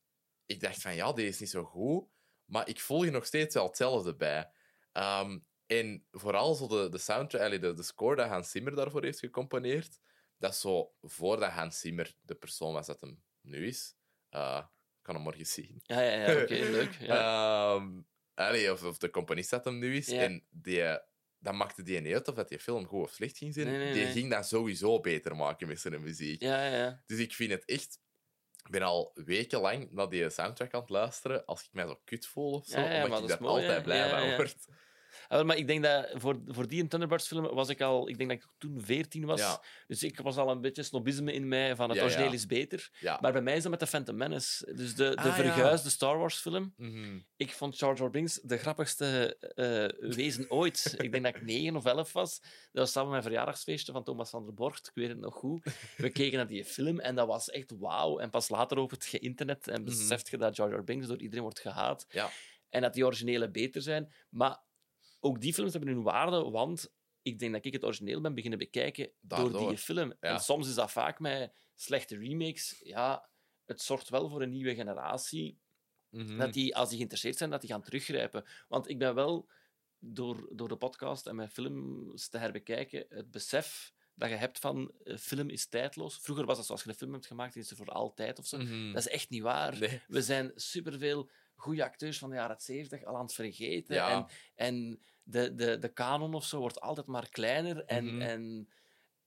Ik 0.45 0.59
dacht 0.59 0.81
van, 0.81 0.95
ja, 0.95 1.13
deze 1.13 1.29
is 1.29 1.39
niet 1.39 1.49
zo 1.49 1.63
goed. 1.63 2.07
Maar 2.45 2.67
ik 2.67 2.79
voel 2.79 3.03
je 3.03 3.11
nog 3.11 3.25
steeds 3.25 3.55
wel 3.55 3.67
hetzelfde 3.67 4.15
bij. 4.15 4.51
Ehm, 4.91 5.39
en 5.65 6.05
vooral 6.11 6.55
zo 6.55 6.67
de, 6.67 6.89
de 6.89 6.97
soundtrack, 6.97 7.41
allee, 7.41 7.59
de, 7.59 7.73
de 7.73 7.83
score 7.83 8.15
dat 8.15 8.27
Hans 8.27 8.51
Zimmer 8.51 8.75
daarvoor 8.75 9.03
heeft 9.03 9.19
gecomponeerd. 9.19 9.99
Dat 10.37 10.53
is 10.53 10.59
zo 10.59 10.93
voordat 11.01 11.51
Hans 11.51 11.79
Zimmer 11.79 12.13
de 12.21 12.35
persoon 12.35 12.73
was 12.73 12.85
dat 12.87 13.01
hem 13.01 13.23
nu 13.41 13.67
is. 13.67 13.95
Eh, 14.29 14.65
kan 15.09 15.17
hem 15.17 15.27
morgen 15.33 15.45
zien. 15.45 15.79
Ja, 15.83 16.01
ja, 16.01 16.11
ja 16.11 16.41
oké, 16.41 16.53
leuk. 16.77 16.93
Ja. 16.99 17.75
Ehm, 17.75 18.01
allee, 18.33 18.71
of, 18.71 18.83
of 18.83 18.97
de 18.97 19.09
componist 19.09 19.49
dat 19.49 19.65
hem 19.65 19.79
nu 19.79 19.95
is. 19.95 20.07
Ja. 20.07 20.21
En 20.21 20.45
die, 20.49 20.83
dat 21.37 21.53
maakte 21.53 21.83
die 21.83 21.99
niet 21.99 22.13
uit 22.13 22.27
of 22.27 22.35
dat 22.35 22.49
die 22.49 22.59
film 22.59 22.85
goed 22.85 23.03
of 23.03 23.11
slecht 23.11 23.37
ging 23.37 23.53
zijn. 23.53 23.67
Nee, 23.67 23.77
nee, 23.77 23.93
die 23.93 24.03
nee. 24.03 24.11
ging 24.11 24.31
dat 24.31 24.47
sowieso 24.47 24.99
beter 24.99 25.35
maken 25.35 25.67
met 25.67 25.79
zijn 25.79 26.01
muziek. 26.01 26.41
ja, 26.41 26.65
ja, 26.65 26.75
ja. 26.75 27.03
Dus 27.05 27.19
ik 27.19 27.33
vind 27.33 27.51
het 27.51 27.65
echt... 27.65 27.99
Ik 28.63 28.71
ben 28.71 28.81
al 28.81 29.11
wekenlang 29.13 29.91
naar 29.91 30.09
die 30.09 30.29
soundtrack 30.29 30.73
aan 30.73 30.81
het 30.81 30.89
luisteren 30.89 31.45
als 31.45 31.63
ik 31.63 31.69
mij 31.71 31.85
zo 31.85 32.01
kut 32.03 32.25
voel 32.25 32.51
of 32.51 32.65
zo. 32.65 32.79
Maar 32.81 33.03
omdat 33.03 33.09
dat 33.09 33.17
ik 33.19 33.23
is 33.23 33.29
daar 33.29 33.41
mooi, 33.41 33.61
altijd 33.61 33.83
blij 33.83 34.09
van 34.09 34.35
word. 34.35 34.65
Ah, 35.27 35.45
maar 35.45 35.57
ik 35.57 35.67
denk 35.67 35.83
dat 35.83 36.09
voor, 36.13 36.41
voor 36.47 36.67
die 36.67 36.87
Thunderbirds 36.87 37.27
film 37.27 37.43
was 37.53 37.69
ik 37.69 37.81
al... 37.81 38.09
Ik 38.09 38.17
denk 38.17 38.29
dat 38.29 38.39
ik 38.39 38.45
toen 38.57 38.81
14 38.81 39.25
was. 39.25 39.39
Ja. 39.39 39.61
Dus 39.87 40.03
ik 40.03 40.19
was 40.19 40.37
al 40.37 40.49
een 40.51 40.61
beetje 40.61 40.83
snobisme 40.83 41.33
in 41.33 41.47
mij 41.47 41.75
van 41.75 41.89
het 41.89 41.97
Ja, 41.97 42.03
ja. 42.03 42.09
origineel 42.09 42.33
is 42.33 42.45
beter. 42.45 42.89
Maar 43.19 43.31
bij 43.31 43.41
mij 43.41 43.55
is 43.55 43.61
dat 43.61 43.71
met 43.71 43.79
de 43.79 43.87
Phantom 43.87 44.15
Menace. 44.17 44.73
Dus 44.75 44.95
de, 44.95 45.09
de 45.09 45.15
Ah, 45.15 45.35
verguisde 45.35 45.89
Star 45.89 46.17
Wars 46.17 46.35
film. 46.35 46.73
Mhm. 46.77 47.19
Ik 47.37 47.51
vond 47.51 47.79
Jar 47.79 48.09
Binks 48.09 48.39
de 48.43 48.57
grappigste 48.57 49.37
eh, 49.55 50.09
wezen 50.15 50.51
ooit. 50.51 50.93
ik 50.97 51.11
denk 51.11 51.23
dat 51.23 51.35
ik 51.35 51.41
9 51.41 51.75
of 51.75 51.85
11 51.85 52.13
was. 52.13 52.39
Dat 52.41 52.49
was 52.71 52.91
samen 52.91 53.09
mijn 53.11 53.23
verjaardagsfeestje 53.23 53.91
van 53.91 54.03
Thomas 54.03 54.29
van 54.29 54.45
der 54.45 54.53
Bort. 54.53 54.87
Ik 54.87 54.91
weet 54.93 55.09
het 55.09 55.19
nog 55.19 55.33
goed. 55.35 55.65
We 55.97 56.09
keken 56.19 56.37
naar 56.37 56.47
die 56.47 56.65
film 56.65 56.99
en 56.99 57.15
dat 57.15 57.27
was 57.27 57.49
echt 57.49 57.73
wauw. 57.79 58.19
En 58.19 58.29
pas 58.29 58.49
later 58.49 58.77
op 58.77 58.89
het 58.89 59.13
internet 59.13 59.67
en 59.67 59.81
Mhm. 59.81 59.89
beseft 59.89 60.29
je 60.29 60.37
dat 60.37 60.55
Jar 60.55 60.83
Binks 60.83 61.07
door 61.07 61.17
iedereen 61.21 61.43
wordt 61.43 61.59
gehaat. 61.59 62.05
Ja. 62.09 62.29
En 62.69 62.81
dat 62.81 62.93
die 62.93 63.05
originele 63.05 63.49
beter 63.51 63.81
zijn. 63.81 64.13
Maar 64.29 64.57
ook 65.19 65.41
die 65.41 65.53
films 65.53 65.73
hebben 65.73 65.93
hun 65.93 66.03
waarde, 66.03 66.49
want 66.49 66.91
ik 67.21 67.39
denk 67.39 67.53
dat 67.53 67.65
ik 67.65 67.73
het 67.73 67.83
origineel 67.85 68.21
ben 68.21 68.33
beginnen 68.35 68.59
bekijken 68.59 69.11
door 69.21 69.67
die 69.67 69.77
film. 69.77 70.07
Ja. 70.09 70.15
En 70.33 70.39
soms 70.39 70.67
is 70.67 70.75
dat 70.75 70.91
vaak 70.91 71.19
met 71.19 71.53
slechte 71.75 72.17
remakes. 72.17 72.81
Ja, 72.83 73.29
het 73.65 73.81
zorgt 73.81 74.09
wel 74.09 74.29
voor 74.29 74.41
een 74.41 74.51
nieuwe 74.51 74.75
generatie 74.75 75.57
Mhm. 76.09 76.37
dat 76.37 76.53
die, 76.53 76.75
als 76.75 76.87
die 76.87 76.97
geïnteresseerd 76.97 77.37
zijn, 77.37 77.49
dat 77.49 77.61
die 77.61 77.69
gaan 77.69 77.81
teruggrijpen. 77.81 78.45
Want 78.67 78.89
ik 78.89 78.97
ben 78.97 79.15
wel, 79.15 79.49
door, 79.99 80.47
door 80.51 80.67
de 80.67 80.75
podcast 80.75 81.27
en 81.27 81.35
mijn 81.35 81.49
films 81.49 82.27
te 82.27 82.37
herbekijken, 82.37 83.05
het 83.09 83.31
besef 83.31 83.93
dat 84.13 84.29
je 84.29 84.35
hebt 84.35 84.59
van 84.59 84.91
eh, 85.03 85.17
film 85.17 85.49
is 85.49 85.67
tijdloos. 85.67 86.17
Vroeger 86.17 86.45
was 86.45 86.57
het 86.57 86.65
zoals 86.65 86.83
je 86.83 86.89
een 86.89 86.95
film 86.95 87.13
hebt 87.13 87.25
gemaakt, 87.25 87.55
is 87.55 87.69
er 87.69 87.75
voor 87.75 87.89
altijd 87.89 88.39
of 88.39 88.45
zo. 88.45 88.57
Mhm. 88.57 88.87
Dat 88.93 89.05
is 89.05 89.07
echt 89.07 89.29
niet 89.29 89.41
waar. 89.41 89.79
Nee. 89.79 90.01
We 90.07 90.21
zijn 90.21 90.51
superveel 90.55 91.29
goede 91.59 91.83
acteurs 91.83 92.17
van 92.17 92.29
de 92.29 92.35
jaren 92.35 92.59
70 92.59 93.03
al 93.03 93.15
aan 93.15 93.21
het 93.23 93.33
vergeten. 93.33 93.95
Ja. 93.95 94.09
En, 94.09 94.27
en 94.55 94.99
de, 95.23 95.55
de, 95.55 95.79
de 95.79 95.93
kanon 95.93 96.33
of 96.33 96.45
zo 96.45 96.59
wordt 96.59 96.81
altijd 96.81 97.07
maar 97.07 97.29
kleiner. 97.29 97.83
En, 97.85 98.05
Mhm. 98.05 98.21
en 98.21 98.69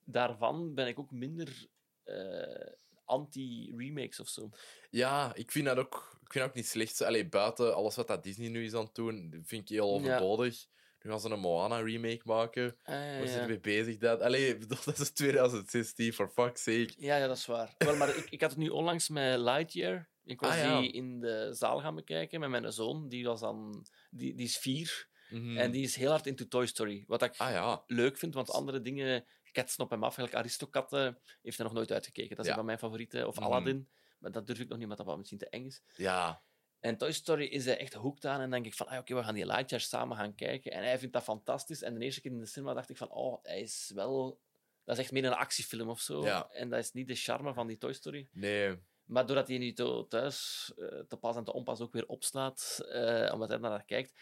daarvan 0.05 0.75
ben 0.75 0.87
ik 0.87 0.99
ook 0.99 1.11
minder 1.11 1.67
eh, 2.03 2.67
anti-remakes 3.05 4.21
of 4.21 4.29
zo. 4.29 4.49
Ja, 4.91 5.35
ik 5.35 5.51
vind 5.51 5.65
dat 5.67 5.77
ook, 5.77 6.19
ik 6.23 6.33
vind 6.33 6.35
dat 6.45 6.49
ook 6.49 6.55
niet 6.55 6.67
slecht. 6.67 7.03
Allee, 7.03 7.29
buiten 7.29 7.75
alles 7.75 7.97
wat 7.97 8.09
dat 8.09 8.23
Disney 8.23 8.49
nu 8.49 8.65
is 8.65 8.75
aan 8.75 8.85
het 8.85 8.95
doen, 8.95 9.43
vind 9.45 9.63
ik 9.63 9.69
heel 9.69 9.89
Ja. 9.89 9.93
overbodig. 9.95 10.67
Nu 11.03 11.11
gaan 11.11 11.21
ze 11.21 11.31
een 11.31 11.41
Moana-remake 11.41 12.21
maken. 12.25 12.77
Ah, 12.83 12.95
ja, 12.95 13.19
Waar 13.19 13.27
zijn 13.29 13.41
ja. 13.41 13.47
mee 13.47 13.61
bezig? 13.61 13.97
Dat? 13.99 14.21
Allee, 14.21 14.59
dat 14.67 14.99
is 14.99 15.11
2016, 15.11 16.13
for 16.13 16.29
fuck's 16.29 16.63
sake. 16.63 16.93
Ja, 16.97 17.17
ja, 17.17 17.27
dat 17.27 17.37
is 17.37 17.47
waar. 17.47 17.75
Wel, 17.79 17.97
maar 17.97 18.17
ik, 18.17 18.27
ik 18.31 18.41
had 18.41 18.51
het 18.51 18.59
nu 18.59 18.69
onlangs 18.69 19.09
met 19.09 19.39
Lightyear. 19.39 20.09
Ik 20.25 20.41
was 20.41 20.51
Ah, 20.51 20.59
ja. 20.59 20.81
die 20.81 20.91
in 20.93 21.21
de 21.21 21.49
zaal 21.55 21.81
gaan 21.81 21.95
bekijken 21.95 22.41
met 22.41 22.51
mijn 22.51 22.73
zoon. 22.73 23.09
Die, 23.09 23.25
was 23.25 23.41
dan, 23.41 23.87
die, 24.11 24.35
die 24.35 24.47
is 24.47 24.57
vier 24.59 25.11
Mhm. 25.31 25.57
en 25.57 25.71
die 25.71 25.83
is 25.83 25.97
heel 25.97 26.11
hard 26.11 26.27
into 26.27 26.49
Toy 26.49 26.67
Story. 26.67 27.05
Wat 27.07 27.23
ik 27.23 27.35
Ah 27.37 27.51
ja, 27.51 27.83
leuk 27.87 28.17
vind, 28.17 28.35
want 28.35 28.51
andere 28.51 28.81
dingen 28.81 29.25
ketsen 29.53 29.85
op 29.85 29.91
hem 29.91 30.05
af. 30.05 30.19
Eigenlijk 30.19 31.17
heeft 31.43 31.57
hij 31.57 31.67
nog 31.67 31.73
nooit 31.75 31.93
uitgekeken. 31.93 32.37
Dat 32.37 32.39
is 32.39 32.45
Ja. 32.45 32.51
een 32.51 32.57
van 32.57 32.67
mijn 32.67 32.79
favorieten. 32.79 33.27
Of 33.29 33.35
Mhm. 33.37 33.45
Aladdin. 33.45 33.89
Maar 34.19 34.33
dat 34.33 34.47
durf 34.47 34.59
ik 34.59 34.69
nog 34.69 34.75
niet, 34.75 34.83
omdat 34.83 34.99
dat 34.99 35.07
wat 35.07 35.17
misschien 35.17 35.39
te 35.39 35.49
eng 35.49 35.65
is. 35.65 35.83
ja. 35.97 36.43
En 36.81 36.97
Toy 36.97 37.13
Story 37.13 37.45
is 37.45 37.65
hij 37.65 37.79
echt 37.79 37.93
hooked 37.93 38.25
aan. 38.25 38.41
En 38.41 38.51
denk 38.51 38.67
ik 38.67 38.75
van, 38.75 38.87
ah, 38.87 38.99
oké, 38.99 39.15
we 39.15 39.23
gaan 39.23 39.35
die 39.35 39.47
Lightyear 39.47 39.81
samen 39.83 40.17
gaan 40.17 40.35
kijken. 40.35 40.73
En 40.73 40.83
hij 40.83 40.99
vindt 40.99 41.15
dat 41.15 41.23
fantastisch. 41.23 41.83
En 41.83 41.99
de 41.99 42.05
eerste 42.05 42.21
keer 42.21 42.31
in 42.31 42.39
de 42.41 42.47
cinema 42.47 42.75
dacht 42.75 42.91
ik 42.91 42.97
van, 42.97 43.11
oh, 43.11 43.39
hij 43.43 43.61
is 43.61 43.91
wel... 43.95 44.41
Dat 44.85 44.97
is 44.97 45.03
echt 45.03 45.13
meer 45.13 45.25
een 45.25 45.33
actiefilm 45.35 45.89
of 45.89 46.01
zo. 46.01 46.25
Ja. 46.25 46.49
En 46.51 46.69
dat 46.71 46.79
is 46.79 46.93
niet 46.93 47.07
de 47.07 47.15
charme 47.15 47.55
van 47.55 47.67
die 47.67 47.79
Toy 47.79 47.93
Story. 47.93 48.29
Nee. 48.33 48.77
Maar 49.13 49.27
doordat 49.27 49.49
hij 49.49 49.59
nu 49.59 49.73
thuis 50.09 50.73
eh, 50.77 50.99
te 51.09 51.17
pas 51.17 51.37
en 51.37 51.45
te 51.45 51.53
onpas 51.53 51.81
ook 51.81 51.93
weer 51.93 52.07
opslaat, 52.07 52.85
eh, 52.89 53.31
omdat 53.33 53.49
hij 53.49 53.59
naar 53.59 53.85
kijkt, 53.85 54.13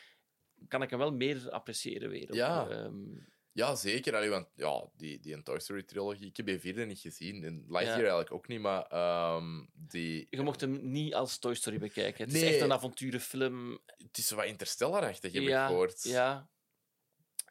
kan 0.68 0.82
ik 0.82 0.90
hem 0.90 0.98
wel 0.98 1.12
meer 1.12 1.50
appreciëren 1.50 2.10
weer. 2.10 2.34
Ja. 2.34 2.68
Ehm, 2.68 3.28
Ja, 3.52 3.74
zeker. 3.74 4.16
Allee, 4.16 4.28
want 4.28 4.48
ja, 4.54 4.90
die, 4.96 5.20
die 5.20 5.42
Toy 5.42 5.58
Story 5.58 5.82
trilogie, 5.82 6.26
ik 6.26 6.36
heb 6.36 6.46
die 6.46 6.58
vierde 6.58 6.84
niet 6.84 6.98
gezien. 6.98 7.44
En 7.44 7.54
Lightyear 7.54 7.86
Ja. 7.86 7.94
eigenlijk 7.94 8.32
ook 8.32 8.48
niet, 8.48 8.60
maar 8.60 8.82
ehm, 8.86 9.64
die... 9.72 10.26
je 10.30 10.42
mocht 10.42 10.60
hem 10.60 10.90
niet 10.90 11.14
als 11.14 11.38
Toy 11.38 11.54
Story 11.54 11.78
bekijken. 11.78 12.24
Het 12.24 12.34
is 12.34 12.42
echt 12.42 12.60
een 12.60 12.72
avonturenfilm. 12.72 13.80
Het 13.86 14.18
is 14.18 14.26
zo 14.26 14.36
wat 14.36 14.44
interstellar-achtig, 14.44 15.32
heb 15.32 15.42
ja, 15.42 15.62
ik 15.62 15.68
gehoord. 15.68 16.02
Ja. 16.02 16.48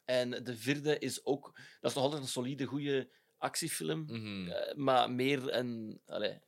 En 0.06 0.44
de 0.44 0.58
vierde 0.58 1.00
is 1.00 1.26
ook... 1.26 1.52
Dat 1.80 1.90
is 1.90 1.96
nog 1.96 2.04
altijd 2.04 2.22
een 2.22 2.28
solide, 2.28 2.66
goede 2.66 3.10
actiefilm. 3.38 4.02
Mhm. 4.06 4.48
Eh, 4.50 4.76
maar 4.76 5.12
meer 5.12 5.54
een... 5.54 6.02
Allee, 6.06 6.40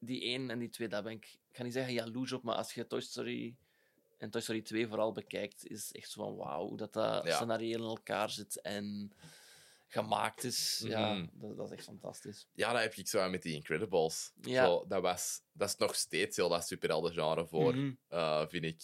die 0.00 0.22
één 0.22 0.50
en 0.50 0.58
die 0.58 0.68
twee, 0.70 0.88
daar 0.88 1.02
ben 1.02 1.12
ik... 1.12 1.24
Ik 1.50 1.56
ga 1.56 1.62
niet 1.62 1.72
zeggen 1.72 1.92
jaloers 1.92 2.32
op, 2.32 2.42
maar 2.42 2.54
als 2.56 2.74
je 2.74 2.86
Toy 2.86 3.00
Story 3.00 3.56
en 4.18 4.30
Toy 4.30 4.40
Story 4.40 4.62
2 4.62 4.86
vooral 4.88 5.12
bekijkt, 5.12 5.66
is 5.66 5.92
echt 5.92 6.10
zo 6.10 6.22
van 6.24 6.36
wauw, 6.36 6.66
hoe 6.68 6.76
dat, 6.76 6.92
dat 6.92 7.26
Ja. 7.26 7.34
scenario 7.36 7.76
in 7.78 7.84
elkaar 7.84 8.30
zit. 8.30 8.60
En 8.60 9.12
gemaakt 9.86 10.44
is. 10.44 10.82
Ja, 10.86 11.12
Mhm. 11.14 11.26
dat, 11.32 11.56
dat 11.56 11.66
is 11.70 11.76
echt 11.76 11.84
fantastisch. 11.84 12.46
Ja, 12.52 12.72
dat 12.72 12.82
heb 12.82 12.94
ik 12.94 13.08
zo 13.08 13.28
met 13.30 13.42
die 13.42 13.54
Incredibles. 13.54 14.32
Ja. 14.40 14.64
Zo, 14.64 14.84
dat, 14.88 15.02
was, 15.02 15.40
dat 15.52 15.68
is 15.68 15.76
nog 15.76 15.94
steeds 15.94 16.36
heel 16.36 16.48
dat 16.48 16.66
superhelden-genre 16.66 17.46
voor, 17.46 17.76
Mhm. 17.76 17.92
eh, 18.08 18.46
vind 18.46 18.64
ik. 18.64 18.80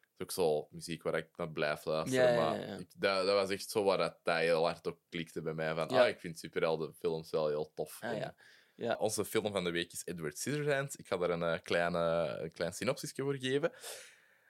Het 0.00 0.30
is 0.30 0.38
ook 0.38 0.46
zo 0.46 0.66
muziek 0.70 1.02
waar 1.02 1.14
ik 1.16 1.36
naar 1.36 1.50
blijf 1.50 1.84
luisteren. 1.84 2.24
Ja, 2.28 2.30
ja, 2.34 2.40
maar 2.50 2.60
ja. 2.68 2.76
Ik, 2.76 2.88
dat, 2.96 3.26
dat 3.26 3.34
was 3.34 3.50
echt 3.50 3.70
zo 3.70 3.84
waar 3.84 3.98
dat, 3.98 4.18
dat 4.22 4.36
heel 4.36 4.64
hard 4.64 4.86
ook 4.86 4.98
klikte 5.08 5.42
bij 5.42 5.54
mij. 5.54 5.74
Van, 5.74 5.88
Ja. 5.88 6.02
ah, 6.02 6.08
ik 6.08 6.20
vind 6.20 6.38
superheldenfilms 6.38 7.30
wel 7.30 7.48
heel 7.48 7.72
tof. 7.74 7.98
Ah, 8.00 8.10
En 8.10 8.34
ja. 8.82 8.96
Onze 8.98 9.24
film 9.24 9.52
van 9.52 9.64
de 9.64 9.70
week 9.70 9.92
is 9.92 10.02
Edward 10.04 10.38
Scissorhands. 10.38 10.96
Ik 10.96 11.06
ga 11.06 11.16
daar 11.16 11.30
een, 11.30 11.42
eh, 11.42 11.58
kleine, 11.62 11.98
een 12.42 12.52
klein 12.52 12.72
synopsisje 12.72 13.22
voor 13.22 13.36
geven. 13.36 13.72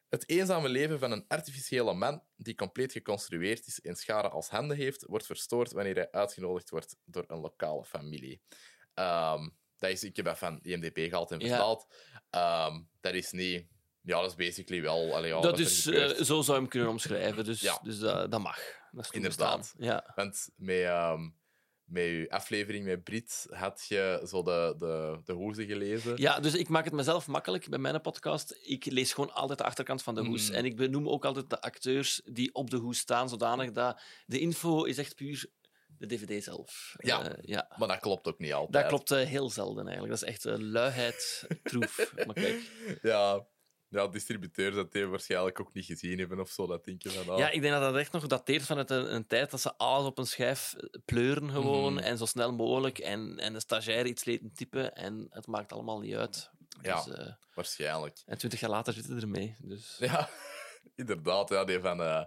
Het 0.09 0.29
eenzame 0.29 0.69
leven 0.69 0.99
van 0.99 1.13
een 1.13 1.25
artificiële 1.29 1.95
man 1.95 2.23
die 2.37 2.55
compleet 2.55 2.93
geconstrueerd 2.93 3.67
is 3.67 3.81
en 3.81 3.97
scharen 3.97 4.31
als 4.31 4.49
handen 4.49 4.77
heeft, 4.77 5.05
wordt 5.07 5.27
verstoord 5.27 5.73
wanneer 5.73 5.95
hij 5.95 6.11
uitgenodigd 6.11 6.71
wordt 6.71 6.97
door 7.05 7.25
een 7.27 7.39
lokale 7.41 7.85
familie. 7.85 8.43
Ehm, 8.95 9.49
dat 9.79 9.91
is, 9.91 10.05
ik 10.05 10.17
heb 10.17 10.25
dat 10.25 10.39
van 10.39 10.59
IMDb 10.63 10.99
gehaald 11.09 11.31
en 11.31 11.39
Ja. 11.41 11.47
vertaald. 11.47 11.87
Ehm, 12.31 12.81
dat 13.01 13.15
is 13.15 13.31
niet... 13.31 13.67
Ja, 14.01 14.21
dat 14.21 14.31
is 14.31 14.47
basically 14.47 14.83
wel... 14.83 15.15
Allee, 15.15 15.35
ja, 15.35 15.41
dat 15.41 15.59
is, 15.59 15.87
eh, 15.87 16.09
zo 16.09 16.43
zou 16.43 16.45
je 16.45 16.53
hem 16.53 16.69
kunnen 16.69 16.89
omschrijven. 16.89 17.45
Dus, 17.45 17.61
Ja. 17.61 17.79
dus 17.83 17.99
dat, 17.99 18.31
dat 18.31 18.41
mag. 18.41 18.59
Dat 18.91 19.05
is 19.05 19.11
Inderdaad. 19.11 19.75
Ja. 19.79 20.13
Want 20.15 20.49
met, 20.57 20.85
ehm, 20.85 21.29
met 21.93 22.05
je 22.05 22.27
aflevering 22.31 22.85
met 22.85 23.05
Brit 23.05 23.47
had 23.51 23.85
je 23.89 24.27
zo 24.29 24.43
de, 24.43 24.75
de, 24.79 25.21
de 25.25 25.33
hoeze 25.33 25.67
gelezen. 25.67 26.17
ja, 26.17 26.41
dus 26.41 26.55
ik 26.55 26.69
maak 26.69 26.85
het 26.85 26.93
mezelf 26.93 27.27
makkelijk 27.27 27.69
bij 27.69 27.79
mijn 27.79 28.01
podcast. 28.01 28.59
Ik 28.63 28.85
lees 28.85 29.13
gewoon 29.13 29.33
altijd 29.33 29.59
de 29.59 29.65
achterkant 29.65 30.03
van 30.03 30.15
de 30.15 30.25
hoes. 30.25 30.49
Mm. 30.49 30.55
En 30.55 30.65
ik 30.65 30.77
benoem 30.77 31.09
ook 31.09 31.25
altijd 31.25 31.51
de 31.51 31.61
acteurs 31.61 32.21
die 32.25 32.55
op 32.55 32.71
de 32.71 32.77
hoes 32.77 32.99
staan, 32.99 33.29
zodanig 33.29 33.71
dat 33.71 34.01
de 34.27 34.39
info 34.39 34.85
is 34.85 34.99
echt 34.99 35.15
puur 35.15 35.51
de 35.99 36.07
dvd 36.07 36.45
zelf. 36.45 36.95
Ja. 36.99 37.29
Eh, 37.29 37.39
ja. 37.43 37.75
Maar 37.77 37.89
dat 37.89 38.01
klopt 38.01 38.27
ook 38.27 38.39
niet 38.39 38.53
altijd. 38.53 38.73
Dat 38.73 38.87
klopt 38.87 39.11
eh, 39.11 39.27
heel 39.29 39.51
zelden 39.51 39.87
eigenlijk. 39.87 40.21
Dat 40.21 40.29
is 40.29 40.35
echt 40.35 40.47
uh, 40.47 40.55
luiheid 40.59 41.47
troef. 41.63 42.13
maar 42.27 42.35
kijk. 42.35 42.61
Ja, 43.03 43.47
ja, 43.93 44.07
distributeurs 44.09 44.75
dat 44.75 44.93
die 44.93 45.07
waarschijnlijk 45.07 45.61
ook 45.61 45.73
niet 45.73 45.85
gezien 45.85 46.19
hebben 46.19 46.41
of 46.41 46.51
zo. 46.51 46.67
Dat 46.67 46.85
denk 46.85 47.03
je 47.03 47.11
van... 47.11 47.29
ah. 47.35 47.39
Ja, 47.39 47.51
ik 47.51 47.61
denk 47.61 47.73
dat 47.73 47.83
dat 47.83 47.97
echt 47.97 48.13
nog 48.13 48.27
dateert 48.27 48.63
vanuit 48.63 48.91
een, 48.91 49.15
een 49.15 49.27
tijd 49.27 49.51
dat 49.51 49.61
ze 49.61 49.77
alles 49.77 50.07
op 50.07 50.19
een 50.19 50.27
schijf 50.27 50.75
pleuren 51.05 51.51
gewoon 51.51 51.93
Mhm. 51.95 52.03
en 52.03 52.19
zo 52.19 52.25
snel 52.25 52.53
mogelijk 52.53 52.99
en, 52.99 53.39
en 53.39 53.53
de 53.53 53.61
stagiair 53.61 54.07
iets 54.07 54.25
lieten 54.25 54.53
typen 54.55 54.95
en 54.95 55.27
het 55.31 55.47
maakt 55.47 55.73
allemaal 55.73 56.01
niet 56.01 56.15
uit. 56.15 56.51
Ja. 56.83 57.03
Dus, 57.05 57.15
eh, 57.15 57.33
Waarschijnlijk. 57.55 58.23
en 58.27 58.39
twintig 58.39 58.61
jaar 58.61 58.71
later 58.71 58.93
zitten 58.93 59.15
ze 59.15 59.21
ermee. 59.21 59.57
Dus. 59.61 59.97
Ja, 59.99 60.29
inderdaad. 60.95 61.49
Ja, 61.49 61.65
die 61.65 61.81
van, 61.81 62.03
eh 62.03 62.25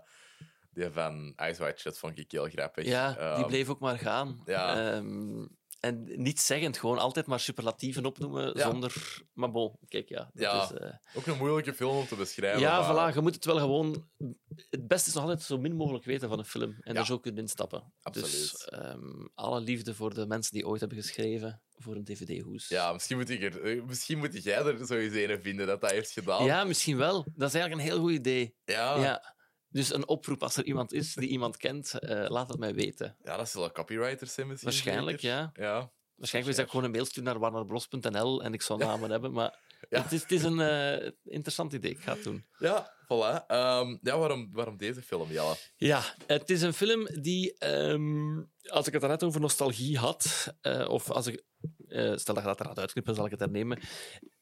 die 0.74 0.89
van 0.91 1.34
Ice 1.49 1.61
White 1.61 1.93
vond 1.93 2.20
ik 2.20 2.32
heel 2.32 2.49
grappig. 2.49 2.86
Ja, 2.86 3.09
die 3.13 3.20
Ehm, 3.20 3.47
bleef 3.47 3.70
ook 3.70 3.80
maar 3.80 3.97
gaan. 3.99 4.41
ja. 4.45 4.91
Ehm, 4.93 5.45
en 5.80 6.03
niet 6.21 6.39
zeggend, 6.39 6.78
gewoon 6.78 6.97
altijd 6.97 7.26
maar 7.26 7.39
superlatieven 7.39 8.05
opnoemen 8.05 8.57
Ja. 8.57 8.69
zonder... 8.69 9.21
Maar 9.34 9.51
bon, 9.51 9.78
kijk, 9.88 10.09
ja. 10.09 10.30
Dat 10.34 10.43
Ja, 10.43 10.63
is, 10.63 10.71
eh, 10.71 10.93
Ook 11.13 11.26
een 11.26 11.38
moeilijke 11.38 11.73
film 11.73 11.97
om 11.97 12.07
te 12.07 12.15
beschrijven. 12.15 12.59
ja, 12.61 12.80
maar- 12.93 13.11
voilà, 13.11 13.15
je 13.15 13.21
moet 13.21 13.36
het 13.36 13.45
wel 13.45 13.57
gewoon... 13.57 14.09
Het 14.69 14.88
beste 14.88 15.07
is 15.09 15.13
nog 15.15 15.23
altijd 15.23 15.41
zo 15.41 15.57
min 15.57 15.76
mogelijk 15.76 16.05
weten 16.05 16.30
van 16.30 16.39
een 16.39 16.45
film 16.45 16.76
en 16.80 16.93
Ja. 16.93 16.99
er 16.99 17.05
zo 17.05 17.19
kunnen 17.19 17.41
instappen. 17.41 17.93
Absoluut. 18.01 18.32
Dus 18.32 18.65
ehm, 18.65 19.26
alle 19.34 19.59
liefde 19.61 19.95
voor 19.95 20.13
de 20.13 20.26
mensen 20.28 20.53
die 20.53 20.67
ooit 20.67 20.80
hebben 20.80 20.97
geschreven 20.97 21.61
voor 21.78 21.95
een 21.95 22.03
dvd-hoes. 22.03 22.67
Ja, 22.67 22.93
misschien 22.93 23.17
moet, 23.17 23.30
ik 23.30 23.41
er, 23.43 23.61
eh, 23.63 23.84
misschien 23.84 24.17
moet 24.17 24.43
jij 24.43 24.63
er 24.65 24.86
sowieso 24.88 25.17
een 25.34 25.41
vinden 25.41 25.67
dat 25.67 25.82
dat 25.82 25.91
heeft 25.91 26.11
gedaan. 26.11 26.45
ja, 26.45 26.63
misschien 26.63 26.97
wel. 26.97 27.26
Dat 27.36 27.47
is 27.47 27.53
eigenlijk 27.53 27.73
een 27.73 27.93
heel 27.93 27.99
goed 28.03 28.11
idee. 28.11 28.55
Ja. 28.65 29.34
Dus 29.76 29.93
een 29.93 30.07
oproep 30.07 30.43
als 30.43 30.57
er 30.57 30.63
iemand 30.65 30.93
is 30.93 31.13
die 31.13 31.30
iemand 31.30 31.57
kent, 31.57 31.99
eh, 31.99 32.26
laat 32.28 32.49
het 32.49 32.59
mij 32.59 32.73
weten. 32.73 33.15
Ja, 33.23 33.38
dat 33.38 33.49
zullen 33.49 33.71
copywriters 33.71 34.34
zijn 34.34 34.47
misschien. 34.47 34.69
Waarschijnlijk, 34.69 35.19
ja. 35.19 35.51
Ja. 35.53 35.91
Waarschijnlijk 36.15 36.55
wil 36.55 36.65
ik 36.65 36.71
gewoon 36.71 36.86
een 36.86 36.91
mail 36.91 37.05
sturen 37.05 37.23
naar 37.23 37.39
warnerbros.nl 37.39 38.43
en 38.43 38.53
ik 38.53 38.61
zal 38.61 38.78
namen 38.78 39.11
hebben, 39.11 39.32
maar 39.32 39.59
Ja. 39.89 40.01
het, 40.01 40.11
is, 40.11 40.21
het 40.21 40.32
is 40.32 40.43
een 40.43 40.59
eh, 40.59 41.11
interessant 41.23 41.73
idee. 41.73 41.91
Ik 41.91 41.99
ga 41.99 42.13
het 42.13 42.23
doen. 42.23 42.45
Ja, 42.59 42.93
voilà. 43.03 43.45
Ehm, 43.47 43.97
ja, 44.01 44.17
waarom, 44.17 44.49
waarom 44.51 44.78
deze 44.78 45.01
film, 45.01 45.32
Jelle? 45.32 45.55
Ja, 45.78 46.03
het 46.28 46.49
is 46.49 46.61
een 46.61 46.73
film 46.73 47.07
die, 47.21 47.57
ehm, 47.57 48.43
als 48.63 48.88
ik 48.88 48.93
het 48.93 49.01
net 49.01 49.23
over 49.23 49.41
nostalgie 49.41 49.97
had, 49.97 50.53
eh, 50.61 50.89
of 50.89 51.09
als 51.09 51.28
ik, 51.28 51.43
stel 52.15 52.34
dat 52.34 52.38
je 52.38 52.41
dat 52.43 52.59
eruit 52.59 52.80
uitknippen, 52.80 53.15
zal 53.15 53.26
ik 53.26 53.32
het 53.32 53.39
hernemen. 53.39 53.80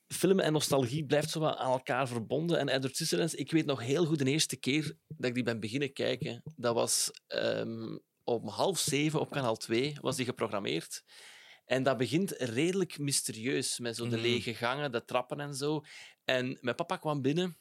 Film 0.07 0.39
en 0.39 0.53
nostalgie 0.53 1.05
blijft 1.05 1.29
zo 1.29 1.43
aan 1.45 1.71
elkaar 1.71 2.07
verbonden. 2.07 2.57
En 2.59 2.67
Edward 2.69 2.95
Scissorhands, 2.95 3.33
ik 3.35 3.51
weet 3.51 3.65
nog 3.65 3.81
heel 3.81 4.05
goed 4.05 4.17
de 4.19 4.25
eerste 4.25 4.55
keer 4.57 4.95
dat 5.07 5.25
ik 5.29 5.33
die 5.33 5.43
ben 5.43 5.59
beginnen 5.59 5.93
kijken, 5.93 6.41
dat 6.55 6.73
was 6.75 7.11
ehm, 7.27 7.97
om 8.23 8.47
half 8.47 8.79
zeven 8.79 9.19
op 9.19 9.29
kanaal 9.31 9.55
2 9.55 9.97
was 10.01 10.15
die 10.15 10.25
geprogrammeerd. 10.25 11.03
En 11.65 11.83
dat 11.83 11.97
begint 11.97 12.31
redelijk 12.31 12.97
mysterieus, 12.99 13.79
met 13.79 13.95
zo 13.95 14.03
de 14.03 14.15
Mhm. 14.15 14.25
lege 14.25 14.53
gangen, 14.53 14.91
de 14.91 15.05
trappen 15.05 15.39
en 15.39 15.53
zo. 15.55 15.81
En 16.23 16.57
mijn 16.61 16.75
papa 16.75 16.97
kwam 16.97 17.21
binnen 17.21 17.57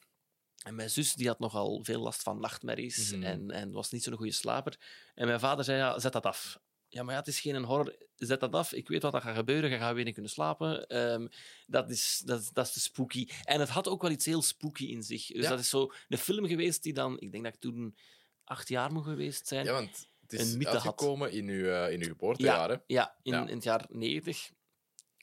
en 0.64 0.74
mijn 0.74 0.90
zus 0.90 1.14
die 1.14 1.26
had 1.26 1.38
nogal 1.38 1.84
veel 1.84 2.00
last 2.00 2.22
van 2.22 2.40
nachtmerries 2.40 3.12
Mhm. 3.12 3.22
en, 3.22 3.50
en 3.50 3.70
was 3.72 3.90
niet 3.90 4.02
zo'n 4.02 4.16
goede 4.16 4.32
slaper. 4.32 4.76
En 5.14 5.26
mijn 5.26 5.40
vader 5.40 5.64
zei, 5.64 5.78
ja, 5.78 5.98
zet 5.98 6.12
dat 6.12 6.26
af. 6.26 6.58
Ja, 6.92 7.02
maar 7.02 7.12
ja, 7.12 7.18
het 7.18 7.28
is 7.28 7.40
geen 7.40 7.64
horror. 7.64 7.96
Zet 8.16 8.40
dat 8.40 8.52
af. 8.54 8.72
Ik 8.72 8.88
weet 8.88 9.02
wat 9.02 9.14
er 9.14 9.20
gaat 9.20 9.36
gebeuren. 9.36 9.70
Je 9.70 9.76
gaat 9.76 9.94
weer 9.94 10.04
niet 10.04 10.12
kunnen 10.14 10.30
slapen. 10.32 10.86
Ehm, 10.86 11.26
dat, 11.66 11.90
is, 11.90 12.22
dat, 12.24 12.50
dat 12.52 12.66
is 12.66 12.72
te 12.72 12.80
spooky. 12.80 13.28
En 13.44 13.60
het 13.60 13.68
had 13.68 13.88
ook 13.88 14.02
wel 14.02 14.10
iets 14.10 14.24
heel 14.24 14.42
spooky 14.42 14.84
in 14.84 15.02
zich. 15.02 15.26
Dus 15.26 15.42
Ja. 15.42 15.50
dat 15.50 15.58
is 15.58 15.68
zo 15.68 15.92
een 16.08 16.18
film 16.18 16.46
geweest 16.46 16.82
die 16.82 16.92
dan... 16.92 17.20
Ik 17.20 17.32
denk 17.32 17.44
dat 17.44 17.54
ik 17.54 17.60
toen 17.60 17.96
acht 18.44 18.68
jaar 18.68 18.92
moet 18.92 19.04
geweest 19.04 19.46
zijn. 19.46 19.64
Ja, 19.64 19.72
want 19.72 20.08
het 20.20 20.32
is 20.32 20.52
Een 20.54 20.64
had. 20.64 20.72
uitgekomen 20.74 21.32
in 21.32 21.48
uw, 21.48 21.64
eh, 21.66 21.92
in 21.92 22.00
uw 22.02 22.08
geboortejaren. 22.08 22.82
Ja, 22.86 23.16
in, 23.22 23.32
Ja. 23.32 23.46
in 23.46 23.54
het 23.54 23.64
jaar 23.64 23.86
90. 23.88 24.50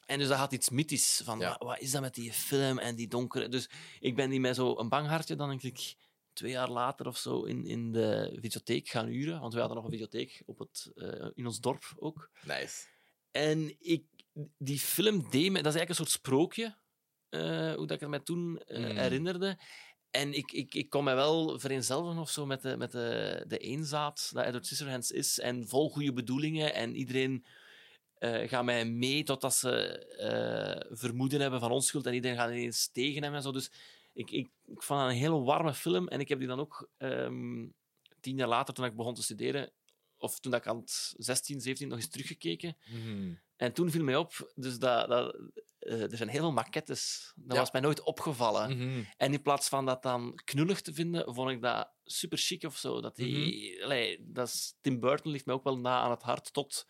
En 0.05 0.20
dus 0.20 0.28
dat 0.28 0.38
had 0.38 0.51
iets 0.51 0.70
mythisch. 0.70 1.22
Van, 1.24 1.39
wat, 1.39 1.57
wat 1.59 1.80
is 1.80 1.91
dat 1.91 2.01
met 2.01 2.13
die 2.15 2.34
film 2.34 2.80
en 2.80 2.95
die 2.95 3.07
donkere... 3.07 3.49
Dus 3.49 3.70
ik 3.99 4.15
ben 4.15 4.30
die 4.30 4.39
met 4.39 4.55
zo 4.55 4.78
een 4.78 4.89
bang 4.89 5.07
hartje 5.07 5.36
dan 5.36 5.49
denk 5.49 5.63
ik 5.63 5.95
twee 6.40 6.52
jaar 6.52 6.70
later 6.70 7.08
of 7.08 7.18
zo 7.18 7.44
in, 7.44 7.66
in 7.66 7.92
de 7.92 8.38
videotheek 8.42 8.88
gaan 8.90 9.08
huren. 9.08 9.40
Want 9.40 9.54
we 9.54 9.60
hadden 9.60 9.78
nog 9.78 9.86
een 9.86 9.92
videotheek 9.92 10.42
op 10.46 10.60
het, 10.60 10.92
eh, 10.96 11.28
in 11.34 11.46
ons 11.46 11.60
dorp 11.60 11.94
ook. 11.96 12.30
Nice. 12.42 12.86
En 13.32 13.76
ik, 13.80 14.04
die 14.58 14.80
film 14.80 15.30
deed 15.30 15.52
me... 15.52 15.62
Dat 15.62 15.74
is 15.74 15.80
eigenlijk 15.80 15.90
een 15.90 15.96
soort 15.96 16.10
sprookje, 16.10 16.76
eh, 17.30 17.74
hoe 17.74 17.88
dat 17.88 17.92
ik 17.92 18.00
het 18.00 18.10
mij 18.10 18.20
toen 18.20 18.60
eh, 18.60 18.90
Mm. 18.90 18.98
herinnerde. 18.98 19.60
En 20.10 20.34
ik, 20.34 20.52
ik, 20.52 20.74
ik 20.76 20.90
kon 20.90 21.04
mij 21.04 21.16
wel 21.16 21.60
vereenzelvigen 21.60 22.22
of 22.22 22.30
zo 22.30 22.46
met 22.46 22.62
de, 22.62 22.78
met 22.78 22.92
de, 22.92 23.44
de 23.48 23.58
eenzaad 23.58 24.30
dat 24.34 24.46
Edward 24.46 24.66
Scissorhands 24.66 25.12
is. 25.12 25.40
En 25.40 25.68
vol 25.68 25.90
goede 25.90 26.14
bedoelingen. 26.14 26.74
En 26.74 26.96
iedereen 26.96 27.46
gaat 28.22 28.64
mij 28.64 28.86
mee 28.86 29.24
totdat 29.24 29.56
ze 29.56 30.06
vermoeden 30.92 31.42
hebben 31.42 31.60
van 31.60 31.72
onschuld. 31.72 32.06
En 32.06 32.14
iedereen 32.14 32.38
gaat 32.38 32.50
ineens 32.50 32.90
tegen 32.92 33.24
hem 33.24 33.34
en 33.34 33.42
zo. 33.42 33.52
Dus 33.52 33.72
ik, 34.14 34.32
ik, 34.32 34.49
ik 34.66 34.84
vond 34.84 35.01
het 35.01 35.10
een 35.10 35.16
hele 35.18 35.39
warme 35.39 35.74
film. 35.74 36.07
En 36.07 36.20
ik 36.20 36.30
heb 36.30 36.39
die 36.39 36.47
dan 36.47 36.60
ook 36.60 36.89
ehm, 36.97 37.68
tien 38.20 38.38
jaar 38.38 38.47
later, 38.47 38.74
toen 38.74 38.86
ik 38.86 38.95
begon 38.95 39.14
te 39.14 39.24
studeren, 39.24 39.72
of 40.18 40.39
toen 40.39 40.53
ik 40.53 40.68
aan 40.68 40.78
het 40.78 41.14
16, 41.18 41.62
17 41.62 41.88
nog 41.88 41.97
eens 41.97 42.10
teruggekeken. 42.10 42.78
Mhm. 42.91 43.34
En 43.55 43.74
toen 43.74 43.91
viel 43.91 44.03
mij 44.03 44.16
op, 44.16 44.51
dus 44.55 44.78
dat, 44.80 45.07
dat, 45.10 45.36
eh, 45.80 46.12
er 46.12 46.18
zijn 46.18 46.30
heel 46.30 46.39
veel 46.41 46.51
maquettes. 46.51 47.32
Dat 47.36 47.53
Ja. 47.55 47.60
was 47.62 47.72
mij 47.72 47.82
nooit 47.82 48.01
opgevallen. 48.01 48.78
Mhm. 48.78 49.03
En 49.18 49.34
in 49.34 49.41
plaats 49.41 49.70
van 49.70 49.86
dat 49.86 50.01
dan 50.03 50.36
knullig 50.43 50.82
te 50.82 50.93
vinden, 50.93 51.34
vond 51.34 51.49
ik 51.51 51.62
dat 51.62 51.91
super 52.03 52.38
chic 52.38 52.64
of 52.64 52.78
zo. 52.78 53.01
Dat 53.01 53.16
die, 53.16 53.84
allee, 53.84 54.18
dat 54.32 54.47
is, 54.47 54.76
Tim 54.82 54.99
Burton 54.99 55.32
ligt 55.32 55.45
mij 55.45 55.55
ook 55.55 55.64
wel 55.64 55.78
na 55.80 55.99
aan 56.01 56.12
het 56.12 56.22
hart 56.24 56.53
tot 56.53 56.88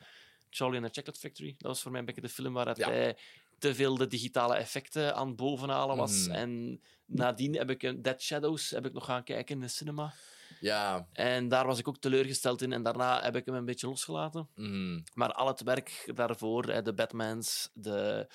Charlie 0.49 0.81
and 0.81 0.87
the 0.93 0.99
Chocolate 0.99 1.19
Factory. 1.19 1.55
Dat 1.57 1.67
was 1.67 1.81
voor 1.81 1.91
mij 1.91 1.99
een 1.99 2.05
beetje 2.05 2.21
de 2.21 2.29
film 2.29 2.53
waar 2.53 2.77
Ja. 2.79 2.89
hij 2.89 3.17
te 3.59 3.75
veel 3.75 3.97
de 3.97 4.07
digitale 4.07 4.55
effecten 4.55 5.15
aan 5.15 5.27
het 5.27 5.35
bovenhalen 5.35 5.97
was. 5.97 6.27
Mhm. 6.27 6.35
En 6.35 6.81
nadien 7.05 7.55
heb 7.55 7.69
ik 7.69 7.83
een 7.83 8.01
Dead 8.01 8.21
Shadows 8.21 8.69
heb 8.69 8.85
ik 8.85 8.93
nog 8.93 9.05
gaan 9.05 9.23
kijken 9.23 9.55
in 9.55 9.61
de 9.61 9.67
cinema. 9.67 10.13
Ja. 10.59 11.07
En 11.13 11.47
daar 11.47 11.65
was 11.65 11.79
ik 11.79 11.87
ook 11.87 11.97
teleurgesteld 11.97 12.61
in. 12.61 12.73
En 12.73 12.83
daarna 12.83 13.21
heb 13.21 13.35
ik 13.35 13.45
hem 13.45 13.55
een 13.55 13.65
beetje 13.65 13.87
losgelaten. 13.87 14.49
Mhm. 14.55 14.99
Maar 15.13 15.33
al 15.33 15.47
het 15.47 15.63
werk 15.63 16.11
daarvoor, 16.15 16.83
de 16.83 16.93
Batmans, 16.93 17.69
de 17.73 18.27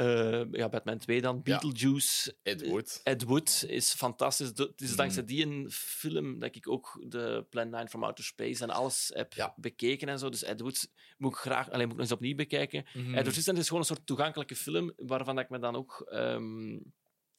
eh, 0.00 0.42
ja, 0.52 0.68
Batman 0.68 0.98
2 0.98 1.20
dan, 1.20 1.40
Ja. 1.44 1.58
Beetlejuice, 1.58 2.34
Ed 2.42 2.66
Wood. 2.66 3.00
Ed 3.04 3.22
Wood 3.24 3.64
is 3.68 3.92
fantastisch. 3.94 4.46
Het 4.54 4.72
is 4.80 4.88
Mhm. 4.88 4.96
dankzij 4.96 5.24
die 5.24 5.46
een 5.46 5.70
film 5.70 6.38
dat 6.38 6.56
ik 6.56 6.68
ook 6.68 7.02
de 7.08 7.46
Plan 7.50 7.70
9 7.70 7.88
from 7.88 8.04
Outer 8.04 8.24
Space 8.24 8.62
en 8.62 8.70
alles 8.70 9.10
heb 9.14 9.32
Ja. 9.32 9.54
bekeken 9.56 10.08
en 10.08 10.18
zo. 10.18 10.28
Dus 10.28 10.42
Ed 10.42 10.60
Wood 10.60 10.88
moet 11.18 11.32
ik 11.32 11.38
graag, 11.38 11.66
alleen 11.70 11.80
moet 11.88 11.90
ik 11.92 12.00
nog 12.00 12.00
eens 12.00 12.12
opnieuw 12.16 12.34
bekijken. 12.34 12.84
Mhm. 12.94 13.06
Edward 13.08 13.26
Scissorhands 13.26 13.60
is 13.60 13.66
gewoon 13.68 13.80
een 13.82 13.88
soort 13.94 14.06
toegankelijke 14.06 14.56
film 14.56 14.92
waarvan 14.96 15.38
ik 15.38 15.48
me 15.50 15.58
dan 15.58 15.76
ook 15.76 16.06
ehm, 16.10 16.68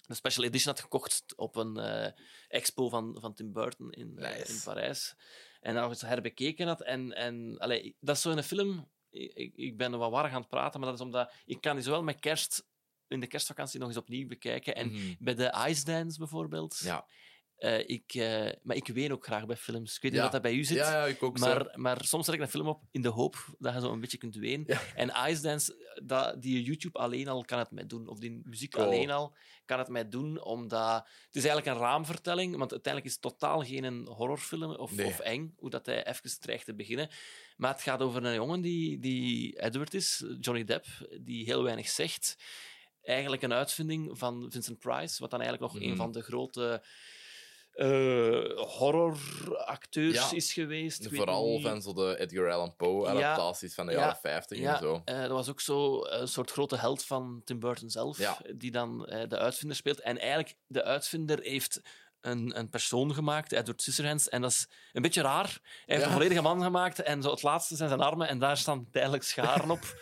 een 0.07 0.16
special 0.18 0.45
edition 0.45 0.74
had 0.74 0.82
gekocht 0.84 1.24
op 1.36 1.55
een 1.55 1.78
eh, 1.78 2.12
expo 2.47 2.89
van, 2.89 3.18
van 3.20 3.34
Tim 3.34 3.53
Burton 3.53 3.91
in, 3.91 4.18
eh, 4.18 4.38
Nice. 4.38 4.53
in 4.53 4.59
Parijs. 4.64 5.16
En 5.62 5.74
dan 5.74 5.82
nog 5.82 5.91
eens 5.91 6.01
herbekeken 6.01 6.68
had. 6.68 6.82
En, 6.82 7.14
en 7.16 7.57
allee, 7.57 7.95
dat 7.99 8.16
is 8.16 8.22
zo'n 8.22 8.43
film... 8.43 8.89
Ik, 9.12 9.51
ik- 9.55 9.78
ben 9.78 9.97
wat 9.97 10.12
warrig 10.12 10.32
aan 10.32 10.39
het 10.41 10.49
praten, 10.49 10.80
maar 10.80 10.89
dat 10.89 10.99
is 10.99 11.05
omdat... 11.05 11.34
Ik 11.45 11.62
kan 11.62 11.76
die 11.76 11.84
zowel 11.84 12.03
met 12.03 12.20
kerst... 12.20 12.70
In 13.07 13.20
de 13.20 13.28
kerstvakantie 13.28 13.80
nog 13.80 13.88
eens 13.88 13.97
opnieuw 13.97 14.28
bekijken. 14.28 14.76
En 14.76 14.91
Mhm. 14.91 15.14
bij 15.20 15.36
de 15.36 15.66
Ice 15.68 15.86
Dance 15.86 16.18
bijvoorbeeld... 16.18 16.80
Ja. 16.84 17.05
Eh, 17.55 17.89
ik, 17.89 18.14
eh, 18.14 18.49
maar 18.64 18.76
ik 18.76 18.88
ween 18.88 19.12
ook 19.12 19.26
graag 19.26 19.45
bij 19.45 19.55
films. 19.55 19.95
Ik 19.95 20.01
weet 20.01 20.12
niet 20.12 20.22
wat 20.22 20.32
dat 20.32 20.41
bij 20.41 20.53
u 20.53 20.64
zit. 20.64 20.78
Ja, 20.78 20.91
ja, 20.91 21.05
ik 21.05 21.24
ook 21.24 21.38
zo. 21.38 21.45
Maar, 21.45 21.72
maar 21.80 22.05
soms 22.05 22.26
zet 22.26 22.34
ik 22.36 22.41
een 22.41 22.47
film 22.47 22.68
op 22.68 22.84
in 22.91 23.01
de 23.01 23.09
hoop 23.09 23.55
dat 23.59 23.74
je 23.74 23.80
zo 23.80 23.91
een 23.91 23.99
beetje 23.99 24.18
kunt 24.18 24.36
wenen. 24.36 24.64
Ja. 24.68 24.82
En 24.95 25.12
Ice 25.30 25.41
Dance, 25.41 25.93
dat, 26.03 26.41
die 26.41 26.64
YouTube 26.64 26.97
alleen 26.99 27.28
al 27.28 27.45
kan 27.45 27.59
het 27.59 27.72
mij 27.72 27.86
doen. 27.86 28.07
Of 28.07 28.20
die 28.20 28.41
muziek 28.43 28.72
Cool. 28.72 28.86
alleen 28.86 29.12
al 29.12 29.36
kan 29.66 29.80
het 29.80 29.88
mij 29.88 30.09
doen. 30.09 30.43
Omdat 30.43 30.95
het 31.26 31.36
is 31.36 31.43
eigenlijk 31.45 31.76
een 31.78 31.84
raamvertelling. 31.84 32.57
Want 32.57 32.72
uiteindelijk 32.72 33.14
is 33.16 33.20
het 33.22 33.32
totaal 33.32 33.64
geen 33.64 33.84
een 33.84 34.07
horrorfilm 34.07 34.76
of, 34.76 34.91
Nee. 34.95 35.05
of 35.05 35.20
eng. 35.20 35.53
Hoe 35.57 35.70
dat 35.70 35.86
hij 35.86 36.07
even 36.07 36.39
dreigt 36.39 36.66
te 36.66 36.76
beginnen. 36.76 37.09
Maar 37.62 37.72
het 37.74 37.82
gaat 37.82 38.01
over 38.01 38.26
een 38.26 38.34
jongen 38.34 38.62
die, 38.62 38.99
die 38.99 39.59
Edward 39.62 39.93
is, 39.93 40.26
Johnny 40.39 40.64
Depp, 40.64 40.86
die 41.20 41.45
heel 41.45 41.64
weinig 41.64 41.89
zegt. 41.89 42.36
Eigenlijk 43.03 43.41
een 43.41 43.53
uitvinding 43.53 44.18
van 44.18 44.45
Vincent 44.51 44.80
Price. 44.80 45.22
Wat 45.22 45.32
dan 45.32 45.41
eigenlijk 45.41 45.74
nog 45.74 45.82
Mhm. 45.82 45.91
een 45.91 45.97
van 45.97 46.12
de 46.12 46.22
grote... 46.22 46.84
eh 47.72 48.43
horroracteurs 48.55 50.30
Ja. 50.30 50.36
is 50.36 50.53
geweest. 50.53 51.07
Vooral 51.12 51.51
niet. 51.53 51.62
van 51.62 51.82
zo 51.82 51.93
de 51.93 52.20
Edgar 52.20 52.51
Allan 52.51 52.76
Poe 52.76 53.03
Ja. 53.05 53.09
adaptaties 53.12 53.74
van 53.74 53.86
de 53.86 53.91
Ja. 53.91 53.97
jaren 53.99 54.16
50 54.22 54.57
Ja, 54.57 54.74
en 54.74 54.80
zo. 54.80 55.01
eh, 55.05 55.20
dat 55.22 55.30
was 55.32 55.49
ook 55.49 55.62
zo 55.62 56.05
een 56.05 56.28
soort 56.28 56.51
grote 56.51 56.78
held 56.78 57.05
van 57.05 57.41
Tim 57.45 57.59
Burton 57.59 57.89
zelf, 57.89 58.41
die 58.55 58.72
dan 58.72 59.05
eh, 59.05 59.30
de 59.30 59.38
uitvinder 59.38 59.78
speelt. 59.78 59.99
En 60.01 60.18
eigenlijk, 60.20 60.55
de 60.68 60.84
uitvinder 60.84 61.39
heeft 61.41 61.82
een, 62.22 62.58
een 62.60 62.70
persoon 62.70 63.14
gemaakt, 63.14 63.52
Edward 63.52 63.82
Scissorhands, 63.82 64.30
en 64.30 64.42
dat 64.42 64.52
is 64.52 64.68
een 64.92 65.02
beetje 65.02 65.22
raar. 65.22 65.46
Hij 65.46 65.62
heeft 65.86 66.02
Ja. 66.02 66.06
een 66.06 66.12
volledige 66.14 66.42
man 66.42 66.62
gemaakt 66.64 67.02
en 67.02 67.22
zo 67.22 67.32
het 67.32 67.42
laatste 67.44 67.76
zijn 67.76 67.90
zijn 67.90 68.02
armen 68.02 68.28
en 68.28 68.40
daar 68.40 68.58
staan 68.58 68.90
tijdelijk 68.90 69.24
scharen 69.24 69.70
op. 69.72 69.80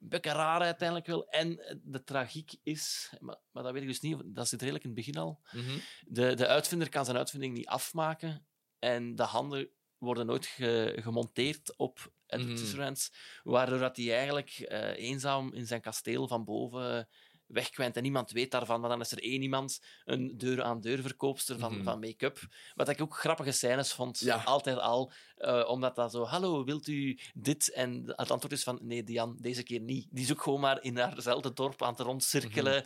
Een 0.00 0.08
beetje 0.08 0.30
raar 0.32 0.60
uiteindelijk 0.60 1.06
wel. 1.08 1.28
En 1.28 1.58
eh, 1.58 1.74
de 1.82 2.04
tragiek 2.04 2.52
is, 2.62 3.12
maar, 3.18 3.36
maar 3.52 3.62
dat 3.62 3.72
weet 3.72 3.82
ik 3.82 3.88
dus 3.88 4.00
niet, 4.00 4.16
dat 4.24 4.48
zit 4.48 4.60
redelijk 4.60 4.84
in 4.84 4.90
het 4.90 4.98
begin 4.98 5.16
al, 5.20 5.40
Mhm. 5.52 5.78
de, 6.06 6.34
de 6.34 6.46
uitvinder 6.46 6.88
kan 6.88 7.04
zijn 7.04 7.16
uitvinding 7.16 7.54
niet 7.56 7.66
afmaken 7.66 8.46
en 8.78 9.14
de 9.14 9.22
handen 9.22 9.68
worden 9.98 10.26
nooit 10.26 10.46
ge- 10.46 10.98
gemonteerd 11.00 11.76
op 11.76 12.12
Edward. 12.26 12.58
Scissorhands, 12.58 13.12
waardoor 13.42 13.78
dat 13.78 13.96
hij 13.96 14.16
eigenlijk 14.16 14.50
eh, 14.50 14.96
eenzaam 15.08 15.52
in 15.52 15.66
zijn 15.66 15.80
kasteel 15.80 16.28
van 16.28 16.44
boven 16.44 17.08
wegkwijnt 17.48 17.96
en 17.96 18.02
niemand 18.02 18.30
weet 18.30 18.50
daarvan, 18.50 18.80
maar 18.80 18.90
dan 18.90 19.00
is 19.00 19.12
er 19.12 19.22
één 19.22 19.42
iemand, 19.42 19.80
een 20.04 20.38
deur-aan-deur 20.38 20.98
verkoopster 21.02 21.58
van, 21.58 21.72
Mhm. 21.74 21.82
van 21.82 22.00
make-up, 22.00 22.38
wat 22.74 22.88
ik 22.88 23.00
ook 23.00 23.16
grappige 23.16 23.52
scènes 23.52 23.92
vond, 23.92 24.18
Ja. 24.18 24.36
altijd 24.44 24.78
al, 24.78 25.12
eh, 25.36 25.68
omdat 25.68 25.96
dat 25.96 26.10
zo, 26.12 26.24
hallo, 26.24 26.64
wilt 26.64 26.86
u 26.88 27.18
dit? 27.34 27.72
En 27.72 28.02
het 28.06 28.30
antwoord 28.30 28.52
is 28.52 28.62
van, 28.62 28.78
nee, 28.82 29.04
Diane, 29.04 29.34
deze 29.38 29.62
keer 29.62 29.80
niet. 29.80 30.06
Die 30.10 30.24
is 30.24 30.32
ook 30.32 30.42
gewoon 30.42 30.60
maar 30.60 30.82
in 30.82 30.98
haarzelfde 30.98 31.52
dorp 31.52 31.82
aan 31.82 31.90
het 31.92 32.00
rondcirkelen. 32.00 32.84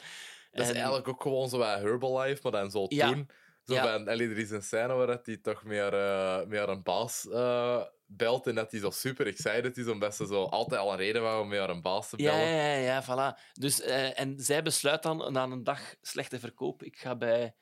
Dat 0.53 0.61
is 0.65 0.69
En- 0.69 0.75
eigenlijk 0.75 1.09
ook 1.09 1.23
gewoon 1.23 1.49
zo 1.49 1.59
bij 1.59 1.79
Herbalife, 1.81 2.41
maar 2.43 2.53
dan 2.53 2.71
zo 2.71 2.87
Ja. 2.89 3.25
Zo 3.65 3.75
Ja. 3.75 3.83
van, 3.93 4.09
allee, 4.09 4.29
er 4.29 4.39
is 4.39 4.51
een 4.51 4.63
scène 4.63 4.93
waar 4.95 5.19
hij 5.23 5.37
toch 5.37 5.65
meer, 5.65 5.95
eh, 5.95 6.47
meer 6.47 6.69
een 6.69 6.83
baas 6.83 7.29
eh, 7.29 7.83
belt 8.07 8.47
en 8.47 8.55
dat 8.55 8.71
hij 8.71 8.81
zo 8.81 8.91
super 8.91 9.27
excited 9.27 9.77
is, 9.77 9.87
omdat 9.89 10.17
ze 10.17 10.27
zo 10.27 10.43
altijd 10.45 10.81
al 10.81 10.91
een 10.93 10.97
reden 10.99 11.23
waren 11.23 11.41
om 11.41 11.49
meer 11.49 11.71
een 11.71 11.83
baas 11.83 12.09
te 12.09 12.17
bellen. 12.17 12.39
ja, 12.41 12.75
ja, 12.77 12.77
ja, 12.77 13.03
voilà. 13.05 13.53
Dus, 13.53 13.81
eh, 13.81 14.21
en 14.21 14.41
zij 14.41 14.63
besluit 14.63 15.03
dan 15.03 15.33
na 15.33 15.43
een 15.43 15.65
dag 15.65 15.95
slechte 16.01 16.39
verkoop, 16.39 16.83
ik 16.83 16.97
ga 16.99 17.17
bij 17.17 17.55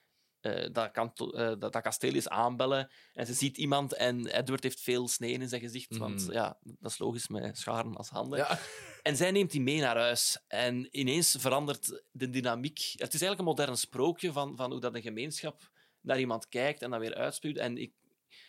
dat, 0.73 0.91
kanto- 0.91 1.31
dat, 1.57 1.73
dat 1.73 1.83
kasteel 1.83 2.13
eens 2.15 2.29
aanbellen. 2.29 2.91
En 3.13 3.27
ze 3.27 3.33
ziet 3.35 3.57
iemand 3.57 3.95
en 3.95 4.27
Edward 4.27 4.63
heeft 4.63 4.81
veel 4.81 5.09
snee 5.09 5.33
in 5.33 5.49
zijn 5.49 5.61
gezicht, 5.61 5.97
want 5.97 6.23
Mhm. 6.23 6.33
ja, 6.33 6.59
dat 6.63 6.91
is 6.91 6.99
logisch 6.99 7.29
met 7.29 7.59
scharen 7.59 7.97
als 7.97 8.09
handen. 8.09 8.39
Ja. 8.39 8.59
En 9.03 9.17
zij 9.17 9.31
neemt 9.31 9.51
die 9.51 9.61
mee 9.61 9.81
naar 9.81 9.97
huis. 9.97 10.45
En 10.49 10.89
ineens 10.99 11.37
verandert 11.39 12.03
de 12.11 12.31
dynamiek. 12.31 12.79
Het 12.79 13.15
is 13.15 13.23
eigenlijk 13.23 13.39
een 13.39 13.45
modern 13.45 13.77
sprookje 13.77 14.33
van, 14.33 14.57
van 14.57 14.71
hoe 14.71 14.81
dat 14.81 14.95
een 14.95 15.03
gemeenschap 15.03 15.71
naar 16.01 16.19
iemand 16.19 16.49
kijkt 16.49 16.83
en 16.83 16.91
dat 16.91 17.01
weer 17.01 17.15
uitspuwt. 17.15 17.57
En 17.57 17.77
ik, 17.79 17.93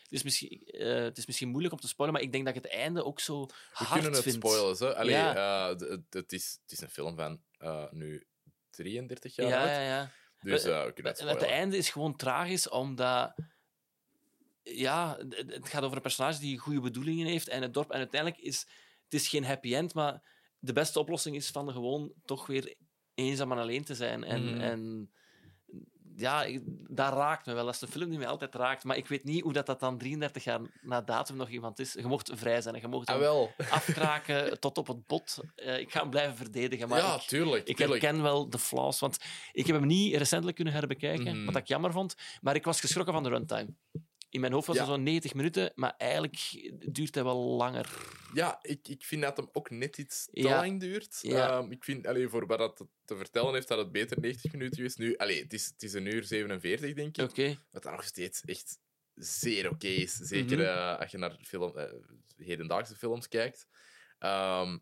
het, 0.04 0.12
is 0.12 0.24
misschien, 0.24 0.64
eh, 0.66 0.96
het 1.04 1.18
is 1.18 1.26
misschien 1.26 1.50
moeilijk 1.50 1.74
om 1.74 1.80
te 1.80 1.88
spoilen, 1.88 2.18
maar 2.18 2.26
ik 2.28 2.32
denk 2.34 2.46
dat 2.46 2.56
ik 2.56 2.64
het 2.64 2.72
einde 2.72 3.04
ook 3.06 3.20
zo 3.20 3.46
We 3.46 3.54
hard 3.74 3.92
kunnen 3.92 4.12
het 4.12 4.22
vind. 4.22 4.36
spoilen. 4.36 4.76
Zo. 4.76 4.90
Allee, 4.90 5.12
Ja. 5.16 5.70
het, 5.70 6.04
het 6.10 6.32
is, 6.34 6.58
het 6.62 6.72
is 6.72 6.82
een 6.82 6.90
film 6.90 7.16
van 7.16 7.42
eh, 7.58 7.92
nu 7.92 8.24
33 8.70 9.36
jaar 9.36 9.48
Ja, 9.48 9.58
oud. 9.60 9.68
ja, 9.68 9.82
ja. 9.82 10.12
Dus 10.42 10.64
We- 10.64 10.92
kunnen 10.94 11.12
het 11.12 11.22
Het, 11.22 11.42
einde 11.42 11.78
is 11.78 11.90
gewoon 11.90 12.16
tragisch, 12.16 12.70
omdat... 12.70 13.34
Ja, 14.64 15.18
het 15.30 15.54
het 15.54 15.70
gaat 15.70 15.84
over 15.84 15.96
een 15.96 16.02
personage 16.02 16.40
die 16.40 16.58
goede 16.58 16.80
bedoelingen 16.82 17.28
heeft 17.28 17.48
en 17.48 17.62
het 17.62 17.74
dorp. 17.74 17.92
En 17.92 17.98
uiteindelijk 17.98 18.42
is 18.42 18.60
het 19.04 19.14
is 19.22 19.28
geen 19.28 19.44
happy 19.46 19.76
end, 19.76 19.94
maar 19.94 20.24
de 20.60 20.74
beste 20.74 21.00
oplossing 21.00 21.36
is 21.36 21.50
van 21.50 21.72
gewoon 21.72 22.14
toch 22.26 22.48
weer 22.48 22.76
eenzaam 23.14 23.52
en 23.52 23.58
alleen 23.58 23.84
te 23.84 23.96
zijn. 23.96 24.24
En, 24.24 24.44
Mhm. 24.46 24.62
en 24.62 25.12
ja, 26.22 26.44
ik- 26.44 26.62
dat 26.90 27.14
raakt 27.14 27.46
me 27.46 27.54
wel. 27.54 27.66
Dat 27.66 27.74
is 27.76 27.82
een 27.82 27.88
film 27.88 28.10
die 28.10 28.18
mij 28.18 28.28
altijd 28.28 28.56
raakt. 28.56 28.84
Maar 28.84 28.98
ik 28.98 29.08
weet 29.08 29.24
niet 29.24 29.42
hoe 29.44 29.54
dat, 29.54 29.66
dat 29.66 29.80
dan 29.80 29.98
33 29.98 30.44
jaar 30.44 30.60
na 30.82 31.02
datum 31.02 31.36
nog 31.36 31.50
iemand 31.50 31.80
is. 31.80 31.94
Je 31.94 32.08
mocht 32.08 32.32
vrij 32.34 32.62
zijn 32.62 32.76
en 32.76 32.82
je 32.82 32.88
mocht 32.88 33.08
Ah, 33.10 33.18
wel. 33.20 33.52
afkraken 33.70 34.60
tot 34.60 34.78
op 34.78 34.88
het 34.88 35.08
bot. 35.08 35.38
Eh, 35.56 35.80
ik 35.80 35.92
ga 35.92 36.00
hem 36.00 36.10
blijven 36.10 36.36
verdedigen, 36.36 36.88
maar 36.90 37.00
ja, 37.00 37.16
ik, 37.16 37.22
tuurlijk. 37.22 37.68
ik 37.68 37.76
tuurlijk. 37.78 38.02
herken 38.02 38.22
wel 38.22 38.50
de 38.50 38.60
flaws, 38.60 39.00
want 39.00 39.18
ik 39.52 39.68
heb 39.68 39.76
hem 39.76 39.86
niet 39.88 40.16
recentelijk 40.16 40.56
kunnen 40.56 40.74
herbekijken, 40.74 41.36
Mhm. 41.38 41.46
wat 41.46 41.56
ik 41.56 41.68
jammer 41.68 41.92
vond, 41.92 42.16
maar 42.42 42.56
ik 42.56 42.66
was 42.66 42.80
geschrokken 42.80 43.14
van 43.14 43.24
de 43.24 43.30
runtime. 43.30 43.68
In 44.32 44.40
mijn 44.42 44.54
hoofd 44.54 44.68
was 44.68 44.76
Ja. 44.76 44.82
het 44.82 44.92
zo'n 44.92 45.04
90 45.04 45.34
minuten, 45.34 45.72
maar 45.76 45.94
eigenlijk 45.98 46.72
duurt 46.94 47.16
hij 47.16 47.24
wel 47.24 47.38
langer. 47.40 47.90
Ja, 48.34 48.60
ik, 48.62 48.88
ik 48.88 49.04
vind 49.06 49.22
dat 49.22 49.38
hem 49.38 49.50
ook 49.52 49.70
net 49.70 49.98
iets 49.98 50.26
te 50.26 50.42
Ja. 50.42 50.60
lang 50.60 50.80
duurt. 50.80 51.20
Ja. 51.22 51.50
Ehm, 51.60 51.72
ik 51.72 51.84
vind, 51.84 52.08
allee, 52.08 52.28
voor 52.30 52.46
wat 52.48 52.58
dat 52.58 52.86
te 53.06 53.16
vertellen 53.18 53.54
heeft, 53.54 53.68
dat 53.68 53.78
het 53.78 53.92
beter 53.92 54.20
90 54.20 54.52
minuten 54.52 54.84
is. 54.84 54.96
Nu, 54.96 55.18
allee, 55.18 55.42
het, 55.42 55.54
is, 55.54 55.66
het 55.66 55.84
is 55.84 55.94
een 55.94 56.06
uur 56.06 56.24
47, 56.24 56.94
denk 56.94 57.18
ik. 57.18 57.30
Oké. 57.30 57.58
Wat 57.72 57.84
dan 57.84 57.92
nog 57.92 58.04
steeds 58.04 58.42
echt 58.42 58.80
zeer 59.16 59.70
oké 59.70 59.88
is. 59.88 60.14
Zeker 60.14 60.58
Mhm. 60.58 60.66
eh, 60.68 61.00
als 61.00 61.12
je 61.12 61.18
naar 61.18 61.38
film, 61.44 61.78
eh, 61.78 61.94
hedendaagse 62.38 62.96
films 62.96 63.28
kijkt. 63.28 63.68
Ehm, 64.20 64.78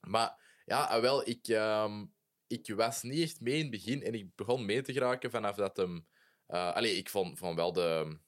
maar 0.00 0.62
ja, 0.64 0.84
ah, 0.84 1.00
wel, 1.00 1.28
ik, 1.28 1.48
ehm, 1.48 2.04
ik 2.46 2.72
was 2.74 3.02
niet 3.02 3.22
echt 3.22 3.40
mee 3.40 3.54
in 3.54 3.60
het 3.60 3.70
begin 3.70 4.02
en 4.02 4.14
ik 4.14 4.34
begon 4.34 4.64
mee 4.64 4.82
te 4.82 4.92
geraken 4.92 5.30
vanaf 5.30 5.56
dat 5.56 5.76
hem. 5.76 6.06
eh 6.46 6.72
allee, 6.74 6.96
ik 6.96 7.08
vond, 7.08 7.38
vond 7.38 7.56
wel 7.56 7.72
de. 7.72 8.18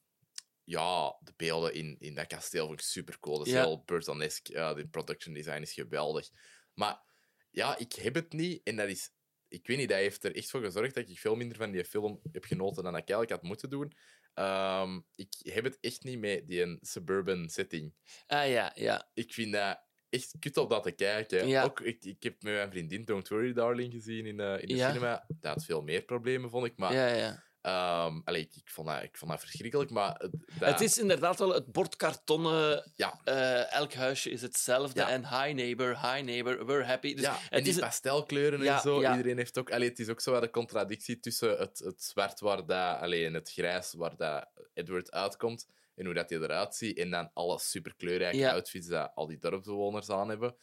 Ja, 0.63 1.17
de 1.23 1.33
beelden 1.35 1.73
in, 1.73 1.95
in 1.99 2.15
dat 2.15 2.27
kasteel 2.27 2.65
vond 2.65 2.79
ik 2.79 2.85
super 2.85 3.19
cool. 3.19 3.37
Dat 3.37 3.47
is 3.47 3.53
Ja. 3.53 3.63
heel 3.63 3.83
Burtonesque. 3.85 4.53
Ja, 4.53 4.73
de 4.73 4.87
production 4.87 5.33
design 5.33 5.61
is 5.61 5.73
geweldig. 5.73 6.29
Maar 6.73 7.01
ja, 7.49 7.77
ik 7.77 7.93
heb 7.93 8.15
het 8.15 8.33
niet. 8.33 8.61
En 8.63 8.75
dat 8.75 8.87
is 8.89 9.11
ik 9.47 9.67
weet 9.67 9.77
niet, 9.77 9.89
dat 9.89 9.97
heeft 9.97 10.23
er 10.23 10.35
echt 10.35 10.49
voor 10.49 10.61
gezorgd 10.61 10.95
dat 10.95 11.09
ik 11.09 11.19
veel 11.19 11.35
minder 11.35 11.57
van 11.57 11.71
die 11.71 11.85
film 11.85 12.19
heb 12.31 12.45
genoten 12.45 12.83
dan 12.83 12.91
ik 12.95 12.97
eigenlijk 13.09 13.29
had 13.31 13.41
moeten 13.41 13.69
doen. 13.69 13.93
Ehm, 14.33 14.99
ik 15.15 15.33
heb 15.39 15.63
het 15.63 15.77
echt 15.79 16.03
niet 16.03 16.19
met 16.19 16.47
die 16.47 16.61
een 16.61 16.77
suburban 16.81 17.49
setting. 17.49 17.93
Ah 18.27 18.49
ja, 18.49 18.71
ja. 18.75 19.09
Ik 19.13 19.33
vind 19.33 19.53
dat 19.53 19.81
echt 20.09 20.35
kut 20.39 20.57
op 20.57 20.69
dat 20.69 20.83
te 20.83 20.91
kijken. 20.91 21.47
Ja. 21.47 21.63
Ook, 21.63 21.79
ik, 21.79 22.03
ik 22.05 22.23
heb 22.23 22.41
met 22.43 22.53
mijn 22.53 22.71
vriendin 22.71 23.05
Don't 23.05 23.27
Worry 23.27 23.53
Darling 23.53 23.93
gezien 23.93 24.25
in, 24.25 24.39
eh, 24.39 24.61
in 24.61 24.67
de 24.67 24.75
Ja. 24.75 24.87
cinema. 24.87 25.25
Dat 25.39 25.53
had 25.53 25.65
veel 25.65 25.81
meer 25.81 26.01
problemen, 26.03 26.49
vond 26.49 26.65
ik. 26.65 26.77
Maar 26.77 26.93
ja, 26.93 27.43
allee, 27.61 28.41
ik, 28.41 28.55
ik, 28.55 28.69
vond 28.69 28.87
dat, 28.87 29.03
ik 29.03 29.17
vond 29.17 29.31
dat 29.31 29.39
verschrikkelijk. 29.39 29.89
Maar 29.89 30.15
het- 30.17 30.31
dat, 30.59 30.69
Het 30.69 30.81
is 30.81 30.97
inderdaad 30.97 31.39
wel 31.39 31.53
het 31.53 31.71
bordkartonnen. 31.71 32.91
Ja. 32.95 33.21
eh, 33.23 33.73
elk 33.73 33.93
huisje 33.93 34.29
is 34.29 34.41
hetzelfde. 34.41 34.99
Ja. 34.99 35.09
En 35.09 35.27
hi 35.43 35.53
neighbor, 35.53 35.99
hi 36.13 36.21
neighbor, 36.21 36.65
we're 36.65 36.83
happy. 36.83 37.13
Dus 37.13 37.23
ja, 37.25 37.37
en 37.49 37.63
die 37.63 37.73
is, 37.73 37.79
pastelkleuren 37.79 38.61
Ja, 38.63 38.75
en 38.75 38.81
zo. 38.81 39.01
Iedereen 39.11 39.37
heeft 39.37 39.57
ook... 39.57 39.71
Allee, 39.71 39.89
het 39.89 39.99
is 39.99 40.09
ook 40.09 40.21
zo 40.21 40.31
wat 40.31 40.41
de 40.41 40.49
contradictie 40.49 41.19
tussen 41.19 41.57
het, 41.57 41.79
het 41.79 42.03
zwart 42.03 42.39
waar 42.39 42.65
dat... 42.65 42.99
Allee, 42.99 43.25
en 43.25 43.33
het 43.33 43.51
grijs 43.51 43.93
waar 43.93 44.15
dat 44.15 44.49
Edward 44.73 45.11
uitkomt. 45.11 45.67
En 45.95 46.05
hoe 46.05 46.13
dat 46.13 46.29
hij 46.29 46.39
eruit 46.39 46.75
ziet. 46.75 46.97
En 46.97 47.09
dan 47.09 47.29
alle 47.33 47.59
super 47.59 47.95
kleurrijke 47.95 48.37
Ja. 48.37 48.51
outfits 48.51 48.87
dat 48.87 49.11
al 49.15 49.27
die 49.27 49.37
dorpsbewoners 49.39 50.09
aan 50.09 50.29
hebben. 50.29 50.55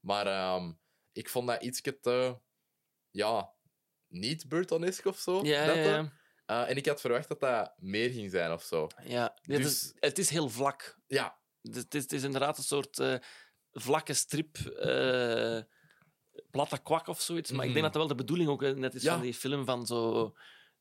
Maar 0.00 0.26
ehm, 0.26 0.72
ik 1.12 1.28
vond 1.28 1.48
dat 1.48 1.62
iets 1.62 1.80
te... 2.00 2.38
Ja, 3.10 3.52
niet 4.08 4.48
Burtonesque 4.48 5.08
of 5.08 5.18
zo. 5.18 5.40
ja, 5.44 5.66
dat 5.66 5.76
ja, 5.76 6.12
Eh, 6.44 6.70
en 6.70 6.76
ik 6.76 6.86
had 6.86 7.00
verwacht 7.00 7.28
dat 7.28 7.40
dat 7.40 7.72
meer 7.78 8.10
ging 8.10 8.30
zijn 8.30 8.52
of 8.52 8.62
zo. 8.62 8.86
ja. 9.04 9.36
Dus- 9.42 9.64
is, 9.66 9.92
het 10.00 10.18
is 10.18 10.30
heel 10.30 10.48
vlak. 10.48 10.98
Ja, 11.06 11.38
Dus 11.62 11.76
Het 11.82 11.94
is, 11.94 12.02
het 12.02 12.12
is 12.12 12.22
inderdaad 12.22 12.58
een 12.58 12.64
soort 12.64 12.98
eh, 12.98 13.14
vlakke 13.72 14.14
strip, 14.14 14.56
eh, 14.58 15.60
platte 16.50 16.78
kwak 16.82 17.06
of 17.08 17.20
zoiets. 17.20 17.50
Maar 17.50 17.60
ik 17.64 17.70
Mhm. 17.70 17.80
denk 17.80 17.84
dat 17.84 17.92
dat 17.92 18.02
wel 18.08 18.16
de 18.16 18.22
bedoeling 18.22 18.48
ook 18.50 18.60
net 18.76 18.94
is 18.94 19.02
Ja. 19.02 19.12
van 19.12 19.22
die 19.22 19.34
film 19.34 19.64
van 19.64 19.86
zo 19.86 20.32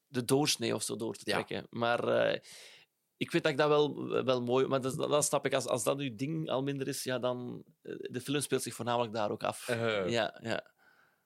de 0.08 0.26
doorsnee 0.26 0.76
of 0.76 0.84
zo 0.84 0.96
door 0.96 1.16
te 1.16 1.22
Ja. 1.30 1.34
trekken. 1.34 1.68
Maar 1.70 2.08
eh, 2.08 2.40
ik 3.18 3.32
weet 3.32 3.44
dat 3.44 3.52
ik 3.52 3.58
dat 3.58 3.68
wel, 3.68 4.08
wel 4.24 4.42
mooi... 4.42 4.68
Maar 4.68 4.82
dat, 4.82 4.96
dat 4.98 5.26
snap 5.26 5.46
ik, 5.46 5.54
als, 5.54 5.68
als 5.68 5.84
dat 5.84 6.00
uw 6.00 6.16
ding 6.16 6.50
al 6.50 6.64
minder 6.64 6.88
is, 6.88 7.04
ja, 7.04 7.20
dan... 7.20 7.64
De 7.82 8.22
film 8.22 8.42
speelt 8.42 8.62
zich 8.64 8.74
voornamelijk 8.74 9.14
daar 9.14 9.32
ook 9.32 9.44
af. 9.44 9.68
Ja, 10.08 10.38
ja. 10.42 10.73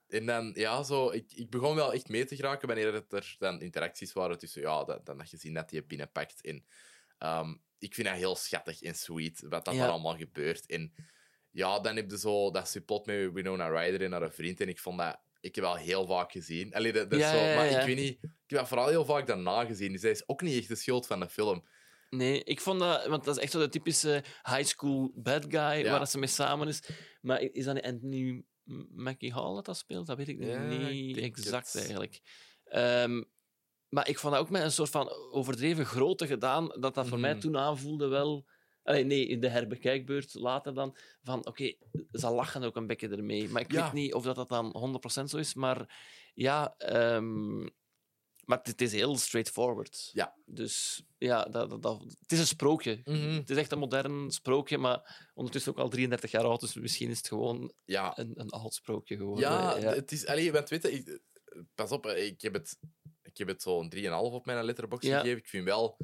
En 0.07 0.25
dan, 0.25 0.51
ja, 0.55 0.83
zo, 0.83 1.09
ik, 1.09 1.33
ik 1.33 1.49
begon 1.49 1.75
wel 1.75 1.93
echt 1.93 2.09
mee 2.09 2.25
te 2.25 2.35
geraken 2.35 2.67
wanneer 2.67 2.93
het 2.93 3.13
er 3.13 3.35
dan 3.39 3.61
interacties 3.61 4.13
waren 4.13 4.37
tussen, 4.37 4.61
ja, 4.61 4.83
dat, 4.83 5.05
dan 5.05 5.19
had 5.19 5.29
je 5.29 5.37
zien 5.37 5.53
dat 5.53 5.71
hij 5.71 5.85
binnenpakt. 5.85 6.41
En 6.41 6.65
ehm, 7.17 7.55
ik 7.79 7.93
vind 7.93 8.07
dat 8.07 8.17
heel 8.17 8.35
schattig 8.35 8.81
en 8.81 8.95
sweet, 8.95 9.41
wat 9.49 9.65
dat 9.65 9.73
Ja. 9.73 9.83
er 9.83 9.89
allemaal 9.89 10.17
gebeurt. 10.17 10.65
En 10.65 10.93
ja, 11.51 11.79
dan 11.79 11.95
heb 11.95 12.11
je 12.11 12.17
zo 12.17 12.51
dat 12.51 12.69
subplot 12.69 13.05
met 13.05 13.33
Winona 13.33 13.67
Ryder 13.67 14.01
en 14.01 14.11
haar 14.11 14.31
vriend. 14.31 14.61
En 14.61 14.69
ik 14.69 14.79
vond 14.79 14.97
dat 14.97 15.19
ik 15.41 15.55
heb 15.55 15.63
wel 15.63 15.75
heel 15.75 16.05
vaak 16.05 16.31
gezien. 16.31 16.73
Allee, 16.73 16.93
dat, 16.93 17.09
dat 17.09 17.19
Ja, 17.19 17.31
zo, 17.31 17.37
ja, 17.37 17.55
maar 17.55 17.67
ik 17.67 17.85
weet 17.85 17.95
niet, 17.95 18.17
ik 18.21 18.29
heb 18.47 18.59
dat 18.59 18.67
vooral 18.67 18.87
heel 18.87 19.05
vaak 19.05 19.27
daarna 19.27 19.65
gezien. 19.65 19.91
Dus 19.91 20.01
hij 20.01 20.11
is 20.11 20.27
ook 20.27 20.41
niet 20.41 20.57
echt 20.59 20.67
de 20.67 20.75
schuld 20.75 21.07
van 21.07 21.19
de 21.19 21.29
film. 21.29 21.67
Nee, 22.09 22.43
ik 22.43 22.61
vond 22.61 22.79
dat... 22.79 23.05
Want 23.07 23.23
dat 23.23 23.37
is 23.37 23.43
echt 23.43 23.51
zo 23.51 23.59
de 23.59 23.69
typische 23.69 24.23
high 24.43 24.63
school 24.63 25.11
bad 25.15 25.45
guy 25.49 25.83
waar 25.83 25.99
dat 25.99 26.09
ze 26.11 26.17
mee 26.17 26.29
samen 26.29 26.67
is. 26.67 26.81
Maar 27.21 27.41
is 27.41 27.65
dat 27.65 27.73
niet 27.73 27.83
Anthony 27.83 28.43
Mackie 28.89 29.33
Hall 29.33 29.53
dat 29.55 29.65
dat 29.65 29.77
speelt? 29.77 30.07
Dat 30.07 30.17
weet 30.17 30.27
ik 30.27 30.43
Ja, 30.43 30.59
niet 30.59 31.17
exact 31.17 31.73
het. 31.73 31.75
eigenlijk. 31.81 32.21
Ehm, 32.63 33.23
maar 33.89 34.09
ik 34.09 34.19
vond 34.19 34.33
dat 34.33 34.41
ook 34.41 34.49
met 34.49 34.61
een 34.61 34.71
soort 34.71 34.89
van 34.89 35.09
overdreven 35.31 35.85
grootte 35.85 36.27
gedaan, 36.27 36.67
dat 36.79 36.93
dat 36.95 37.07
voor 37.07 37.19
mij 37.19 37.31
Mhm. 37.31 37.39
toen 37.41 37.57
aanvoelde 37.57 38.07
wel... 38.07 38.45
Allee, 38.83 39.03
nee, 39.03 39.27
in 39.27 39.39
de 39.39 39.47
herbekijkbeurt 39.49 40.33
later 40.33 40.73
dan, 40.73 40.97
van 41.21 41.45
oké, 41.45 41.73
ze 42.11 42.29
lachen 42.29 42.63
ook 42.63 42.75
een 42.75 42.87
beetje 42.87 43.09
ermee. 43.09 43.49
Maar 43.49 43.61
ik 43.61 43.71
Ja. 43.71 43.83
weet 43.83 43.93
niet 43.93 44.13
of 44.13 44.23
dat, 44.23 44.35
dat 44.35 44.49
dan 44.49 44.75
100% 44.77 45.29
zo 45.29 45.37
is, 45.37 45.53
maar 45.53 45.99
ja... 46.33 46.75
ehm, 46.77 47.67
maar 48.47 48.59
het, 48.63 48.81
is 48.81 48.91
heel 48.91 49.17
straightforward. 49.17 50.09
Ja. 50.13 50.35
Dus 50.45 51.03
ja, 51.17 51.43
dat, 51.43 51.69
dat, 51.69 51.81
dat- 51.81 52.01
het 52.19 52.31
is 52.31 52.39
een 52.39 52.47
sprookje. 52.47 53.01
Mhm. 53.03 53.33
Het 53.33 53.49
is 53.49 53.57
echt 53.57 53.71
een 53.71 53.79
modern 53.79 54.31
sprookje, 54.31 54.77
maar 54.77 55.29
ondertussen 55.33 55.71
ook 55.71 55.77
al 55.79 55.89
33 55.89 56.31
jaar 56.31 56.43
oud, 56.43 56.59
dus 56.59 56.73
misschien 56.75 57.09
is 57.09 57.17
het 57.17 57.27
gewoon 57.27 57.73
Ja, 57.85 58.17
een, 58.17 58.31
een 58.35 58.49
oud 58.49 58.73
sprookje 58.73 59.17
geworden. 59.17 59.49
ja, 59.49 59.77
ja. 59.77 59.93
het 59.93 60.11
is... 60.11 60.25
Allee, 60.25 60.43
je 60.43 60.51
bent 60.51 60.69
weten, 60.69 60.93
ik, 60.93 61.19
pas 61.75 61.91
op, 61.91 62.05
ik 62.05 62.41
heb 62.41 62.53
het, 62.53 62.77
ik 63.21 63.37
heb 63.37 63.47
het 63.47 63.61
zo'n 63.61 63.93
3,5 63.95 64.09
op 64.11 64.45
mijn 64.45 64.65
letterbox 64.65 65.05
Ja. 65.05 65.19
gegeven. 65.19 65.37
Ik 65.39 65.47
vind 65.47 65.65
wel 65.65 65.97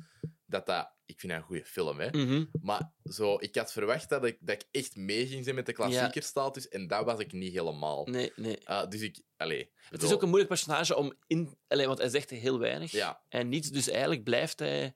dat 0.45 0.65
dat... 0.65 0.93
Ik 1.05 1.19
vind 1.19 1.31
dat 1.31 1.41
een 1.41 1.47
goede 1.47 1.65
film, 1.65 1.99
hè. 1.99 2.09
Mhm. 2.09 2.45
Maar 2.61 2.91
zo, 3.03 3.35
ik 3.39 3.55
had 3.55 3.71
verwacht 3.71 4.09
dat 4.09 4.25
ik, 4.25 4.38
dat 4.39 4.55
ik 4.61 4.67
echt 4.71 4.95
mee 4.95 5.27
ging 5.27 5.43
zijn 5.43 5.55
met 5.55 5.65
de 5.65 5.73
klassiekerstatus. 5.73 6.67
En 6.67 6.88
dat 6.88 7.05
was 7.05 7.19
ik 7.19 7.31
niet 7.31 7.53
helemaal. 7.53 8.05
Nee, 8.05 8.31
nee. 8.35 8.67
Ah, 8.67 8.89
dus 8.89 9.01
ik... 9.01 9.21
Allee, 9.38 9.71
Het 9.89 10.03
is 10.03 10.13
ook 10.13 10.21
een 10.21 10.27
moeilijk 10.27 10.49
personage 10.49 10.95
om 10.95 11.13
in... 11.27 11.57
Allee, 11.67 11.88
want 11.88 11.99
hij 11.99 12.09
zegt 12.09 12.30
heel 12.30 12.59
weinig 12.59 12.91
Ja, 12.91 13.21
en 13.30 13.49
niets, 13.49 13.69
dus 13.69 13.88
eigenlijk 13.89 14.23
blijft 14.23 14.59
hij 14.59 14.95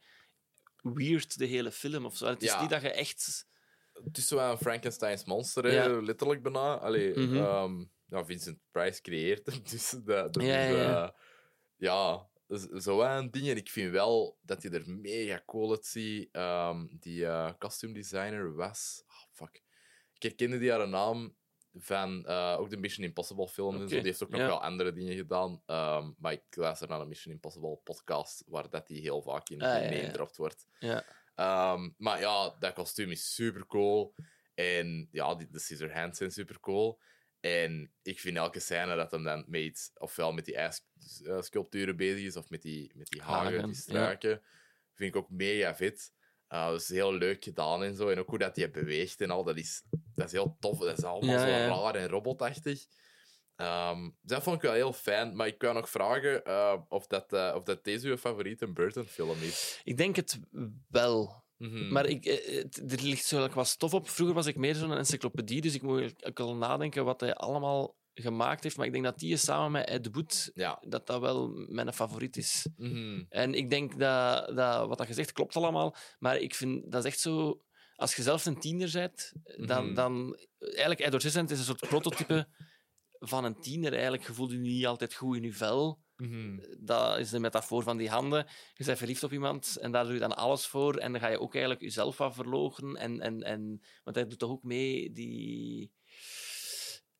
weird 0.81 1.37
de 1.37 1.45
hele 1.45 1.71
film 1.71 2.05
of 2.05 2.17
zo. 2.17 2.25
Het 2.25 2.43
is 2.43 2.49
Ja. 2.49 2.61
niet 2.61 2.69
dat 2.69 2.81
je 2.81 2.91
echt... 2.91 3.45
het 3.93 4.17
is 4.17 4.27
zo 4.27 4.51
een 4.51 4.57
Frankenstein's 4.57 5.23
monster, 5.25 5.63
hè, 5.63 5.71
Ja. 5.71 6.01
letterlijk 6.01 6.41
bijna. 6.43 6.75
Allee, 6.77 7.29
ja, 8.09 8.25
Vincent 8.25 8.59
Price 8.71 9.01
creëert 9.01 9.45
hem, 9.45 9.61
dus 9.71 9.89
dat, 9.89 10.33
dat 10.33 10.43
Ja, 10.43 10.59
is... 10.59 10.75
ja, 10.75 11.15
ja. 11.77 12.29
Zo 12.77 13.01
een 13.01 13.31
ding. 13.31 13.47
En 13.47 13.57
ik 13.57 13.69
vind 13.69 13.91
wel 13.91 14.37
dat 14.41 14.63
hij 14.63 14.71
er 14.71 14.89
mega 14.89 15.43
cool 15.45 15.71
uitziet. 15.71 16.29
Ehm, 16.31 16.85
die 16.89 17.25
eh 17.25 17.51
costume 17.59 17.93
designer 17.93 18.55
was... 18.55 19.03
ah, 19.07 19.23
fuck. 19.31 19.63
Ik 20.13 20.23
herkende 20.23 20.57
die 20.57 20.71
haar 20.71 20.87
naam 20.87 21.35
van 21.73 22.25
eh, 22.25 22.55
ook 22.59 22.69
de 22.69 22.77
Mission 22.77 23.05
Impossible 23.05 23.47
films 23.47 23.81
en 23.81 23.89
zo. 23.89 23.95
Die 23.95 24.05
heeft 24.05 24.23
ook 24.23 24.29
nog 24.29 24.39
ja. 24.39 24.47
wel 24.47 24.63
andere 24.63 24.93
dingen 24.93 25.15
gedaan. 25.15 25.61
Ehm, 25.65 26.11
maar 26.17 26.31
ik 26.31 26.55
luister 26.55 26.87
naar 26.87 27.01
een 27.01 27.07
Mission 27.07 27.33
Impossible 27.33 27.79
podcast, 27.83 28.43
waar 28.47 28.69
dat 28.69 28.87
die 28.87 29.01
heel 29.01 29.21
vaak 29.21 29.49
in 29.49 29.61
Ah, 29.61 29.91
ja, 29.91 30.27
wordt. 30.35 30.65
Ja. 30.79 31.03
Ehm, 31.35 31.89
maar 31.97 32.19
ja, 32.19 32.55
dat 32.59 32.73
kostuum 32.73 33.11
is 33.11 33.35
super 33.35 33.67
cool. 33.67 34.13
En 34.53 35.07
ja, 35.11 35.35
die, 35.35 35.47
de 35.49 35.59
Scissorhands 35.59 36.17
zijn 36.17 36.31
super 36.31 36.59
cool. 36.59 36.99
En 37.39 37.93
ik 38.01 38.19
vind 38.19 38.37
elke 38.37 38.59
scène 38.59 38.95
dat 38.95 39.11
hem 39.11 39.23
dan 39.23 39.45
met 39.47 39.61
iets, 39.61 39.91
ofwel 39.93 40.31
met 40.31 40.45
die 40.45 40.55
ijssculpturen 40.55 41.95
bezig 41.95 42.25
is, 42.25 42.35
of 42.35 42.49
met 42.49 42.61
die, 42.61 42.91
met 42.95 43.07
die 43.07 43.21
hagen, 43.21 43.57
die 43.57 43.67
ja. 43.67 43.73
struiken, 43.73 44.41
vind 44.93 45.15
ik 45.15 45.21
ook 45.21 45.29
mega 45.29 45.75
vet. 45.75 46.11
Uh, 46.49 46.67
dat 46.67 46.81
is 46.81 46.89
heel 46.89 47.13
leuk 47.13 47.43
gedaan 47.43 47.83
en 47.83 47.95
zo. 47.95 48.09
En 48.09 48.19
ook 48.19 48.29
hoe 48.29 48.37
dat 48.37 48.55
hij 48.55 48.71
beweegt 48.71 49.21
en 49.21 49.31
al, 49.31 49.43
dat 49.43 49.57
is, 49.57 49.83
dat 50.15 50.25
is 50.25 50.31
heel 50.31 50.57
tof. 50.59 50.79
Dat 50.79 50.97
is 50.97 51.03
allemaal 51.03 51.35
Ja, 51.35 51.39
zo 51.39 51.47
ja. 51.47 51.67
raar 51.67 51.95
en 51.95 52.07
robotachtig. 52.07 52.63
Dus 52.63 52.87
dat 54.21 54.43
vond 54.43 54.55
ik 54.55 54.61
wel 54.61 54.73
heel 54.73 54.93
fijn. 54.93 55.35
Maar 55.35 55.47
ik 55.47 55.57
kan 55.57 55.73
nog 55.73 55.89
vragen 55.89 56.45
eh, 56.45 56.81
of, 56.87 57.07
dat, 57.07 57.33
eh, 57.33 57.53
of 57.55 57.63
dat 57.63 57.83
deze 57.83 58.07
uw 58.07 58.17
favoriete 58.17 58.71
Burton-film 58.71 59.41
is. 59.41 59.81
Ik 59.83 59.97
denk 59.97 60.15
het 60.15 60.39
wel. 60.87 61.45
Mhm. 61.57 61.91
Maar 61.91 62.05
ik, 62.05 62.25
eh, 62.25 62.55
het- 62.55 62.91
er 62.91 63.01
ligt 63.03 63.25
zo 63.25 63.47
wat 63.49 63.67
stof 63.67 63.93
op. 63.93 64.09
Vroeger 64.09 64.35
was 64.35 64.45
ik 64.45 64.55
meer 64.55 64.75
zo'n 64.75 64.93
encyclopedie, 64.93 65.61
dus 65.61 65.73
ik 65.73 65.81
moet 65.81 66.13
wel 66.33 66.55
nadenken 66.55 67.05
wat 67.05 67.19
hij 67.19 67.33
allemaal 67.33 67.95
gemaakt 68.13 68.63
heeft. 68.63 68.77
Maar 68.77 68.85
ik 68.85 68.91
denk 68.91 69.03
dat 69.03 69.19
die 69.19 69.37
samen 69.37 69.71
met 69.71 69.87
Ed 69.89 70.09
Wood, 70.11 70.51
Ja. 70.53 70.81
dat 70.87 71.07
dat 71.07 71.21
wel 71.21 71.47
mijn 71.67 71.93
favoriet 71.93 72.37
is. 72.37 72.67
Mhm. 72.77 73.23
En 73.29 73.53
ik 73.53 73.69
denk 73.69 73.99
dat, 73.99 74.55
dat 74.55 74.87
wat 74.87 74.97
dat 74.97 75.07
gezegd 75.07 75.31
klopt 75.31 75.55
allemaal, 75.55 75.95
maar 76.19 76.37
ik 76.37 76.55
vind 76.55 76.91
dat 76.91 77.05
is 77.05 77.11
echt 77.11 77.19
zo. 77.19 77.61
Als 77.95 78.15
je 78.15 78.21
zelf 78.21 78.45
een 78.45 78.59
tiener 78.59 78.89
bent, 78.93 79.31
dan, 79.65 79.85
Mhm. 79.85 79.93
dan 79.93 80.37
eigenlijk 80.59 80.99
Edward 80.99 81.23
is 81.23 81.35
een 81.35 81.47
soort 81.57 81.87
prototype 81.87 82.47
van 83.19 83.43
een 83.43 83.59
tiener. 83.59 83.93
Eigenlijk 83.93 84.27
je 84.27 84.33
voelt 84.33 84.51
je 84.51 84.57
niet 84.57 84.85
altijd 84.85 85.13
goed 85.13 85.35
in 85.35 85.43
je 85.43 85.53
vel. 85.53 85.99
Mhm. 86.17 86.59
Dat 86.77 87.17
is 87.17 87.29
de 87.29 87.39
metafoor 87.39 87.83
van 87.83 87.97
die 87.97 88.09
handen. 88.09 88.45
Je 88.73 88.83
bent 88.85 88.97
verliefd 88.97 89.23
op 89.23 89.31
iemand 89.31 89.77
en 89.77 89.91
daar 89.91 90.03
doe 90.03 90.13
je 90.13 90.19
dan 90.19 90.35
alles 90.35 90.65
voor. 90.67 90.95
En 90.95 91.11
dan 91.11 91.21
ga 91.21 91.27
je 91.27 91.39
ook 91.39 91.53
eigenlijk 91.53 91.83
jezelf 91.83 92.17
wat 92.17 92.33
verloochenen. 92.33 92.95
En, 92.95 93.21
en, 93.21 93.43
en, 93.43 93.81
want 94.03 94.15
hij 94.15 94.27
doet 94.27 94.39
toch 94.39 94.49
ook 94.49 94.63
mee 94.63 95.11
die, 95.11 95.91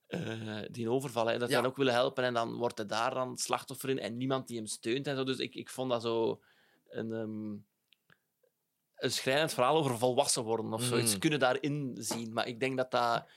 eh, 0.08 0.62
die 0.72 0.90
overval. 0.90 1.26
Hè? 1.28 1.38
Dat 1.38 1.48
Ja. 1.50 1.54
hij 1.54 1.62
dan 1.62 1.72
ook 1.72 1.78
willen 1.78 1.94
helpen. 1.94 2.24
En 2.24 2.34
dan 2.34 2.54
wordt 2.56 2.78
hij 2.78 2.88
daar 2.88 3.14
dan 3.14 3.38
slachtoffer 3.38 3.90
in. 3.90 4.00
En 4.00 4.18
niemand 4.18 4.48
die 4.48 4.58
hem 4.58 4.66
steunt. 4.68 5.08
En 5.08 5.16
zo. 5.16 5.24
Dus 5.24 5.38
ik, 5.38 5.56
ik 5.56 5.70
vond 5.70 5.90
dat 5.92 6.02
zo 6.02 6.42
een, 6.90 7.12
ehm, 7.14 7.52
een 8.96 9.12
schrijnend 9.12 9.54
verhaal 9.54 9.78
over 9.78 9.98
volwassen 9.98 10.44
worden 10.44 10.74
of 10.74 10.84
zoiets. 10.84 11.12
Mhm. 11.12 11.20
Kunnen 11.20 11.40
daarin 11.40 11.96
zien. 12.00 12.34
Maar 12.34 12.48
ik 12.48 12.60
denk 12.60 12.78
dat 12.78 12.92
dat... 12.92 13.30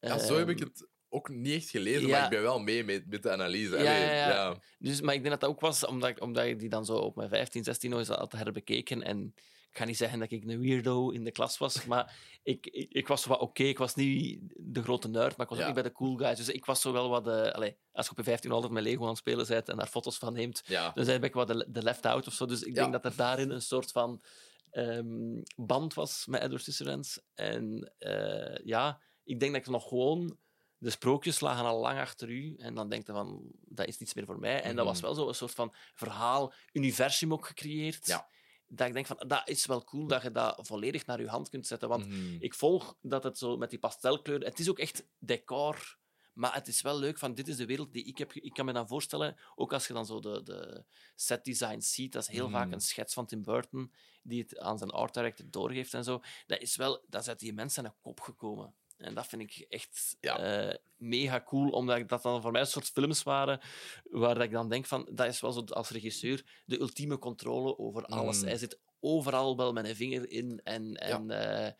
Ja, 0.00 0.18
zo 0.18 0.38
heb 0.38 0.48
ik 0.48 0.58
ehm, 0.60 0.68
het 0.68 0.88
ook 1.08 1.28
niet 1.28 1.54
echt 1.54 1.70
gelezen, 1.70 2.06
ja. 2.08 2.08
maar 2.08 2.24
ik 2.24 2.30
ben 2.30 2.42
wel 2.42 2.58
mee 2.58 2.84
met, 2.84 3.06
met 3.06 3.22
de 3.22 3.30
analyse. 3.30 3.76
Ja, 3.76 3.94
Allee, 3.96 4.14
ja. 4.16 4.56
Dus, 4.78 5.00
maar 5.00 5.14
ik 5.14 5.20
denk 5.20 5.30
dat 5.32 5.40
dat 5.40 5.50
ook 5.50 5.60
was 5.60 5.86
omdat, 5.86 6.08
ik- 6.08 6.20
omdat 6.22 6.44
ik 6.44 6.58
die 6.58 6.68
dan 6.68 6.84
zo 6.84 6.96
op 6.96 7.16
mijn 7.16 7.28
15, 7.28 7.64
16 7.64 7.90
nog 7.90 7.98
eens 7.98 8.08
had 8.08 8.32
herbekeken. 8.32 9.02
En 9.02 9.32
ik 9.70 9.76
ga 9.78 9.84
niet 9.84 9.96
zeggen 9.96 10.18
dat 10.18 10.30
ik 10.30 10.44
een 10.44 10.60
weirdo 10.60 11.10
in 11.10 11.24
de 11.24 11.30
klas 11.30 11.58
was, 11.58 11.84
maar 11.84 12.16
ik, 12.42 12.66
ik, 12.66 12.92
ik 12.92 13.08
was 13.08 13.24
wel 13.26 13.36
oké. 13.36 13.62
Ik 13.62 13.78
was 13.78 13.94
niet 13.94 14.40
de 14.56 14.82
grote 14.82 15.08
nerd, 15.08 15.36
maar 15.36 15.46
ik 15.46 15.52
was 15.52 15.58
ook 15.58 15.64
niet 15.74 15.82
bij 15.82 15.90
de 15.90 15.92
cool 15.92 16.16
guys. 16.16 16.36
Dus 16.36 16.48
ik 16.48 16.64
was 16.64 16.80
zo 16.80 16.92
wel 16.92 17.08
wat... 17.08 17.24
de 17.24 17.54
allee, 17.54 17.76
als 17.92 18.04
je 18.06 18.10
op 18.12 18.18
je 18.18 18.24
15 18.24 18.50
altijd 18.50 18.72
met 18.72 18.82
Lego 18.82 19.02
aan 19.02 19.08
het 19.08 19.18
spelen 19.18 19.46
bent 19.46 19.68
en 19.68 19.76
daar 19.76 19.86
foto's 19.86 20.18
van 20.18 20.32
neemt, 20.32 20.62
dan 20.94 21.04
ben 21.04 21.22
ik 21.22 21.34
wat 21.34 21.48
de, 21.48 21.66
de 21.68 21.82
left 21.82 22.06
out 22.06 22.26
of 22.26 22.32
zo. 22.32 22.46
Dus 22.46 22.62
ik 22.62 22.74
denk 22.74 22.92
dat 22.92 23.04
er 23.04 23.16
daarin 23.16 23.50
een 23.50 23.62
soort 23.62 23.90
van 23.90 24.22
ehm, 24.70 25.42
band 25.56 25.94
was 25.94 26.26
met 26.26 26.42
Edward 26.42 26.62
Scissorhands. 26.62 27.20
En 27.34 27.92
eh, 27.98 28.64
ja, 28.64 29.00
ik 29.24 29.40
denk 29.40 29.52
dat 29.52 29.60
ik 29.60 29.68
nog 29.68 29.88
gewoon... 29.88 30.38
De 30.78 30.90
sprookjes 30.90 31.40
lagen 31.40 31.64
al 31.64 31.80
lang 31.80 31.98
achter 31.98 32.28
u. 32.30 32.54
En 32.58 32.74
dan 32.74 32.88
denk 32.88 33.06
je 33.06 33.12
van, 33.12 33.50
dat 33.64 33.86
is 33.86 33.98
niets 33.98 34.14
meer 34.14 34.24
voor 34.24 34.38
mij. 34.38 34.62
En 34.62 34.76
dat 34.76 34.84
was 34.84 34.96
Mhm. 34.96 35.04
wel 35.06 35.14
zo 35.14 35.28
een 35.28 35.34
soort 35.34 35.52
van 35.54 35.74
verhaal, 35.94 36.52
universum 36.72 37.32
ook 37.32 37.46
gecreëerd. 37.46 38.06
Ja. 38.06 38.28
Dat 38.68 38.86
ik 38.86 38.92
denk 38.92 39.06
van, 39.06 39.24
dat 39.26 39.48
is 39.48 39.66
wel 39.66 39.84
cool 39.84 40.06
dat 40.06 40.22
je 40.22 40.30
dat 40.30 40.58
volledig 40.66 41.06
naar 41.06 41.20
je 41.20 41.28
hand 41.28 41.48
kunt 41.48 41.66
zetten. 41.66 41.88
Want 41.88 42.06
Mhm. 42.06 42.36
ik 42.40 42.54
volg 42.54 42.96
dat 43.00 43.22
het 43.24 43.38
zo 43.38 43.56
met 43.56 43.70
die 43.70 43.78
pastelkleuren... 43.78 44.46
Het 44.48 44.58
is 44.58 44.68
ook 44.70 44.78
echt 44.78 45.06
decor, 45.18 45.96
maar 46.32 46.54
het 46.54 46.68
is 46.68 46.80
wel 46.82 46.98
leuk 46.98 47.18
van, 47.18 47.34
dit 47.34 47.48
is 47.48 47.56
de 47.56 47.66
wereld 47.66 47.92
die 47.92 48.04
ik 48.04 48.18
heb... 48.18 48.32
Ik 48.32 48.52
kan 48.52 48.64
me 48.64 48.72
dan 48.72 48.88
voorstellen, 48.88 49.36
ook 49.54 49.72
als 49.72 49.86
je 49.86 49.92
dan 49.92 50.06
zo 50.06 50.20
de, 50.20 50.42
de 50.42 50.84
set 51.14 51.44
design 51.44 51.80
ziet, 51.80 52.12
dat 52.12 52.22
is 52.22 52.28
heel 52.28 52.50
vaak 52.50 52.64
Mhm. 52.64 52.72
een 52.74 52.80
schets 52.80 53.14
van 53.14 53.26
Tim 53.26 53.42
Burton, 53.42 53.92
die 54.22 54.40
het 54.42 54.58
aan 54.58 54.78
zijn 54.78 54.90
art 54.90 55.14
director 55.14 55.46
doorgeeft 55.50 55.94
en 55.94 56.04
zo. 56.04 56.22
Dat 56.46 56.60
is 56.60 56.76
wel... 56.76 57.04
Dat 57.08 57.20
is 57.20 57.28
uit 57.28 57.38
die 57.38 57.52
mensen 57.52 57.84
een 57.84 57.94
kop 58.00 58.20
gekomen. 58.20 58.74
En 58.98 59.14
dat 59.14 59.26
vind 59.26 59.42
ik 59.42 59.66
echt 59.68 60.16
Ja. 60.20 60.38
eh, 60.38 60.76
mega 60.96 61.42
cool, 61.42 61.70
omdat 61.70 62.08
dat 62.08 62.22
dan 62.22 62.42
voor 62.42 62.50
mij 62.50 62.60
een 62.60 62.66
soort 62.66 62.90
films 62.90 63.22
waren 63.22 63.60
waar 64.04 64.40
ik 64.40 64.50
dan 64.50 64.68
denk 64.68 64.86
van, 64.86 65.08
dat 65.12 65.26
is 65.26 65.40
wel 65.40 65.52
zo 65.52 65.60
als 65.60 65.90
regisseur 65.90 66.62
de 66.64 66.80
ultieme 66.80 67.18
controle 67.18 67.78
over 67.78 68.04
alles. 68.04 68.40
Mm. 68.40 68.46
Hij 68.46 68.56
zit 68.58 68.78
overal 69.00 69.56
wel 69.56 69.72
met 69.72 69.88
een 69.88 69.96
vinger 69.96 70.30
in 70.30 70.60
en, 70.64 70.94
en 70.94 71.30
eh, 71.30 71.72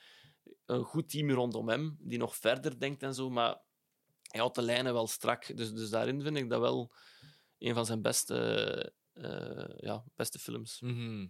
een 0.67 0.85
goed 0.85 1.11
team 1.11 1.31
rondom 1.31 1.69
hem, 1.69 1.97
die 2.01 2.19
nog 2.19 2.37
verder 2.37 2.81
denkt 2.81 3.03
en 3.03 3.15
zo, 3.15 3.31
maar 3.31 3.61
hij 4.23 4.41
houdt 4.41 4.55
de 4.55 4.63
lijnen 4.63 4.93
wel 4.93 5.07
strak. 5.07 5.57
Dus, 5.57 5.73
dus 5.73 5.91
daarin 5.91 6.23
vind 6.23 6.37
ik 6.37 6.51
dat 6.51 6.61
wel 6.61 6.93
een 7.59 7.75
van 7.75 7.87
zijn 7.87 8.03
beste, 8.03 8.93
eh, 9.13 9.75
ja, 9.77 10.05
beste 10.15 10.39
films. 10.39 10.81
Mhm. 10.81 11.27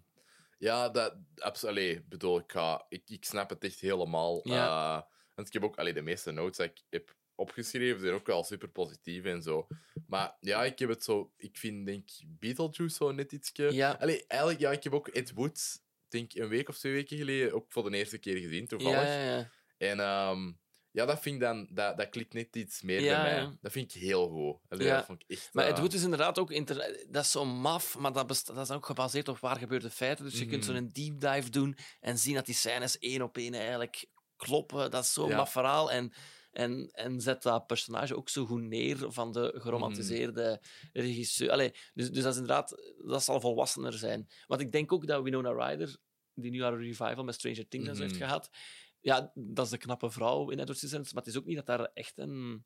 Ja, 0.58 0.88
dat... 0.88 1.16
Absoluut. 1.36 1.96
Ik 1.96 2.08
bedoel, 2.08 2.38
ik, 2.38 2.52
ga, 2.52 2.84
ik, 2.88 3.02
ik 3.10 3.24
snap 3.24 3.50
het 3.50 3.64
echt 3.64 3.80
helemaal. 3.80 4.40
Ja. 4.48 5.08
Eh, 5.38 5.44
want 5.44 5.46
ik 5.46 5.52
heb 5.52 5.62
ook... 5.64 5.76
Allee, 5.76 5.92
de 5.92 6.02
meeste 6.02 6.30
notes 6.30 6.56
die 6.56 6.66
ik 6.66 6.82
heb 6.88 7.16
opgeschreven 7.34 8.00
zijn 8.00 8.12
ook 8.14 8.26
wel 8.26 8.44
super 8.44 8.68
positief 8.68 9.24
en 9.24 9.42
zo. 9.42 9.66
Maar 10.06 10.36
ja, 10.40 10.64
ik 10.64 10.78
heb 10.78 10.88
het 10.88 11.04
zo... 11.04 11.32
Ik 11.36 11.56
vind, 11.56 11.86
denk 11.86 12.08
Beetlejuice 12.26 12.96
zo 12.96 13.12
net 13.12 13.32
ietsje... 13.32 13.72
Ja, 13.72 13.96
Allee, 14.00 14.24
eigenlijk, 14.26 14.60
ja, 14.60 14.70
ik 14.72 14.82
heb 14.82 14.92
ook 14.92 15.08
Ed 15.08 15.32
Wood, 15.32 15.80
denk 16.08 16.34
een 16.34 16.48
week 16.48 16.68
of 16.68 16.78
twee 16.78 16.92
weken 16.92 17.16
geleden 17.16 17.52
ook 17.52 17.66
voor 17.68 17.90
de 17.90 17.96
eerste 17.96 18.18
keer 18.18 18.36
gezien, 18.36 18.66
toevallig. 18.66 19.02
ja, 19.02 19.22
ja. 19.22 19.50
En 19.78 20.00
ehm, 20.00 20.52
ja, 20.90 21.06
dat 21.06 21.20
vind 21.20 21.34
ik 21.34 21.40
dan... 21.40 21.68
Dat, 21.70 21.96
dat 21.96 22.08
klikt 22.08 22.32
net 22.32 22.56
iets 22.56 22.82
meer 22.82 23.00
bij 23.00 23.22
mij. 23.22 23.56
Dat 23.60 23.72
vind 23.72 23.94
ik 23.94 24.00
heel 24.00 24.28
goed. 24.28 24.56
Allee. 24.68 24.88
Dat 24.88 25.04
vond 25.04 25.22
ik 25.22 25.30
echt... 25.36 25.48
Maar 25.52 25.64
eh, 25.64 25.70
het 25.70 25.78
Wood 25.80 25.92
is 25.92 26.02
inderdaad 26.02 26.38
ook... 26.38 26.50
Inter... 26.50 27.06
Dat 27.08 27.24
is 27.24 27.30
zo 27.30 27.44
maf, 27.44 27.98
maar 27.98 28.12
dat, 28.12 28.28
dat 28.28 28.58
is 28.58 28.70
ook 28.70 28.86
gebaseerd 28.86 29.28
op 29.28 29.38
waar 29.38 29.56
gebeurde 29.56 29.90
feiten. 29.90 30.24
Dus 30.24 30.38
je 30.38 30.46
kunt 30.46 30.66
Mhm. 30.66 30.74
zo'n 30.74 30.88
deep 30.92 31.20
dive 31.20 31.50
doen 31.50 31.76
en 32.00 32.18
zien 32.18 32.34
dat 32.34 32.46
die 32.46 32.54
scènes 32.54 32.98
één 32.98 33.22
op 33.22 33.36
één 33.36 33.54
eigenlijk 33.54 34.06
kloppen. 34.38 34.90
Dat 34.90 35.04
is 35.04 35.12
zo'n 35.12 35.28
Ja. 35.28 35.46
verhaal. 35.46 35.90
En 35.90 36.12
En, 36.52 36.88
en 36.92 37.20
zet 37.20 37.42
dat 37.42 37.66
personage 37.66 38.16
ook 38.16 38.28
zo 38.28 38.46
goed 38.46 38.62
neer 38.62 39.12
van 39.12 39.32
de 39.32 39.54
geromantiseerde 39.56 40.60
regisseur. 40.92 41.50
Allee, 41.50 41.70
dus, 41.94 42.10
dus 42.10 42.22
dat 42.22 42.32
is 42.32 42.38
inderdaad, 42.40 42.92
dat 43.04 43.24
zal 43.24 43.40
volwassener 43.40 43.92
zijn. 43.92 44.28
Want 44.46 44.60
ik 44.60 44.72
denk 44.72 44.92
ook 44.92 45.06
dat 45.06 45.22
Winona 45.22 45.68
Ryder, 45.68 45.96
die 46.34 46.50
nu 46.50 46.62
haar 46.62 46.76
revival 46.82 47.24
met 47.24 47.34
Stranger 47.34 47.68
Things 47.68 47.98
heeft 47.98 48.00
Mhm. 48.14 48.22
gehad, 48.22 48.50
ja, 49.00 49.32
dat 49.34 49.64
is 49.64 49.70
de 49.70 49.78
knappe 49.78 50.10
vrouw 50.10 50.50
in 50.50 50.58
Edward 50.58 50.76
Scissorhands, 50.78 51.12
maar 51.12 51.22
het 51.22 51.32
is 51.32 51.38
ook 51.38 51.46
niet 51.46 51.56
dat 51.56 51.66
daar 51.66 51.90
echt 51.94 52.18
een 52.18 52.64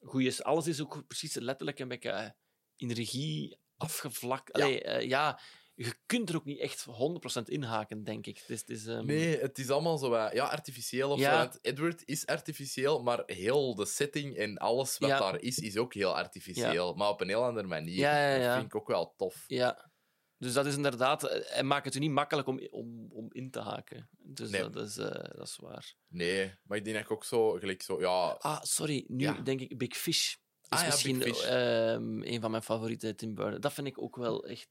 goeie 0.00 0.26
is. 0.26 0.42
Alles 0.42 0.66
is 0.66 0.80
ook 0.80 1.06
precies 1.06 1.34
letterlijk 1.34 1.78
een 1.78 1.88
beetje 1.88 2.10
eh, 2.10 2.30
in 2.76 2.90
regie 2.90 3.58
afgevlakt. 3.76 4.56
Ja. 4.56 4.64
Allee, 4.64 4.82
eh, 4.82 5.08
ja, 5.08 5.40
je 5.84 5.94
kunt 6.06 6.28
er 6.28 6.36
ook 6.36 6.44
niet 6.44 6.58
echt 6.58 6.86
100% 6.86 7.42
inhaken, 7.44 8.02
denk 8.04 8.26
ik. 8.26 8.38
Het 8.38 8.48
is, 8.50 8.60
het 8.60 8.68
is, 8.70 8.86
ehm, 8.86 9.06
Nee, 9.06 9.38
het 9.40 9.58
is 9.58 9.70
allemaal 9.70 9.98
zo 9.98 10.12
eh, 10.12 10.32
ja, 10.32 10.44
artificieel 10.46 11.10
of 11.10 11.18
Ja. 11.18 11.30
zo. 11.32 11.36
Want 11.38 11.58
Edward 11.62 12.02
is 12.04 12.26
artificieel, 12.26 13.02
maar 13.02 13.22
heel 13.26 13.74
de 13.74 13.86
setting 13.86 14.36
en 14.36 14.56
alles 14.58 14.98
wat 14.98 15.08
Ja. 15.08 15.18
daar 15.18 15.40
is, 15.40 15.58
is 15.58 15.76
ook 15.76 15.94
heel 15.94 16.16
artificieel. 16.16 16.94
Maar 16.94 17.08
op 17.08 17.20
een 17.20 17.28
heel 17.28 17.44
andere 17.44 17.66
manier. 17.66 18.40
Dat 18.42 18.52
vind 18.54 18.64
ik 18.66 18.74
ook 18.74 18.88
wel 18.88 19.14
tof. 19.16 19.44
Ja. 19.46 19.90
Dus 20.38 20.52
dat 20.52 20.66
is 20.66 20.74
inderdaad... 20.76 21.24
eh, 21.24 21.58
En 21.58 21.66
maakt 21.66 21.84
het 21.84 21.94
u 21.94 21.98
niet 21.98 22.10
makkelijk 22.10 22.48
om, 22.48 22.60
om, 22.70 23.06
om 23.12 23.26
in 23.32 23.50
te 23.50 23.60
haken. 23.60 24.08
Dus 24.18 24.50
Nee. 24.50 24.70
dat, 24.70 24.88
is, 24.88 24.96
eh, 24.96 25.34
dat 25.36 25.46
is 25.46 25.56
waar. 25.56 25.94
Nee, 26.08 26.54
maar 26.62 26.76
ik 26.78 26.84
denk 26.84 26.96
dat 26.96 27.04
ik 27.04 27.10
ook 27.12 27.24
zo, 27.24 27.50
gelijk 27.50 27.82
zo, 27.82 28.00
ja... 28.00 28.28
Ah, 28.38 28.62
sorry. 28.62 29.04
Nu 29.08 29.42
denk 29.42 29.60
ik 29.60 29.78
Big 29.78 29.96
Fish. 29.96 30.34
Is 30.68 30.78
Ah 30.78 30.84
misschien 30.86 31.22
ehm, 31.22 32.22
een 32.22 32.40
van 32.40 32.50
mijn 32.50 32.62
favoriete 32.62 33.14
Tim 33.14 33.34
Burton. 33.34 33.60
Dat 33.60 33.72
vind 33.72 33.86
ik 33.86 34.02
ook 34.02 34.16
wel 34.16 34.46
echt 34.46 34.68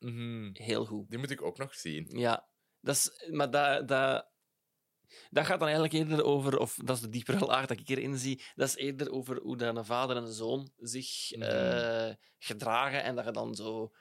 mhm, 0.00 0.50
heel 0.52 0.84
goed. 0.84 1.10
Die 1.10 1.18
moet 1.18 1.30
ik 1.30 1.42
ook 1.42 1.58
nog 1.58 1.74
zien. 1.74 2.06
Ja. 2.18 2.48
Dat 2.80 2.94
is, 2.94 3.26
maar 3.30 3.50
dat, 3.50 3.88
dat, 3.88 4.28
dat 5.30 5.46
gaat 5.46 5.58
dan 5.58 5.68
eigenlijk 5.68 5.92
eerder 5.92 6.24
over... 6.24 6.58
Of 6.58 6.74
dat 6.84 6.96
is 6.96 7.02
de 7.02 7.08
diepere 7.08 7.46
laag 7.46 7.66
dat 7.66 7.78
ik 7.80 7.88
erin 7.88 8.18
zie. 8.18 8.42
Dat 8.54 8.68
is 8.68 8.76
eerder 8.76 9.10
over 9.12 9.40
hoe 9.40 9.56
dan 9.56 9.76
een 9.76 9.84
vader 9.84 10.16
en 10.16 10.22
een 10.22 10.32
zoon 10.32 10.72
zich 10.76 11.30
Mhm. 11.36 11.42
eh, 11.42 12.14
gedragen. 12.38 13.02
En 13.02 13.14
dat 13.14 13.24
je 13.24 13.30
dan 13.30 13.54
zo... 13.54 13.92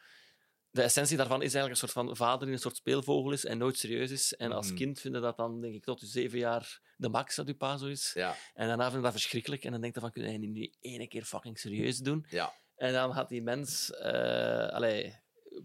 De 0.71 0.81
essentie 0.81 1.17
daarvan 1.17 1.41
is 1.41 1.53
eigenlijk 1.53 1.81
een 1.81 1.87
soort 1.89 2.05
van 2.07 2.15
vader 2.15 2.45
die 2.45 2.55
een 2.55 2.61
soort 2.61 2.75
speelvogel 2.75 3.31
is 3.31 3.45
en 3.45 3.57
nooit 3.57 3.77
serieus 3.77 4.11
is. 4.11 4.35
En 4.35 4.51
als 4.51 4.67
Mhm. 4.67 4.75
kind 4.75 4.99
vinden 4.99 5.21
dat 5.21 5.37
dan, 5.37 5.61
denk 5.61 5.73
ik, 5.75 5.83
tot 5.83 5.99
je 5.99 6.05
zeven 6.05 6.39
jaar 6.39 6.81
de 6.97 7.09
max 7.09 7.35
dat 7.35 7.47
je 7.47 7.55
pa 7.55 7.77
zo 7.77 7.85
is. 7.85 8.11
Ja, 8.13 8.35
En 8.53 8.67
daarna 8.67 8.83
vind 8.83 8.95
je 8.95 9.01
dat 9.01 9.11
verschrikkelijk. 9.11 9.63
En 9.63 9.71
dan 9.71 9.81
denk 9.81 9.93
je 9.93 9.99
van, 9.99 10.11
kun 10.11 10.31
je 10.31 10.37
niet 10.37 10.51
nu 10.51 10.73
ene 10.79 11.07
keer 11.07 11.23
fucking 11.23 11.59
serieus 11.59 11.97
doen? 11.97 12.25
ja. 12.29 12.53
En 12.75 12.93
dan 12.93 13.13
gaat 13.13 13.29
die 13.29 13.41
mens... 13.41 13.91
eh 13.93 14.67
allee, 14.67 15.15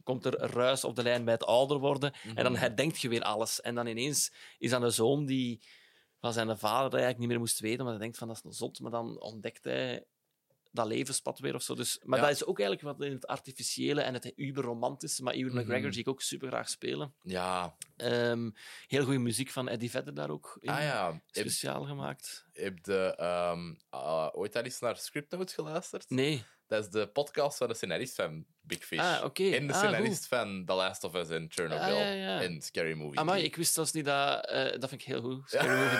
komt 0.02 0.24
er 0.24 0.34
ruis 0.36 0.84
op 0.84 0.96
de 0.96 1.02
lijn 1.02 1.24
bij 1.24 1.34
het 1.34 1.44
ouder 1.44 1.78
worden. 1.78 2.12
En 2.34 2.42
dan 2.42 2.52
Mhm. 2.52 2.60
herdenkt 2.60 3.00
je 3.00 3.08
weer 3.08 3.22
alles. 3.22 3.60
En 3.60 3.74
dan 3.74 3.86
ineens 3.86 4.32
is 4.58 4.70
dan 4.70 4.82
een 4.82 4.92
zoon 4.92 5.26
die 5.26 5.62
van 6.20 6.32
zijn 6.32 6.46
vader 6.58 6.82
dat 6.82 6.92
eigenlijk 6.92 7.18
niet 7.18 7.28
meer 7.28 7.38
moest 7.38 7.60
weten, 7.60 7.82
maar 7.84 7.92
hij 7.92 8.02
denkt 8.02 8.18
van, 8.18 8.28
dat 8.28 8.36
is 8.36 8.44
een 8.44 8.52
zot. 8.52 8.80
Maar 8.80 8.90
dan 8.90 9.20
ontdekt 9.20 9.64
hij 9.64 10.04
dat 10.70 10.86
levenspad 10.86 11.38
weer 11.38 11.54
of 11.54 11.62
zo. 11.62 11.74
Dus, 11.74 12.00
maar 12.04 12.18
Ja. 12.18 12.24
dat 12.24 12.34
is 12.34 12.44
ook 12.44 12.58
eigenlijk 12.60 12.98
wat 12.98 13.06
in 13.06 13.12
het 13.14 13.26
artificiële 13.26 14.00
en 14.00 14.14
het 14.14 14.32
uber-romantische. 14.36 15.22
Maar 15.22 15.34
Ewan 15.34 15.52
Mhm. 15.52 15.60
McGregor 15.62 15.92
zie 15.92 16.02
ik 16.02 16.08
ook 16.08 16.20
super 16.22 16.48
graag 16.48 16.68
spelen. 16.68 17.14
Ja, 17.22 17.76
Ehm, 17.96 18.50
heel 18.86 19.04
goede 19.04 19.18
muziek 19.18 19.50
van 19.50 19.68
Eddie 19.68 19.90
Vedder 19.90 20.14
daar 20.14 20.30
ook 20.30 20.56
in. 20.60 20.68
ah 20.70 20.80
ja. 20.82 21.12
Heb, 21.12 21.22
Speciaal 21.46 21.84
gemaakt. 21.84 22.46
heb 22.52 22.82
de, 22.84 23.14
ehm, 23.16 23.74
ah, 23.88 24.28
ooit 24.32 24.56
al 24.56 24.62
eens 24.62 24.80
naar 24.80 24.96
Script 24.96 25.30
Notes 25.32 25.54
geluisterd? 25.54 26.10
Nee. 26.10 26.44
Dat 26.74 26.84
is 26.84 26.90
de 26.90 27.06
podcast 27.06 27.56
van 27.58 27.68
de 27.68 27.74
scenarist 27.74 28.14
van 28.14 28.44
Big 28.60 28.84
Fish. 28.84 28.98
Ah, 28.98 29.24
oké. 29.24 29.50
En 29.50 29.66
de 29.66 29.72
Ah, 29.72 29.78
scenarist 29.78 30.26
van 30.26 30.64
The 30.66 30.72
Last 30.72 31.04
of 31.04 31.14
Us 31.14 31.28
en 31.28 31.46
Chernobyl. 31.50 31.84
Ah, 31.84 31.98
ja, 32.00 32.10
ja. 32.10 32.40
En 32.42 32.62
Scary 32.62 32.92
Movie. 32.92 33.18
Amai, 33.18 33.36
3. 33.38 33.50
ik 33.50 33.56
wist 33.56 33.72
zelfs 33.74 33.92
niet 33.92 34.04
dat... 34.04 34.46
eh, 34.46 34.64
dat 34.80 34.88
vind 34.88 35.00
ik 35.00 35.02
heel 35.02 35.20
goed, 35.20 35.42
Scary 35.50 35.78
Movie 35.78 35.98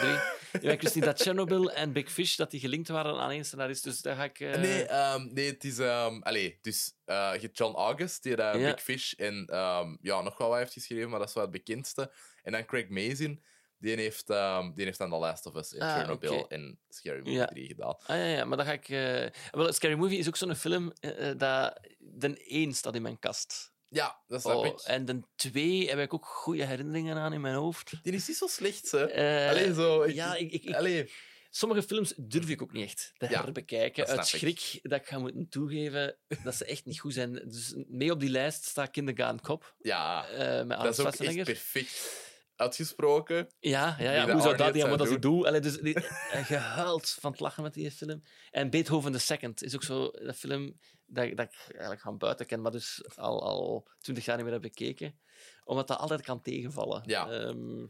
3. 0.51 0.63
Ja, 0.63 0.73
ik 0.73 0.83
wist 0.83 0.95
niet 0.95 1.05
dat 1.05 1.21
Chernobyl 1.21 1.73
en 1.73 1.93
Big 1.93 2.11
Fish 2.13 2.37
dat 2.37 2.51
die 2.51 2.61
gelinkt 2.61 2.89
waren 2.89 3.21
aan 3.21 3.31
één 3.31 3.45
scenarist, 3.45 3.85
dus 3.85 4.01
daar 4.01 4.17
ga 4.17 4.25
ik... 4.25 4.41
eh, 4.41 4.55
Nee, 4.61 4.85
ehm, 4.87 5.27
nee, 5.33 5.47
het 5.51 5.65
is... 5.65 5.79
ehm 5.79 6.19
allee, 6.23 6.59
dus 6.63 6.95
je 7.07 7.13
hebt 7.41 7.59
John 7.59 7.77
August, 7.77 8.23
die 8.23 8.37
daar. 8.37 8.59
Big 8.59 8.83
Fish 8.83 9.13
en 9.13 9.47
ehm, 9.47 9.97
ja, 10.01 10.21
nog 10.21 10.39
wel 10.39 10.49
wat 10.49 10.59
heeft 10.59 10.73
geschreven, 10.73 11.11
maar 11.11 11.19
dat 11.19 11.29
is 11.29 11.35
wel 11.35 11.43
het 11.43 11.53
bekendste. 11.53 12.13
En 12.43 12.53
dan 12.53 12.65
Craig 12.65 12.89
Mazin, 12.89 13.43
die 13.85 13.97
heeft, 13.97 14.31
ehm, 14.31 14.73
die 14.75 14.85
heeft 14.85 14.99
dan 14.99 15.11
The 15.11 15.17
Last 15.17 15.47
of 15.47 15.55
Us 15.57 15.73
en 15.75 15.81
Ah, 15.81 15.95
Chernobyl 15.95 16.49
en 16.49 16.79
Scary 16.89 17.19
Movie 17.19 17.33
Ja. 17.33 17.47
3 17.47 17.67
gedaan. 17.67 17.95
Ah 18.07 18.17
ja, 18.17 18.25
ja, 18.25 18.45
maar 18.45 18.57
dan 18.57 18.67
ga 18.67 18.73
ik... 18.73 18.89
eh, 18.89 19.27
Wel, 19.51 19.73
Scary 19.73 19.95
Movie 19.95 20.19
is 20.19 20.29
ook 20.29 20.37
zo'n 20.37 20.55
film 20.57 20.93
eh, 21.01 21.31
eh, 21.31 21.39
dat... 21.39 21.81
De 21.99 22.45
1 22.45 22.73
staat 22.75 22.95
in 22.95 23.03
mijn 23.03 23.19
kast. 23.19 23.73
Ja, 23.89 24.23
dat 24.27 24.41
snap 24.41 24.55
Oh, 24.57 24.67
ik. 24.67 24.79
en 24.81 25.05
de 25.05 25.21
2 25.37 25.89
heb 25.89 25.99
ik 25.99 26.15
ook 26.15 26.27
goede 26.27 26.65
herinneringen 26.65 27.17
aan 27.17 27.33
in 27.33 27.41
mijn 27.41 27.55
hoofd. 27.55 27.93
Die 28.03 28.13
is 28.13 28.29
niet 28.29 28.37
zo 28.37 28.47
slecht, 28.47 28.91
hè. 28.91 29.49
Allee, 29.51 29.75
zo... 29.75 30.03
Ik, 30.03 30.15
ja, 30.15 30.35
ik, 30.35 30.53
ik, 30.53 30.65
ik- 30.65 30.75
allee, 30.75 31.11
sommige 31.51 31.83
films 31.83 32.15
durf 32.17 32.49
ik 32.49 32.63
ook 32.63 32.73
niet 32.73 32.85
echt 32.85 33.13
te 33.17 33.27
Ja, 33.31 33.43
herbekijken. 33.43 34.07
Uit 34.07 34.27
schrik 34.27 34.79
dat 34.83 35.01
ik 35.01 35.07
ga 35.07 35.19
moeten 35.19 35.49
toegeven 35.49 36.17
dat 36.45 36.55
ze 36.55 36.65
echt 36.65 36.85
niet 36.85 37.01
goed 37.01 37.13
zijn. 37.15 37.33
Dus 37.33 37.75
mee 37.89 38.11
op 38.13 38.21
die 38.21 38.31
lijst 38.31 38.65
staat 38.65 38.91
Kindergarten 38.91 39.41
Cop. 39.41 39.75
ja, 39.79 40.27
met 40.67 40.69
dat 40.69 40.71
is 40.71 41.01
ook 41.01 41.07
echt 41.07 41.15
Schwarzenegger. 41.17 41.45
perfect 41.45 42.33
uitgesproken. 42.57 43.49
Ja, 43.61 43.97
ja, 43.99 44.13
ja. 44.13 44.33
hoe 44.33 44.43
zou 44.43 44.57
dat 44.57 44.75
ja, 44.75 44.89
wat 44.89 45.01
als 45.01 45.11
ik 45.11 45.23
doe? 45.23 45.47
Allee, 45.47 45.61
dus, 45.61 45.79
die, 45.79 45.95
eh, 46.31 46.45
gehuild 46.45 47.11
van 47.11 47.31
het 47.31 47.41
lachen 47.41 47.63
met 47.63 47.75
die 47.75 47.91
film. 47.91 48.23
En 48.51 48.71
Beethoven 48.71 49.13
the 49.13 49.19
Second 49.19 49.63
is 49.63 49.75
ook 49.75 49.83
zo 49.83 50.09
een 50.13 50.35
film 50.35 50.79
dat, 51.07 51.37
dat 51.37 51.47
ik 51.47 51.67
eigenlijk 51.69 52.01
van 52.01 52.19
buiten 52.19 52.47
ken, 52.47 52.61
maar 52.61 52.73
dus 52.73 53.05
al, 53.17 53.43
al 53.43 53.89
twintig 53.99 54.25
jaar 54.25 54.37
niet 54.37 54.45
meer 54.45 54.55
heb 54.55 54.63
bekeken. 54.63 55.19
Omdat 55.65 55.89
dat 55.89 55.99
altijd 55.99 56.23
kan 56.23 56.43
tegenvallen. 56.43 57.03
Ja. 57.07 57.31
Ehm, 57.31 57.87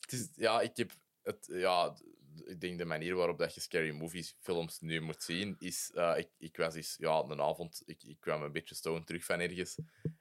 Het 0.00 0.12
is, 0.12 0.28
ja, 0.34 0.60
ik 0.60 0.76
heb 0.76 0.92
het, 1.22 1.46
ja, 1.52 1.96
ik 2.44 2.60
denk 2.60 2.78
de 2.78 2.84
manier 2.84 3.14
waarop 3.14 3.38
dat 3.38 3.54
je 3.54 3.60
scary 3.60 3.90
movies 3.90 4.36
films 4.40 4.80
nu 4.80 5.00
moet 5.00 5.22
zien 5.22 5.56
is, 5.58 5.90
eh, 5.94 6.12
ik, 6.16 6.28
ik 6.38 6.56
was 6.56 6.74
eens, 6.74 6.94
ja, 6.98 7.24
een 7.28 7.40
avond, 7.40 7.82
ik, 7.86 8.02
ik 8.02 8.20
kwam 8.20 8.42
een 8.42 8.52
beetje 8.52 8.74
stoned 8.74 9.06
terug 9.06 9.24
van 9.24 9.40
ergens 9.40 9.76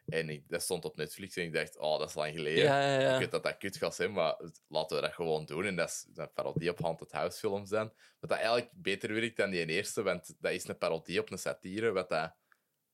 en 0.06 0.30
ik, 0.30 0.44
dat 0.50 0.62
stond 0.62 0.86
op 0.86 0.96
Netflix 0.96 1.36
en 1.36 1.44
ik 1.44 1.54
dacht, 1.54 1.78
oh, 1.78 2.00
dat 2.00 2.10
is 2.10 2.16
lang 2.16 2.34
geleden. 2.36 2.64
ja, 2.64 2.82
ja, 2.82 3.00
ja. 3.00 3.14
Ik 3.14 3.20
weet 3.20 3.32
dat 3.32 3.44
dat 3.44 3.58
kut 3.58 3.78
gaat 3.78 3.96
zijn, 3.96 4.12
maar 4.12 4.36
laten 4.68 4.96
we 4.96 5.02
dat 5.02 5.14
gewoon 5.14 5.46
doen. 5.46 5.66
En 5.66 5.76
dat 5.76 5.90
is 5.90 6.08
een 6.16 6.34
parodie 6.34 6.70
op 6.70 6.80
Haunted 6.80 7.12
House 7.12 7.40
films 7.40 7.70
dan. 7.70 7.94
Wat 8.20 8.30
dat 8.30 8.40
eigenlijk 8.40 8.70
beter 8.74 9.14
werkt 9.14 9.38
dan 9.38 9.50
die 9.50 9.66
eerste, 9.66 10.04
want 10.04 10.34
dat 10.40 10.52
is 10.52 10.68
een 10.68 10.78
parodie 10.78 11.20
op 11.20 11.32
een 11.32 11.38
satire, 11.40 11.92
wat 11.92 12.10
dat 12.10 12.36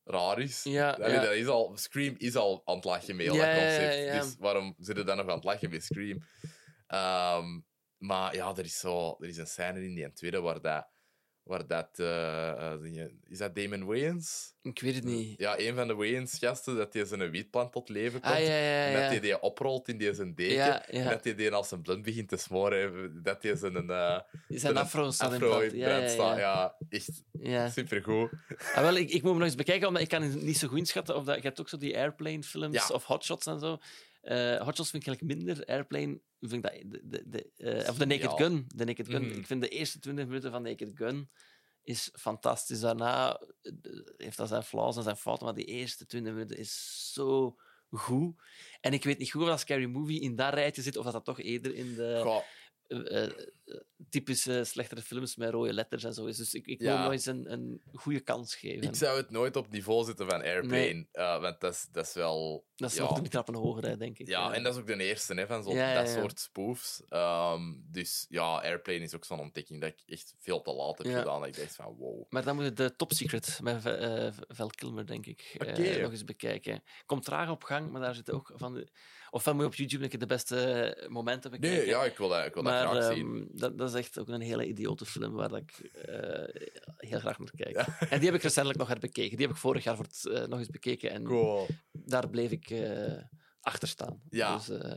raar 0.04 0.38
is. 0.38 0.62
Ja. 0.62 0.92
Dat 0.92 1.32
is 1.32 1.46
al, 1.46 1.76
Scream 1.76 2.14
is 2.18 2.36
al 2.36 2.62
aan 2.64 2.74
het 2.76 2.84
lachen 2.84 3.18
heel 3.18 3.34
Ja, 3.34 3.44
dat 3.46 3.54
ja, 3.56 3.62
ja, 3.62 3.78
concept. 3.78 4.04
ja. 4.04 4.20
Dus 4.22 4.36
waarom 4.38 4.74
zit 4.78 4.96
je 4.96 5.04
dan 5.04 5.16
nog 5.16 5.28
aan 5.28 5.34
het 5.34 5.44
lachen 5.44 5.70
met 5.70 5.84
Scream? 5.84 6.24
Ehm, 6.86 7.60
maar 7.98 8.34
ja, 8.34 8.52
er 8.56 8.64
is, 8.64 8.78
zo, 8.78 9.16
er 9.20 9.28
is 9.28 9.36
een 9.36 9.46
scène 9.46 9.84
in 9.84 9.94
die 9.94 10.12
tweede 10.12 10.40
waar 10.40 10.60
dat... 10.60 10.88
Waar 11.48 11.66
dat 11.66 11.88
eh, 11.96 12.72
eh, 12.72 13.10
is 13.24 13.38
dat 13.38 13.54
Damon 13.56 13.84
Wayans? 13.84 14.54
Ik 14.62 14.80
weet 14.80 14.94
het 14.94 15.04
niet. 15.04 15.38
Ja, 15.38 15.58
een 15.58 15.74
van 15.74 15.86
de 15.88 15.94
Wayans-gasten, 15.94 16.76
dat 16.76 16.92
hij 16.92 17.04
zijn 17.04 17.30
wietplant 17.30 17.72
tot 17.72 17.88
leven 17.88 18.20
komt. 18.20 18.34
Ah, 18.34 18.40
ja, 18.40 18.56
ja, 18.58 18.86
En 18.86 18.92
dat 18.92 19.10
hij 19.10 19.20
die 19.20 19.40
oprolt 19.40 19.88
in 19.88 19.98
die 19.98 20.14
zijn 20.14 20.34
deken. 20.34 20.88
En 20.88 21.08
dat 21.08 21.24
hij 21.24 21.34
die 21.34 21.52
als 21.52 21.70
een 21.70 21.82
blind 21.82 22.02
begint 22.02 22.28
te 22.28 22.36
smoren. 22.36 23.22
Dat 23.22 23.42
hij 23.42 23.56
zijn 23.56 23.90
uh, 23.90 24.20
afro 24.74 25.10
staat 25.10 25.32
in 25.32 25.42
afro 25.42 25.48
brand. 25.48 25.72
in 25.72 25.78
Ja, 25.78 26.08
staat. 26.08 26.38
ja. 26.38 26.76
Echt 26.88 27.72
supergoed. 27.72 28.30
Ah, 28.74 28.82
wel, 28.82 28.96
ik, 28.96 29.10
ik 29.10 29.22
moet 29.22 29.30
hem 29.30 29.38
nog 29.38 29.48
eens 29.48 29.54
bekijken, 29.54 29.88
omdat 29.88 30.02
ik 30.02 30.08
kan 30.08 30.44
niet 30.44 30.58
zo 30.58 30.68
goed 30.68 30.78
inschatten. 30.78 31.16
Of 31.16 31.24
dat, 31.24 31.36
je 31.36 31.42
hebt 31.42 31.60
ook 31.60 31.68
zo 31.68 31.76
die 31.76 31.96
Airplane-films 31.96 32.90
of 32.90 33.04
Hotshots 33.04 33.46
en 33.46 33.58
zo. 33.58 33.78
Eh 34.20 34.60
Hotshots 34.60 34.90
vind 34.90 35.02
ik 35.02 35.08
eigenlijk 35.08 35.38
minder. 35.38 35.66
Airplane 35.66 36.20
vind 36.40 36.52
ik 36.52 36.62
dat... 36.62 36.72
De, 36.72 37.00
de, 37.04 37.28
de, 37.28 37.50
eh, 37.56 37.88
of 37.88 37.96
The 37.96 38.04
Naked 38.04 38.30
Ja. 38.30 38.36
Gun. 38.36 38.66
The 38.76 38.84
Naked 38.84 39.08
Gun. 39.08 39.36
Ik 39.36 39.46
vind 39.46 39.60
de 39.60 39.68
eerste 39.68 39.98
20 39.98 40.26
minuten 40.26 40.50
van 40.50 40.62
Naked 40.62 40.90
Gun 40.94 41.30
is 41.82 42.10
fantastisch. 42.12 42.80
Daarna 42.80 43.40
eh, 43.62 43.72
heeft 44.16 44.36
dat 44.36 44.48
zijn 44.48 44.62
flaws 44.62 44.96
en 44.96 45.02
zijn 45.02 45.16
fouten, 45.16 45.44
maar 45.44 45.54
die 45.54 45.64
eerste 45.64 46.06
20 46.06 46.32
minuten 46.32 46.58
is 46.58 47.10
zo 47.12 47.56
goed. 47.90 48.42
En 48.80 48.92
ik 48.92 49.04
weet 49.04 49.18
niet 49.18 49.30
goed 49.30 49.42
of 49.42 49.48
dat 49.48 49.60
Scary 49.60 49.84
Movie 49.84 50.20
in 50.20 50.36
dat 50.36 50.54
rijtje 50.54 50.82
zit, 50.82 50.96
of 50.96 51.04
dat 51.04 51.12
dat 51.12 51.24
toch 51.24 51.40
eerder 51.40 51.74
in 51.74 51.94
de 51.94 52.20
Goh, 52.22 52.42
eh, 52.88 53.28
typische 54.10 54.64
slechtere 54.64 55.02
films 55.02 55.36
met 55.36 55.50
rode 55.50 55.72
letters 55.72 56.04
en 56.04 56.14
zo 56.14 56.26
is. 56.26 56.36
Dus 56.36 56.54
ik, 56.54 56.66
ik 56.66 56.78
wil 56.80 56.92
Ja. 56.92 57.02
nog 57.02 57.12
eens 57.12 57.26
een, 57.26 57.52
een 57.52 57.82
goede 57.92 58.20
kans 58.20 58.54
geven. 58.54 58.88
ik 58.88 58.94
zou 58.94 59.16
het 59.16 59.30
nooit 59.30 59.56
op 59.56 59.70
niveau 59.70 60.04
zetten 60.04 60.28
van 60.30 60.42
Airplane. 60.42 60.76
Nee. 60.76 61.08
eh, 61.12 61.40
want 61.40 61.60
dat 61.60 61.72
is, 61.72 61.86
dat 61.92 62.06
is 62.06 62.14
wel... 62.14 62.66
Dat 62.76 62.90
is 62.90 62.96
ja, 62.96 63.02
nog 63.02 63.16
drie 63.18 63.28
trappen 63.28 63.54
hoger, 63.54 63.84
hè, 63.88 63.96
denk 63.96 64.18
ik. 64.18 64.26
Ja, 64.28 64.52
en 64.52 64.62
dat 64.62 64.74
is 64.74 64.80
ook 64.80 64.86
de 64.86 65.04
eerste 65.04 65.34
hè, 65.34 65.46
van 65.46 65.62
zo, 65.62 65.74
dat 65.74 66.08
soort 66.08 66.40
spoofs. 66.40 67.02
Ehm, 67.08 67.62
dus 67.90 68.26
ja, 68.28 68.60
Airplane 68.60 68.98
is 68.98 69.14
ook 69.14 69.24
zo'n 69.24 69.40
ontdekking 69.40 69.80
dat 69.80 69.90
ik 69.90 70.02
echt 70.06 70.34
veel 70.38 70.62
te 70.62 70.72
laat 70.72 70.98
heb 70.98 71.06
gedaan. 71.06 71.40
Dat 71.40 71.48
ik 71.48 71.56
dacht 71.56 71.74
van, 71.74 71.94
wow. 71.98 72.24
Maar 72.28 72.44
dan 72.44 72.54
moet 72.54 72.64
je 72.64 72.72
de 72.72 72.96
Top 72.96 73.12
Secret 73.12 73.58
met 73.62 73.82
Val 74.48 74.68
Kilmer, 74.68 75.06
denk 75.06 75.26
ik, 75.26 75.54
Oké. 75.54 76.00
nog 76.00 76.10
eens 76.10 76.24
bekijken. 76.24 76.82
Komt 77.06 77.24
traag 77.24 77.50
op 77.50 77.62
gang, 77.64 77.90
maar 77.90 78.00
daar 78.00 78.14
zitten 78.14 78.34
ook 78.34 78.52
van... 78.54 78.74
De... 78.74 78.86
Ofwel 79.30 79.54
moet 79.54 79.62
je 79.62 79.68
op 79.68 79.74
YouTube 79.74 80.04
een 80.04 80.10
keer 80.10 80.18
de 80.18 80.26
beste 80.26 81.06
momenten 81.08 81.50
bekijken. 81.50 81.78
Nee, 81.78 81.86
ja, 81.86 82.04
ik 82.04 82.16
wil 82.18 82.28
dat, 82.28 82.46
ik 82.46 82.54
wil 82.54 82.62
dat 82.62 82.72
graag 82.72 83.12
zien. 83.14 83.26
ehm, 83.26 83.58
dat, 83.58 83.78
dat 83.78 83.88
is 83.88 83.94
echt 83.94 84.18
ook 84.18 84.28
een 84.28 84.40
hele 84.40 84.66
idiote 84.66 85.06
film 85.06 85.32
waar 85.32 85.52
ik 85.56 85.78
eh, 85.92 86.62
heel 86.96 87.18
graag 87.18 87.38
naar 87.38 87.50
kijk. 87.56 87.74
Ja. 87.74 87.98
En 88.08 88.18
die 88.18 88.26
heb 88.28 88.36
ik 88.36 88.42
recentelijk 88.42 88.78
nog 88.78 88.88
herbekeken. 88.88 89.36
Die 89.36 89.46
heb 89.46 89.54
ik 89.54 89.60
vorig 89.60 89.84
jaar 89.84 89.96
voor 89.96 90.04
het, 90.04 90.26
eh, 90.26 90.46
nog 90.48 90.58
eens 90.58 90.68
bekeken. 90.70 91.10
En 91.10 91.24
Cool. 91.24 91.66
daar 91.92 92.28
bleef 92.28 92.50
ik 92.50 92.70
eh, 92.70 93.22
achter 93.60 93.88
staan. 93.88 94.20
Ja. 94.30 94.56
Dus, 94.56 94.68
eh, 94.68 94.96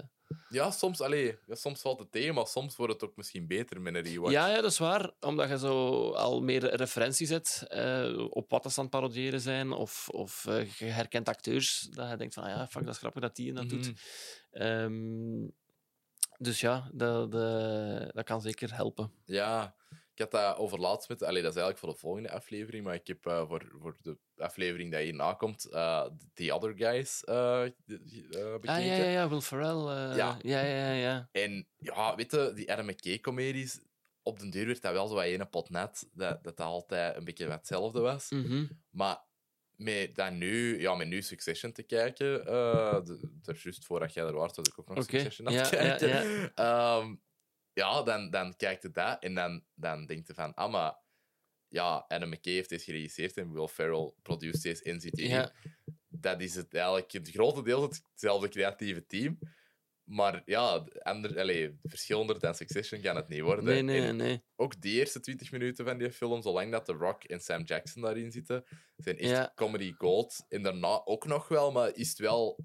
Ja, 0.50 0.72
soms, 0.72 1.02
allee, 1.02 1.38
ja, 1.46 1.56
soms 1.56 1.82
valt 1.82 2.00
het 2.00 2.12
tegen, 2.12 2.34
maar 2.34 2.48
soms 2.48 2.76
wordt 2.76 2.94
het 2.94 3.04
ook 3.04 3.16
misschien 3.16 3.48
beter 3.48 3.82
met 3.82 3.96
een 3.96 4.02
rewatch. 4.02 4.32
Ja, 4.34 4.48
ja, 4.48 4.62
dat 4.62 4.72
is 4.72 4.78
waar. 4.78 5.12
Omdat 5.20 5.50
je 5.50 5.58
zo 5.58 6.10
al 6.12 6.42
meer 6.42 6.76
referenties 6.76 7.30
hebt 7.30 7.66
eh, 7.68 8.28
op 8.30 8.50
wat 8.50 8.64
dat 8.64 8.72
ze 8.72 8.80
aan 8.80 8.86
het 8.86 8.94
parodiëren 8.94 9.42
zijn. 9.42 9.72
Of, 9.72 10.10
of 10.10 10.46
eh, 10.46 10.72
je 10.72 10.86
herkent 10.86 11.28
acteurs. 11.28 11.88
Dat 11.92 12.10
je 12.10 12.18
denkt 12.18 12.34
van, 12.34 12.44
ah 12.44 12.50
ja, 12.50 12.68
fuck, 12.68 12.86
dat 12.86 12.94
is 12.94 13.00
grappig 13.00 13.22
dat 13.22 13.36
die 13.36 13.50
en 13.50 13.56
dat 13.56 13.70
doet. 13.70 13.86
Mhm. 13.86 13.96
Ehm, 14.52 15.50
dus 16.38 16.60
ja, 16.60 16.90
dat, 16.94 17.32
dat, 17.32 18.14
dat 18.14 18.26
kan 18.26 18.42
zeker 18.42 18.76
helpen. 18.76 19.12
Ja, 19.26 19.76
had 20.22 20.32
dat 20.32 20.58
over 20.58 20.80
laatst 20.80 21.10
met... 21.10 21.24
Allee, 21.24 21.42
dat 21.42 21.56
is 21.56 21.58
eigenlijk 21.62 21.78
voor 21.78 21.90
de 21.94 22.00
volgende 22.00 22.32
aflevering, 22.32 22.84
maar 22.86 22.94
ik 22.96 23.08
heb 23.08 23.26
eh, 23.26 23.48
voor, 23.48 23.72
voor 23.80 23.98
de 24.02 24.18
aflevering 24.36 24.92
die 24.92 25.00
hierna 25.04 25.34
komt, 25.34 25.66
eh 25.70 26.06
The 26.34 26.54
Other 26.54 26.74
Guys 26.78 27.20
de- 27.20 27.76
eh, 27.86 28.52
bekeken. 28.54 28.70
Ah, 28.70 28.86
ja, 28.86 28.96
ja, 28.96 29.10
ja, 29.10 29.30
Will 29.30 29.42
Ferrell. 29.42 30.16
Ja. 30.16 30.38
ja, 30.42 30.62
ja, 30.62 30.92
ja. 30.92 31.30
En 31.32 31.68
ja, 31.78 32.16
weet 32.16 32.32
je, 32.32 32.52
die 32.56 32.72
Adam 32.72 32.86
McKay-comedies, 32.86 33.80
op 34.24 34.40
den 34.40 34.50
duur 34.50 34.66
werd 34.66 34.82
dat 34.82 34.92
wel 34.94 35.08
zo 35.08 35.14
wat 35.14 35.24
ene 35.24 35.46
pot 35.46 35.70
net, 35.70 36.10
dat, 36.14 36.44
dat 36.44 36.58
dat 36.58 36.68
altijd 36.68 37.16
een 37.16 37.24
beetje 37.24 37.50
hetzelfde 37.50 38.00
was. 38.00 38.30
Mhm. 38.30 38.66
Maar 38.90 39.24
met, 39.76 40.16
dat 40.16 40.32
nu, 40.32 40.80
ja, 40.82 40.96
met 40.96 41.08
nu 41.08 41.22
Succession 41.22 41.72
te 41.72 41.84
kijken, 41.84 42.46
eh 42.46 43.00
de- 43.04 43.30
juist 43.64 43.86
voordat 43.86 44.14
jij 44.14 44.26
er 44.26 44.34
was, 44.34 44.56
was 44.56 44.68
ik 44.68 44.80
ook 44.80 44.88
nog 44.88 45.04
Succession 45.04 45.48
aan 45.48 45.54
het 45.54 45.70
ja, 45.70 45.84
ja, 45.84 45.96
kijken. 45.96 46.52
Ehm, 46.56 47.16
ja, 47.74 48.04
dan, 48.04 48.30
dan 48.30 48.56
kijkt 48.56 48.84
je 48.84 48.92
dat 48.92 49.24
en 49.24 49.34
dan, 49.34 49.64
dan 49.74 50.06
denkt 50.06 50.28
je 50.28 50.34
van, 50.34 50.54
ah, 50.54 50.72
maar 50.72 50.96
ja, 51.68 52.06
Adam 52.08 52.30
McKay 52.30 52.54
heeft 52.54 52.70
deze 52.70 52.84
geregisseerd 52.84 53.38
en 53.38 53.54
Will 53.54 53.68
Ferrell 53.68 54.14
produceert 54.22 54.82
deze. 54.82 55.28
Ja. 55.28 55.52
Dat 56.08 56.42
is 56.42 56.56
het 56.56 56.74
eigenlijk, 56.74 57.12
het 57.12 57.30
grotendeels 57.30 58.02
hetzelfde 58.12 58.50
creatieve 58.50 59.06
team. 59.06 59.40
Maar 60.04 60.42
ja, 60.46 60.86
ander, 61.00 61.40
allee, 61.40 61.80
verschillender 61.84 62.40
dan 62.40 62.56
Succession 62.56 63.02
kan 63.02 63.16
het 63.16 63.28
niet 63.28 63.42
worden. 63.42 63.64
Nee, 63.64 63.82
nee, 63.82 64.02
En 64.02 64.16
nee. 64.16 64.44
ook 64.56 64.82
die 64.82 65.00
eerste 65.00 65.20
20 65.20 65.52
minuten 65.52 65.86
van 65.86 65.98
die 65.98 66.12
film, 66.12 66.42
zolang 66.42 66.72
dat 66.72 66.86
The 66.86 66.94
Rock 66.94 67.24
en 67.24 67.40
Sam 67.40 67.64
Jackson 67.64 68.02
daarin 68.02 68.32
zitten, 68.32 68.64
zijn 68.98 69.18
echt 69.18 69.30
Ja. 69.30 69.52
comedy 69.56 69.94
gold. 69.98 70.46
En 70.50 70.62
daarna 70.62 71.02
ook 71.06 71.26
nog 71.26 71.48
wel, 71.48 71.72
maar 71.72 71.96
is 71.96 72.10
het 72.10 72.20
wel 72.20 72.60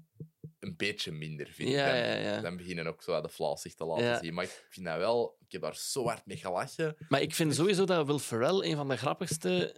een 0.59 0.75
beetje 0.75 1.11
minder, 1.11 1.47
vind 1.51 1.69
ik. 1.69 1.75
Ja, 1.75 1.85
Dan, 1.85 1.95
ja, 1.97 2.13
ja. 2.15 2.41
dan 2.41 2.57
beginnen 2.57 2.87
ook 2.87 3.03
zo 3.03 3.21
de 3.21 3.29
flaws 3.29 3.61
zich 3.61 3.73
te 3.75 3.85
laten 3.85 4.17
zien. 4.25 4.33
Maar 4.33 4.43
ik 4.43 4.65
vind 4.69 4.85
dat 4.85 4.97
wel... 4.97 5.35
Ik 5.45 5.51
heb 5.51 5.61
daar 5.61 5.75
zo 5.75 6.03
hard 6.05 6.25
mee 6.25 6.37
gelachen. 6.37 6.95
Maar 7.09 7.21
ik 7.21 7.35
vind 7.35 7.55
sowieso 7.55 7.85
dat 7.85 8.05
Will 8.07 8.17
Ferrell 8.19 8.69
een 8.69 8.75
van 8.75 8.87
de 8.87 8.97
grappigste 8.97 9.73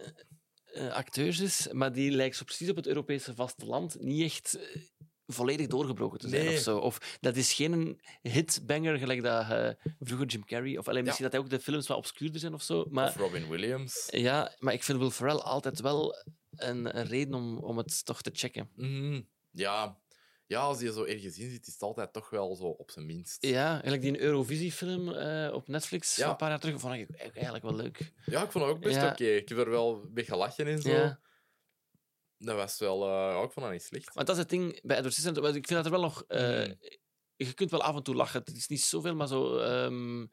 eh, 0.64 0.92
acteurs 0.92 1.40
is, 1.40 1.68
maar 1.72 1.92
die 1.92 2.10
lijkt 2.10 2.36
zo 2.36 2.44
precies 2.44 2.70
op 2.70 2.76
het 2.76 2.86
Europese 2.86 3.34
vasteland 3.34 4.00
niet 4.00 4.22
echt 4.22 4.54
eh, 4.54 4.82
volledig 5.26 5.66
doorgebroken 5.66 6.18
te 6.18 6.28
zijn 6.28 6.44
Nee. 6.44 6.54
of 6.56 6.60
zo. 6.62 6.78
Of 6.78 7.16
dat 7.20 7.36
is 7.36 7.52
geen 7.52 8.00
hitbanger 8.22 8.98
gelijk 8.98 9.22
dat 9.22 9.50
eh, 9.50 9.70
vroeger 10.00 10.26
Jim 10.26 10.44
Carrey, 10.44 10.78
of 10.78 10.88
alleen 10.88 11.04
misschien 11.04 11.24
dat 11.24 11.32
hij 11.32 11.40
ook 11.42 11.50
de 11.50 11.60
films 11.60 11.86
wat 11.86 11.96
obscuurder 11.96 12.40
zijn 12.40 12.54
of 12.54 12.62
zo. 12.62 12.86
Maar, 12.90 13.08
Of 13.08 13.16
Robin 13.16 13.48
Williams. 13.48 14.08
ja, 14.10 14.54
maar 14.58 14.72
ik 14.74 14.82
vind 14.82 14.98
Will 14.98 15.10
Ferrell 15.10 15.36
altijd 15.36 15.80
wel 15.80 16.14
een, 16.50 16.98
een 16.98 17.06
reden 17.06 17.34
om, 17.34 17.58
om 17.58 17.76
het 17.78 18.04
toch 18.04 18.22
te 18.22 18.30
checken. 18.32 18.70
Mhm. 18.76 19.20
Ja. 19.50 19.98
Ja, 20.50 20.60
als 20.60 20.80
je 20.80 20.92
zo 20.92 21.04
ergens 21.04 21.38
in 21.38 21.50
zit, 21.50 21.66
is 21.66 21.72
het 21.72 21.82
altijd 21.82 22.12
toch 22.12 22.30
wel 22.30 22.54
zo 22.56 22.64
op 22.64 22.90
zijn 22.90 23.06
minst. 23.06 23.46
Ja, 23.46 23.70
eigenlijk 23.70 24.02
die 24.02 24.20
Eurovisiefilm 24.20 25.12
eh 25.14 25.52
op 25.54 25.68
Netflix 25.68 26.16
Ja. 26.16 26.22
van 26.22 26.30
een 26.30 26.36
paar 26.36 26.48
jaar 26.48 26.60
terug 26.60 26.80
vond 26.80 26.94
ik 26.94 27.16
eigenlijk 27.16 27.64
wel 27.64 27.74
leuk. 27.74 28.12
Ja, 28.26 28.42
ik 28.42 28.50
vond 28.50 28.64
het 28.64 28.74
ook 28.74 28.80
best 28.80 28.96
Ja. 28.96 29.10
oké. 29.10 29.24
Ik 29.24 29.48
heb 29.48 29.58
er 29.58 29.70
wel 29.70 30.02
een 30.02 30.14
beetje 30.14 30.32
gelachen 30.32 30.66
en 30.66 30.80
zo. 30.82 30.90
Ja. 30.90 31.20
Dat 32.38 32.56
was 32.56 32.78
wel... 32.78 33.08
ja, 33.08 33.42
ik 33.42 33.50
vond 33.52 33.66
dat 33.66 33.70
niet 33.70 33.82
slecht. 33.82 34.14
Want 34.14 34.26
dat 34.26 34.36
is 34.36 34.42
het 34.42 34.50
ding 34.50 34.80
bij 34.82 34.96
Edward 34.96 35.14
Scissorhands. 35.14 35.56
Ik 35.56 35.66
vind 35.66 35.82
dat 35.82 35.84
er 35.84 35.90
wel 35.90 36.00
nog... 36.00 36.24
eh, 36.28 36.40
Mhm. 36.40 36.74
Je 37.36 37.52
kunt 37.54 37.70
wel 37.70 37.82
af 37.82 37.96
en 37.96 38.02
toe 38.02 38.14
lachen. 38.14 38.40
Het 38.44 38.56
is 38.56 38.66
niet 38.68 38.80
zoveel, 38.82 39.14
maar 39.14 39.28
zo... 39.28 39.58
ehm, 39.58 40.26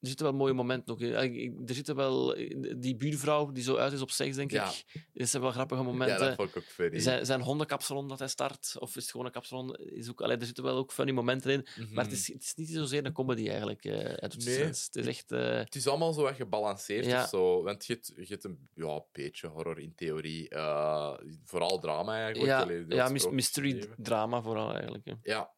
er 0.00 0.06
zitten 0.08 0.26
wel 0.26 0.34
mooie 0.34 0.52
momenten 0.52 0.94
ook 0.94 1.00
Er 1.00 1.74
zitten 1.74 1.96
wel... 1.96 2.34
Die 2.76 2.96
buurvrouw 2.96 3.52
die 3.52 3.62
zo 3.62 3.76
uit 3.76 3.92
is 3.92 4.00
op 4.00 4.10
seks, 4.10 4.36
denk 4.36 4.50
Ja. 4.50 4.68
ik. 4.70 4.84
Er 5.14 5.26
zijn 5.26 5.42
wel 5.42 5.50
grappige 5.52 5.80
Ja, 5.82 5.86
momenten. 5.86 6.18
dat 6.26 6.34
vond 6.34 6.48
ik 6.48 6.56
ook 6.56 6.64
funny. 6.64 6.98
zijn, 6.98 7.26
zijn 7.26 7.40
hondenkapsalon 7.40 8.08
dat 8.08 8.18
hij 8.18 8.28
start, 8.28 8.76
of 8.78 8.88
is 8.96 9.02
het 9.02 9.10
gewoon 9.10 9.26
een 9.26 9.32
kapsalon, 9.32 9.76
is 9.76 10.10
ook... 10.10 10.20
Allee, 10.20 10.36
er 10.36 10.46
zitten 10.46 10.64
wel 10.64 10.76
ook 10.76 10.92
funny 10.92 11.12
momenten 11.12 11.50
in. 11.52 11.66
Maar 11.92 12.04
het 12.04 12.12
is, 12.12 12.32
het 12.32 12.42
is 12.42 12.54
niet 12.54 12.68
zozeer 12.70 13.04
een 13.06 13.12
comedy, 13.12 13.48
eigenlijk, 13.48 13.84
eh 13.84 13.92
Nee. 13.94 14.58
Het 14.64 14.88
is 14.96 15.06
echt... 15.06 15.32
eh, 15.32 15.54
Het 15.56 15.74
is 15.74 15.86
allemaal 15.88 16.12
zo 16.12 16.22
wat 16.22 16.34
gebalanceerd 16.34 17.04
Ja. 17.04 17.22
of 17.22 17.28
zo. 17.28 17.62
Want 17.62 17.86
je 17.86 17.92
hebt, 17.92 18.12
je 18.16 18.26
hebt 18.28 18.44
een 18.44 18.68
ja, 18.74 19.02
beetje 19.12 19.46
horror 19.46 19.78
in 19.78 19.94
theorie. 19.94 20.48
eh, 20.48 21.14
vooral 21.44 21.78
drama 21.78 22.14
eigenlijk. 22.14 22.46
ja, 22.46 22.60
Allee, 22.60 22.84
ja 22.88 23.08
mys- 23.08 23.20
sprookjes 23.22 23.32
mystery 23.32 23.70
geschreven. 23.72 24.02
drama 24.02 24.42
vooral, 24.42 24.72
eigenlijk. 24.74 25.04
hè. 25.04 25.12
Ja. 25.22 25.50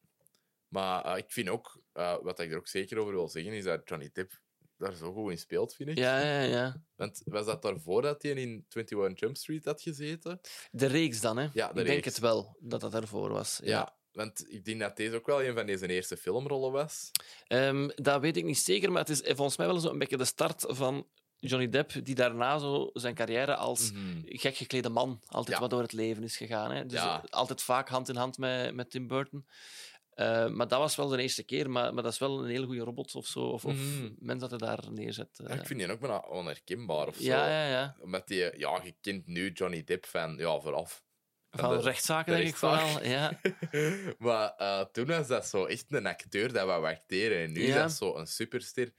Maar 0.72 1.04
eh, 1.04 1.16
ik 1.16 1.30
vind 1.30 1.48
ook, 1.48 1.80
eh, 1.92 2.16
wat 2.22 2.38
ik 2.40 2.50
er 2.50 2.56
ook 2.56 2.68
zeker 2.68 2.98
over 2.98 3.12
wil 3.14 3.28
zeggen, 3.28 3.52
is 3.52 3.64
dat 3.64 3.80
Johnny 3.88 4.10
Depp 4.12 4.40
daar 4.76 4.94
zo 4.94 5.12
goed 5.12 5.30
in 5.30 5.38
speelt, 5.38 5.74
vind 5.74 5.88
ik. 5.88 5.98
Ja, 5.98 6.20
ja, 6.20 6.40
ja. 6.40 6.82
Want 6.96 7.22
was 7.24 7.46
dat 7.46 7.62
daarvoor 7.62 8.02
dat 8.02 8.22
hij 8.22 8.30
in 8.30 8.36
21 8.38 9.18
Jump 9.20 9.36
Street 9.36 9.64
had 9.64 9.82
gezeten? 9.82 10.40
De 10.70 10.86
reeks 10.86 11.20
dan, 11.20 11.36
hè. 11.36 11.48
Ja, 11.52 11.72
de 11.72 11.80
ik 11.80 11.86
denk 11.86 12.04
het 12.04 12.18
wel, 12.18 12.56
dat 12.60 12.80
dat 12.80 12.94
ervoor 12.94 13.28
was. 13.30 13.60
Ja. 13.64 13.96
Want 14.12 14.52
ik 14.52 14.64
denk 14.64 14.80
dat 14.80 14.96
deze 14.96 15.16
ook 15.16 15.26
wel 15.26 15.42
een 15.42 15.54
van 15.54 15.66
deze 15.66 15.86
eerste 15.88 16.16
filmrollen 16.16 16.72
was. 16.72 17.10
Ehm, 17.46 17.88
dat 17.94 18.20
weet 18.20 18.36
ik 18.36 18.44
niet 18.44 18.58
zeker, 18.58 18.90
maar 18.92 19.00
het 19.06 19.10
is 19.10 19.34
volgens 19.36 19.56
mij 19.56 19.66
wel 19.66 19.80
zo 19.80 19.88
een 19.90 19.98
beetje 19.98 20.16
de 20.16 20.24
start 20.24 20.64
van 20.68 21.06
Johnny 21.36 21.68
Depp, 21.68 21.92
die 22.04 22.14
daarna 22.14 22.58
zo 22.58 22.90
zijn 22.92 23.14
carrière 23.14 23.56
als 23.56 23.92
Mhm. 23.92 24.20
gek 24.24 24.56
geklede 24.56 24.88
man 24.88 25.20
altijd 25.26 25.54
Ja. 25.56 25.60
wat 25.62 25.70
door 25.70 25.82
het 25.82 25.92
leven 25.92 26.22
is 26.22 26.36
gegaan. 26.36 26.70
Hè? 26.72 26.86
Dus 26.86 27.00
Ja. 27.00 27.22
eh, 27.22 27.28
altijd 27.30 27.62
vaak 27.62 27.88
hand 27.88 28.08
in 28.08 28.16
hand 28.16 28.38
met, 28.38 28.74
met 28.74 28.90
Tim 28.90 29.06
Burton. 29.06 29.46
Eh, 30.12 30.48
maar 30.48 30.68
dat 30.68 30.78
was 30.78 30.96
wel 30.96 31.08
de 31.08 31.22
eerste 31.22 31.42
keer, 31.44 31.70
maar, 31.70 31.94
maar 31.94 32.02
dat 32.02 32.12
is 32.12 32.18
wel 32.18 32.38
een 32.44 32.50
hele 32.50 32.66
goede 32.66 32.84
robot 32.84 33.14
of 33.14 33.26
zo. 33.26 33.40
Of, 33.40 33.64
of 33.64 33.72
Mhm. 33.74 34.10
mens 34.18 34.40
dat 34.40 34.50
hij 34.50 34.58
daar 34.58 34.84
neerzet. 34.90 35.38
eh. 35.38 35.48
Ja, 35.48 35.54
ik 35.60 35.66
vind 35.66 35.80
die 35.80 35.90
ook 35.92 36.00
bijna 36.00 36.18
onherkenbaar 36.18 37.06
of 37.06 37.14
zo. 37.16 37.22
ja, 37.22 37.48
ja, 37.48 37.68
ja. 37.68 37.96
Omdat 38.00 38.28
die, 38.28 38.58
ja, 38.58 38.80
je 38.84 38.94
kent 39.00 39.26
nu 39.26 39.50
Johnny 39.50 39.84
Depp 39.84 40.06
van, 40.06 40.36
ja, 40.36 40.60
vooral 40.60 40.88
Van 41.50 41.76
de- 41.76 41.82
rechtszaken, 41.82 42.32
de 42.32 42.38
denk 42.38 42.50
ik 42.50 42.56
vooral. 42.56 43.02
Ja. 43.16 43.40
maar 44.18 44.54
eh, 44.56 44.80
toen 44.92 45.06
was 45.06 45.26
dat 45.28 45.46
zo 45.46 45.64
echt 45.64 45.84
een 45.88 46.06
acteur 46.06 46.52
dat 46.52 46.66
we 46.66 46.80
wachteren. 46.80 47.38
En 47.42 47.52
nu 47.52 47.60
Ja. 47.66 47.68
is 47.68 47.74
dat 47.74 47.92
zo 47.92 48.16
een 48.16 48.26
superster. 48.26 48.92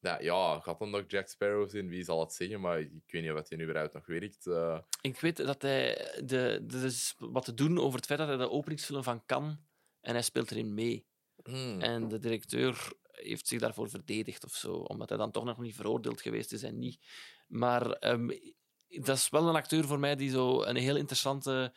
Dat, 0.00 0.22
ja, 0.22 0.60
gaat 0.60 0.78
dan 0.78 0.90
nog 0.90 1.02
Jack 1.06 1.28
Sparrow 1.28 1.70
zijn? 1.70 1.88
Wie 1.88 2.04
zal 2.04 2.20
het 2.20 2.32
zeggen? 2.32 2.60
Maar 2.60 2.80
ik 2.80 2.90
weet 3.06 3.22
niet 3.22 3.30
of 3.32 3.48
hij 3.48 3.58
nu 3.58 3.64
überhaupt 3.64 3.94
nog 3.94 4.06
werkt. 4.06 4.46
eh. 4.46 4.78
Ik 5.00 5.20
weet 5.20 5.36
dat 5.36 5.62
hij... 5.62 5.94
De, 6.24 6.64
er 6.70 6.84
is 6.84 7.14
wat 7.18 7.44
te 7.44 7.54
doen 7.54 7.78
over 7.78 7.96
het 7.96 8.06
feit 8.06 8.18
dat 8.18 8.28
hij 8.28 8.36
de 8.36 8.50
openingsfilm 8.50 9.02
van 9.02 9.26
kan 9.26 9.58
en 10.02 10.12
hij 10.12 10.22
speelt 10.22 10.50
erin 10.50 10.74
mee. 10.74 11.06
Hmm. 11.44 11.80
En 11.80 12.08
de 12.08 12.18
directeur 12.18 12.92
heeft 13.12 13.46
zich 13.48 13.60
daarvoor 13.60 13.90
verdedigd 13.90 14.44
of 14.44 14.54
zo, 14.54 14.72
omdat 14.74 15.08
hij 15.08 15.18
dan 15.18 15.30
toch 15.30 15.44
nog 15.44 15.58
niet 15.58 15.74
veroordeeld 15.74 16.20
geweest 16.20 16.52
is 16.52 16.62
en 16.62 16.78
niet. 16.78 16.98
Maar 17.46 17.90
ehm, 17.90 18.28
dat 18.88 19.16
is 19.16 19.28
wel 19.28 19.48
een 19.48 19.54
acteur 19.54 19.84
voor 19.84 19.98
mij 19.98 20.16
die 20.16 20.30
zo 20.30 20.62
een 20.62 20.76
heel 20.76 20.96
interessante 20.96 21.74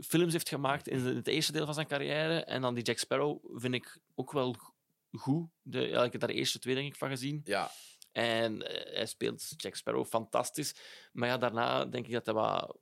films 0.00 0.32
heeft 0.32 0.48
gemaakt 0.48 0.88
in 0.88 0.98
het 1.00 1.26
eerste 1.26 1.52
deel 1.52 1.64
van 1.64 1.74
zijn 1.74 1.86
carrière. 1.86 2.44
En 2.44 2.62
dan 2.62 2.74
die 2.74 2.84
Jack 2.84 2.98
Sparrow 2.98 3.60
vind 3.60 3.74
ik 3.74 3.98
ook 4.14 4.32
wel 4.32 4.52
go- 4.52 4.74
goed. 5.12 5.48
De, 5.62 5.80
ja, 5.80 6.04
ik 6.04 6.12
heb 6.12 6.20
daar 6.20 6.30
de 6.30 6.36
eerste 6.36 6.58
twee 6.58 6.74
denk 6.74 6.86
ik 6.86 6.96
van 6.96 7.08
gezien. 7.08 7.40
Ja, 7.44 7.70
En 8.12 8.62
eh, 8.62 8.94
hij 8.94 9.06
speelt 9.06 9.48
Jack 9.56 9.74
Sparrow 9.74 10.06
fantastisch. 10.06 10.74
Maar 11.12 11.28
ja, 11.28 11.38
daarna 11.38 11.84
denk 11.84 12.06
ik 12.06 12.12
dat 12.12 12.24
hij 12.26 12.34
wat 12.34 12.76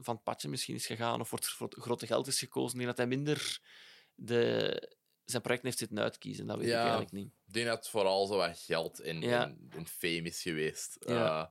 van 0.00 0.14
het 0.14 0.24
padje 0.24 0.48
misschien 0.48 0.74
is 0.74 0.86
gegaan 0.86 1.20
of 1.20 1.28
voor 1.28 1.38
het 1.38 1.46
gro- 1.48 1.68
grote 1.70 2.06
geld 2.06 2.26
is 2.26 2.38
gekozen. 2.38 2.70
Ik 2.80 2.84
denk 2.84 2.96
dat 2.96 3.06
hij 3.06 3.16
minder 3.16 3.60
de, 4.14 4.96
zijn 5.24 5.42
project 5.42 5.64
heeft 5.64 5.78
zitten 5.78 5.98
uitkiezen. 6.00 6.46
Dat 6.46 6.56
weet 6.58 6.66
ik 6.68 6.72
eigenlijk 6.74 7.12
niet. 7.12 7.32
ik 7.46 7.52
denk 7.52 7.66
dat 7.66 7.88
vooral 7.88 8.26
zo 8.26 8.36
wat 8.36 8.58
geld 8.58 9.00
en, 9.00 9.20
Ja. 9.20 9.42
en, 9.42 9.68
en 9.76 9.86
fame 9.86 10.22
is 10.22 10.42
geweest. 10.42 10.96
Ja. 11.00 11.40
eh, 11.42 11.46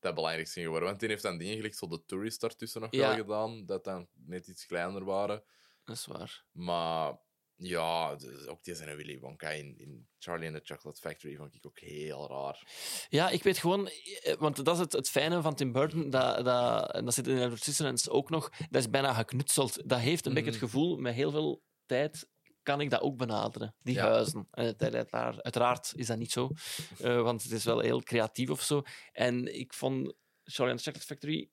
dat 0.00 0.14
belangrijkste 0.14 0.60
geworden. 0.60 0.88
Want 0.88 1.00
die 1.00 1.08
heeft 1.08 1.22
dan 1.22 1.38
dingen 1.38 1.56
gelijk, 1.56 1.74
zo 1.74 1.86
de 1.86 2.04
tourist 2.04 2.40
daartussen 2.40 2.80
nog 2.80 2.90
wel 2.90 3.14
gedaan, 3.14 3.66
dat 3.66 3.84
dan 3.84 4.08
net 4.14 4.46
iets 4.46 4.66
kleiner 4.66 5.04
waren. 5.04 5.42
Dat 5.84 5.96
is 5.96 6.06
waar. 6.06 6.44
Maar 6.52 7.18
ja, 7.60 8.14
dus 8.16 8.46
ook 8.46 8.64
die 8.64 8.74
zijn 8.74 8.96
Willy 8.96 9.18
Wonka 9.18 9.48
in, 9.50 9.78
in 9.78 10.08
Charlie 10.18 10.48
and 10.48 10.56
the 10.64 10.74
Chocolate 10.74 11.00
Factory 11.00 11.36
vond 11.36 11.54
ik 11.54 11.66
ook 11.66 11.78
heel 11.78 12.28
raar. 12.28 12.66
Ja, 13.08 13.28
ik 13.30 13.42
weet 13.42 13.58
gewoon, 13.58 13.88
eh, 13.88 14.34
want 14.38 14.64
dat 14.64 14.74
is 14.74 14.80
het, 14.80 14.92
het 14.92 15.08
fijne 15.10 15.42
van 15.42 15.54
Tim 15.54 15.72
Burton, 15.72 16.10
dat, 16.10 16.44
dat, 16.44 16.92
en 16.92 17.04
dat 17.04 17.14
zit 17.14 17.26
in 17.26 17.38
Edward 17.38 17.60
Scissorhands 17.60 18.08
ook 18.08 18.30
nog, 18.30 18.50
dat 18.70 18.80
is 18.82 18.90
bijna 18.90 19.12
geknutseld. 19.12 19.88
Dat 19.88 19.98
heeft 19.98 20.26
een 20.26 20.34
beetje 20.34 20.50
het 20.50 20.60
Mhm. 20.60 20.64
gevoel, 20.70 20.96
met 20.96 21.14
heel 21.14 21.30
veel 21.30 21.62
tijd 21.86 22.28
kan 22.62 22.80
ik 22.80 22.90
dat 22.90 23.00
ook 23.00 23.16
benaderen, 23.16 23.74
die 23.82 23.94
Ja. 23.94 24.08
huizen. 24.10 24.48
En 24.50 24.64
het- 24.64 24.82
uiteraard, 24.82 25.42
uiteraard 25.42 25.92
is 25.96 26.06
dat 26.06 26.18
niet 26.18 26.32
zo, 26.32 26.50
eh, 26.98 27.22
want 27.22 27.42
het 27.42 27.52
is 27.52 27.64
wel 27.64 27.78
heel 27.80 28.02
creatief 28.02 28.50
of 28.50 28.62
zo. 28.62 28.82
En 29.12 29.58
ik 29.58 29.72
vond 29.74 30.14
Charlie 30.44 30.72
and 30.74 30.82
the 30.82 30.90
Chocolate 30.90 31.06
Factory, 31.14 31.50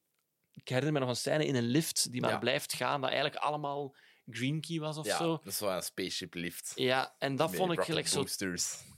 ik 0.51 0.67
herinner 0.67 0.93
me 0.93 0.99
nog 0.99 1.09
een 1.09 1.15
scène 1.15 1.45
in 1.45 1.55
een 1.55 1.63
lift 1.67 2.11
die 2.11 2.21
maar 2.21 2.29
Ja. 2.31 2.37
blijft 2.37 2.73
gaan, 2.73 3.01
dat 3.01 3.09
eigenlijk 3.09 3.41
allemaal 3.43 3.95
Green 4.29 4.61
Key 4.61 4.79
was 4.79 4.97
of 4.97 5.05
ja, 5.05 5.17
zo. 5.17 5.31
dat 5.43 5.45
is 5.53 5.59
wel 5.59 5.75
een 5.75 5.81
spaceship 5.81 6.33
lift. 6.33 6.71
Ja, 6.75 7.15
en 7.19 7.35
dat 7.35 7.49
Met 7.49 7.59
vond 7.59 7.71
ik 7.71 7.79
gelijk 7.81 8.07
zo 8.07 8.25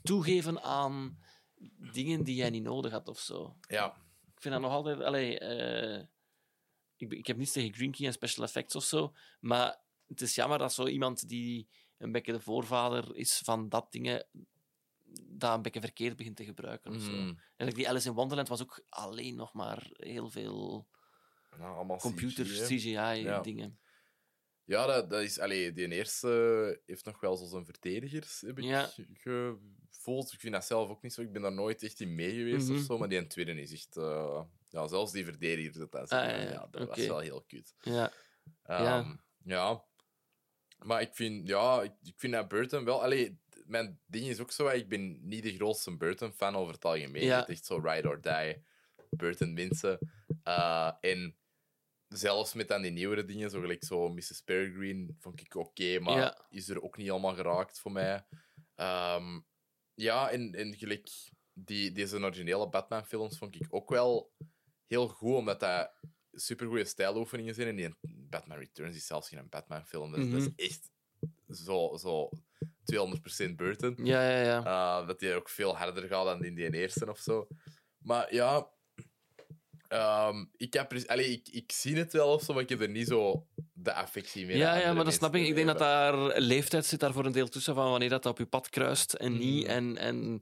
toegeven 0.03 0.61
aan 0.61 1.19
dingen 1.91 2.23
die 2.23 2.35
jij 2.35 2.49
niet 2.49 2.63
nodig 2.63 2.91
had 2.91 3.07
of 3.07 3.19
zo. 3.19 3.55
Ja, 3.67 3.95
Ik 4.35 4.41
vind 4.41 4.53
dat 4.53 4.63
nog 4.63 4.71
altijd. 4.71 5.01
Allee, 5.01 5.39
eh, 5.39 6.05
ik, 6.95 7.11
ik 7.11 7.27
heb 7.27 7.37
niets 7.37 7.51
tegen 7.51 7.73
Green 7.73 7.91
Key 7.91 8.05
en 8.05 8.13
special 8.13 8.45
effects 8.45 8.75
of 8.75 8.83
zo. 8.83 9.13
Maar 9.39 9.79
het 10.07 10.21
is 10.21 10.35
jammer 10.35 10.57
dat 10.57 10.73
zo 10.73 10.87
iemand 10.87 11.27
die 11.27 11.67
een 11.97 12.11
beetje 12.11 12.31
de 12.31 12.39
voorvader 12.39 13.15
is 13.15 13.41
van 13.43 13.69
dat 13.69 13.91
dingen 13.91 14.27
dat 15.29 15.55
een 15.55 15.61
beetje 15.61 15.79
verkeerd 15.81 16.15
begint 16.15 16.35
te 16.35 16.45
gebruiken. 16.45 16.95
of 16.95 17.01
zo. 17.01 17.11
Mm. 17.11 17.39
En 17.55 17.69
die 17.69 17.89
Alice 17.89 18.07
in 18.07 18.13
Wonderland 18.13 18.47
was 18.47 18.61
ook 18.61 18.85
alleen 18.89 19.35
nog 19.35 19.53
maar 19.53 19.87
heel 19.93 20.29
veel 20.29 20.87
Nou, 21.57 21.97
computer, 21.97 22.45
CGI, 22.45 22.93
hè. 22.93 23.13
CGI-dingen. 23.15 23.79
Ja, 24.67 24.85
dat, 24.85 25.09
dat 25.09 25.21
is... 25.21 25.39
Allee, 25.39 25.71
die 25.73 25.87
eerste 25.91 26.81
heeft 26.85 27.05
nog 27.05 27.19
wel 27.19 27.35
zo 27.37 27.45
zijn 27.45 27.65
verdedigers, 27.65 28.41
heb 28.41 28.57
ik 28.57 28.63
Ja. 28.63 28.89
gevoeld. 29.13 30.33
Ik 30.33 30.39
vind 30.39 30.53
dat 30.53 30.65
zelf 30.65 30.89
ook 30.89 31.01
niet 31.01 31.13
zo. 31.13 31.21
Ik 31.21 31.31
ben 31.31 31.41
daar 31.41 31.51
nooit 31.53 31.83
echt 31.83 31.99
in 31.99 32.15
mee 32.15 32.33
geweest 32.35 32.67
Mhm. 32.67 32.77
of 32.77 32.83
zo. 32.83 32.97
Maar 32.97 33.09
die 33.09 33.27
tweede 33.27 33.61
is 33.61 33.71
echt... 33.71 33.97
eh, 33.97 34.41
ja, 34.69 34.87
zelfs 34.87 35.11
die 35.11 35.23
verdedigers, 35.25 35.77
dat, 35.77 35.91
dat, 35.91 36.09
Ah, 36.11 36.25
ja, 36.29 36.41
ja, 36.41 36.67
dat 36.71 36.87
was 36.87 37.05
wel 37.05 37.19
heel 37.19 37.45
cute. 37.47 37.71
Ja. 37.81 38.11
Ehm, 38.63 38.83
Ja. 38.83 39.15
ja. 39.43 39.83
Maar 40.85 41.01
ik 41.01 41.09
vind, 41.15 41.47
ja, 41.47 41.81
ik, 41.81 41.91
ik 42.03 42.13
vind 42.17 42.33
dat 42.33 42.47
Burton 42.47 42.83
wel... 42.85 43.03
Allee, 43.03 43.39
mijn 43.65 43.99
ding 44.05 44.27
is 44.27 44.39
ook 44.39 44.51
zo, 44.51 44.67
ik 44.67 44.89
ben 44.89 45.27
niet 45.27 45.43
de 45.43 45.55
grootste 45.55 45.97
Burton-fan 45.97 46.55
over 46.55 46.73
het 46.73 46.85
algemeen. 46.85 47.29
Het 47.31 47.47
is 47.47 47.55
echt 47.55 47.65
zo 47.65 47.77
ride 47.83 48.07
or 48.07 48.21
die, 48.21 48.63
Burton 49.09 49.53
mensen. 49.53 49.99
Eh, 50.43 50.91
en 51.01 51.35
zelfs 52.07 52.53
met 52.53 52.67
dan 52.67 52.81
die 52.81 52.91
nieuwere 52.91 53.25
dingen, 53.25 53.49
zo 53.49 53.59
gelijk 53.61 53.83
zo 53.83 54.09
Mrs. 54.09 54.41
Peregrine, 54.45 55.15
vond 55.19 55.41
ik 55.41 55.55
oké, 55.55 55.99
maar 55.99 56.17
Ja. 56.17 56.45
is 56.49 56.69
er 56.69 56.81
ook 56.81 56.97
niet 56.97 57.09
allemaal 57.11 57.35
geraakt 57.35 57.79
voor 57.79 57.91
mij. 57.91 58.25
Ehm, 58.75 59.39
ja, 59.93 60.29
en, 60.29 60.53
en 60.55 60.75
gelijk 60.75 61.09
die, 61.53 61.91
deze 61.91 62.17
originele 62.19 62.69
Batman-films 62.69 63.37
vond 63.37 63.55
ik 63.55 63.67
ook 63.69 63.89
wel 63.89 64.31
heel 64.87 65.07
goed, 65.07 65.35
omdat 65.35 65.59
dat 65.59 65.91
supergoeie 66.31 66.85
stijloefeningen 66.85 67.55
zijn. 67.55 67.67
En 67.67 67.75
die 67.75 67.95
Batman 68.29 68.57
Returns 68.57 68.95
is 68.95 69.05
zelfs 69.05 69.29
geen 69.29 69.49
Batman-film. 69.49 70.11
Dus 70.11 70.29
dat 70.29 70.39
Mhm. 70.39 70.49
is 70.55 70.65
echt 70.65 70.89
zo, 71.49 71.97
zo 71.97 72.29
200% 72.83 73.55
Burton. 73.55 73.95
Ja, 74.05 74.29
ja, 74.29 74.41
ja. 74.41 74.65
Uh, 75.01 75.07
dat 75.07 75.19
die 75.19 75.33
ook 75.33 75.49
veel 75.49 75.77
harder 75.77 76.07
gaat 76.07 76.25
dan 76.25 76.43
in 76.43 76.55
die 76.55 76.73
eerste 76.73 77.09
of 77.09 77.19
zo. 77.19 77.47
Maar 77.97 78.33
ja, 78.33 78.69
ehm, 79.87 80.45
ik, 80.57 80.73
heb, 80.73 80.93
allee, 81.05 81.31
ik, 81.31 81.47
ik 81.51 81.71
zie 81.71 81.95
het 81.97 82.13
wel 82.13 82.33
of 82.33 82.43
zo, 82.43 82.53
maar 82.53 82.63
ik 82.63 82.69
heb 82.69 82.81
er 82.81 82.89
niet 82.89 83.07
zo 83.07 83.45
de 83.73 83.93
affectie 83.93 84.45
mee. 84.45 84.57
Ja, 84.57 84.75
ja, 84.75 84.93
maar 84.93 85.03
dat 85.03 85.13
snap 85.13 85.35
ik. 85.35 85.47
Ik 85.47 85.55
denk 85.55 85.67
dat 85.67 85.77
daar 85.77 86.39
leeftijd 86.39 86.85
zit 86.85 86.99
daar 86.99 87.13
voor 87.13 87.25
een 87.25 87.31
deel 87.31 87.47
tussen 87.47 87.75
van 87.75 87.89
wanneer 87.89 88.09
dat 88.09 88.25
op 88.25 88.37
je 88.37 88.45
pad 88.45 88.69
kruist 88.69 89.13
en 89.13 89.37
niet. 89.37 89.63
Mhm. 89.63 89.71
En, 89.71 89.97
en 89.97 90.41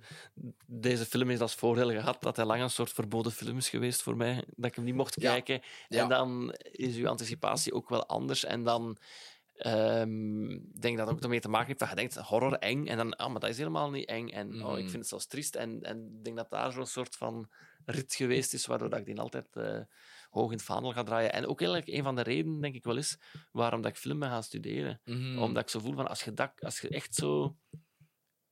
deze 0.66 1.06
film 1.06 1.30
heeft 1.30 1.42
als 1.42 1.56
voordeel 1.56 1.90
gehad 1.90 2.22
dat 2.22 2.36
hij 2.36 2.46
lang 2.46 2.62
een 2.62 2.70
soort 2.70 2.92
verboden 2.92 3.32
film 3.32 3.58
is 3.58 3.70
geweest 3.70 4.02
voor 4.02 4.18
mij. 4.18 4.44
Dat 4.56 4.66
ik 4.70 4.76
hem 4.76 4.86
niet 4.86 4.96
mocht 4.96 5.22
Ja. 5.22 5.32
kijken. 5.32 5.62
Ja. 5.90 6.02
En 6.02 6.10
dan 6.10 6.56
is 6.72 6.96
uw 6.96 7.08
anticipatie 7.08 7.74
ook 7.74 7.90
wel 7.90 8.06
anders. 8.06 8.46
En 8.46 8.64
dan 8.64 8.98
ehm, 9.56 10.48
denk 10.58 10.84
ik 10.84 10.98
dat 10.98 11.08
het 11.08 11.16
ook 11.16 11.24
ermee 11.24 11.40
te 11.40 11.50
maken 11.50 11.68
heeft 11.68 11.80
dat 11.80 11.90
je 11.90 11.96
denkt, 11.96 12.16
horror, 12.16 12.54
eng. 12.54 12.88
En 12.88 12.98
dan, 12.98 13.16
ah, 13.16 13.32
maar 13.32 13.40
dat 13.40 13.50
is 13.50 13.58
helemaal 13.58 13.90
niet 13.90 14.08
eng. 14.08 14.28
En 14.30 14.48
oh, 14.64 14.72
ik 14.72 14.78
Mhm. 14.82 14.90
vind 14.90 14.94
het 14.94 15.08
zelfs 15.08 15.26
triest. 15.28 15.56
En, 15.56 15.82
en 15.82 16.06
ik 16.18 16.24
denk 16.24 16.36
dat 16.38 16.50
daar 16.50 16.72
zo'n 16.72 16.86
soort 16.86 17.16
van 17.16 17.50
rit 17.86 18.16
geweest 18.16 18.54
is, 18.54 18.66
waardoor 18.66 18.90
dat 18.90 19.00
ik 19.00 19.06
die 19.06 19.20
altijd 19.20 19.56
eh, 19.56 19.82
hoog 20.30 20.52
in 20.52 20.58
het 20.58 20.66
vaandel 20.66 20.92
ga 20.92 21.04
draaien. 21.04 21.34
En 21.34 21.48
ook 21.48 21.62
eigenlijk 21.62 21.90
een 21.98 22.04
van 22.04 22.16
de 22.16 22.22
redenen, 22.22 22.62
denk 22.62 22.76
ik 22.76 22.84
wel 22.84 22.98
is, 22.98 23.18
waarom 23.52 23.82
dat 23.82 23.92
ik 23.92 23.98
film 23.98 24.20
ben 24.20 24.30
gaan 24.30 24.44
studeren. 24.44 25.02
Mhm. 25.06 25.38
Omdat 25.38 25.64
ik 25.64 25.70
zo 25.70 25.80
voel 25.80 25.94
van, 25.94 26.08
als 26.08 26.24
je, 26.24 26.34
dat, 26.34 26.52
als 26.60 26.82
je 26.82 26.90
echt 26.90 27.16
zo, 27.16 27.58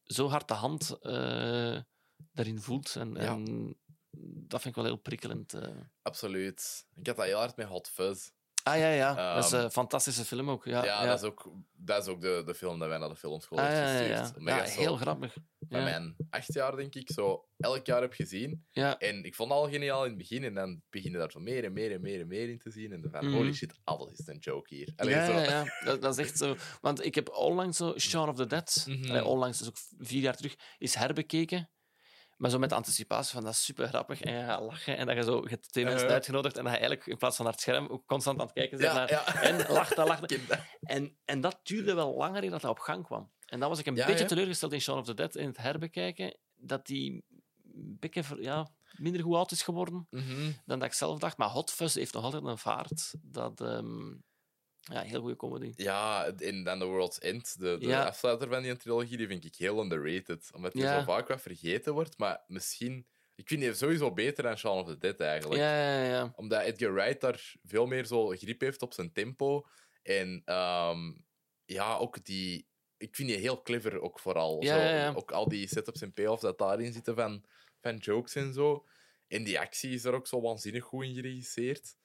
zo 0.03 0.27
hard 0.29 0.47
de 0.47 0.53
hand 0.53 0.97
eh 1.01 1.79
daarin 2.31 2.59
voelt, 2.59 2.95
en, 2.95 3.13
Ja. 3.13 3.19
en 3.21 3.75
dat 4.47 4.61
vind 4.61 4.75
ik 4.75 4.81
wel 4.81 4.91
heel 4.91 5.01
prikkelend. 5.01 5.53
eh. 5.53 5.69
Absoluut. 6.01 6.85
Ik 6.95 7.07
had 7.07 7.15
dat 7.15 7.25
heel 7.25 7.37
hard 7.37 7.55
met 7.55 7.67
Hot 7.67 7.89
Fuzz. 7.89 8.29
Ah 8.63 8.77
ja, 8.77 8.89
ja. 8.89 9.33
dat 9.35 9.45
is 9.45 9.51
Ehm, 9.51 9.63
een 9.63 9.71
fantastische 9.71 10.25
film 10.25 10.49
ook. 10.49 10.65
Ja, 10.65 10.83
Ja. 10.85 11.05
Dat, 11.05 11.21
is 11.23 11.27
ook, 11.29 11.51
dat 11.71 12.01
is 12.03 12.07
ook 12.13 12.21
de, 12.21 12.43
de 12.45 12.53
film 12.55 12.79
dat 12.79 12.87
wij 12.87 12.97
naar 12.97 13.09
de 13.09 13.15
filmschool 13.15 13.57
Ah, 13.59 13.71
ja, 13.71 13.87
gestuurd. 13.87 14.33
ja. 14.45 14.55
Ja, 14.57 14.63
heel 14.63 14.95
grappig. 14.95 15.35
Bij 15.59 15.83
mijn 15.83 16.15
acht 16.29 16.53
jaar, 16.53 16.75
denk 16.75 16.95
ik, 16.95 17.11
zo 17.11 17.45
elk 17.57 17.85
jaar 17.85 18.01
heb 18.01 18.13
gezien. 18.13 18.65
Ja. 18.71 18.97
En 18.99 19.23
ik 19.23 19.35
vond 19.35 19.49
het 19.49 19.57
al 19.59 19.69
geniaal 19.69 20.03
in 20.03 20.09
het 20.09 20.17
begin. 20.17 20.43
En 20.43 20.53
dan 20.53 20.81
begin 20.89 21.11
je 21.11 21.17
daar 21.17 21.31
zo 21.31 21.39
meer 21.39 21.63
en 21.63 21.73
meer 21.73 21.91
en 21.91 22.01
meer 22.01 22.19
en 22.19 22.27
meer 22.27 22.49
in 22.49 22.57
te 22.59 22.71
zien. 22.71 22.91
En 22.91 23.01
dan 23.01 23.11
van, 23.11 23.25
Mhm. 23.25 23.35
holy 23.35 23.53
shit, 23.53 23.73
alles 23.83 24.11
is 24.19 24.27
een 24.27 24.37
joke 24.39 24.75
hier. 24.75 24.93
Allee, 24.95 25.13
ja, 25.15 25.25
zo. 25.25 25.31
ja, 25.31 25.43
ja. 25.43 25.63
Dat, 25.85 26.01
dat 26.01 26.17
is 26.17 26.25
echt 26.25 26.37
zo. 26.37 26.55
Want 26.81 27.05
ik 27.05 27.15
heb 27.15 27.29
onlangs 27.29 27.77
zo 27.77 27.93
Shaun 27.97 28.29
of 28.29 28.35
the 28.35 28.45
Dead, 28.47 28.85
Mhm. 28.87 29.09
allee, 29.09 29.25
onlangs, 29.25 29.57
dus 29.57 29.67
ook 29.67 29.77
vier 29.99 30.21
jaar 30.21 30.35
terug, 30.35 30.55
is 30.77 30.95
herbekeken. 30.95 31.69
Maar 32.37 32.49
zo 32.49 32.59
met 32.59 32.69
de 32.69 32.75
anticipatie 32.75 33.33
van 33.33 33.43
dat 33.43 33.53
is 33.53 33.63
super 33.63 33.87
grappig 33.87 34.21
en 34.21 34.33
je 34.33 34.43
gaat 34.45 34.61
lachen 34.61 34.97
en 34.97 35.05
dat 35.05 35.15
je 35.15 35.23
zo 35.23 35.41
je 35.43 35.49
hebt 35.49 35.71
twee 35.71 35.83
mensen 35.83 36.01
Uh-huh. 36.03 36.17
uitgenodigd 36.17 36.57
en 36.57 36.63
dat 36.63 36.71
je 36.73 36.79
eigenlijk 36.79 37.07
in 37.09 37.17
plaats 37.17 37.35
van 37.35 37.45
naar 37.45 37.53
het 37.53 37.61
scherm 37.63 37.87
ook 37.87 38.05
constant 38.05 38.39
aan 38.39 38.45
het 38.45 38.55
kijken 38.55 38.77
bent 38.77 38.91
Ja, 38.91 38.97
naar 38.97 39.09
ja. 39.11 39.41
en 39.41 39.71
lacht 39.73 39.93
en 39.97 40.05
lacht. 40.05 40.31
Ik 40.31 40.37
ken 40.37 40.47
dat. 40.47 40.59
En, 40.81 41.17
en 41.25 41.41
dat 41.41 41.59
duurde 41.63 41.93
wel 41.93 42.15
langer 42.15 42.41
dat 42.49 42.61
dat 42.61 42.71
op 42.71 42.79
gang 42.79 43.03
kwam. 43.05 43.31
En 43.45 43.59
dan 43.59 43.69
was 43.69 43.79
ik 43.79 43.85
een 43.85 43.95
Ja, 43.95 44.05
beetje 44.05 44.25
teleurgesteld 44.25 44.73
in 44.73 44.81
Shaun 44.81 44.99
of 44.99 45.05
the 45.05 45.13
Dead 45.13 45.35
in 45.35 45.47
het 45.47 45.57
herbekijken, 45.57 46.37
dat 46.55 46.85
die 46.85 47.23
een 47.73 47.97
beetje 47.99 48.23
ja, 48.39 48.71
minder 48.97 49.21
goed 49.23 49.35
oud 49.35 49.51
is 49.51 49.61
geworden 49.61 50.07
Mhm. 50.09 50.51
dan 50.65 50.79
dat 50.79 50.87
ik 50.87 50.93
zelf 50.93 51.19
dacht. 51.19 51.37
Maar 51.37 51.49
Hot 51.49 51.71
Fuzz 51.71 51.95
heeft 51.95 52.13
nog 52.13 52.23
altijd 52.23 52.43
een 52.43 52.57
vaart. 52.57 53.13
Dat, 53.21 53.61
ehm, 53.61 54.13
ja, 54.91 55.01
heel 55.01 55.19
goede 55.19 55.35
comedy. 55.35 55.73
Ja, 55.75 56.25
en 56.37 56.63
dan 56.63 56.79
The 56.79 56.85
World's 56.85 57.19
End, 57.19 57.59
de, 57.59 57.77
de 57.79 57.85
Ja. 57.87 58.05
afsluiter 58.05 58.47
van 58.49 58.61
die 58.63 58.75
trilogie, 58.77 59.17
die 59.17 59.27
vind 59.27 59.45
ik 59.45 59.55
heel 59.55 59.81
underrated. 59.81 60.49
Omdat 60.53 60.71
die 60.73 60.81
Ja. 60.81 60.99
zo 60.99 61.03
vaak 61.05 61.27
wat 61.27 61.41
vergeten 61.41 61.93
wordt. 61.93 62.17
Maar 62.17 62.43
misschien... 62.47 63.07
Ik 63.35 63.47
vind 63.47 63.61
die 63.61 63.73
sowieso 63.73 64.13
beter 64.13 64.43
dan 64.43 64.57
Shaun 64.57 64.79
of 64.83 64.87
the 64.87 64.97
Dead, 64.97 65.19
eigenlijk. 65.19 65.61
Ja, 65.61 65.89
ja, 65.97 66.03
ja. 66.03 66.33
Omdat 66.35 66.61
Edgar 66.61 66.93
Wright 66.93 67.21
daar 67.21 67.53
veel 67.63 67.85
meer 67.85 68.05
zo 68.05 68.27
grip 68.27 68.61
heeft 68.61 68.81
op 68.81 68.93
zijn 68.93 69.11
tempo. 69.11 69.65
En 70.03 70.41
ehm, 70.45 71.11
ja, 71.65 71.95
ook 71.97 72.25
die... 72.25 72.67
Ik 72.97 73.15
vind 73.15 73.29
die 73.29 73.37
heel 73.37 73.61
clever 73.61 74.01
ook 74.01 74.19
vooral. 74.19 74.63
Ja, 74.63 75.11
zo. 75.11 75.17
Ook 75.17 75.31
al 75.31 75.47
die 75.47 75.67
setups 75.67 76.01
en 76.01 76.13
payoffs 76.13 76.41
dat 76.41 76.57
daarin 76.57 76.93
zitten 76.93 77.15
van, 77.15 77.45
van 77.81 77.97
jokes 77.97 78.35
en 78.35 78.53
zo. 78.53 78.85
En 79.27 79.43
die 79.43 79.59
actie 79.59 79.93
is 79.93 80.03
er 80.03 80.13
ook 80.13 80.27
zo 80.27 80.41
waanzinnig 80.41 80.83
goed 80.83 81.03
in 81.05 81.13
geregisseerd. 81.13 81.95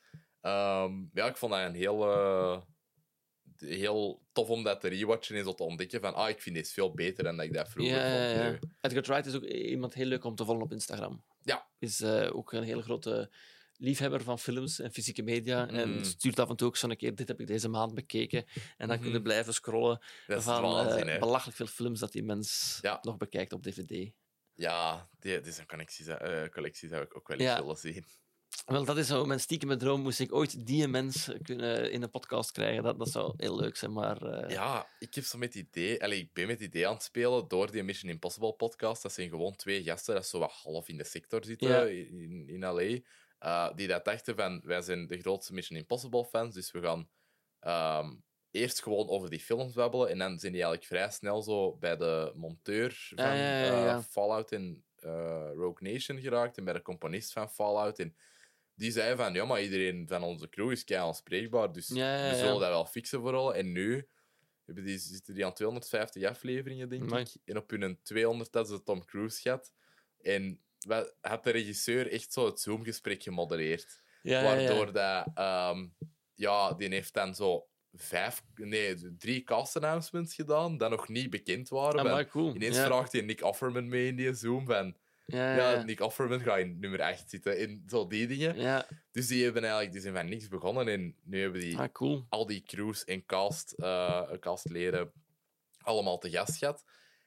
Ehm, 0.48 0.92
ja, 1.12 1.26
ik 1.26 1.36
vond 1.36 1.52
dat 1.52 1.60
een 1.60 1.74
heel... 1.74 2.10
eh, 2.12 2.60
heel 3.58 4.26
tof 4.32 4.48
om 4.48 4.62
dat 4.62 4.80
te 4.80 4.88
rewatchen 4.88 5.36
en 5.36 5.44
zo 5.44 5.54
te 5.54 5.62
ontdekken 5.62 6.00
van 6.00 6.14
ah, 6.14 6.28
ik 6.28 6.42
vind 6.42 6.54
dit 6.56 6.70
veel 6.70 6.94
beter 6.94 7.24
dan 7.24 7.36
dat 7.36 7.44
ik 7.46 7.52
dat 7.52 7.68
vroeger 7.68 7.96
Ja, 7.96 8.32
vond. 8.32 8.62
nu. 8.62 8.68
Edgar 8.80 9.02
Wright 9.02 9.26
is 9.26 9.34
ook 9.34 9.42
iemand 9.44 9.94
heel 9.94 10.06
leuk 10.06 10.24
om 10.24 10.34
te 10.34 10.44
volgen 10.44 10.64
op 10.64 10.72
Instagram. 10.72 11.24
Ja. 11.42 11.68
Is 11.78 12.00
eh, 12.00 12.36
ook 12.36 12.52
een 12.52 12.62
hele 12.62 12.82
grote 12.82 13.30
liefhebber 13.76 14.22
van 14.22 14.38
films 14.38 14.78
en 14.78 14.92
fysieke 14.92 15.22
media. 15.22 15.68
En 15.68 16.04
stuurt 16.04 16.38
af 16.38 16.48
en 16.48 16.56
toe 16.56 16.68
ook 16.68 16.76
zo'n 16.76 16.96
keer, 16.96 17.14
dit 17.14 17.28
heb 17.28 17.40
ik 17.40 17.46
deze 17.46 17.68
maand 17.68 17.94
bekeken. 17.94 18.44
En 18.76 18.88
dan 18.88 18.96
kun 18.98 19.06
je 19.08 19.14
Mhm. 19.14 19.22
blijven 19.22 19.54
scrollen 19.54 20.00
Dat 20.26 20.38
is 20.38 20.44
van 20.44 20.62
waanzin, 20.62 21.08
eh, 21.08 21.18
belachelijk 21.18 21.56
veel 21.56 21.66
films 21.66 22.00
dat 22.00 22.12
die 22.12 22.22
mens 22.22 22.78
Ja. 22.82 22.98
nog 23.02 23.16
bekijkt 23.16 23.52
op 23.52 23.62
dvd. 23.62 24.12
Ja, 24.54 25.08
die, 25.18 25.40
die 25.40 25.52
zijn 25.52 25.66
eh, 25.68 26.48
collectie 26.48 26.88
zou 26.88 27.02
ik 27.02 27.16
ook 27.16 27.28
wel 27.28 27.40
Ja. 27.40 27.50
eens 27.50 27.60
willen 27.60 27.76
zien. 27.76 28.04
Wel, 28.66 28.84
dat 28.84 28.96
is 28.96 29.06
zo 29.06 29.24
mijn 29.24 29.40
stiekeme 29.40 29.76
droom. 29.76 30.00
Moest 30.00 30.20
ik 30.20 30.34
ooit 30.34 30.66
die 30.66 30.88
mens 30.88 31.30
kunnen 31.42 31.90
in 31.92 32.02
een 32.02 32.10
podcast 32.10 32.50
krijgen, 32.52 32.82
dat, 32.82 32.98
dat 32.98 33.08
zou 33.10 33.34
heel 33.36 33.56
leuk 33.56 33.76
zijn. 33.76 33.92
Maar 33.92 34.22
eh, 34.22 34.50
Ja, 34.50 34.88
ik 34.98 35.14
heb 35.14 35.24
zo 35.24 35.38
met 35.38 35.54
idee... 35.54 36.02
Allee, 36.02 36.18
ik 36.18 36.32
ben 36.32 36.46
met 36.46 36.58
het 36.58 36.68
idee 36.68 36.86
aan 36.86 36.94
het 36.94 37.02
spelen 37.02 37.48
door 37.48 37.70
die 37.70 37.82
Mission 37.82 38.10
Impossible 38.10 38.52
podcast. 38.52 39.02
Dat 39.02 39.12
zijn 39.12 39.28
gewoon 39.28 39.56
twee 39.56 39.82
gasten 39.82 40.14
dat 40.14 40.26
zo 40.26 40.38
wat 40.38 40.50
half 40.52 40.88
in 40.88 40.96
de 40.96 41.04
sector 41.04 41.44
zitten 41.44 41.68
Ja. 41.68 41.84
in, 41.84 42.48
in 42.48 42.64
L.A. 42.66 42.98
eh, 43.38 43.76
die 43.76 43.86
dat 43.88 44.04
dachten 44.04 44.36
van, 44.36 44.60
wij 44.64 44.82
zijn 44.82 45.06
de 45.06 45.18
grootste 45.20 45.52
Mission 45.54 45.78
Impossible 45.78 46.24
fans, 46.24 46.54
dus 46.54 46.70
we 46.70 46.80
gaan 46.80 47.08
ehm, 47.60 48.14
eerst 48.50 48.82
gewoon 48.82 49.08
over 49.08 49.30
die 49.30 49.40
films 49.40 49.72
babbelen. 49.72 50.08
En 50.08 50.18
dan 50.18 50.38
zijn 50.38 50.52
die 50.52 50.62
eigenlijk 50.62 50.84
vrij 50.92 51.10
snel 51.10 51.42
zo 51.42 51.76
bij 51.76 51.96
de 51.96 52.32
monteur 52.34 53.10
van 53.14 53.24
Ah, 53.24 53.36
ja, 53.36 53.58
ja, 53.58 53.84
ja. 53.84 53.96
eh, 53.96 54.02
Fallout 54.10 54.52
en 54.52 54.84
Rogue 55.54 55.92
Nation 55.92 56.20
geraakt. 56.20 56.58
En 56.58 56.64
bij 56.64 56.72
de 56.72 56.82
componist 56.82 57.32
van 57.32 57.50
Fallout. 57.50 57.98
En 57.98 58.16
die 58.78 58.90
zei 58.90 59.16
van, 59.16 59.34
ja, 59.34 59.44
maar 59.44 59.62
iedereen 59.62 60.04
van 60.08 60.22
onze 60.22 60.48
crew 60.48 60.70
is 60.70 60.84
kei 60.84 61.00
aanspreekbaar, 61.00 61.72
dus 61.72 61.88
Ja, 61.88 62.24
ja, 62.24 62.30
we 62.30 62.36
zullen 62.36 62.60
dat 62.60 62.68
wel 62.68 62.86
fixen 62.86 63.20
vooral. 63.20 63.54
En 63.54 63.72
nu 63.72 64.08
hebben 64.64 64.84
die, 64.84 64.98
zitten 64.98 65.34
die 65.34 65.46
aan 65.46 65.52
250 65.52 66.24
afleveringen, 66.24 66.88
denk 66.88 67.02
Amai. 67.02 67.22
ik. 67.22 67.34
En 67.44 67.56
op 67.56 67.70
hun 67.70 67.98
200 68.02 68.52
dat 68.52 68.68
ze 68.68 68.82
Tom 68.82 69.04
Cruise 69.04 69.40
gehad. 69.40 69.72
En 70.20 70.60
wat, 70.86 71.14
had 71.20 71.44
de 71.44 71.50
regisseur 71.50 72.12
echt 72.12 72.32
zo 72.32 72.46
het 72.46 72.60
Zoom-gesprek 72.60 73.22
gemodereerd. 73.22 74.02
waardoor 74.22 74.92
dat... 74.92 75.26
ehm, 75.34 75.86
ja, 76.34 76.72
die 76.72 76.88
heeft 76.88 77.14
dan 77.14 77.34
zo 77.34 77.66
vijf... 77.94 78.42
Nee, 78.54 79.16
drie 79.18 79.42
cast 79.42 79.76
announcements 79.76 80.34
gedaan, 80.34 80.76
dat 80.76 80.90
nog 80.90 81.08
niet 81.08 81.30
bekend 81.30 81.68
waren. 81.68 81.98
Ah, 81.98 82.04
Van- 82.04 82.10
maar 82.10 82.28
cool. 82.28 82.54
Ineens 82.54 82.76
ja. 82.76 82.84
vraagt 82.84 83.12
hij 83.12 83.20
Nick 83.20 83.42
Offerman 83.42 83.88
mee 83.88 84.06
in 84.06 84.16
die 84.16 84.34
Zoom 84.34 84.66
van... 84.66 84.96
Ja, 85.30 85.56
Ja, 85.56 85.70
ja. 85.72 85.82
Nick 85.82 86.00
Offerman 86.00 86.40
gaat 86.40 86.58
in 86.58 86.78
nummer 86.80 87.02
8 87.02 87.30
zitten. 87.30 87.58
In 87.58 87.82
zo 87.86 88.06
die 88.06 88.26
dingen. 88.26 88.56
ja. 88.56 88.86
Dus 89.12 89.26
die 89.26 89.44
hebben 89.44 89.62
eigenlijk 89.62 89.92
die 89.92 90.00
zijn 90.02 90.14
van 90.14 90.28
niks 90.28 90.48
begonnen. 90.48 90.88
En 90.88 91.14
nu 91.24 91.40
hebben 91.42 91.60
die 91.60 91.78
Ah, 91.78 91.92
cool. 91.92 92.26
al 92.28 92.46
die 92.46 92.62
crews 92.62 93.04
en 93.04 93.26
cast, 93.26 93.72
eh 93.72 94.22
castleden 94.40 95.12
allemaal 95.82 96.18
te 96.18 96.30
gast 96.30 96.56
gehad. 96.58 96.84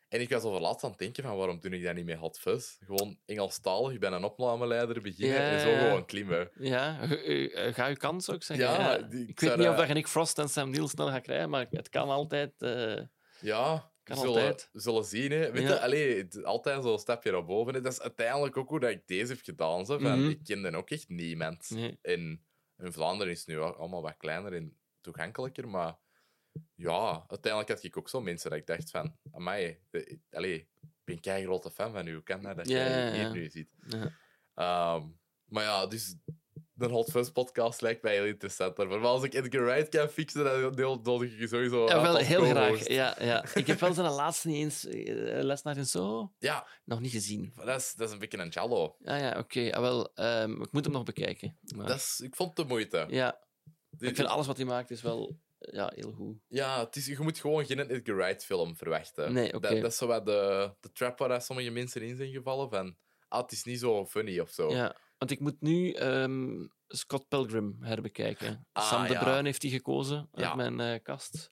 En 0.10 0.22
ik 0.22 0.30
was 0.30 0.44
over 0.44 0.62
laatst 0.62 0.84
aan 0.84 0.90
het 0.90 1.00
denken 1.00 1.24
van 1.24 1.38
waarom 1.38 1.60
doe 1.60 1.72
ik 1.72 1.84
dat 1.84 1.96
niet 1.96 2.06
met 2.06 2.18
Hot 2.18 2.40
Fuzz? 2.40 2.78
Gewoon 2.86 3.18
Engelstalig, 3.26 4.00
bij 4.00 4.12
een 4.12 4.24
opnameleider 4.24 5.02
beginnen 5.02 5.38
Ja, 5.42 5.50
en 5.52 5.60
zo 5.60 5.76
gewoon 5.86 6.06
klimmen. 6.06 6.50
Ja, 6.60 6.94
ge- 7.08 7.52
eh, 7.54 7.74
ga 7.74 7.86
je 7.88 7.98
kans 7.98 8.30
ook 8.30 8.44
zeggen. 8.44 8.66
Ja, 8.66 8.80
Ja, 8.92 8.98
die- 8.98 9.22
ik 9.24 9.30
ik 9.30 9.40
weet 9.40 9.58
niet 9.58 9.68
of 9.68 9.76
dat- 9.76 9.88
je 9.88 9.94
Nick 9.94 10.08
Frost 10.08 10.40
en 10.40 10.50
Sam 10.50 10.70
Neill 10.70 10.88
snel 10.88 11.08
gaat 11.08 11.22
krijgen, 11.22 11.50
maar 11.50 11.66
het 11.70 11.90
kan 11.90 12.10
altijd. 12.10 12.52
eh, 12.58 13.02
Ja, 13.42 13.91
Kan 14.04 14.18
zullen, 14.18 14.34
altijd. 14.34 14.70
we 14.72 14.80
zullen 14.80 15.04
zien. 15.06 15.32
Hè. 15.32 15.52
Weet 15.52 15.62
Ja. 15.64 15.68
je, 15.70 15.82
allee, 15.82 16.18
het- 16.18 16.44
altijd 16.44 16.84
zo'n 16.84 17.00
stapje 17.00 17.32
naar 17.32 17.46
boven. 17.46 17.74
hè. 17.74 17.82
Dat 17.82 17.92
is 17.92 18.02
uiteindelijk 18.02 18.58
ook 18.58 18.70
hoe 18.70 18.80
dat 18.80 18.90
ik 18.90 19.08
deze 19.08 19.34
heb 19.34 19.42
gedaan. 19.44 19.86
Zo. 19.86 19.98
Van, 19.98 20.20
Mhm. 20.20 20.30
Ik 20.30 20.44
kende 20.44 20.76
ook 20.78 20.90
echt 20.90 21.10
niemand. 21.10 21.70
Nee. 21.70 21.98
In, 22.02 22.46
in 22.78 22.92
Vlaanderen 22.94 23.34
is 23.34 23.40
het 23.40 23.48
nu 23.48 23.60
al- 23.60 23.76
allemaal 23.76 24.02
wat 24.02 24.18
kleiner 24.18 24.54
en 24.54 24.80
toegankelijker, 25.02 25.68
maar 25.70 25.98
ja, 26.76 27.26
uiteindelijk 27.28 27.72
had 27.72 27.84
ik 27.84 27.98
ook 27.98 28.10
zo 28.10 28.22
mensen 28.22 28.50
dat 28.50 28.60
ik 28.60 28.66
dacht 28.68 28.90
van, 28.90 29.18
amai, 29.32 29.80
de, 29.90 30.20
allee, 30.30 30.56
ik 30.82 30.90
ben 31.04 31.20
kei 31.20 31.44
grote 31.44 31.72
fan 31.72 31.92
van 31.92 32.08
u, 32.08 32.14
hoe 32.14 32.24
kan 32.24 32.42
dat 32.42 32.56
dat 32.58 32.68
Ja, 32.68 32.76
jij 32.78 33.12
hier 33.12 33.22
ja. 33.22 33.32
nu 33.32 33.50
ziet? 33.50 33.70
Ja. 33.88 34.12
Ehm, 34.54 35.08
maar 35.46 35.64
ja, 35.64 35.88
dus 35.88 36.16
de 36.82 36.88
Hot 36.90 37.10
Fuzz 37.12 37.30
podcast 37.30 37.82
lijkt 37.82 38.02
mij 38.04 38.14
heel 38.14 38.26
interessant. 38.26 38.76
daarvoor. 38.76 39.00
Maar 39.00 39.10
als 39.10 39.24
ik 39.24 39.34
Edgar 39.34 39.66
Wright 39.66 39.90
kan 39.90 40.08
fixen, 40.10 40.44
dan 40.44 40.74
deel 41.04 41.24
ik 41.24 41.40
je 41.40 41.48
sowieso 41.48 41.86
Ja, 41.88 42.02
wel 42.02 42.16
heel 42.16 42.44
graag. 42.46 42.88
Ja, 42.88 43.16
ja. 43.20 43.46
Ik 43.54 43.68
heb 43.68 43.80
wel 43.80 43.94
zijn 43.94 44.12
laatste 44.12 44.48
niet 44.48 44.58
eens 44.58 44.86
eh, 44.86 45.14
les 45.44 45.62
naar 45.62 45.78
in 45.78 45.86
Soho 45.86 46.34
Ja, 46.40 46.68
nog 46.86 47.00
niet 47.00 47.12
gezien. 47.12 47.54
dat 47.56 47.80
is, 47.80 47.94
dat 47.94 48.08
is 48.08 48.14
een 48.14 48.20
beetje 48.20 48.38
een 48.38 48.52
cello. 48.52 48.96
Ah 49.04 49.20
ja, 49.20 49.38
oké. 49.40 49.72
Ah, 49.72 49.82
wel, 49.82 50.14
ehm, 50.16 50.62
ik 50.62 50.72
moet 50.72 50.84
hem 50.84 50.94
nog 50.94 51.04
bekijken. 51.04 51.58
Maar, 51.76 51.88
Dat 51.88 51.96
is, 51.98 52.20
ik 52.24 52.36
vond 52.36 52.58
het 52.58 52.68
de 52.68 52.74
moeite. 52.74 53.06
Ja, 53.10 53.40
Die- 53.90 54.10
ik 54.10 54.16
vind 54.16 54.28
alles 54.28 54.48
wat 54.48 54.58
hij 54.58 54.66
maakt 54.66 54.92
is 54.92 55.02
wel 55.02 55.38
ja, 55.60 55.92
heel 55.96 56.12
goed. 56.12 56.36
Ja, 56.48 56.80
het 56.86 56.96
is, 56.96 57.06
je 57.06 57.18
moet 57.20 57.40
gewoon 57.40 57.66
geen 57.66 57.80
Edgar 57.90 58.16
Wright 58.16 58.46
film 58.46 58.76
verwachten. 58.78 59.34
Nee, 59.34 59.48
oké. 59.54 59.60
dat, 59.70 59.82
dat 59.82 59.92
is 59.92 59.98
zo 59.98 60.08
wat 60.08 60.26
de, 60.26 60.72
de 60.80 60.92
trap 60.92 61.18
waar 61.20 61.42
sommige 61.42 61.70
mensen 61.70 62.02
in 62.02 62.16
zijn 62.18 62.32
gevallen. 62.32 62.70
Van, 62.70 62.96
ah, 63.28 63.42
het 63.42 63.52
is 63.52 63.64
niet 63.64 63.80
zo 63.80 64.06
funny 64.06 64.40
of 64.40 64.50
zo. 64.50 64.72
Ja, 64.72 64.96
want 65.22 65.34
ik 65.34 65.40
moet 65.40 65.62
nu 65.62 65.92
ehm, 65.92 66.66
Scott 66.88 67.28
Pilgrim 67.28 67.78
herbekijken. 67.80 68.68
Ah, 68.72 68.84
Sam 68.84 69.08
de 69.08 69.14
ja. 69.14 69.20
Bruin 69.20 69.46
heeft 69.46 69.62
die 69.62 69.72
gekozen 69.72 70.30
uit 70.32 70.56
mijn 70.56 70.80
eh, 70.80 71.00
kast. 71.04 71.52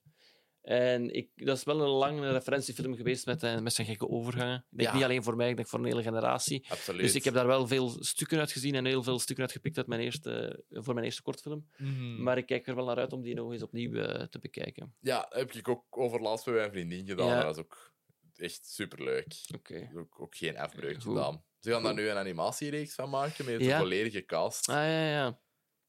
En 0.62 1.14
ik, 1.14 1.30
dat 1.36 1.58
is 1.58 1.64
wel 1.64 1.82
een 1.82 1.88
lange 1.90 2.32
referentiefilm 2.32 2.96
geweest 2.96 3.26
met, 3.26 3.44
eh, 3.44 3.60
met 3.60 3.74
zijn 3.74 3.88
gekke 3.88 4.10
overgangen. 4.10 4.66
Ik 4.72 4.78
denk 4.78 4.90
Ja. 4.90 4.96
niet 4.96 5.04
alleen 5.04 5.24
voor 5.24 5.36
mij, 5.36 5.50
ik 5.50 5.56
denk 5.56 5.68
voor 5.68 5.80
een 5.80 5.86
hele 5.86 6.04
generatie. 6.04 6.66
Absoluut. 6.70 7.02
Dus 7.02 7.16
ik 7.16 7.24
heb 7.24 7.34
daar 7.34 7.48
wel 7.48 7.68
veel 7.68 8.04
stukken 8.04 8.40
uit 8.40 8.52
gezien 8.52 8.76
en 8.76 8.86
heel 8.86 9.04
veel 9.04 9.20
stukken 9.20 9.44
uit 9.46 9.54
gepikt 9.54 9.78
uit 9.78 9.88
mijn 9.88 10.02
eerste, 10.02 10.64
voor 10.70 10.94
mijn 10.94 11.06
eerste 11.06 11.22
kortfilm. 11.22 11.70
Mhm. 11.78 12.24
Maar 12.24 12.38
ik 12.38 12.46
kijk 12.46 12.68
er 12.68 12.76
wel 12.76 12.86
naar 12.86 12.98
uit 12.98 13.14
om 13.14 13.22
die 13.22 13.36
nog 13.36 13.52
eens 13.52 13.64
opnieuw 13.64 13.94
eh, 13.94 14.26
te 14.26 14.40
bekijken. 14.40 14.96
Ja, 15.00 15.20
dat 15.22 15.34
heb 15.40 15.52
ik 15.54 15.68
ook 15.68 15.98
overlaatst 15.98 16.46
bij 16.46 16.54
mijn 16.54 16.72
vriendin 16.72 17.08
gedaan. 17.08 17.28
Ja. 17.28 17.36
Dat 17.44 17.56
was 17.56 17.58
ook 17.66 17.94
echt 18.36 18.66
superleuk. 18.66 19.34
Oké. 19.56 19.92
Ook, 19.96 20.22
ook 20.22 20.36
geen 20.36 20.58
afbreuk 20.58 20.94
Goed. 20.94 21.04
gedaan. 21.04 21.44
Ze 21.60 21.72
gaan 21.72 21.84
daar 21.84 21.94
nu 21.94 22.10
een 22.10 22.18
animatiereeks 22.18 22.94
van 22.96 23.10
maken 23.10 23.46
met 23.46 23.62
Ja. 23.62 23.74
een 23.74 23.80
volledige 23.80 24.26
cast. 24.26 24.70
Ah 24.70 24.76
ja, 24.76 25.10
ja. 25.10 25.40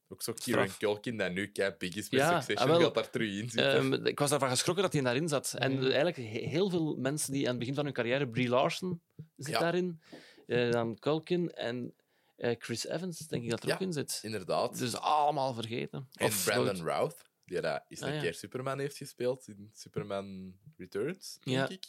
Ook 0.09 0.23
zo 0.23 0.33
Kieran. 0.33 0.69
Culkin, 0.79 1.17
dat 1.17 1.33
nu 1.33 1.47
kei 1.47 1.75
big 1.79 1.95
is 1.97 2.11
met 2.11 2.21
Ja, 2.21 2.41
Succession, 2.41 2.77
ah, 2.77 2.83
gaat 2.83 2.95
daar 2.95 3.11
terug 3.11 3.29
in 3.31 3.51
zitten. 3.51 3.75
Ehm, 3.75 4.07
ik 4.07 4.19
was 4.19 4.31
daarvan 4.31 4.49
geschrokken 4.49 4.85
dat 4.85 4.93
hij 4.93 5.03
daarin 5.03 5.29
zat. 5.29 5.55
En 5.59 5.79
eigenlijk 5.83 6.17
he- 6.17 6.23
heel 6.49 6.71
veel 6.71 6.97
mensen 6.97 7.33
die 7.33 7.43
aan 7.43 7.49
het 7.51 7.59
begin 7.59 7.75
van 7.75 7.85
hun 7.85 7.93
carrière... 7.93 8.29
Brie 8.29 8.49
Larson 8.49 9.03
zit 9.37 9.55
Ja. 9.55 9.61
daarin. 9.61 10.01
Eh, 10.47 10.71
dan 10.71 10.99
Culkin 10.99 11.51
en 11.53 11.95
eh, 12.37 12.55
Chris 12.59 12.87
Evans, 12.87 13.19
denk 13.19 13.43
ik 13.45 13.51
dat 13.51 13.63
er 13.63 13.69
Ja. 13.69 13.75
ook 13.75 13.81
in 13.81 13.93
zit. 13.93 14.19
Inderdaad. 14.23 14.79
Dus 14.79 14.97
allemaal 14.97 15.55
vergeten. 15.55 16.09
en 16.15 16.27
Of 16.27 16.45
Brandon 16.45 16.65
nooit. 16.67 16.81
Routh, 16.81 17.17
die 17.45 17.61
dat 17.61 17.85
eens 17.89 18.01
een 18.01 18.09
Ah, 18.09 18.15
ja. 18.15 18.21
keer 18.21 18.35
Superman 18.35 18.79
heeft 18.79 18.97
gespeeld 18.97 19.49
in 19.49 19.71
Superman 19.75 20.55
Returns, 20.77 21.39
denk 21.43 21.57
Ja. 21.57 21.69
ik. 21.69 21.85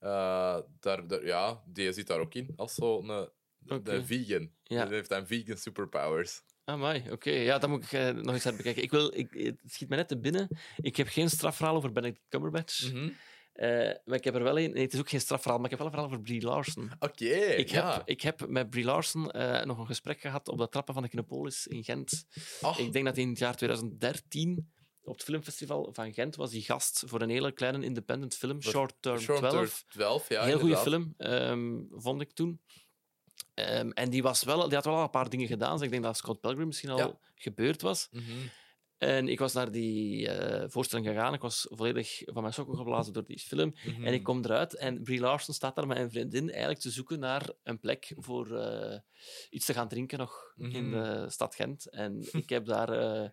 Eh, 0.00 0.58
daar, 0.80 1.06
daar, 1.06 1.24
ja, 1.24 1.62
die 1.66 1.92
zit 1.92 2.06
daar 2.06 2.20
ook 2.20 2.34
in 2.34 2.52
als 2.56 2.74
zo'n 2.74 3.08
een, 3.08 3.28
Oké. 3.68 3.92
een 3.92 4.06
vegan. 4.06 4.50
Ja. 4.62 4.84
Die 4.84 4.94
heeft 4.94 5.08
dan 5.08 5.26
vegan 5.26 5.56
superpowers. 5.56 6.42
Amai, 6.64 7.04
oké. 7.10 7.30
Ja, 7.30 7.58
dat 7.58 7.70
moet 7.70 7.84
ik 7.84 7.92
eh, 7.92 8.08
nog 8.10 8.34
eens 8.34 8.44
herbekijken. 8.44 8.82
Ik 8.82 8.90
wil, 8.90 9.14
ik, 9.14 9.32
het 9.32 9.60
schiet 9.66 9.88
me 9.88 9.96
net 9.96 10.08
te 10.08 10.18
binnen. 10.18 10.48
Ik 10.76 10.96
heb 10.96 11.08
geen 11.08 11.30
strafverhaal 11.30 11.76
over 11.76 11.92
Benedict 11.92 12.20
Cumberbatch. 12.28 12.92
Mhm. 12.92 13.08
Eh, 13.52 13.68
maar 14.04 14.16
ik 14.16 14.24
heb 14.24 14.34
er 14.34 14.42
wel 14.42 14.58
een... 14.58 14.72
Nee, 14.72 14.82
het 14.82 14.92
is 14.92 14.98
ook 15.00 15.08
geen 15.08 15.20
strafverhaal, 15.20 15.56
maar 15.60 15.70
ik 15.70 15.78
heb 15.78 15.78
wel 15.78 15.88
een 15.88 15.94
verhaal 15.94 16.12
over 16.12 16.24
Brie 16.24 16.42
Larson. 16.42 16.90
Oké, 16.98 17.24
Ik, 17.24 17.68
ja. 17.70 17.92
heb, 17.94 18.02
ik 18.08 18.20
heb 18.20 18.48
met 18.48 18.70
Brie 18.70 18.84
Larson 18.84 19.30
eh, 19.30 19.64
nog 19.64 19.78
een 19.78 19.86
gesprek 19.86 20.20
gehad 20.20 20.48
op 20.48 20.58
de 20.58 20.68
trappen 20.68 20.94
van 20.94 21.02
de 21.02 21.08
Kinopolis 21.08 21.66
in 21.66 21.84
Gent. 21.84 22.24
Ah, 22.60 22.78
Ik 22.78 22.92
denk 22.92 23.04
dat 23.04 23.16
in 23.16 23.28
het 23.28 23.38
jaar 23.38 23.56
2013 23.56 24.72
op 25.02 25.14
het 25.14 25.22
filmfestival 25.24 25.88
van 25.92 26.12
Gent 26.12 26.36
was 26.36 26.50
die 26.50 26.62
gast 26.62 27.02
voor 27.06 27.20
een 27.22 27.30
hele 27.30 27.52
kleine 27.52 27.84
independent 27.84 28.34
film, 28.34 28.62
Short 28.62 28.94
Term 29.00 29.18
Short 29.18 29.38
12. 29.38 29.84
12, 29.88 30.28
ja, 30.28 30.44
Heel 30.44 30.58
goede 30.58 30.76
film, 30.76 31.14
ehm, 31.16 31.78
vond 31.90 32.20
ik 32.20 32.32
toen. 32.32 32.60
Ehm, 33.54 33.90
en 33.90 34.10
die, 34.10 34.22
was 34.22 34.42
wel, 34.44 34.64
die 34.64 34.74
had 34.74 34.84
wel 34.84 34.94
al 34.96 35.02
een 35.02 35.10
paar 35.10 35.28
dingen 35.30 35.46
gedaan. 35.46 35.72
Dus 35.76 35.84
ik 35.84 35.90
denk 35.90 36.02
dat 36.02 36.16
Scott 36.16 36.40
Pilgrim 36.40 36.66
misschien 36.66 36.90
al 36.90 36.98
Ja. 36.98 37.18
gebeurd 37.34 37.82
was. 37.82 38.08
Mhm. 38.10 38.24
En 38.98 39.28
ik 39.28 39.38
was 39.38 39.52
naar 39.52 39.70
die 39.70 40.28
eh, 40.28 40.64
voorstelling 40.68 41.08
gegaan. 41.08 41.34
Ik 41.34 41.40
was 41.40 41.66
volledig 41.70 42.22
van 42.24 42.42
mijn 42.42 42.54
sokken 42.54 42.76
geblazen 42.76 43.12
door 43.12 43.24
die 43.24 43.38
film. 43.38 43.74
Mhm. 43.84 44.04
En 44.06 44.12
ik 44.12 44.22
kom 44.22 44.44
eruit 44.44 44.74
en 44.74 45.02
Brie 45.02 45.20
Larson 45.20 45.54
staat 45.54 45.74
daar 45.76 45.86
met 45.86 45.98
een 45.98 46.10
vriendin 46.10 46.50
eigenlijk 46.50 46.80
te 46.80 46.90
zoeken 46.90 47.18
naar 47.18 47.50
een 47.62 47.78
plek 47.80 48.12
voor 48.16 48.56
eh, 48.58 48.98
iets 49.50 49.66
te 49.66 49.72
gaan 49.74 49.88
drinken 49.88 50.18
nog 50.18 50.52
in 50.56 50.88
Mhm. 50.88 50.90
de 50.90 51.30
stad 51.30 51.54
Gent. 51.54 51.86
En 51.90 52.20
ik 52.42 52.48
heb 52.48 52.64
daar 52.66 52.88
eh, 52.88 53.28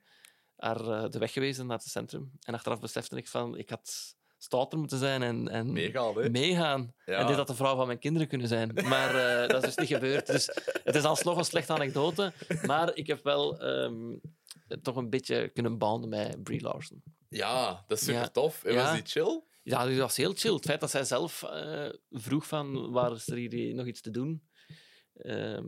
haar 0.58 0.88
eh, 0.88 1.10
de 1.10 1.20
weg 1.20 1.34
gewezen 1.34 1.68
naar 1.68 1.78
het 1.78 1.88
centrum. 1.88 2.32
En 2.42 2.54
achteraf 2.54 2.80
besefte 2.80 3.16
ik 3.18 3.28
van, 3.28 3.58
ik 3.58 3.70
had 3.70 4.16
stouter 4.38 4.80
moeten 4.80 4.98
zijn 4.98 5.22
en, 5.24 5.48
en 5.48 5.72
Meegaan, 5.72 6.18
hè? 6.18 6.30
meegaan. 6.30 6.94
Ja. 7.06 7.18
En 7.20 7.28
dit 7.28 7.36
had 7.36 7.48
de 7.48 7.56
vrouw 7.56 7.76
van 7.76 7.88
mijn 7.88 8.00
kinderen 8.00 8.28
kunnen 8.28 8.48
zijn. 8.48 8.72
Maar 8.74 9.16
eh, 9.44 9.50
dat 9.50 9.64
is 9.64 9.76
dus 9.76 9.76
niet 9.76 9.94
gebeurd. 9.98 10.28
Dus 10.28 10.50
het 10.84 10.96
is 10.96 11.04
alsnog 11.04 11.38
een 11.38 11.46
slechte 11.46 11.74
anekdote. 11.74 12.34
Maar 12.66 12.96
ik 12.96 13.08
heb 13.08 13.24
wel 13.24 13.60
ehm, 13.60 14.18
toch 14.82 14.96
een 14.96 15.10
beetje 15.10 15.50
kunnen 15.50 15.78
banden 15.78 16.10
met 16.10 16.44
Brie 16.44 16.62
Larson. 16.62 17.04
Ja, 17.30 17.84
dat 17.88 17.98
is 17.98 18.04
super 18.06 18.22
Ja. 18.22 18.28
tof. 18.28 18.64
En 18.64 18.74
Ja. 18.74 18.84
was 18.84 18.94
die 18.94 19.06
chill? 19.06 19.42
Ja, 19.64 19.86
die 19.86 20.00
was 20.00 20.18
heel 20.18 20.34
chill. 20.34 20.54
Het 20.54 20.66
feit 20.66 20.80
dat 20.80 20.90
zij 20.90 21.04
zelf 21.04 21.44
eh, 21.44 21.90
vroeg 22.10 22.48
van, 22.48 22.92
waar 22.92 23.12
is 23.12 23.28
er 23.28 23.36
hier 23.38 23.76
nog 23.76 23.86
iets 23.86 24.02
te 24.02 24.12
doen? 24.12 24.47
Ehm, 25.18 25.66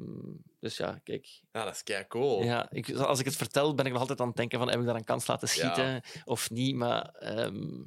dus 0.59 0.77
ja, 0.77 0.99
kijk. 1.03 1.41
Ja, 1.51 1.63
dat 1.63 1.73
is 1.73 1.83
kei 1.83 2.07
cool. 2.07 2.43
Ja, 2.43 2.71
ik, 2.71 2.91
als 2.95 3.19
ik 3.19 3.25
het 3.25 3.35
vertel, 3.35 3.75
ben 3.75 3.85
ik 3.85 3.91
nog 3.91 4.01
altijd 4.01 4.19
aan 4.21 4.27
het 4.27 4.35
denken 4.35 4.59
van, 4.59 4.69
heb 4.69 4.79
ik 4.79 4.85
daar 4.85 4.95
een 4.95 5.03
kans 5.03 5.27
laten 5.27 5.47
schieten 5.47 6.01
of 6.25 6.49
niet? 6.49 6.75
Maar 6.75 7.05
ehm, 7.05 7.81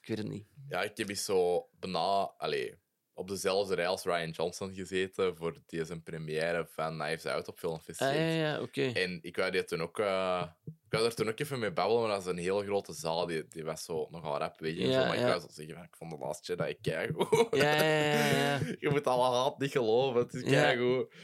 ik 0.00 0.06
weet 0.06 0.18
het 0.18 0.28
niet. 0.28 0.46
Ja, 0.68 0.82
ik 0.82 0.96
heb 0.96 1.16
zo 1.16 1.68
bijna 1.78 2.32
allee, 2.38 2.78
op 3.18 3.28
dezelfde 3.28 3.74
rij 3.74 3.86
als 3.86 4.04
Ryan 4.04 4.30
Johnson 4.30 4.74
gezeten 4.74 5.36
voor 5.36 5.56
die 5.66 5.84
zijn 5.84 6.02
première 6.02 6.66
van 6.70 6.98
Knives 6.98 7.26
Out 7.26 7.48
op 7.48 7.58
Filmfest. 7.58 8.02
Ah, 8.02 8.14
ja, 8.14 8.20
ja, 8.20 8.60
oké. 8.60 8.90
En 8.92 9.18
ik 9.22 9.36
wou, 9.36 9.50
die 9.50 9.64
toen 9.64 9.82
ook, 9.82 9.98
eh, 9.98 10.44
ik 10.64 10.72
wou 10.88 11.02
daar 11.02 11.14
toen 11.14 11.28
ook 11.28 11.40
even 11.40 11.58
mee 11.58 11.72
babbelen, 11.72 12.02
maar 12.02 12.10
dat 12.10 12.20
is 12.20 12.26
een 12.26 12.38
hele 12.38 12.64
grote 12.64 12.92
zaal. 12.92 13.26
Die, 13.26 13.46
die 13.48 13.64
was 13.64 13.84
zo 13.84 14.08
nogal 14.10 14.38
rap 14.38 14.60
weg 14.60 14.78
en 14.78 14.88
Ja, 14.88 15.00
zo. 15.00 15.06
Maar 15.06 15.16
ja. 15.16 15.22
ik 15.22 15.28
wou 15.28 15.40
zo 15.40 15.46
zeggen, 15.50 15.74
van, 15.74 15.84
ik 15.84 15.96
vond 15.96 16.10
de 16.10 16.18
laatste 16.18 16.56
dat 16.56 16.68
ik 16.68 16.78
kei 16.82 17.12
Ja, 17.50 17.82
ja. 17.82 18.60
Je 18.80 18.90
moet 18.90 19.06
alle 19.06 19.36
haat 19.36 19.58
niet 19.58 19.70
geloven, 19.70 20.20
het 20.20 20.34
is 20.34 20.42
kei 20.42 20.78
goed. 20.78 21.14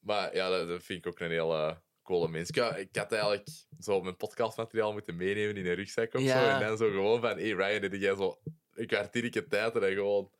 maar 0.00 0.34
ja, 0.34 0.48
dat, 0.48 0.68
dat 0.68 0.82
vind 0.82 0.98
ik 0.98 1.06
ook 1.06 1.20
een 1.20 1.30
hele 1.30 1.82
coole 2.02 2.28
mens. 2.28 2.50
Ik 2.50 2.96
had 2.96 3.12
eigenlijk 3.12 3.48
zo 3.78 4.00
mijn 4.00 4.16
podcastmateriaal 4.16 4.92
moeten 4.92 5.16
meenemen 5.16 5.56
in 5.56 5.66
een 5.66 5.74
rugzak 5.74 6.14
of 6.14 6.22
zo. 6.22 6.48
En 6.48 6.60
dan 6.60 6.76
zo 6.76 6.90
gewoon 6.90 7.20
van, 7.20 7.38
hey 7.38 7.50
Ryan, 7.50 7.80
dit 7.80 8.00
jij 8.00 8.14
zo 8.14 8.38
een 8.74 8.86
kwartiertje 8.86 9.46
tijd 9.46 9.74
en 9.74 9.80
dan 9.80 9.92
gewoon 9.92 10.30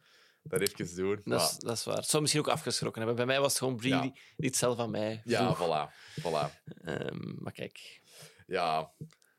dat 0.48 0.60
even 0.60 0.96
doen. 0.96 1.20
Dat 1.24 1.40
is, 1.40 1.50
Maar- 1.50 1.56
dat 1.58 1.76
is 1.76 1.84
waar. 1.84 1.96
Het 1.96 2.08
zou 2.08 2.22
misschien 2.22 2.44
ook 2.44 2.52
afgeschrokken 2.52 3.02
hebben. 3.02 3.26
Bij 3.26 3.34
mij 3.34 3.40
was 3.42 3.50
het 3.52 3.58
gewoon 3.58 3.76
Brie 3.76 3.92
Ja. 3.94 4.00
die 4.00 4.12
die 4.36 4.48
het 4.48 4.56
zelf 4.56 4.78
aan 4.78 4.90
mij 4.90 5.22
ja, 5.24 5.56
voilà. 5.56 5.92
voilà. 6.20 6.62
Ehm, 6.84 7.42
maar 7.42 7.52
kijk. 7.52 8.00
Ja, 8.46 8.90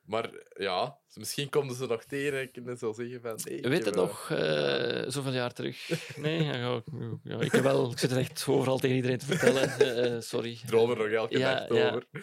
maar 0.07 0.29
ja, 0.57 0.97
misschien 1.13 1.49
komen 1.49 1.75
ze 1.75 1.85
nog 1.85 2.03
tegen 2.03 2.39
en 2.39 2.51
kunnen 2.51 2.77
ze 2.77 2.93
zeggen 2.95 3.21
van... 3.21 3.39
Hey, 3.43 3.53
ik 3.53 3.65
weet 3.67 3.85
het 3.85 3.95
eh, 3.95 4.01
nog, 4.01 4.29
eh, 4.31 5.03
zoveel 5.07 5.33
jaar 5.33 5.53
terug. 5.53 5.89
Nee, 6.15 6.43
ja, 6.43 6.55
ja, 6.55 6.81
ja, 7.23 7.39
ik, 7.39 7.51
heb 7.51 7.63
wel, 7.63 7.91
ik 7.91 7.97
zit 7.99 8.11
er 8.11 8.17
echt 8.17 8.45
overal 8.47 8.77
tegen 8.77 8.95
iedereen 8.95 9.17
te 9.17 9.25
vertellen. 9.25 9.69
Eh, 9.79 10.15
eh, 10.15 10.21
sorry. 10.21 10.59
droom 10.65 10.89
er 10.91 10.97
nog 10.97 11.07
elke 11.07 11.37
Ja, 11.37 11.53
nacht 11.53 11.73
ja. 11.73 11.87
over. 11.89 12.05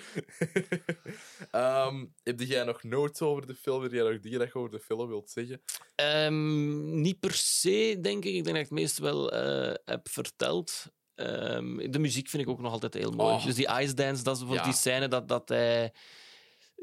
Ehm, 1.51 2.05
heb 2.23 2.40
jij 2.40 2.65
nog 2.65 2.82
notes 2.82 3.20
over 3.20 3.47
de 3.47 3.55
film? 3.55 3.82
Heb 3.82 3.93
jij 3.93 4.02
nog 4.11 4.20
dingen 4.20 4.39
dat 4.39 4.48
je 4.52 4.59
over 4.59 4.70
de 4.70 4.81
film 4.81 5.09
wilt 5.09 5.31
zeggen? 5.31 5.62
Ehm, 5.94 7.01
niet 7.01 7.20
per 7.20 7.32
se, 7.35 7.98
denk 8.01 8.24
ik. 8.24 8.35
Ik 8.35 8.44
denk 8.44 8.47
dat 8.47 8.55
ik 8.56 8.70
het 8.70 8.70
meest 8.70 8.98
wel 8.98 9.32
eh, 9.32 9.74
heb 9.85 10.09
verteld. 10.09 10.85
Ehm, 11.15 11.90
de 11.90 11.98
muziek 11.98 12.28
vind 12.28 12.43
ik 12.43 12.48
ook 12.48 12.61
nog 12.61 12.73
altijd 12.73 12.94
heel 12.94 13.11
mooi. 13.11 13.35
Oh. 13.35 13.44
Dus 13.44 13.55
die 13.55 13.69
Ice 13.81 13.94
Dance, 13.94 14.23
dat 14.23 14.35
is 14.35 14.39
bijvoorbeeld 14.43 14.66
Ja. 14.66 14.73
die 14.73 14.81
scène 14.81 15.09
dat, 15.09 15.28
dat 15.28 15.48
hij... 15.48 15.93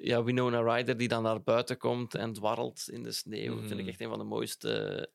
Ja, 0.04 0.24
Winona 0.24 0.76
Ryder 0.76 0.98
die 0.98 1.08
dan 1.08 1.24
naar 1.24 1.44
buiten 1.44 1.78
komt 1.78 2.16
en 2.16 2.34
dwarrelt 2.34 2.84
in 2.90 3.04
de 3.04 3.12
sneeuw. 3.12 3.58
vind 3.60 3.72
ik 3.72 3.78
Mhm. 3.78 3.88
echt 3.88 4.02
een 4.02 4.10
van 4.10 4.18
de 4.18 4.24
mooiste 4.26 5.10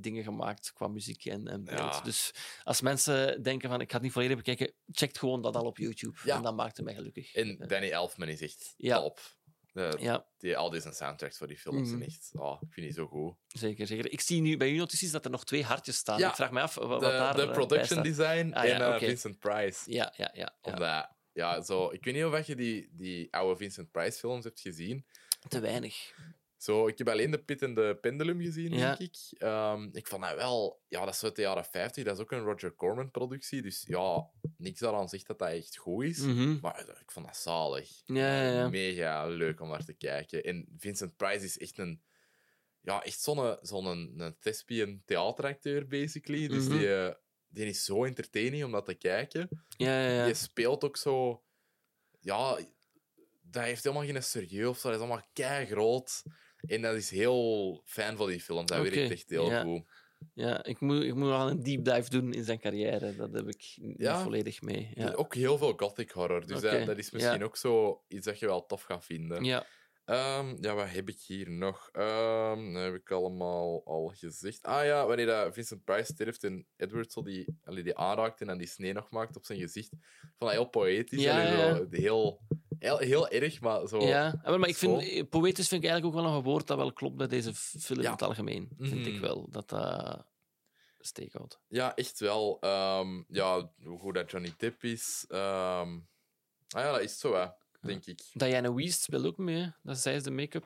dingen 0.00 0.24
gemaakt 0.24 0.72
qua 0.72 0.88
muziek 0.88 1.24
en, 1.24 1.48
en 1.48 1.64
beeld. 1.64 1.78
Ja. 1.78 2.00
Dus 2.00 2.30
als 2.62 2.80
mensen 2.80 3.42
denken 3.42 3.68
van 3.70 3.80
ik 3.80 3.88
ga 3.88 3.94
het 3.94 4.02
niet 4.02 4.12
volledig 4.12 4.36
bekijken, 4.36 4.72
check 4.86 5.18
gewoon 5.18 5.42
dat 5.42 5.56
al 5.56 5.64
op 5.66 5.78
YouTube. 5.78 6.18
Ja. 6.24 6.36
En 6.36 6.42
dat 6.42 6.56
maakt 6.56 6.76
het 6.76 6.86
mij 6.86 6.94
gelukkig. 6.94 7.34
En 7.34 7.64
Danny 7.66 7.90
Elfman 7.90 8.28
is 8.28 8.40
echt 8.40 8.74
Ja. 8.76 8.96
top. 9.00 9.20
De, 9.72 9.96
Ja, 10.00 10.26
die, 10.38 10.56
al 10.56 10.70
deze 10.70 10.92
soundtracks 10.92 11.38
voor 11.38 11.46
die 11.46 11.58
films 11.58 11.88
zijn 11.88 12.00
Mhm. 12.00 12.08
echt... 12.08 12.30
Oh, 12.34 12.56
ik 12.60 12.72
vind 12.72 12.86
die 12.86 12.94
zo 12.94 13.06
goed. 13.06 13.34
zeker, 13.46 13.86
zeker. 13.86 14.12
Ik 14.12 14.20
zie 14.20 14.40
nu 14.40 14.56
bij 14.56 14.70
uw 14.70 14.76
notities 14.76 15.10
dat 15.10 15.24
er 15.24 15.30
nog 15.30 15.44
twee 15.44 15.64
hartjes 15.64 15.96
staan. 15.96 16.20
Ik 16.20 16.34
vraag 16.34 16.50
me 16.50 16.60
af 16.60 16.74
wat, 16.74 16.88
wat 16.88 17.00
De, 17.00 17.06
daar 17.06 17.36
de 17.36 17.42
eh, 17.42 17.50
production 17.52 18.02
design 18.02 18.52
Ah, 18.52 18.64
en 18.64 18.80
eh. 18.80 18.98
Vincent 18.98 19.38
Price. 19.38 19.92
Ja, 19.92 20.12
ja, 20.16 20.30
ja. 20.32 20.56
ja. 20.62 20.72
Omdat, 20.72 21.08
ja, 21.32 21.62
zo, 21.62 21.90
ik 21.90 22.04
weet 22.04 22.14
niet 22.14 22.24
of 22.24 22.46
je 22.46 22.54
die, 22.56 22.88
die 22.92 23.32
oude 23.34 23.56
Vincent 23.56 23.90
Price 23.90 24.18
films 24.18 24.44
hebt 24.44 24.60
gezien. 24.60 25.06
Te 25.48 25.60
weinig. 25.60 26.14
Zo, 26.56 26.86
ik 26.86 26.98
heb 26.98 27.08
alleen 27.08 27.30
de 27.30 27.42
Pit 27.42 27.62
en 27.62 27.74
de 27.74 27.98
Pendulum 28.00 28.40
gezien, 28.40 28.72
Ja. 28.72 28.94
denk 28.96 29.10
ik. 29.10 29.38
Ehm, 29.38 29.88
ik 29.92 30.06
vond 30.06 30.22
dat 30.22 30.34
wel... 30.34 30.82
Ja, 30.88 31.04
dat 31.04 31.14
is 31.14 31.24
uit 31.24 31.36
de 31.36 31.42
jaren 31.42 31.64
50. 31.64 32.04
Dat 32.04 32.16
is 32.16 32.22
ook 32.22 32.30
een 32.30 32.42
Roger 32.44 32.74
Corman-productie. 32.74 33.62
Dus 33.62 33.84
ja, 33.86 34.30
niks 34.56 34.80
daaraan 34.80 35.08
zegt 35.08 35.26
dat 35.26 35.38
dat 35.38 35.48
echt 35.48 35.76
goed 35.76 36.04
is. 36.04 36.18
Mhm. 36.18 36.58
Maar 36.60 36.74
eh, 36.78 37.00
ik 37.00 37.10
vond 37.10 37.26
dat 37.26 37.36
zalig. 37.36 38.02
Ja, 38.06 38.42
ja, 38.42 38.52
ja. 38.52 38.68
Mega 38.68 39.26
leuk 39.26 39.60
om 39.60 39.68
naar 39.68 39.84
te 39.84 39.92
kijken. 39.94 40.42
En 40.44 40.66
Vincent 40.78 41.16
Price 41.16 41.44
is 41.44 41.58
echt 41.58 41.78
een... 41.78 42.02
Ja, 42.82 43.02
echt 43.04 43.20
zo'n 43.20 43.56
zo'n 43.62 43.86
een 43.86 44.36
thespian 44.40 45.02
theateracteur, 45.04 45.86
basically. 45.86 46.48
Dus 46.48 46.66
Mhm. 46.68 46.78
die, 46.78 46.94
eh, 46.94 47.14
die 47.50 47.66
is 47.66 47.84
zo 47.84 48.04
entertaining 48.04 48.64
om 48.64 48.72
dat 48.72 48.86
te 48.86 48.94
kijken. 48.94 49.48
Ja, 49.76 50.02
ja, 50.02 50.10
ja. 50.10 50.24
Die 50.24 50.34
speelt 50.34 50.84
ook 50.84 50.96
zo... 50.96 51.42
Ja, 52.20 52.58
dat 53.40 53.62
heeft 53.62 53.84
helemaal 53.84 54.04
geen 54.04 54.22
serieus 54.22 54.68
of 54.68 54.78
zo. 54.78 54.88
Dat 54.88 54.96
is 54.96 55.04
allemaal 55.06 55.26
kei 55.32 55.66
groot. 55.66 56.22
En 56.60 56.82
dat 56.82 56.94
is 56.94 57.10
heel 57.10 57.82
fijn 57.84 58.16
van 58.16 58.28
die 58.28 58.40
film. 58.40 58.66
Dat 58.66 58.78
Oké, 58.78 58.90
werkt 58.90 59.10
echt 59.10 59.30
heel 59.30 59.50
ja. 59.50 59.62
goed. 59.62 59.82
Ja, 60.34 60.64
ik 60.64 60.80
moet, 60.80 61.02
ik 61.02 61.14
moet 61.14 61.28
wel 61.28 61.50
een 61.50 61.62
deep 61.62 61.84
dive 61.84 62.10
doen 62.10 62.32
in 62.32 62.44
zijn 62.44 62.60
carrière. 62.60 63.16
Dat 63.16 63.32
heb 63.32 63.48
ik 63.48 63.74
niet 63.76 64.08
volledig 64.08 64.62
mee. 64.62 64.90
Ja. 64.94 65.12
Ook 65.12 65.34
heel 65.34 65.58
veel 65.58 65.72
gothic 65.76 66.10
horror. 66.10 66.46
Dus 66.46 66.60
dat, 66.60 66.86
dat 66.86 66.98
is 66.98 67.10
misschien 67.10 67.44
ook 67.44 67.56
zo 67.56 68.02
iets 68.08 68.26
dat 68.26 68.38
je 68.38 68.46
wel 68.46 68.66
tof 68.66 68.82
gaat 68.82 69.04
vinden. 69.04 69.44
ja. 69.44 69.66
Ehm, 70.10 70.56
ja, 70.60 70.74
wat 70.74 70.88
heb 70.90 71.08
ik 71.08 71.20
hier 71.20 71.50
nog? 71.50 71.88
Ehm, 71.92 72.72
dat 72.72 72.82
heb 72.82 72.94
ik 72.94 73.10
allemaal 73.10 73.82
al 73.84 74.12
gezegd. 74.16 74.62
Ah 74.62 74.84
ja, 74.84 75.06
wanneer 75.06 75.26
dat 75.26 75.54
Vincent 75.54 75.84
Price 75.84 76.12
sterft 76.12 76.44
en 76.44 76.66
Edward 76.76 77.12
zo 77.12 77.22
die, 77.22 77.58
allee, 77.64 77.82
die 77.82 77.96
aanraakt 77.96 78.40
en 78.40 78.46
dan 78.46 78.58
die 78.58 78.66
snee 78.66 78.92
nog 78.92 79.10
maakt 79.10 79.36
op 79.36 79.44
zijn 79.44 79.58
gezicht. 79.58 79.92
Ik 79.92 79.98
vond 80.20 80.34
dat 80.38 80.50
heel 80.50 80.68
poëtisch. 80.68 81.22
Ja, 81.22 81.32
allee, 81.40 81.56
ja. 81.58 81.76
zo 81.76 81.86
Heel, 81.90 82.40
heel, 82.78 82.98
heel 82.98 83.28
erg, 83.28 83.60
maar 83.60 83.88
zo... 83.88 84.00
ja. 84.00 84.40
Maar 84.44 84.68
ik 84.68 84.76
vind, 84.76 85.02
Zo. 85.02 85.24
poëtisch 85.24 85.68
vind 85.68 85.82
ik 85.84 85.88
eigenlijk 85.90 86.04
ook 86.18 86.24
wel 86.24 86.34
een 86.36 86.42
woord 86.42 86.66
dat 86.66 86.76
wel 86.76 86.92
klopt 86.92 87.16
bij 87.16 87.26
deze 87.26 87.54
film 87.54 88.00
Ja. 88.00 88.06
in 88.06 88.12
het 88.12 88.22
algemeen. 88.22 88.68
Vind 88.78 89.06
ik 89.06 89.12
Mhm. 89.12 89.20
wel. 89.22 89.46
Dat 89.50 89.68
dat 89.68 90.24
steek 90.98 91.32
houdt. 91.32 91.60
Ja, 91.68 91.94
echt 91.94 92.18
wel. 92.20 92.56
Ehm, 92.60 93.22
ja, 93.28 93.72
hoe 93.84 93.98
goed 93.98 94.14
dat 94.14 94.30
Johnny 94.30 94.54
Depp 94.56 94.82
is. 94.84 95.24
Ah 95.28 95.86
ja, 96.68 96.92
dat 96.92 97.00
is 97.00 97.18
zo, 97.18 97.34
hè, 97.34 97.46
denk 97.80 98.06
ik. 98.06 98.20
Diana 98.32 98.72
Wiest 98.74 99.02
speelt 99.02 99.24
ook 99.26 99.36
mee. 99.38 99.56
hè. 99.56 99.68
Dat 99.82 99.98
zij 99.98 100.14
is 100.14 100.22
de 100.22 100.30
make-up. 100.30 100.64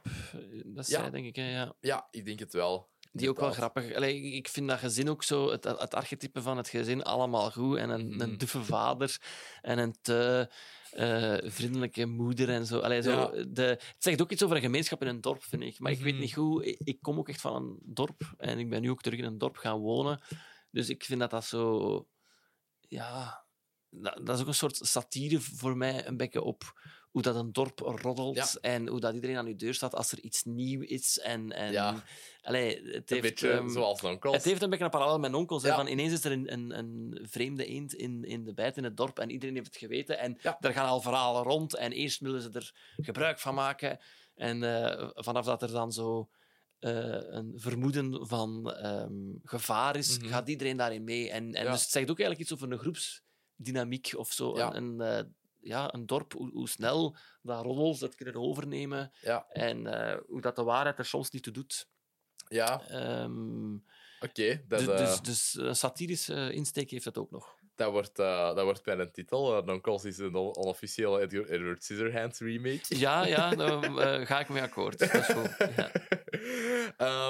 Dat 0.64 0.84
is 0.84 0.90
Ja. 0.90 1.00
zij, 1.00 1.10
denk 1.10 1.26
ik. 1.26 1.36
Hè? 1.36 1.50
Ja. 1.50 1.74
Ja, 1.80 2.08
ik 2.10 2.24
denk 2.24 2.38
het 2.38 2.52
wel. 2.52 2.92
Die 3.12 3.28
ook 3.28 3.40
wel 3.40 3.52
grappig. 3.52 3.94
Allee, 3.94 4.22
ik 4.22 4.48
vind 4.48 4.68
dat 4.68 4.78
gezin 4.78 5.08
ook 5.10 5.22
zo, 5.22 5.50
het, 5.50 5.64
het 5.64 5.94
archetype 5.94 6.42
van 6.42 6.56
het 6.56 6.68
gezin, 6.68 7.02
allemaal 7.02 7.50
goed. 7.50 7.76
En 7.76 7.90
een, 7.90 8.08
Mhm. 8.08 8.20
een 8.20 8.38
duffe 8.38 8.64
vader 8.64 9.18
en 9.60 9.78
een 9.78 9.96
te 10.02 10.50
eh, 10.90 11.36
vriendelijke 11.42 12.06
moeder 12.06 12.48
en 12.48 12.66
zo. 12.66 12.78
Allee, 12.78 13.02
zo 13.02 13.10
Ja. 13.10 13.44
de, 13.48 13.62
het 13.62 13.94
zegt 13.98 14.22
ook 14.22 14.30
iets 14.32 14.42
over 14.42 14.56
een 14.56 14.62
gemeenschap 14.62 15.02
in 15.02 15.08
een 15.08 15.20
dorp, 15.20 15.42
vind 15.42 15.62
ik. 15.62 15.78
Maar 15.78 15.92
ik 15.92 16.00
weet 16.00 16.12
Mhm. 16.12 16.22
niet 16.22 16.34
hoe. 16.34 16.64
Ik, 16.66 16.78
ik 16.84 16.98
kom 17.02 17.18
ook 17.18 17.28
echt 17.28 17.40
van 17.40 17.54
een 17.56 17.78
dorp 17.82 18.34
en 18.38 18.58
ik 18.58 18.70
ben 18.70 18.82
nu 18.82 18.90
ook 18.90 19.02
terug 19.02 19.18
in 19.18 19.24
een 19.24 19.38
dorp 19.38 19.56
gaan 19.56 19.78
wonen. 19.78 20.20
Dus 20.70 20.88
ik 20.88 21.04
vind 21.04 21.20
dat 21.20 21.30
dat 21.30 21.44
zo. 21.44 22.06
Ja. 22.80 23.44
Dat, 23.90 24.20
dat 24.26 24.34
is 24.36 24.40
ook 24.42 24.48
een 24.48 24.54
soort 24.54 24.76
satire 24.76 25.40
voor 25.40 25.76
mij, 25.76 26.06
een 26.06 26.16
beetje 26.16 26.42
op 26.42 26.80
hoe 27.14 27.22
dat 27.22 27.34
een 27.34 27.52
dorp 27.52 27.78
roddelt 27.78 28.36
Ja. 28.36 28.46
en 28.60 28.88
hoe 28.88 29.00
dat 29.00 29.14
iedereen 29.14 29.36
aan 29.36 29.46
uw 29.46 29.56
deur 29.56 29.74
staat 29.74 29.94
als 29.94 30.12
er 30.12 30.20
iets 30.20 30.42
nieuw 30.44 30.80
is. 30.80 31.18
En, 31.18 31.52
en, 31.52 31.72
Ja. 31.72 32.02
Allee, 32.42 32.74
het 32.76 32.84
Een 32.84 33.02
heeft, 33.06 33.20
beetje 33.20 33.50
ehm, 33.50 33.68
zoals 33.68 34.00
Nonkels. 34.00 34.34
het 34.34 34.44
heeft 34.44 34.62
een 34.62 34.70
beetje 34.70 34.84
een 34.84 34.90
parallel 34.90 35.18
met 35.18 35.34
onkels. 35.34 35.62
Ja. 35.62 35.74
Van 35.76 35.86
ineens 35.86 36.12
is 36.12 36.24
er 36.24 36.32
een, 36.32 36.52
een, 36.52 36.78
een 36.78 37.18
vreemde 37.30 37.66
eend 37.66 37.94
in, 37.94 38.24
in 38.24 38.44
de 38.44 38.52
bijt 38.54 38.76
in 38.76 38.84
het 38.84 38.96
dorp 38.96 39.18
en 39.18 39.30
iedereen 39.30 39.54
heeft 39.54 39.66
het 39.66 39.76
geweten. 39.76 40.18
En 40.18 40.38
Ja. 40.42 40.56
er 40.60 40.72
gaan 40.72 40.88
al 40.88 41.00
verhalen 41.00 41.42
rond 41.42 41.76
en 41.76 41.92
eerst 41.92 42.20
willen 42.20 42.42
ze 42.42 42.50
er 42.52 42.74
gebruik 42.96 43.38
van 43.38 43.54
maken. 43.54 43.98
En 44.34 44.62
eh, 44.62 45.10
vanaf 45.14 45.44
dat 45.44 45.62
er 45.62 45.70
dan 45.70 45.92
zo 45.92 46.28
eh, 46.78 46.90
een 47.20 47.52
vermoeden 47.56 48.26
van 48.26 48.72
ehm, 48.72 49.12
gevaar 49.42 49.96
is, 49.96 50.18
Mhm. 50.18 50.28
gaat 50.28 50.48
iedereen 50.48 50.76
daarin 50.76 51.04
mee. 51.04 51.30
En, 51.30 51.54
en 51.54 51.64
Ja. 51.64 51.70
dus 51.70 51.80
het 51.82 51.90
zegt 51.90 52.10
ook 52.10 52.18
eigenlijk 52.20 52.40
iets 52.50 52.52
over 52.52 52.72
een 52.72 52.78
groepsdynamiek 52.78 54.12
of 54.16 54.32
zo. 54.32 54.56
Ja. 54.56 54.74
Een, 54.74 54.98
een, 55.00 55.18
eh, 55.18 55.24
ja, 55.64 55.94
een 55.94 56.06
dorp, 56.06 56.32
hoe, 56.32 56.50
hoe 56.52 56.68
snel 56.68 57.16
dat 57.42 57.62
roddels 57.64 57.98
dat 57.98 58.14
kunnen 58.14 58.34
overnemen 58.34 59.12
Ja, 59.20 59.46
en 59.48 59.86
eh, 59.86 60.18
hoe 60.26 60.40
dat 60.40 60.56
de 60.56 60.62
waarheid 60.62 60.98
er 60.98 61.04
soms 61.04 61.30
niet 61.30 61.42
toe 61.42 61.52
doet. 61.52 61.88
ja 62.48 62.82
Ehm, 62.88 63.74
oké. 64.20 64.62
dus, 64.68 64.86
eh, 64.86 64.96
dus, 64.96 65.20
dus 65.20 65.54
een 65.58 65.76
satirische 65.76 66.52
insteek 66.52 66.90
heeft 66.90 67.04
dat 67.04 67.18
ook 67.18 67.30
nog. 67.30 67.54
dat, 67.76 67.90
wordt, 67.90 68.18
eh, 68.18 68.54
dat 68.54 68.64
wordt 68.64 68.82
bij 68.84 68.98
een 68.98 69.12
titel. 69.12 69.58
Uh, 69.58 69.64
Nonkels 69.64 70.04
is 70.04 70.18
een 70.18 70.34
on- 70.34 70.56
onofficiële 70.56 71.20
Edward, 71.20 71.48
Edward 71.48 71.84
Scissorhands 71.84 72.38
remake. 72.40 72.80
Ja, 72.98 73.26
ja, 73.26 73.50
daar 73.54 73.82
eh, 73.82 74.26
ga 74.26 74.40
ik 74.40 74.48
mee 74.48 74.62
akkoord. 74.62 74.98
Dat 74.98 75.14
is 75.14 75.26
goed. 75.26 75.56
Ja. 75.76 75.90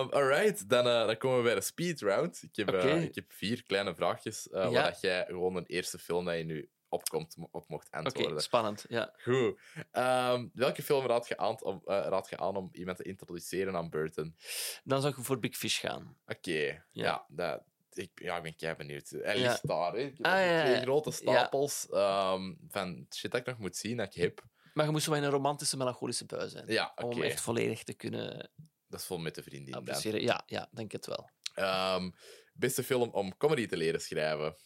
Um, 0.00 0.10
alright, 0.18 0.68
dan, 0.68 0.86
eh, 0.86 1.06
dan 1.06 1.16
komen 1.16 1.36
we 1.38 1.44
bij 1.44 1.54
de 1.54 1.60
speed 1.60 2.00
round. 2.00 2.42
Ik 2.42 2.56
heb, 2.56 2.68
eh, 2.68 3.02
ik 3.02 3.14
heb 3.14 3.32
vier 3.32 3.62
kleine 3.62 3.94
vraagjes 3.94 4.48
Ja. 4.52 4.70
waar 4.70 4.90
dat 4.90 5.00
jij 5.00 5.24
gewoon 5.26 5.56
een 5.56 5.66
eerste 5.66 5.98
film 5.98 6.24
dat 6.24 6.36
je 6.36 6.44
nu 6.44 6.68
opkomt 6.94 7.36
op 7.50 7.68
mocht 7.68 7.90
antwoorden. 7.90 8.40
spannend. 8.42 8.84
Ja. 8.88 9.14
Goed. 9.22 9.58
Ehm, 9.90 10.46
welke 10.54 10.82
film 10.82 11.06
raad 11.06 11.28
je, 11.28 11.36
aan 11.36 11.62
om, 11.62 11.82
eh, 11.86 12.06
raad 12.08 12.28
je 12.28 12.36
aan 12.36 12.56
om 12.56 12.68
iemand 12.72 12.96
te 12.96 13.02
introduceren 13.04 13.76
aan 13.76 13.90
Burton? 13.90 14.36
Dan 14.84 15.00
zou 15.00 15.14
ik 15.18 15.24
voor 15.24 15.38
Big 15.38 15.56
Fish 15.56 15.80
gaan. 15.80 16.16
Oké, 16.26 16.84
ja. 16.92 17.24
dat, 17.28 17.62
ik, 17.92 18.10
ja, 18.14 18.36
ik 18.36 18.42
ben 18.42 18.56
kei 18.56 18.74
benieuwd. 18.74 19.08
Hij 19.10 19.38
Ja. 19.38 19.48
ligt 19.48 19.68
daar. 19.68 19.92
Hè. 19.92 20.12
Ah, 20.20 20.64
twee 20.64 20.80
grote 20.80 21.10
stapels 21.10 21.88
ehm, 21.90 22.54
van 22.68 23.06
shit 23.14 23.30
dat 23.30 23.40
ik 23.40 23.46
nog 23.46 23.58
moet 23.58 23.76
zien, 23.76 23.96
dat 23.96 24.14
ik 24.14 24.22
heb. 24.22 24.42
Maar 24.74 24.84
je 24.84 24.90
moest 24.90 25.06
wel 25.06 25.16
in 25.16 25.22
een 25.22 25.30
romantische, 25.30 25.76
melancholische 25.76 26.24
bui 26.26 26.48
zijn. 26.48 26.64
Ja. 26.72 26.92
Om 27.02 27.22
echt 27.22 27.40
volledig 27.40 27.82
te 27.82 27.94
kunnen 27.94 28.50
Dat 28.88 29.00
is 29.00 29.06
vol 29.06 29.18
met 29.18 29.34
de 29.34 29.42
vriendin. 29.42 29.84
dan. 29.84 30.20
Ja, 30.20 30.42
ja, 30.46 30.68
denk 30.72 30.92
het 30.92 31.06
wel. 31.06 31.30
Ehm, 31.54 32.10
beste 32.52 32.82
film 32.84 33.08
om 33.10 33.36
comedy 33.36 33.66
te 33.66 33.76
leren 33.76 34.00
schrijven. 34.00 34.56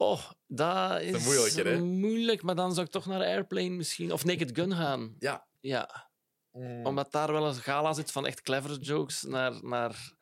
Oh, 0.00 0.30
dat 0.46 1.00
is 1.00 1.54
hè? 1.54 1.78
moeilijk, 1.80 2.42
maar 2.42 2.54
dan 2.54 2.74
zou 2.74 2.86
ik 2.86 2.92
toch 2.92 3.06
naar 3.06 3.20
Airplane 3.20 3.68
misschien. 3.70 4.12
Of 4.12 4.24
Naked 4.24 4.50
Gun 4.54 4.74
gaan. 4.74 5.16
Ja. 5.18 5.46
Ja, 5.60 6.06
Mm. 6.52 6.86
omdat 6.86 7.12
daar 7.12 7.32
wel 7.32 7.46
een 7.46 7.54
gala 7.54 7.92
zit 7.92 8.10
van 8.12 8.26
echt 8.26 8.40
clevere 8.40 8.78
jokes 8.78 9.22
naar, 9.22 9.64
naar 9.64 10.12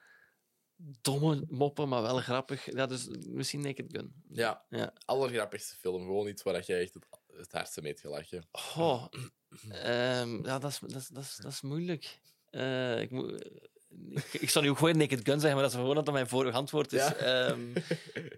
domme 0.76 1.44
moppen, 1.48 1.88
maar 1.88 2.02
wel 2.02 2.16
grappig. 2.18 2.72
Ja, 2.72 2.86
dus 2.86 3.08
misschien 3.28 3.60
Naked 3.60 3.86
Gun. 3.88 4.22
Ja, 4.28 4.64
Ja. 4.68 4.92
allergrappigste 5.04 5.76
film. 5.76 6.02
Gewoon 6.02 6.28
iets 6.28 6.42
waar 6.42 6.54
dat 6.54 6.66
jij 6.66 6.80
echt 6.80 6.94
het, 6.94 7.06
het 7.26 7.52
hardste 7.52 7.80
mee 7.80 7.90
hebt 7.90 8.02
gelachen. 8.02 8.48
Oh, 8.76 9.06
ja, 10.42 10.58
dat 10.58 10.70
is, 10.70 10.78
dat 10.78 10.94
is, 11.00 11.06
dat 11.08 11.22
is, 11.22 11.36
dat 11.36 11.52
is 11.52 11.60
moeilijk. 11.60 12.20
Eh, 12.50 13.00
ik, 13.00 13.10
moet, 13.10 13.48
ik, 14.10 14.32
ik 14.40 14.50
zou 14.50 14.64
nu 14.64 14.70
ook 14.70 14.78
gewoon 14.78 14.96
Naked 14.96 15.20
Gun 15.24 15.40
zeggen, 15.40 15.52
maar 15.52 15.62
dat 15.62 15.70
is 15.70 15.76
gewoon 15.78 15.94
dat 15.94 16.04
dat 16.04 16.14
mijn 16.14 16.28
vorige 16.28 16.56
antwoord 16.56 16.92
is. 16.92 17.00
Ja. 17.08 17.14
Ehm, 17.14 17.72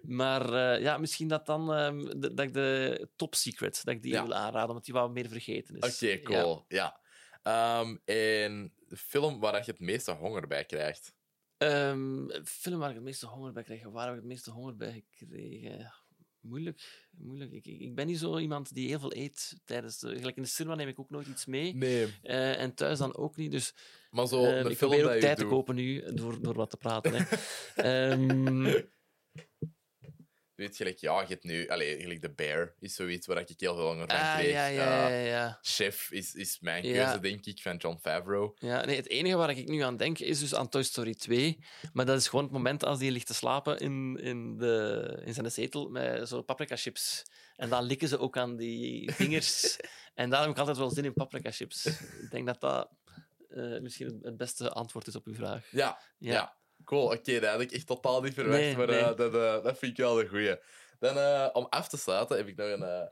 maar 0.01 0.53
eh, 0.53 0.81
ja, 0.81 0.97
misschien 0.97 1.27
dat 1.27 1.45
dan 1.45 1.73
ehm, 1.73 2.19
de- 2.19 2.33
dat 2.33 2.45
ik 2.45 2.53
de 2.53 3.07
Top 3.15 3.35
Secret 3.35 3.81
dat 3.83 3.93
ik 3.95 4.01
die 4.01 4.11
Ja. 4.11 4.23
wil 4.23 4.33
aanraden, 4.33 4.69
omdat 4.69 4.85
die 4.85 4.93
wat 4.93 5.11
meer 5.11 5.27
vergeten 5.29 5.77
is. 5.79 5.95
Oké, 6.03 6.19
cool. 6.21 6.65
Ja. 6.67 6.99
Ehm, 7.43 7.95
en 8.05 8.73
de 8.87 8.97
film 8.97 9.39
waar 9.39 9.55
je 9.55 9.71
het 9.71 9.79
meeste 9.79 10.11
honger 10.11 10.47
bij 10.47 10.65
krijgt. 10.65 11.13
Film 12.43 12.79
waar 12.79 12.89
ik 12.89 12.95
het 12.95 13.03
meeste 13.03 13.25
honger 13.25 13.51
bij 13.53 13.63
krijg, 13.63 13.83
waar 13.83 14.03
heb 14.05 14.13
ik 14.13 14.19
het 14.19 14.29
meeste 14.29 14.51
honger 14.51 14.75
bij 14.75 15.03
gekregen? 15.11 15.93
Moeilijk, 16.41 17.07
moeilijk. 17.17 17.51
Ik, 17.51 17.65
ik 17.65 17.95
ben 17.95 18.07
niet 18.07 18.19
zo 18.19 18.37
iemand 18.37 18.73
die 18.73 18.87
heel 18.87 18.99
veel 18.99 19.15
eet 19.15 19.61
tijdens... 19.65 19.99
De, 19.99 20.17
gelijk 20.17 20.35
in 20.35 20.43
de 20.43 20.49
cinema 20.49 20.75
neem 20.75 20.87
ik 20.87 20.99
ook 20.99 21.09
nooit 21.09 21.27
iets 21.27 21.45
mee. 21.45 21.75
Nee. 21.75 22.07
Eh, 22.21 22.61
en 22.61 22.73
thuis 22.73 22.97
dan 22.97 23.15
ook 23.15 23.35
niet, 23.35 23.51
dus 23.51 23.73
Maar 24.09 24.27
zo 24.27 24.43
een 24.43 24.69
ik 24.69 24.77
film 24.77 24.91
probeer 24.91 25.15
ook 25.15 25.19
tijd 25.19 25.37
te 25.37 25.45
kopen 25.45 25.75
nu 25.75 26.13
door, 26.13 26.41
door 26.41 26.53
wat 26.53 26.69
te 26.69 26.77
praten. 26.77 27.13
Hè. 27.15 27.25
Ehm, 28.09 28.81
Weet 30.59 30.77
je, 30.77 30.83
gelijk, 30.83 30.99
ja, 30.99 31.21
je 31.21 31.27
hebt 31.27 31.43
nu... 31.43 31.67
Allee, 31.67 31.99
gelijk 32.01 32.21
The 32.21 32.31
Bear 32.31 32.73
is 32.79 32.95
zoiets 32.95 33.27
waar 33.27 33.37
ik 33.39 33.49
heel 33.57 33.75
veel 33.75 33.85
honger 33.85 34.07
van 34.09 34.17
ah, 34.19 34.35
kreeg. 34.37 34.51
ja, 34.51 34.65
ja, 34.65 35.07
ja, 35.09 35.17
ja. 35.25 35.59
Chef 35.61 36.11
is, 36.11 36.33
is 36.33 36.59
mijn 36.59 36.83
keuze, 37.03 37.19
denk 37.19 37.45
ik, 37.45 37.61
van 37.61 37.75
John 37.77 37.97
Favreau. 38.01 38.55
ja 38.59 38.85
nee, 38.85 38.95
het 38.95 39.09
enige 39.09 39.35
waar 39.35 39.49
ik 39.49 39.67
nu 39.67 39.79
aan 39.81 39.97
denk 39.97 40.19
is 40.19 40.39
dus 40.39 40.55
aan 40.55 40.69
Toy 40.69 40.83
Story 40.83 41.13
2. 41.13 41.59
Maar 41.93 42.05
dat 42.05 42.17
is 42.19 42.27
gewoon 42.27 42.43
het 42.45 42.53
moment 42.53 42.83
als 42.85 42.99
hij 42.99 43.11
ligt 43.11 43.27
te 43.27 43.33
slapen 43.33 43.77
in, 43.79 44.17
in, 44.21 44.57
de, 44.57 45.21
in 45.25 45.33
zijn 45.33 45.51
zetel 45.51 45.89
met 45.89 46.27
zo 46.29 46.41
paprika 46.41 46.75
chips. 46.75 47.23
En 47.55 47.69
dan 47.69 47.83
likken 47.83 48.07
ze 48.07 48.19
ook 48.19 48.37
aan 48.37 48.55
die 48.55 49.11
vingers. 49.13 49.77
en 50.13 50.29
daar 50.29 50.41
heb 50.41 50.49
ik 50.49 50.57
altijd 50.57 50.77
wel 50.77 50.89
zin 50.89 51.05
in 51.05 51.13
paprika 51.13 51.51
chips. 51.51 51.85
Ik 51.85 52.27
denk 52.31 52.45
dat 52.45 52.61
dat 52.61 52.89
eh, 53.49 53.79
misschien 53.79 54.05
het- 54.07 54.23
het 54.23 54.37
beste 54.37 54.69
antwoord 54.71 55.07
is 55.07 55.15
op 55.15 55.25
uw 55.25 55.33
vraag. 55.35 55.71
Ja, 55.71 55.99
ja. 56.17 56.31
Ja. 56.33 56.57
Cool, 56.89 57.11
oké, 57.11 57.39
dat 57.39 57.49
had 57.51 57.61
ik 57.61 57.71
echt 57.71 57.87
totaal 57.87 58.21
niet 58.21 58.33
verwacht, 58.33 58.59
Nee, 58.59 58.77
maar 58.77 58.87
nee. 58.87 58.99
eh, 58.99 59.15
dat, 59.15 59.33
eh, 59.33 59.63
dat 59.63 59.77
vind 59.77 59.91
ik 59.91 59.97
wel 59.97 60.15
de 60.15 60.27
goeie. 60.27 60.55
Dan, 60.99 61.17
eh, 61.17 61.49
om 61.53 61.65
af 61.69 61.87
te 61.89 61.97
sluiten, 61.97 62.37
heb 62.37 62.47
ik 62.47 62.55
nog 62.55 62.67
een 62.67 63.09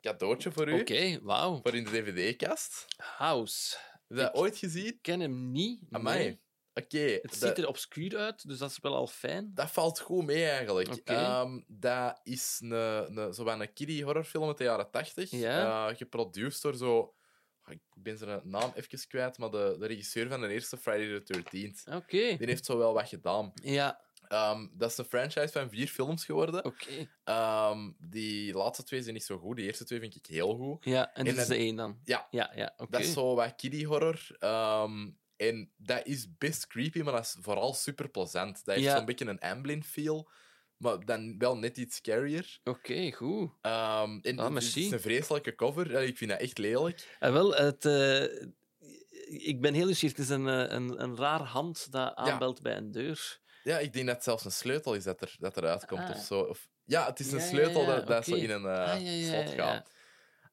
cadeautje 0.00 0.52
voor 0.52 0.68
u. 0.68 0.80
Oké, 0.80 1.18
wauw. 1.22 1.60
Voor 1.62 1.74
in 1.74 1.84
de 1.84 1.90
dvd-kast. 1.90 2.84
House. 2.96 3.76
Heb 4.08 4.16
je 4.18 4.22
dat 4.24 4.34
ooit 4.34 4.58
gezien? 4.58 4.86
Ik 4.86 4.98
ken 5.02 5.20
hem 5.20 5.50
niet. 5.52 5.80
Amai. 5.90 6.18
nee. 6.18 6.40
Oké, 6.74 6.98
Het 6.98 7.22
dat- 7.22 7.34
ziet 7.34 7.58
er 7.58 7.68
obscuur 7.68 8.16
uit, 8.16 8.48
dus 8.48 8.58
dat 8.58 8.70
is 8.70 8.78
wel 8.80 8.94
al 8.94 9.06
fijn. 9.06 9.50
Dat 9.54 9.70
valt 9.70 10.00
goed 10.00 10.24
mee, 10.24 10.44
eigenlijk. 10.48 10.88
Oké. 10.88 11.12
Ehm, 11.12 11.60
dat 11.66 12.20
is 12.22 12.58
een, 12.62 12.70
een, 12.70 13.34
zo 13.34 13.46
een 13.46 13.72
kiddie 13.72 14.04
horrorfilm 14.04 14.46
uit 14.48 14.58
de 14.58 14.64
jaren 14.64 14.90
80. 14.90 15.30
Ja. 15.30 15.94
geproduceerd 15.94 16.62
door 16.62 16.74
zo... 16.74 17.14
Ik 17.70 17.80
ben 17.94 18.18
zijn 18.18 18.40
naam 18.44 18.72
even 18.74 19.08
kwijt, 19.08 19.38
maar 19.38 19.50
de, 19.50 19.76
de 19.78 19.86
regisseur 19.86 20.28
van 20.28 20.40
de 20.40 20.48
eerste 20.48 20.76
Friday 20.76 21.20
the 21.20 21.38
13th. 21.42 21.94
Oké. 21.94 22.36
Die 22.36 22.46
heeft 22.46 22.64
zo 22.64 22.78
wel 22.78 22.92
wat 22.92 23.08
gedaan. 23.08 23.52
Ja, 23.62 24.00
Ehm, 24.28 24.66
dat 24.72 24.90
is 24.90 24.98
een 24.98 25.04
franchise 25.04 25.48
van 25.48 25.68
vier 25.70 25.86
films 25.88 26.24
geworden. 26.24 26.64
oké. 26.64 27.08
Ehm, 27.24 27.90
die 27.98 28.52
laatste 28.54 28.84
twee 28.84 29.02
zijn 29.02 29.14
niet 29.14 29.24
zo 29.24 29.38
goed. 29.38 29.56
Die 29.56 29.64
eerste 29.66 29.84
twee 29.84 30.00
vind 30.00 30.14
ik 30.16 30.26
heel 30.26 30.54
goed. 30.56 30.84
Ja, 30.84 31.14
en 31.14 31.24
dit 31.24 31.34
En 31.34 31.40
is 31.40 31.46
de 31.46 31.54
één 31.54 31.76
dan? 31.76 31.98
Ja. 32.04 32.26
Ja, 32.30 32.52
ja. 32.54 32.74
Dat 32.88 33.00
is 33.00 33.12
zo 33.12 33.34
wat 33.34 33.54
kiddie 33.56 33.86
horror. 33.86 34.26
Ehm, 34.38 35.08
en 35.36 35.70
dat 35.76 36.06
is 36.06 36.36
best 36.38 36.66
creepy, 36.66 37.00
maar 37.02 37.12
dat 37.12 37.24
is 37.24 37.36
vooral 37.40 37.74
super 37.74 38.08
plezant. 38.08 38.64
Dat 38.64 38.74
heeft 38.74 38.86
Ja. 38.86 38.96
zo'n 38.96 39.04
beetje 39.04 39.26
een 39.26 39.40
Amblin 39.40 39.84
feel, 39.84 40.30
maar 40.80 41.04
dan 41.04 41.38
wel 41.38 41.56
net 41.56 41.76
iets 41.76 41.96
scarier. 41.96 42.58
Oké, 42.64 43.12
goed. 43.12 43.50
Ehm, 43.60 44.18
en 44.22 44.38
Ah, 44.38 44.54
het 44.54 44.76
is 44.76 44.90
een 44.90 45.00
vreselijke 45.00 45.54
cover. 45.54 45.90
Ja, 45.90 45.98
ik 45.98 46.16
vind 46.16 46.30
dat 46.30 46.40
echt 46.40 46.58
lelijk. 46.58 47.16
En 47.18 47.32
wel, 47.32 47.54
het, 47.54 47.84
eh, 47.84 48.22
ik 49.46 49.60
ben 49.60 49.74
heel 49.74 49.84
nieuwsgierig. 49.84 50.16
Het 50.16 50.26
is 50.26 50.32
een, 50.32 50.48
eh, 50.48 50.74
een, 50.74 51.02
een 51.02 51.16
raar 51.16 51.42
hand 51.42 51.92
dat 51.92 52.14
aanbelt 52.14 52.62
bij 52.62 52.76
een 52.76 52.90
deur. 52.90 53.40
Ja, 53.62 53.78
ik 53.78 53.92
denk 53.92 54.06
dat 54.06 54.14
het 54.14 54.24
zelfs 54.24 54.44
een 54.44 54.52
sleutel 54.52 54.94
is 54.94 55.04
dat, 55.04 55.20
er, 55.20 55.34
dat 55.38 55.56
eruit 55.56 55.86
komt 55.86 56.00
Ah. 56.00 56.10
of 56.10 56.24
zo. 56.24 56.40
Of, 56.40 56.68
ja, 56.84 57.06
het 57.06 57.20
is 57.20 57.32
een 57.32 57.38
Ja, 57.38 57.44
sleutel 57.46 57.86
dat, 57.86 58.06
dat 58.06 58.24
zo 58.24 58.34
in 58.34 58.50
een 58.50 58.64
eh, 58.66 58.92
Ah, 58.92 58.98
slot 59.44 59.54
gaat. 59.54 59.90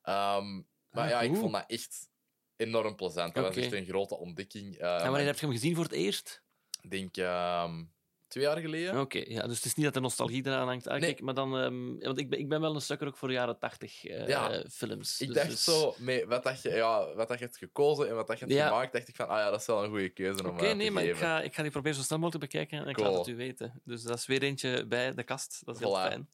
Ehm, 0.01 0.55
maar 0.89 1.03
Ah, 1.03 1.09
ja, 1.09 1.21
ik 1.21 1.35
vond 1.35 1.53
dat 1.53 1.63
echt 1.67 2.09
enorm 2.55 2.95
plezant. 2.95 3.33
Dat 3.35 3.43
was 3.43 3.55
Oké. 3.55 3.63
echt 3.65 3.73
een 3.73 3.85
grote 3.85 4.17
ontdekking. 4.17 4.77
en 4.77 4.85
Uh, 4.87 5.01
wanneer 5.09 5.25
heb 5.25 5.35
je 5.39 5.45
hem 5.45 5.55
gezien 5.55 5.75
voor 5.75 5.83
het 5.83 5.93
eerst? 5.93 6.43
Ik 6.81 6.91
denk 6.91 7.17
ehm, 7.17 7.83
twee 8.27 8.43
jaar 8.43 8.57
geleden. 8.57 8.99
Oké, 8.99 9.23
ja, 9.27 9.47
dus 9.47 9.55
het 9.55 9.65
is 9.65 9.73
niet 9.75 9.85
dat 9.85 9.95
er 9.95 10.01
nostalgie 10.01 10.45
eraan 10.47 10.67
hangt. 10.67 10.87
Ah, 10.87 10.91
Nee. 10.99 11.01
kijk, 11.01 11.21
maar 11.21 11.33
dan, 11.33 11.57
ehm, 11.57 11.97
want 11.99 12.19
ik 12.19 12.29
ben, 12.29 12.39
ik 12.39 12.49
ben 12.49 12.61
wel 12.61 12.75
een 12.75 12.81
sukker 12.81 13.07
ook 13.07 13.17
voor 13.17 13.31
jaren 13.31 13.59
tachtig 13.59 14.05
eh, 14.05 14.27
Ja. 14.27 14.63
films. 14.71 15.21
Ik 15.21 15.27
Dus- 15.27 15.35
dacht 15.35 15.49
dus- 15.49 15.63
zo, 15.63 15.95
met 15.97 16.23
wat, 16.25 16.43
dat 16.43 16.61
je, 16.61 16.69
ja, 16.69 17.13
wat 17.15 17.27
dat 17.27 17.39
je 17.39 17.45
hebt 17.45 17.57
gekozen 17.57 18.09
en 18.09 18.15
wat 18.15 18.27
dat 18.27 18.39
je 18.39 18.45
hebt 18.45 18.57
Ja. 18.57 18.67
gemaakt, 18.67 18.93
dacht 18.93 19.07
ik 19.07 19.15
van, 19.15 19.27
ah 19.27 19.37
ja, 19.37 19.49
dat 19.49 19.59
is 19.59 19.65
wel 19.65 19.83
een 19.83 19.89
goede 19.89 20.09
keuze 20.09 20.43
om 20.43 20.49
Oké, 20.49 20.65
eh, 20.65 20.75
nee, 20.75 20.91
maar 20.91 21.03
ik 21.03 21.15
ga, 21.15 21.41
ik 21.41 21.53
ga 21.55 21.61
die 21.61 21.71
proberen 21.71 21.97
zo 21.97 22.03
snel 22.03 22.19
mogelijk 22.19 22.43
te 22.43 22.49
bekijken 22.49 22.79
en 22.83 22.89
ik 22.89 22.95
Cool. 22.95 23.09
laat 23.09 23.17
het 23.17 23.27
u 23.27 23.35
weten. 23.35 23.81
Dus 23.83 24.01
dat 24.03 24.17
is 24.17 24.25
weer 24.25 24.41
eentje 24.43 24.85
bij 24.85 25.13
de 25.13 25.23
kast. 25.23 25.61
Dat 25.65 25.75
is 25.75 25.81
heel 25.81 25.95
fijn. 25.95 26.29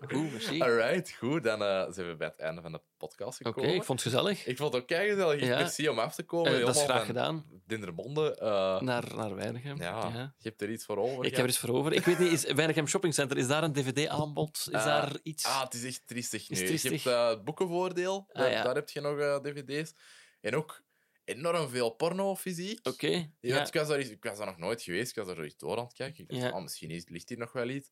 Goed, 0.00 0.30
merci. 0.32 0.60
Alright, 0.62 1.12
goed. 1.12 1.42
Dan 1.42 1.62
eh, 1.62 1.86
zijn 1.92 2.08
we 2.08 2.16
bij 2.16 2.26
het 2.28 2.38
einde 2.38 2.60
van 2.62 2.72
de 2.72 2.80
podcast 2.96 3.40
Oké, 3.40 3.48
gekomen. 3.48 3.74
ik 3.74 3.82
vond 3.84 4.02
het 4.04 4.12
gezellig. 4.12 4.46
Ik 4.46 4.56
vond 4.56 4.72
het 4.72 4.82
ook 4.82 4.88
gezellig. 4.98 5.40
Ja. 5.40 5.58
Merci 5.58 5.88
om 5.88 5.98
af 5.98 6.14
te 6.14 6.22
komen. 6.22 6.54
Eh, 6.58 6.64
dat 6.66 6.76
is 6.76 6.82
graag 6.82 7.06
gedaan. 7.06 7.44
Dendermonde. 7.66 8.34
eh, 8.38 8.80
Naar, 8.80 9.16
naar 9.16 9.34
Weinigem. 9.34 9.76
ja, 9.76 10.08
Ja. 10.14 10.34
je 10.38 10.48
hebt 10.48 10.62
er 10.62 10.70
iets 10.70 10.84
voor 10.84 10.96
over. 10.96 11.24
Ik 11.24 11.30
heb 11.36 11.42
er 11.44 11.48
iets 11.48 11.58
voor 11.58 11.68
over. 11.74 11.92
Ik 11.92 12.04
weet 12.04 12.18
niet, 12.18 12.32
is 12.32 12.52
Weinigem 12.52 12.86
Shopping 12.86 13.14
Center, 13.14 13.36
is 13.36 13.46
daar 13.46 13.62
een 13.62 13.72
dvd-aanbod? 13.72 14.56
Is 14.58 14.66
Eh, 14.72 14.84
daar 14.84 15.16
iets? 15.22 15.44
Ah, 15.44 15.62
het 15.62 15.74
is 15.74 15.84
echt 15.84 16.02
triestig 16.06 16.48
nu. 16.50 16.56
Je 16.56 16.88
hebt 16.88 17.04
het 17.04 17.44
boekenvoordeel. 17.44 18.26
Ah, 18.32 18.42
daar, 18.42 18.64
daar 18.64 18.74
heb 18.74 18.88
je 18.88 19.00
nog 19.00 19.40
dvd's. 19.40 19.94
En 20.40 20.54
ook 20.56 20.82
enorm 21.24 21.68
veel 21.68 21.90
porno 21.90 22.36
fysiek. 22.36 22.86
Oké. 22.88 23.06
Ja, 23.10 23.26
Ja. 23.40 23.66
Ik, 23.66 23.72
was 23.74 23.88
daar, 23.88 23.98
eens- 23.98 24.10
ik 24.10 24.24
was 24.24 24.36
daar 24.38 24.46
nog 24.46 24.58
nooit 24.58 24.82
geweest. 24.82 25.10
Ik 25.16 25.24
was 25.24 25.26
daar 25.36 25.50
door 25.56 25.78
aan 25.78 25.84
het 25.84 25.92
kijken. 25.94 26.24
Ik 26.28 26.40
dacht, 26.40 26.52
ah, 26.52 26.62
misschien 26.62 26.90
is, 26.90 27.08
ligt 27.08 27.28
hier 27.28 27.38
nog 27.38 27.52
wel 27.52 27.68
iets. 27.68 27.90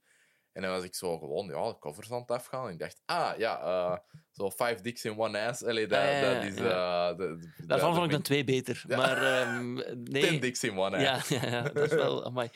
En 0.59 0.65
dan 0.65 0.73
was 0.73 0.85
ik 0.85 0.95
zo 0.95 1.19
gewoon 1.19 1.47
ja, 1.47 1.69
de 1.69 1.79
covers 1.79 2.13
aan 2.13 2.21
het 2.21 2.31
afgaan. 2.31 2.67
En 2.67 2.73
ik 2.73 2.79
dacht, 2.79 3.03
ah 3.05 3.31
ja, 3.37 3.61
eh, 3.61 3.97
zo 4.33 4.51
Five 4.51 4.77
Dicks 4.83 5.05
in 5.05 5.19
One 5.19 5.41
Ass. 5.47 5.65
Allee, 5.65 5.87
dat, 5.87 5.99
Ah, 5.99 6.05
ja, 6.05 6.11
ja, 6.21 6.35
dat 6.35 6.43
is... 6.45 6.59
ja. 6.59 7.11
eh, 7.11 7.17
de- 7.17 7.37
de- 7.57 7.67
Daarvan 7.67 7.89
de- 7.89 7.95
vond 7.95 8.07
ik 8.07 8.13
dan 8.13 8.23
twee 8.23 8.45
beter. 8.45 8.85
Ja. 8.89 8.97
Maar 8.97 9.23
ehm, 9.23 9.75
nee. 10.13 10.23
Ten 10.23 10.41
Dicks 10.41 10.65
in 10.65 10.79
One 10.79 11.09
Ass. 11.09 11.29
Ja, 11.29 11.41
ja, 11.41 11.49
ja, 11.51 11.63
dat 11.63 11.85
is 11.85 11.93
wel... 11.97 12.25
Amai. 12.25 12.49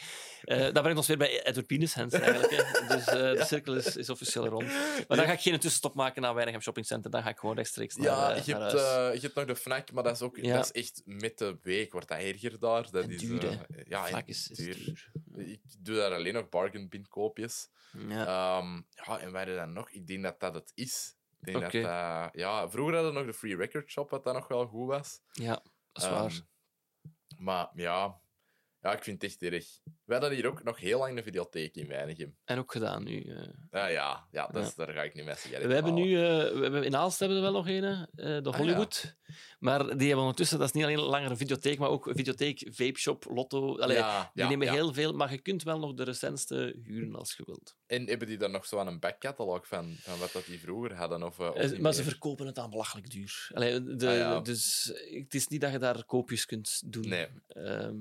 Eh, 0.43 0.59
dat 0.61 0.73
brengt 0.73 0.97
ons 0.97 1.07
weer 1.07 1.17
bij 1.19 1.45
Edward 1.47 1.67
Penis 1.67 1.95
eigenlijk. 1.95 2.51
Hè. 2.51 2.87
Dus 2.97 3.07
eh, 3.07 3.15
de 3.15 3.45
cirkel 3.47 3.75
is, 3.77 3.97
is 3.97 4.11
officieel 4.11 4.47
rond. 4.47 4.67
Maar 5.09 5.17
dan 5.17 5.27
ga 5.27 5.33
ik 5.33 5.41
geen 5.41 5.53
tussenstop 5.59 5.95
maken 5.95 6.23
naar 6.23 6.35
Weinigem 6.35 6.61
Shopping 6.61 6.87
Center. 6.87 7.11
Dan 7.11 7.23
ga 7.23 7.29
ik 7.29 7.39
gewoon 7.39 7.55
rechtstreeks 7.57 7.97
naar, 7.97 8.07
Ja, 8.07 8.35
eh, 8.35 8.45
je 8.45 8.53
naar 8.53 8.61
hebt, 8.71 8.81
huis. 8.81 9.09
eh, 9.09 9.15
je 9.15 9.21
hebt 9.21 9.35
nog 9.35 9.45
de 9.45 9.57
FNAC, 9.57 9.93
maar 9.93 10.03
dat 10.03 10.15
is, 10.15 10.23
ook, 10.23 10.37
Ja. 10.37 10.57
dat 10.57 10.65
is 10.65 10.83
echt 10.83 11.03
met 11.05 11.39
de 11.39 11.59
week 11.63 11.93
wordt 11.93 12.09
dat 12.09 12.19
erger 12.19 12.59
daar. 12.59 12.91
Dat 12.91 13.05
En 13.05 13.11
is, 13.11 13.21
duur, 13.21 13.59
ja, 13.89 14.09
en 14.09 14.23
is, 14.27 14.49
is 14.51 14.57
duur. 14.57 14.75
duur. 14.85 15.11
Ik 15.47 15.61
doe 15.79 15.97
daar 15.97 16.15
alleen 16.15 16.35
nog 16.35 16.49
bargain 16.49 16.89
bin 16.89 17.09
koopjes. 17.09 17.69
Ja. 18.09 18.27
Ehm, 18.27 18.81
ja, 18.91 19.19
en 19.19 19.33
waar 19.33 19.47
dan 19.47 19.73
nog? 19.73 19.91
Ik 19.91 20.07
denk 20.07 20.23
dat 20.23 20.41
dat 20.41 20.55
het 20.55 20.73
is. 20.75 21.15
Ik 21.41 21.53
denk 21.53 21.73
dat- 21.73 22.31
ja, 22.33 22.71
vroeger 22.71 22.95
hadden 22.95 23.13
we 23.13 23.19
nog 23.19 23.27
de 23.29 23.35
Free 23.35 23.57
Record 23.57 23.91
Shop, 23.91 24.11
wat 24.11 24.25
dat 24.25 24.35
nog 24.35 24.49
wel 24.49 24.67
goed 24.67 24.89
was. 24.89 25.21
ja, 25.33 25.63
dat 25.93 26.03
is 26.03 26.05
Ehm, 26.05 26.13
waar. 26.13 26.41
Maar 27.39 27.71
ja, 27.75 28.21
ja, 28.83 28.93
ik 28.93 29.03
vind 29.03 29.23
het 29.23 29.31
echt 29.31 29.53
erg. 29.53 29.67
We 30.05 30.13
hadden 30.13 30.33
hier 30.33 30.47
ook 30.47 30.63
nog 30.63 30.79
heel 30.79 30.99
lang 30.99 31.17
de 31.17 31.23
videotheek 31.23 31.75
in 31.77 31.87
Weinigem. 31.87 32.37
En 32.45 32.59
ook 32.59 32.73
gedaan 32.73 33.05
nu. 33.05 33.23
eh. 33.23 33.83
Ah, 33.83 33.91
ja, 33.91 34.27
ja, 34.31 34.47
dat 34.47 34.67
is, 34.67 34.75
daar 34.75 34.93
ga 34.93 35.03
ik 35.03 35.15
niet 35.15 35.25
met 35.25 35.39
sigaretten 35.39 35.69
We 35.69 35.75
hebben 35.75 35.95
nu, 35.95 36.17
eh, 36.17 36.53
we 36.53 36.63
hebben 36.63 36.85
in 36.85 36.97
Aalst 36.97 37.19
hebben 37.19 37.41
we 37.41 37.47
er 37.47 37.53
wel 37.53 37.63
nog 37.63 37.71
een, 37.71 37.85
eh, 37.85 38.43
de 38.43 38.51
Ah, 38.51 38.57
Hollywood. 38.57 39.17
Maar 39.59 39.79
die 39.87 40.07
hebben 40.07 40.19
ondertussen, 40.19 40.59
dat 40.59 40.67
is 40.67 40.73
niet 40.75 40.85
alleen 40.85 40.99
langer 41.01 41.31
een 41.31 41.37
videotheek, 41.37 41.79
maar 41.79 41.89
ook 41.89 42.07
een 42.07 42.17
videotheek, 42.17 42.69
vape 42.71 42.99
shop, 42.99 43.25
lotto. 43.31 43.79
Allee, 43.79 43.97
ja, 43.97 44.31
die 44.35 44.45
nemen 44.45 44.69
heel 44.71 44.93
veel, 44.93 45.13
maar 45.13 45.31
je 45.31 45.39
kunt 45.39 45.63
wel 45.63 45.79
nog 45.79 45.95
de 45.95 46.03
recentste 46.05 46.81
huren 46.83 47.15
als 47.15 47.35
je 47.37 47.43
wilt. 47.47 47.77
En 47.87 48.07
hebben 48.07 48.29
die 48.29 48.37
daar 48.37 48.51
nog 48.51 48.67
zo 48.67 48.79
aan 48.79 48.87
een 48.87 49.01
backcatalog 49.01 49.67
van, 49.67 49.95
van 49.99 50.19
wat 50.19 50.33
dat 50.33 50.45
die 50.47 50.61
vroeger 50.61 50.95
hadden? 50.95 51.23
Of, 51.23 51.39
maar 51.79 51.93
ze 51.95 52.03
verkopen 52.03 52.47
het 52.47 52.59
aan 52.59 52.71
belachelijk 52.71 53.11
duur. 53.11 53.51
Allee, 53.55 53.83
de, 53.97 54.25
Ah. 54.25 54.45
Dus 54.45 54.93
het 55.11 55.35
is 55.35 55.49
niet 55.49 55.61
dat 55.61 55.73
je 55.73 55.79
daar 55.79 56.05
koopjes 56.05 56.47
kunt 56.47 56.83
doen. 56.87 57.09
Nee. 57.09 57.27
Ehm, 57.49 57.97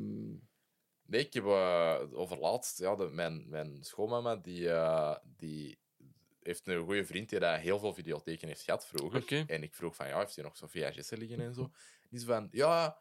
Nee, 1.11 1.25
ik 1.25 1.33
heb 1.33 1.43
uh, 1.43 1.99
overlaatst, 2.11 2.79
ja, 2.79 2.95
de, 2.95 3.09
mijn, 3.09 3.49
mijn 3.49 3.83
schoonmama, 3.83 4.35
die, 4.35 4.69
eh, 4.69 5.15
die 5.37 5.77
heeft 6.43 6.67
een 6.67 6.83
goede 6.85 7.05
vriend 7.05 7.29
die 7.29 7.39
daar 7.39 7.59
heel 7.59 7.79
veel 7.79 7.93
videotheken 7.93 8.47
heeft 8.47 8.61
gehad 8.61 8.87
vroeger. 8.87 9.43
En 9.47 9.63
ik 9.63 9.75
vroeg 9.75 9.95
van, 9.95 10.07
ja, 10.07 10.19
heeft 10.19 10.35
hij 10.35 10.43
nog 10.43 10.57
zo'n 10.57 10.69
VHS'en 10.69 11.17
liggen 11.17 11.39
en 11.39 11.53
zo? 11.53 11.71
Die 12.09 12.19
zei 12.19 12.31
van, 12.31 12.47
ja, 12.51 12.97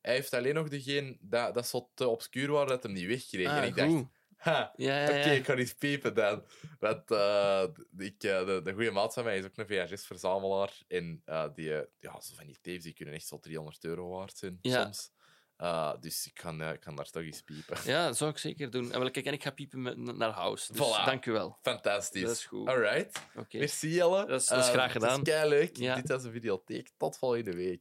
hij 0.00 0.14
heeft 0.14 0.34
alleen 0.34 0.54
nog 0.54 0.68
degene 0.68 1.16
dat, 1.20 1.54
dat 1.54 1.66
zo 1.66 1.90
te 1.94 2.08
obscuur 2.08 2.50
waren 2.50 2.68
dat 2.68 2.82
hem 2.82 2.92
niet 2.92 3.06
wegkreeg. 3.06 3.48
ah, 3.48 3.56
en 3.56 3.64
ik 3.64 3.76
dacht, 3.76 4.04
ha, 4.36 4.72
Ja, 4.76 5.02
ja, 5.02 5.18
oké, 5.18 5.30
ik 5.30 5.44
ga 5.44 5.54
eens 5.54 5.74
piepen 5.74 6.14
dan. 6.14 6.44
Want 6.78 7.10
eh, 7.10 7.64
ik, 7.98 8.22
eh, 8.22 8.46
de, 8.46 8.60
de 8.64 8.72
goede 8.72 8.90
maat 8.90 9.14
van 9.14 9.24
mij 9.24 9.38
is 9.38 9.44
ook 9.44 9.56
een 9.56 9.66
VHS-verzamelaar. 9.66 10.82
En 10.88 11.22
eh, 11.24 11.48
die, 11.54 11.74
eh, 11.74 11.86
ja, 11.98 12.20
zo 12.20 12.34
van 12.34 12.46
die 12.46 12.58
tapes 12.62 12.82
die 12.82 12.94
kunnen 12.94 13.14
echt 13.14 13.26
zo 13.26 13.38
300 13.38 13.84
euro 13.84 14.08
waard 14.08 14.36
zijn 14.36 14.58
soms. 14.62 15.12
Eh, 15.60 15.92
dus 16.00 16.26
ik 16.26 16.34
kan, 16.34 16.60
eh, 16.62 16.72
ik 16.72 16.80
kan 16.80 16.96
daar 16.96 17.10
toch 17.10 17.22
eens 17.22 17.42
piepen. 17.42 17.76
Ja, 17.84 18.06
dat 18.06 18.16
zou 18.16 18.30
ik 18.30 18.38
zeker 18.38 18.70
doen. 18.70 18.92
En 18.92 19.10
kijk, 19.10 19.26
en 19.26 19.32
ik 19.32 19.42
ga 19.42 19.50
piepen 19.50 19.82
met, 19.82 19.96
naar 19.96 20.30
House. 20.30 20.72
Dus 20.72 20.86
Voilà. 20.86 21.04
dank 21.04 21.26
u 21.26 21.32
wel. 21.32 21.58
Fantastisch. 21.62 22.22
Dat 22.22 22.30
is 22.30 22.44
goed. 22.44 22.68
Alright. 22.68 23.22
Oké. 23.36 23.58
Merci, 23.58 23.88
Jelle. 23.94 24.26
Dat 24.26 24.40
is- 24.40 24.46
dat 24.46 24.58
is 24.58 24.66
Eh, 24.66 24.72
graag 24.72 24.92
gedaan. 24.92 25.18
Het 25.18 25.28
is 25.28 25.44
leuk. 25.44 25.76
Ja. 25.76 25.94
Dit 25.94 26.08
was 26.08 26.22
de 26.22 26.30
videotheek. 26.30 26.88
Tot 26.96 27.18
volgende 27.18 27.54
week. 27.54 27.78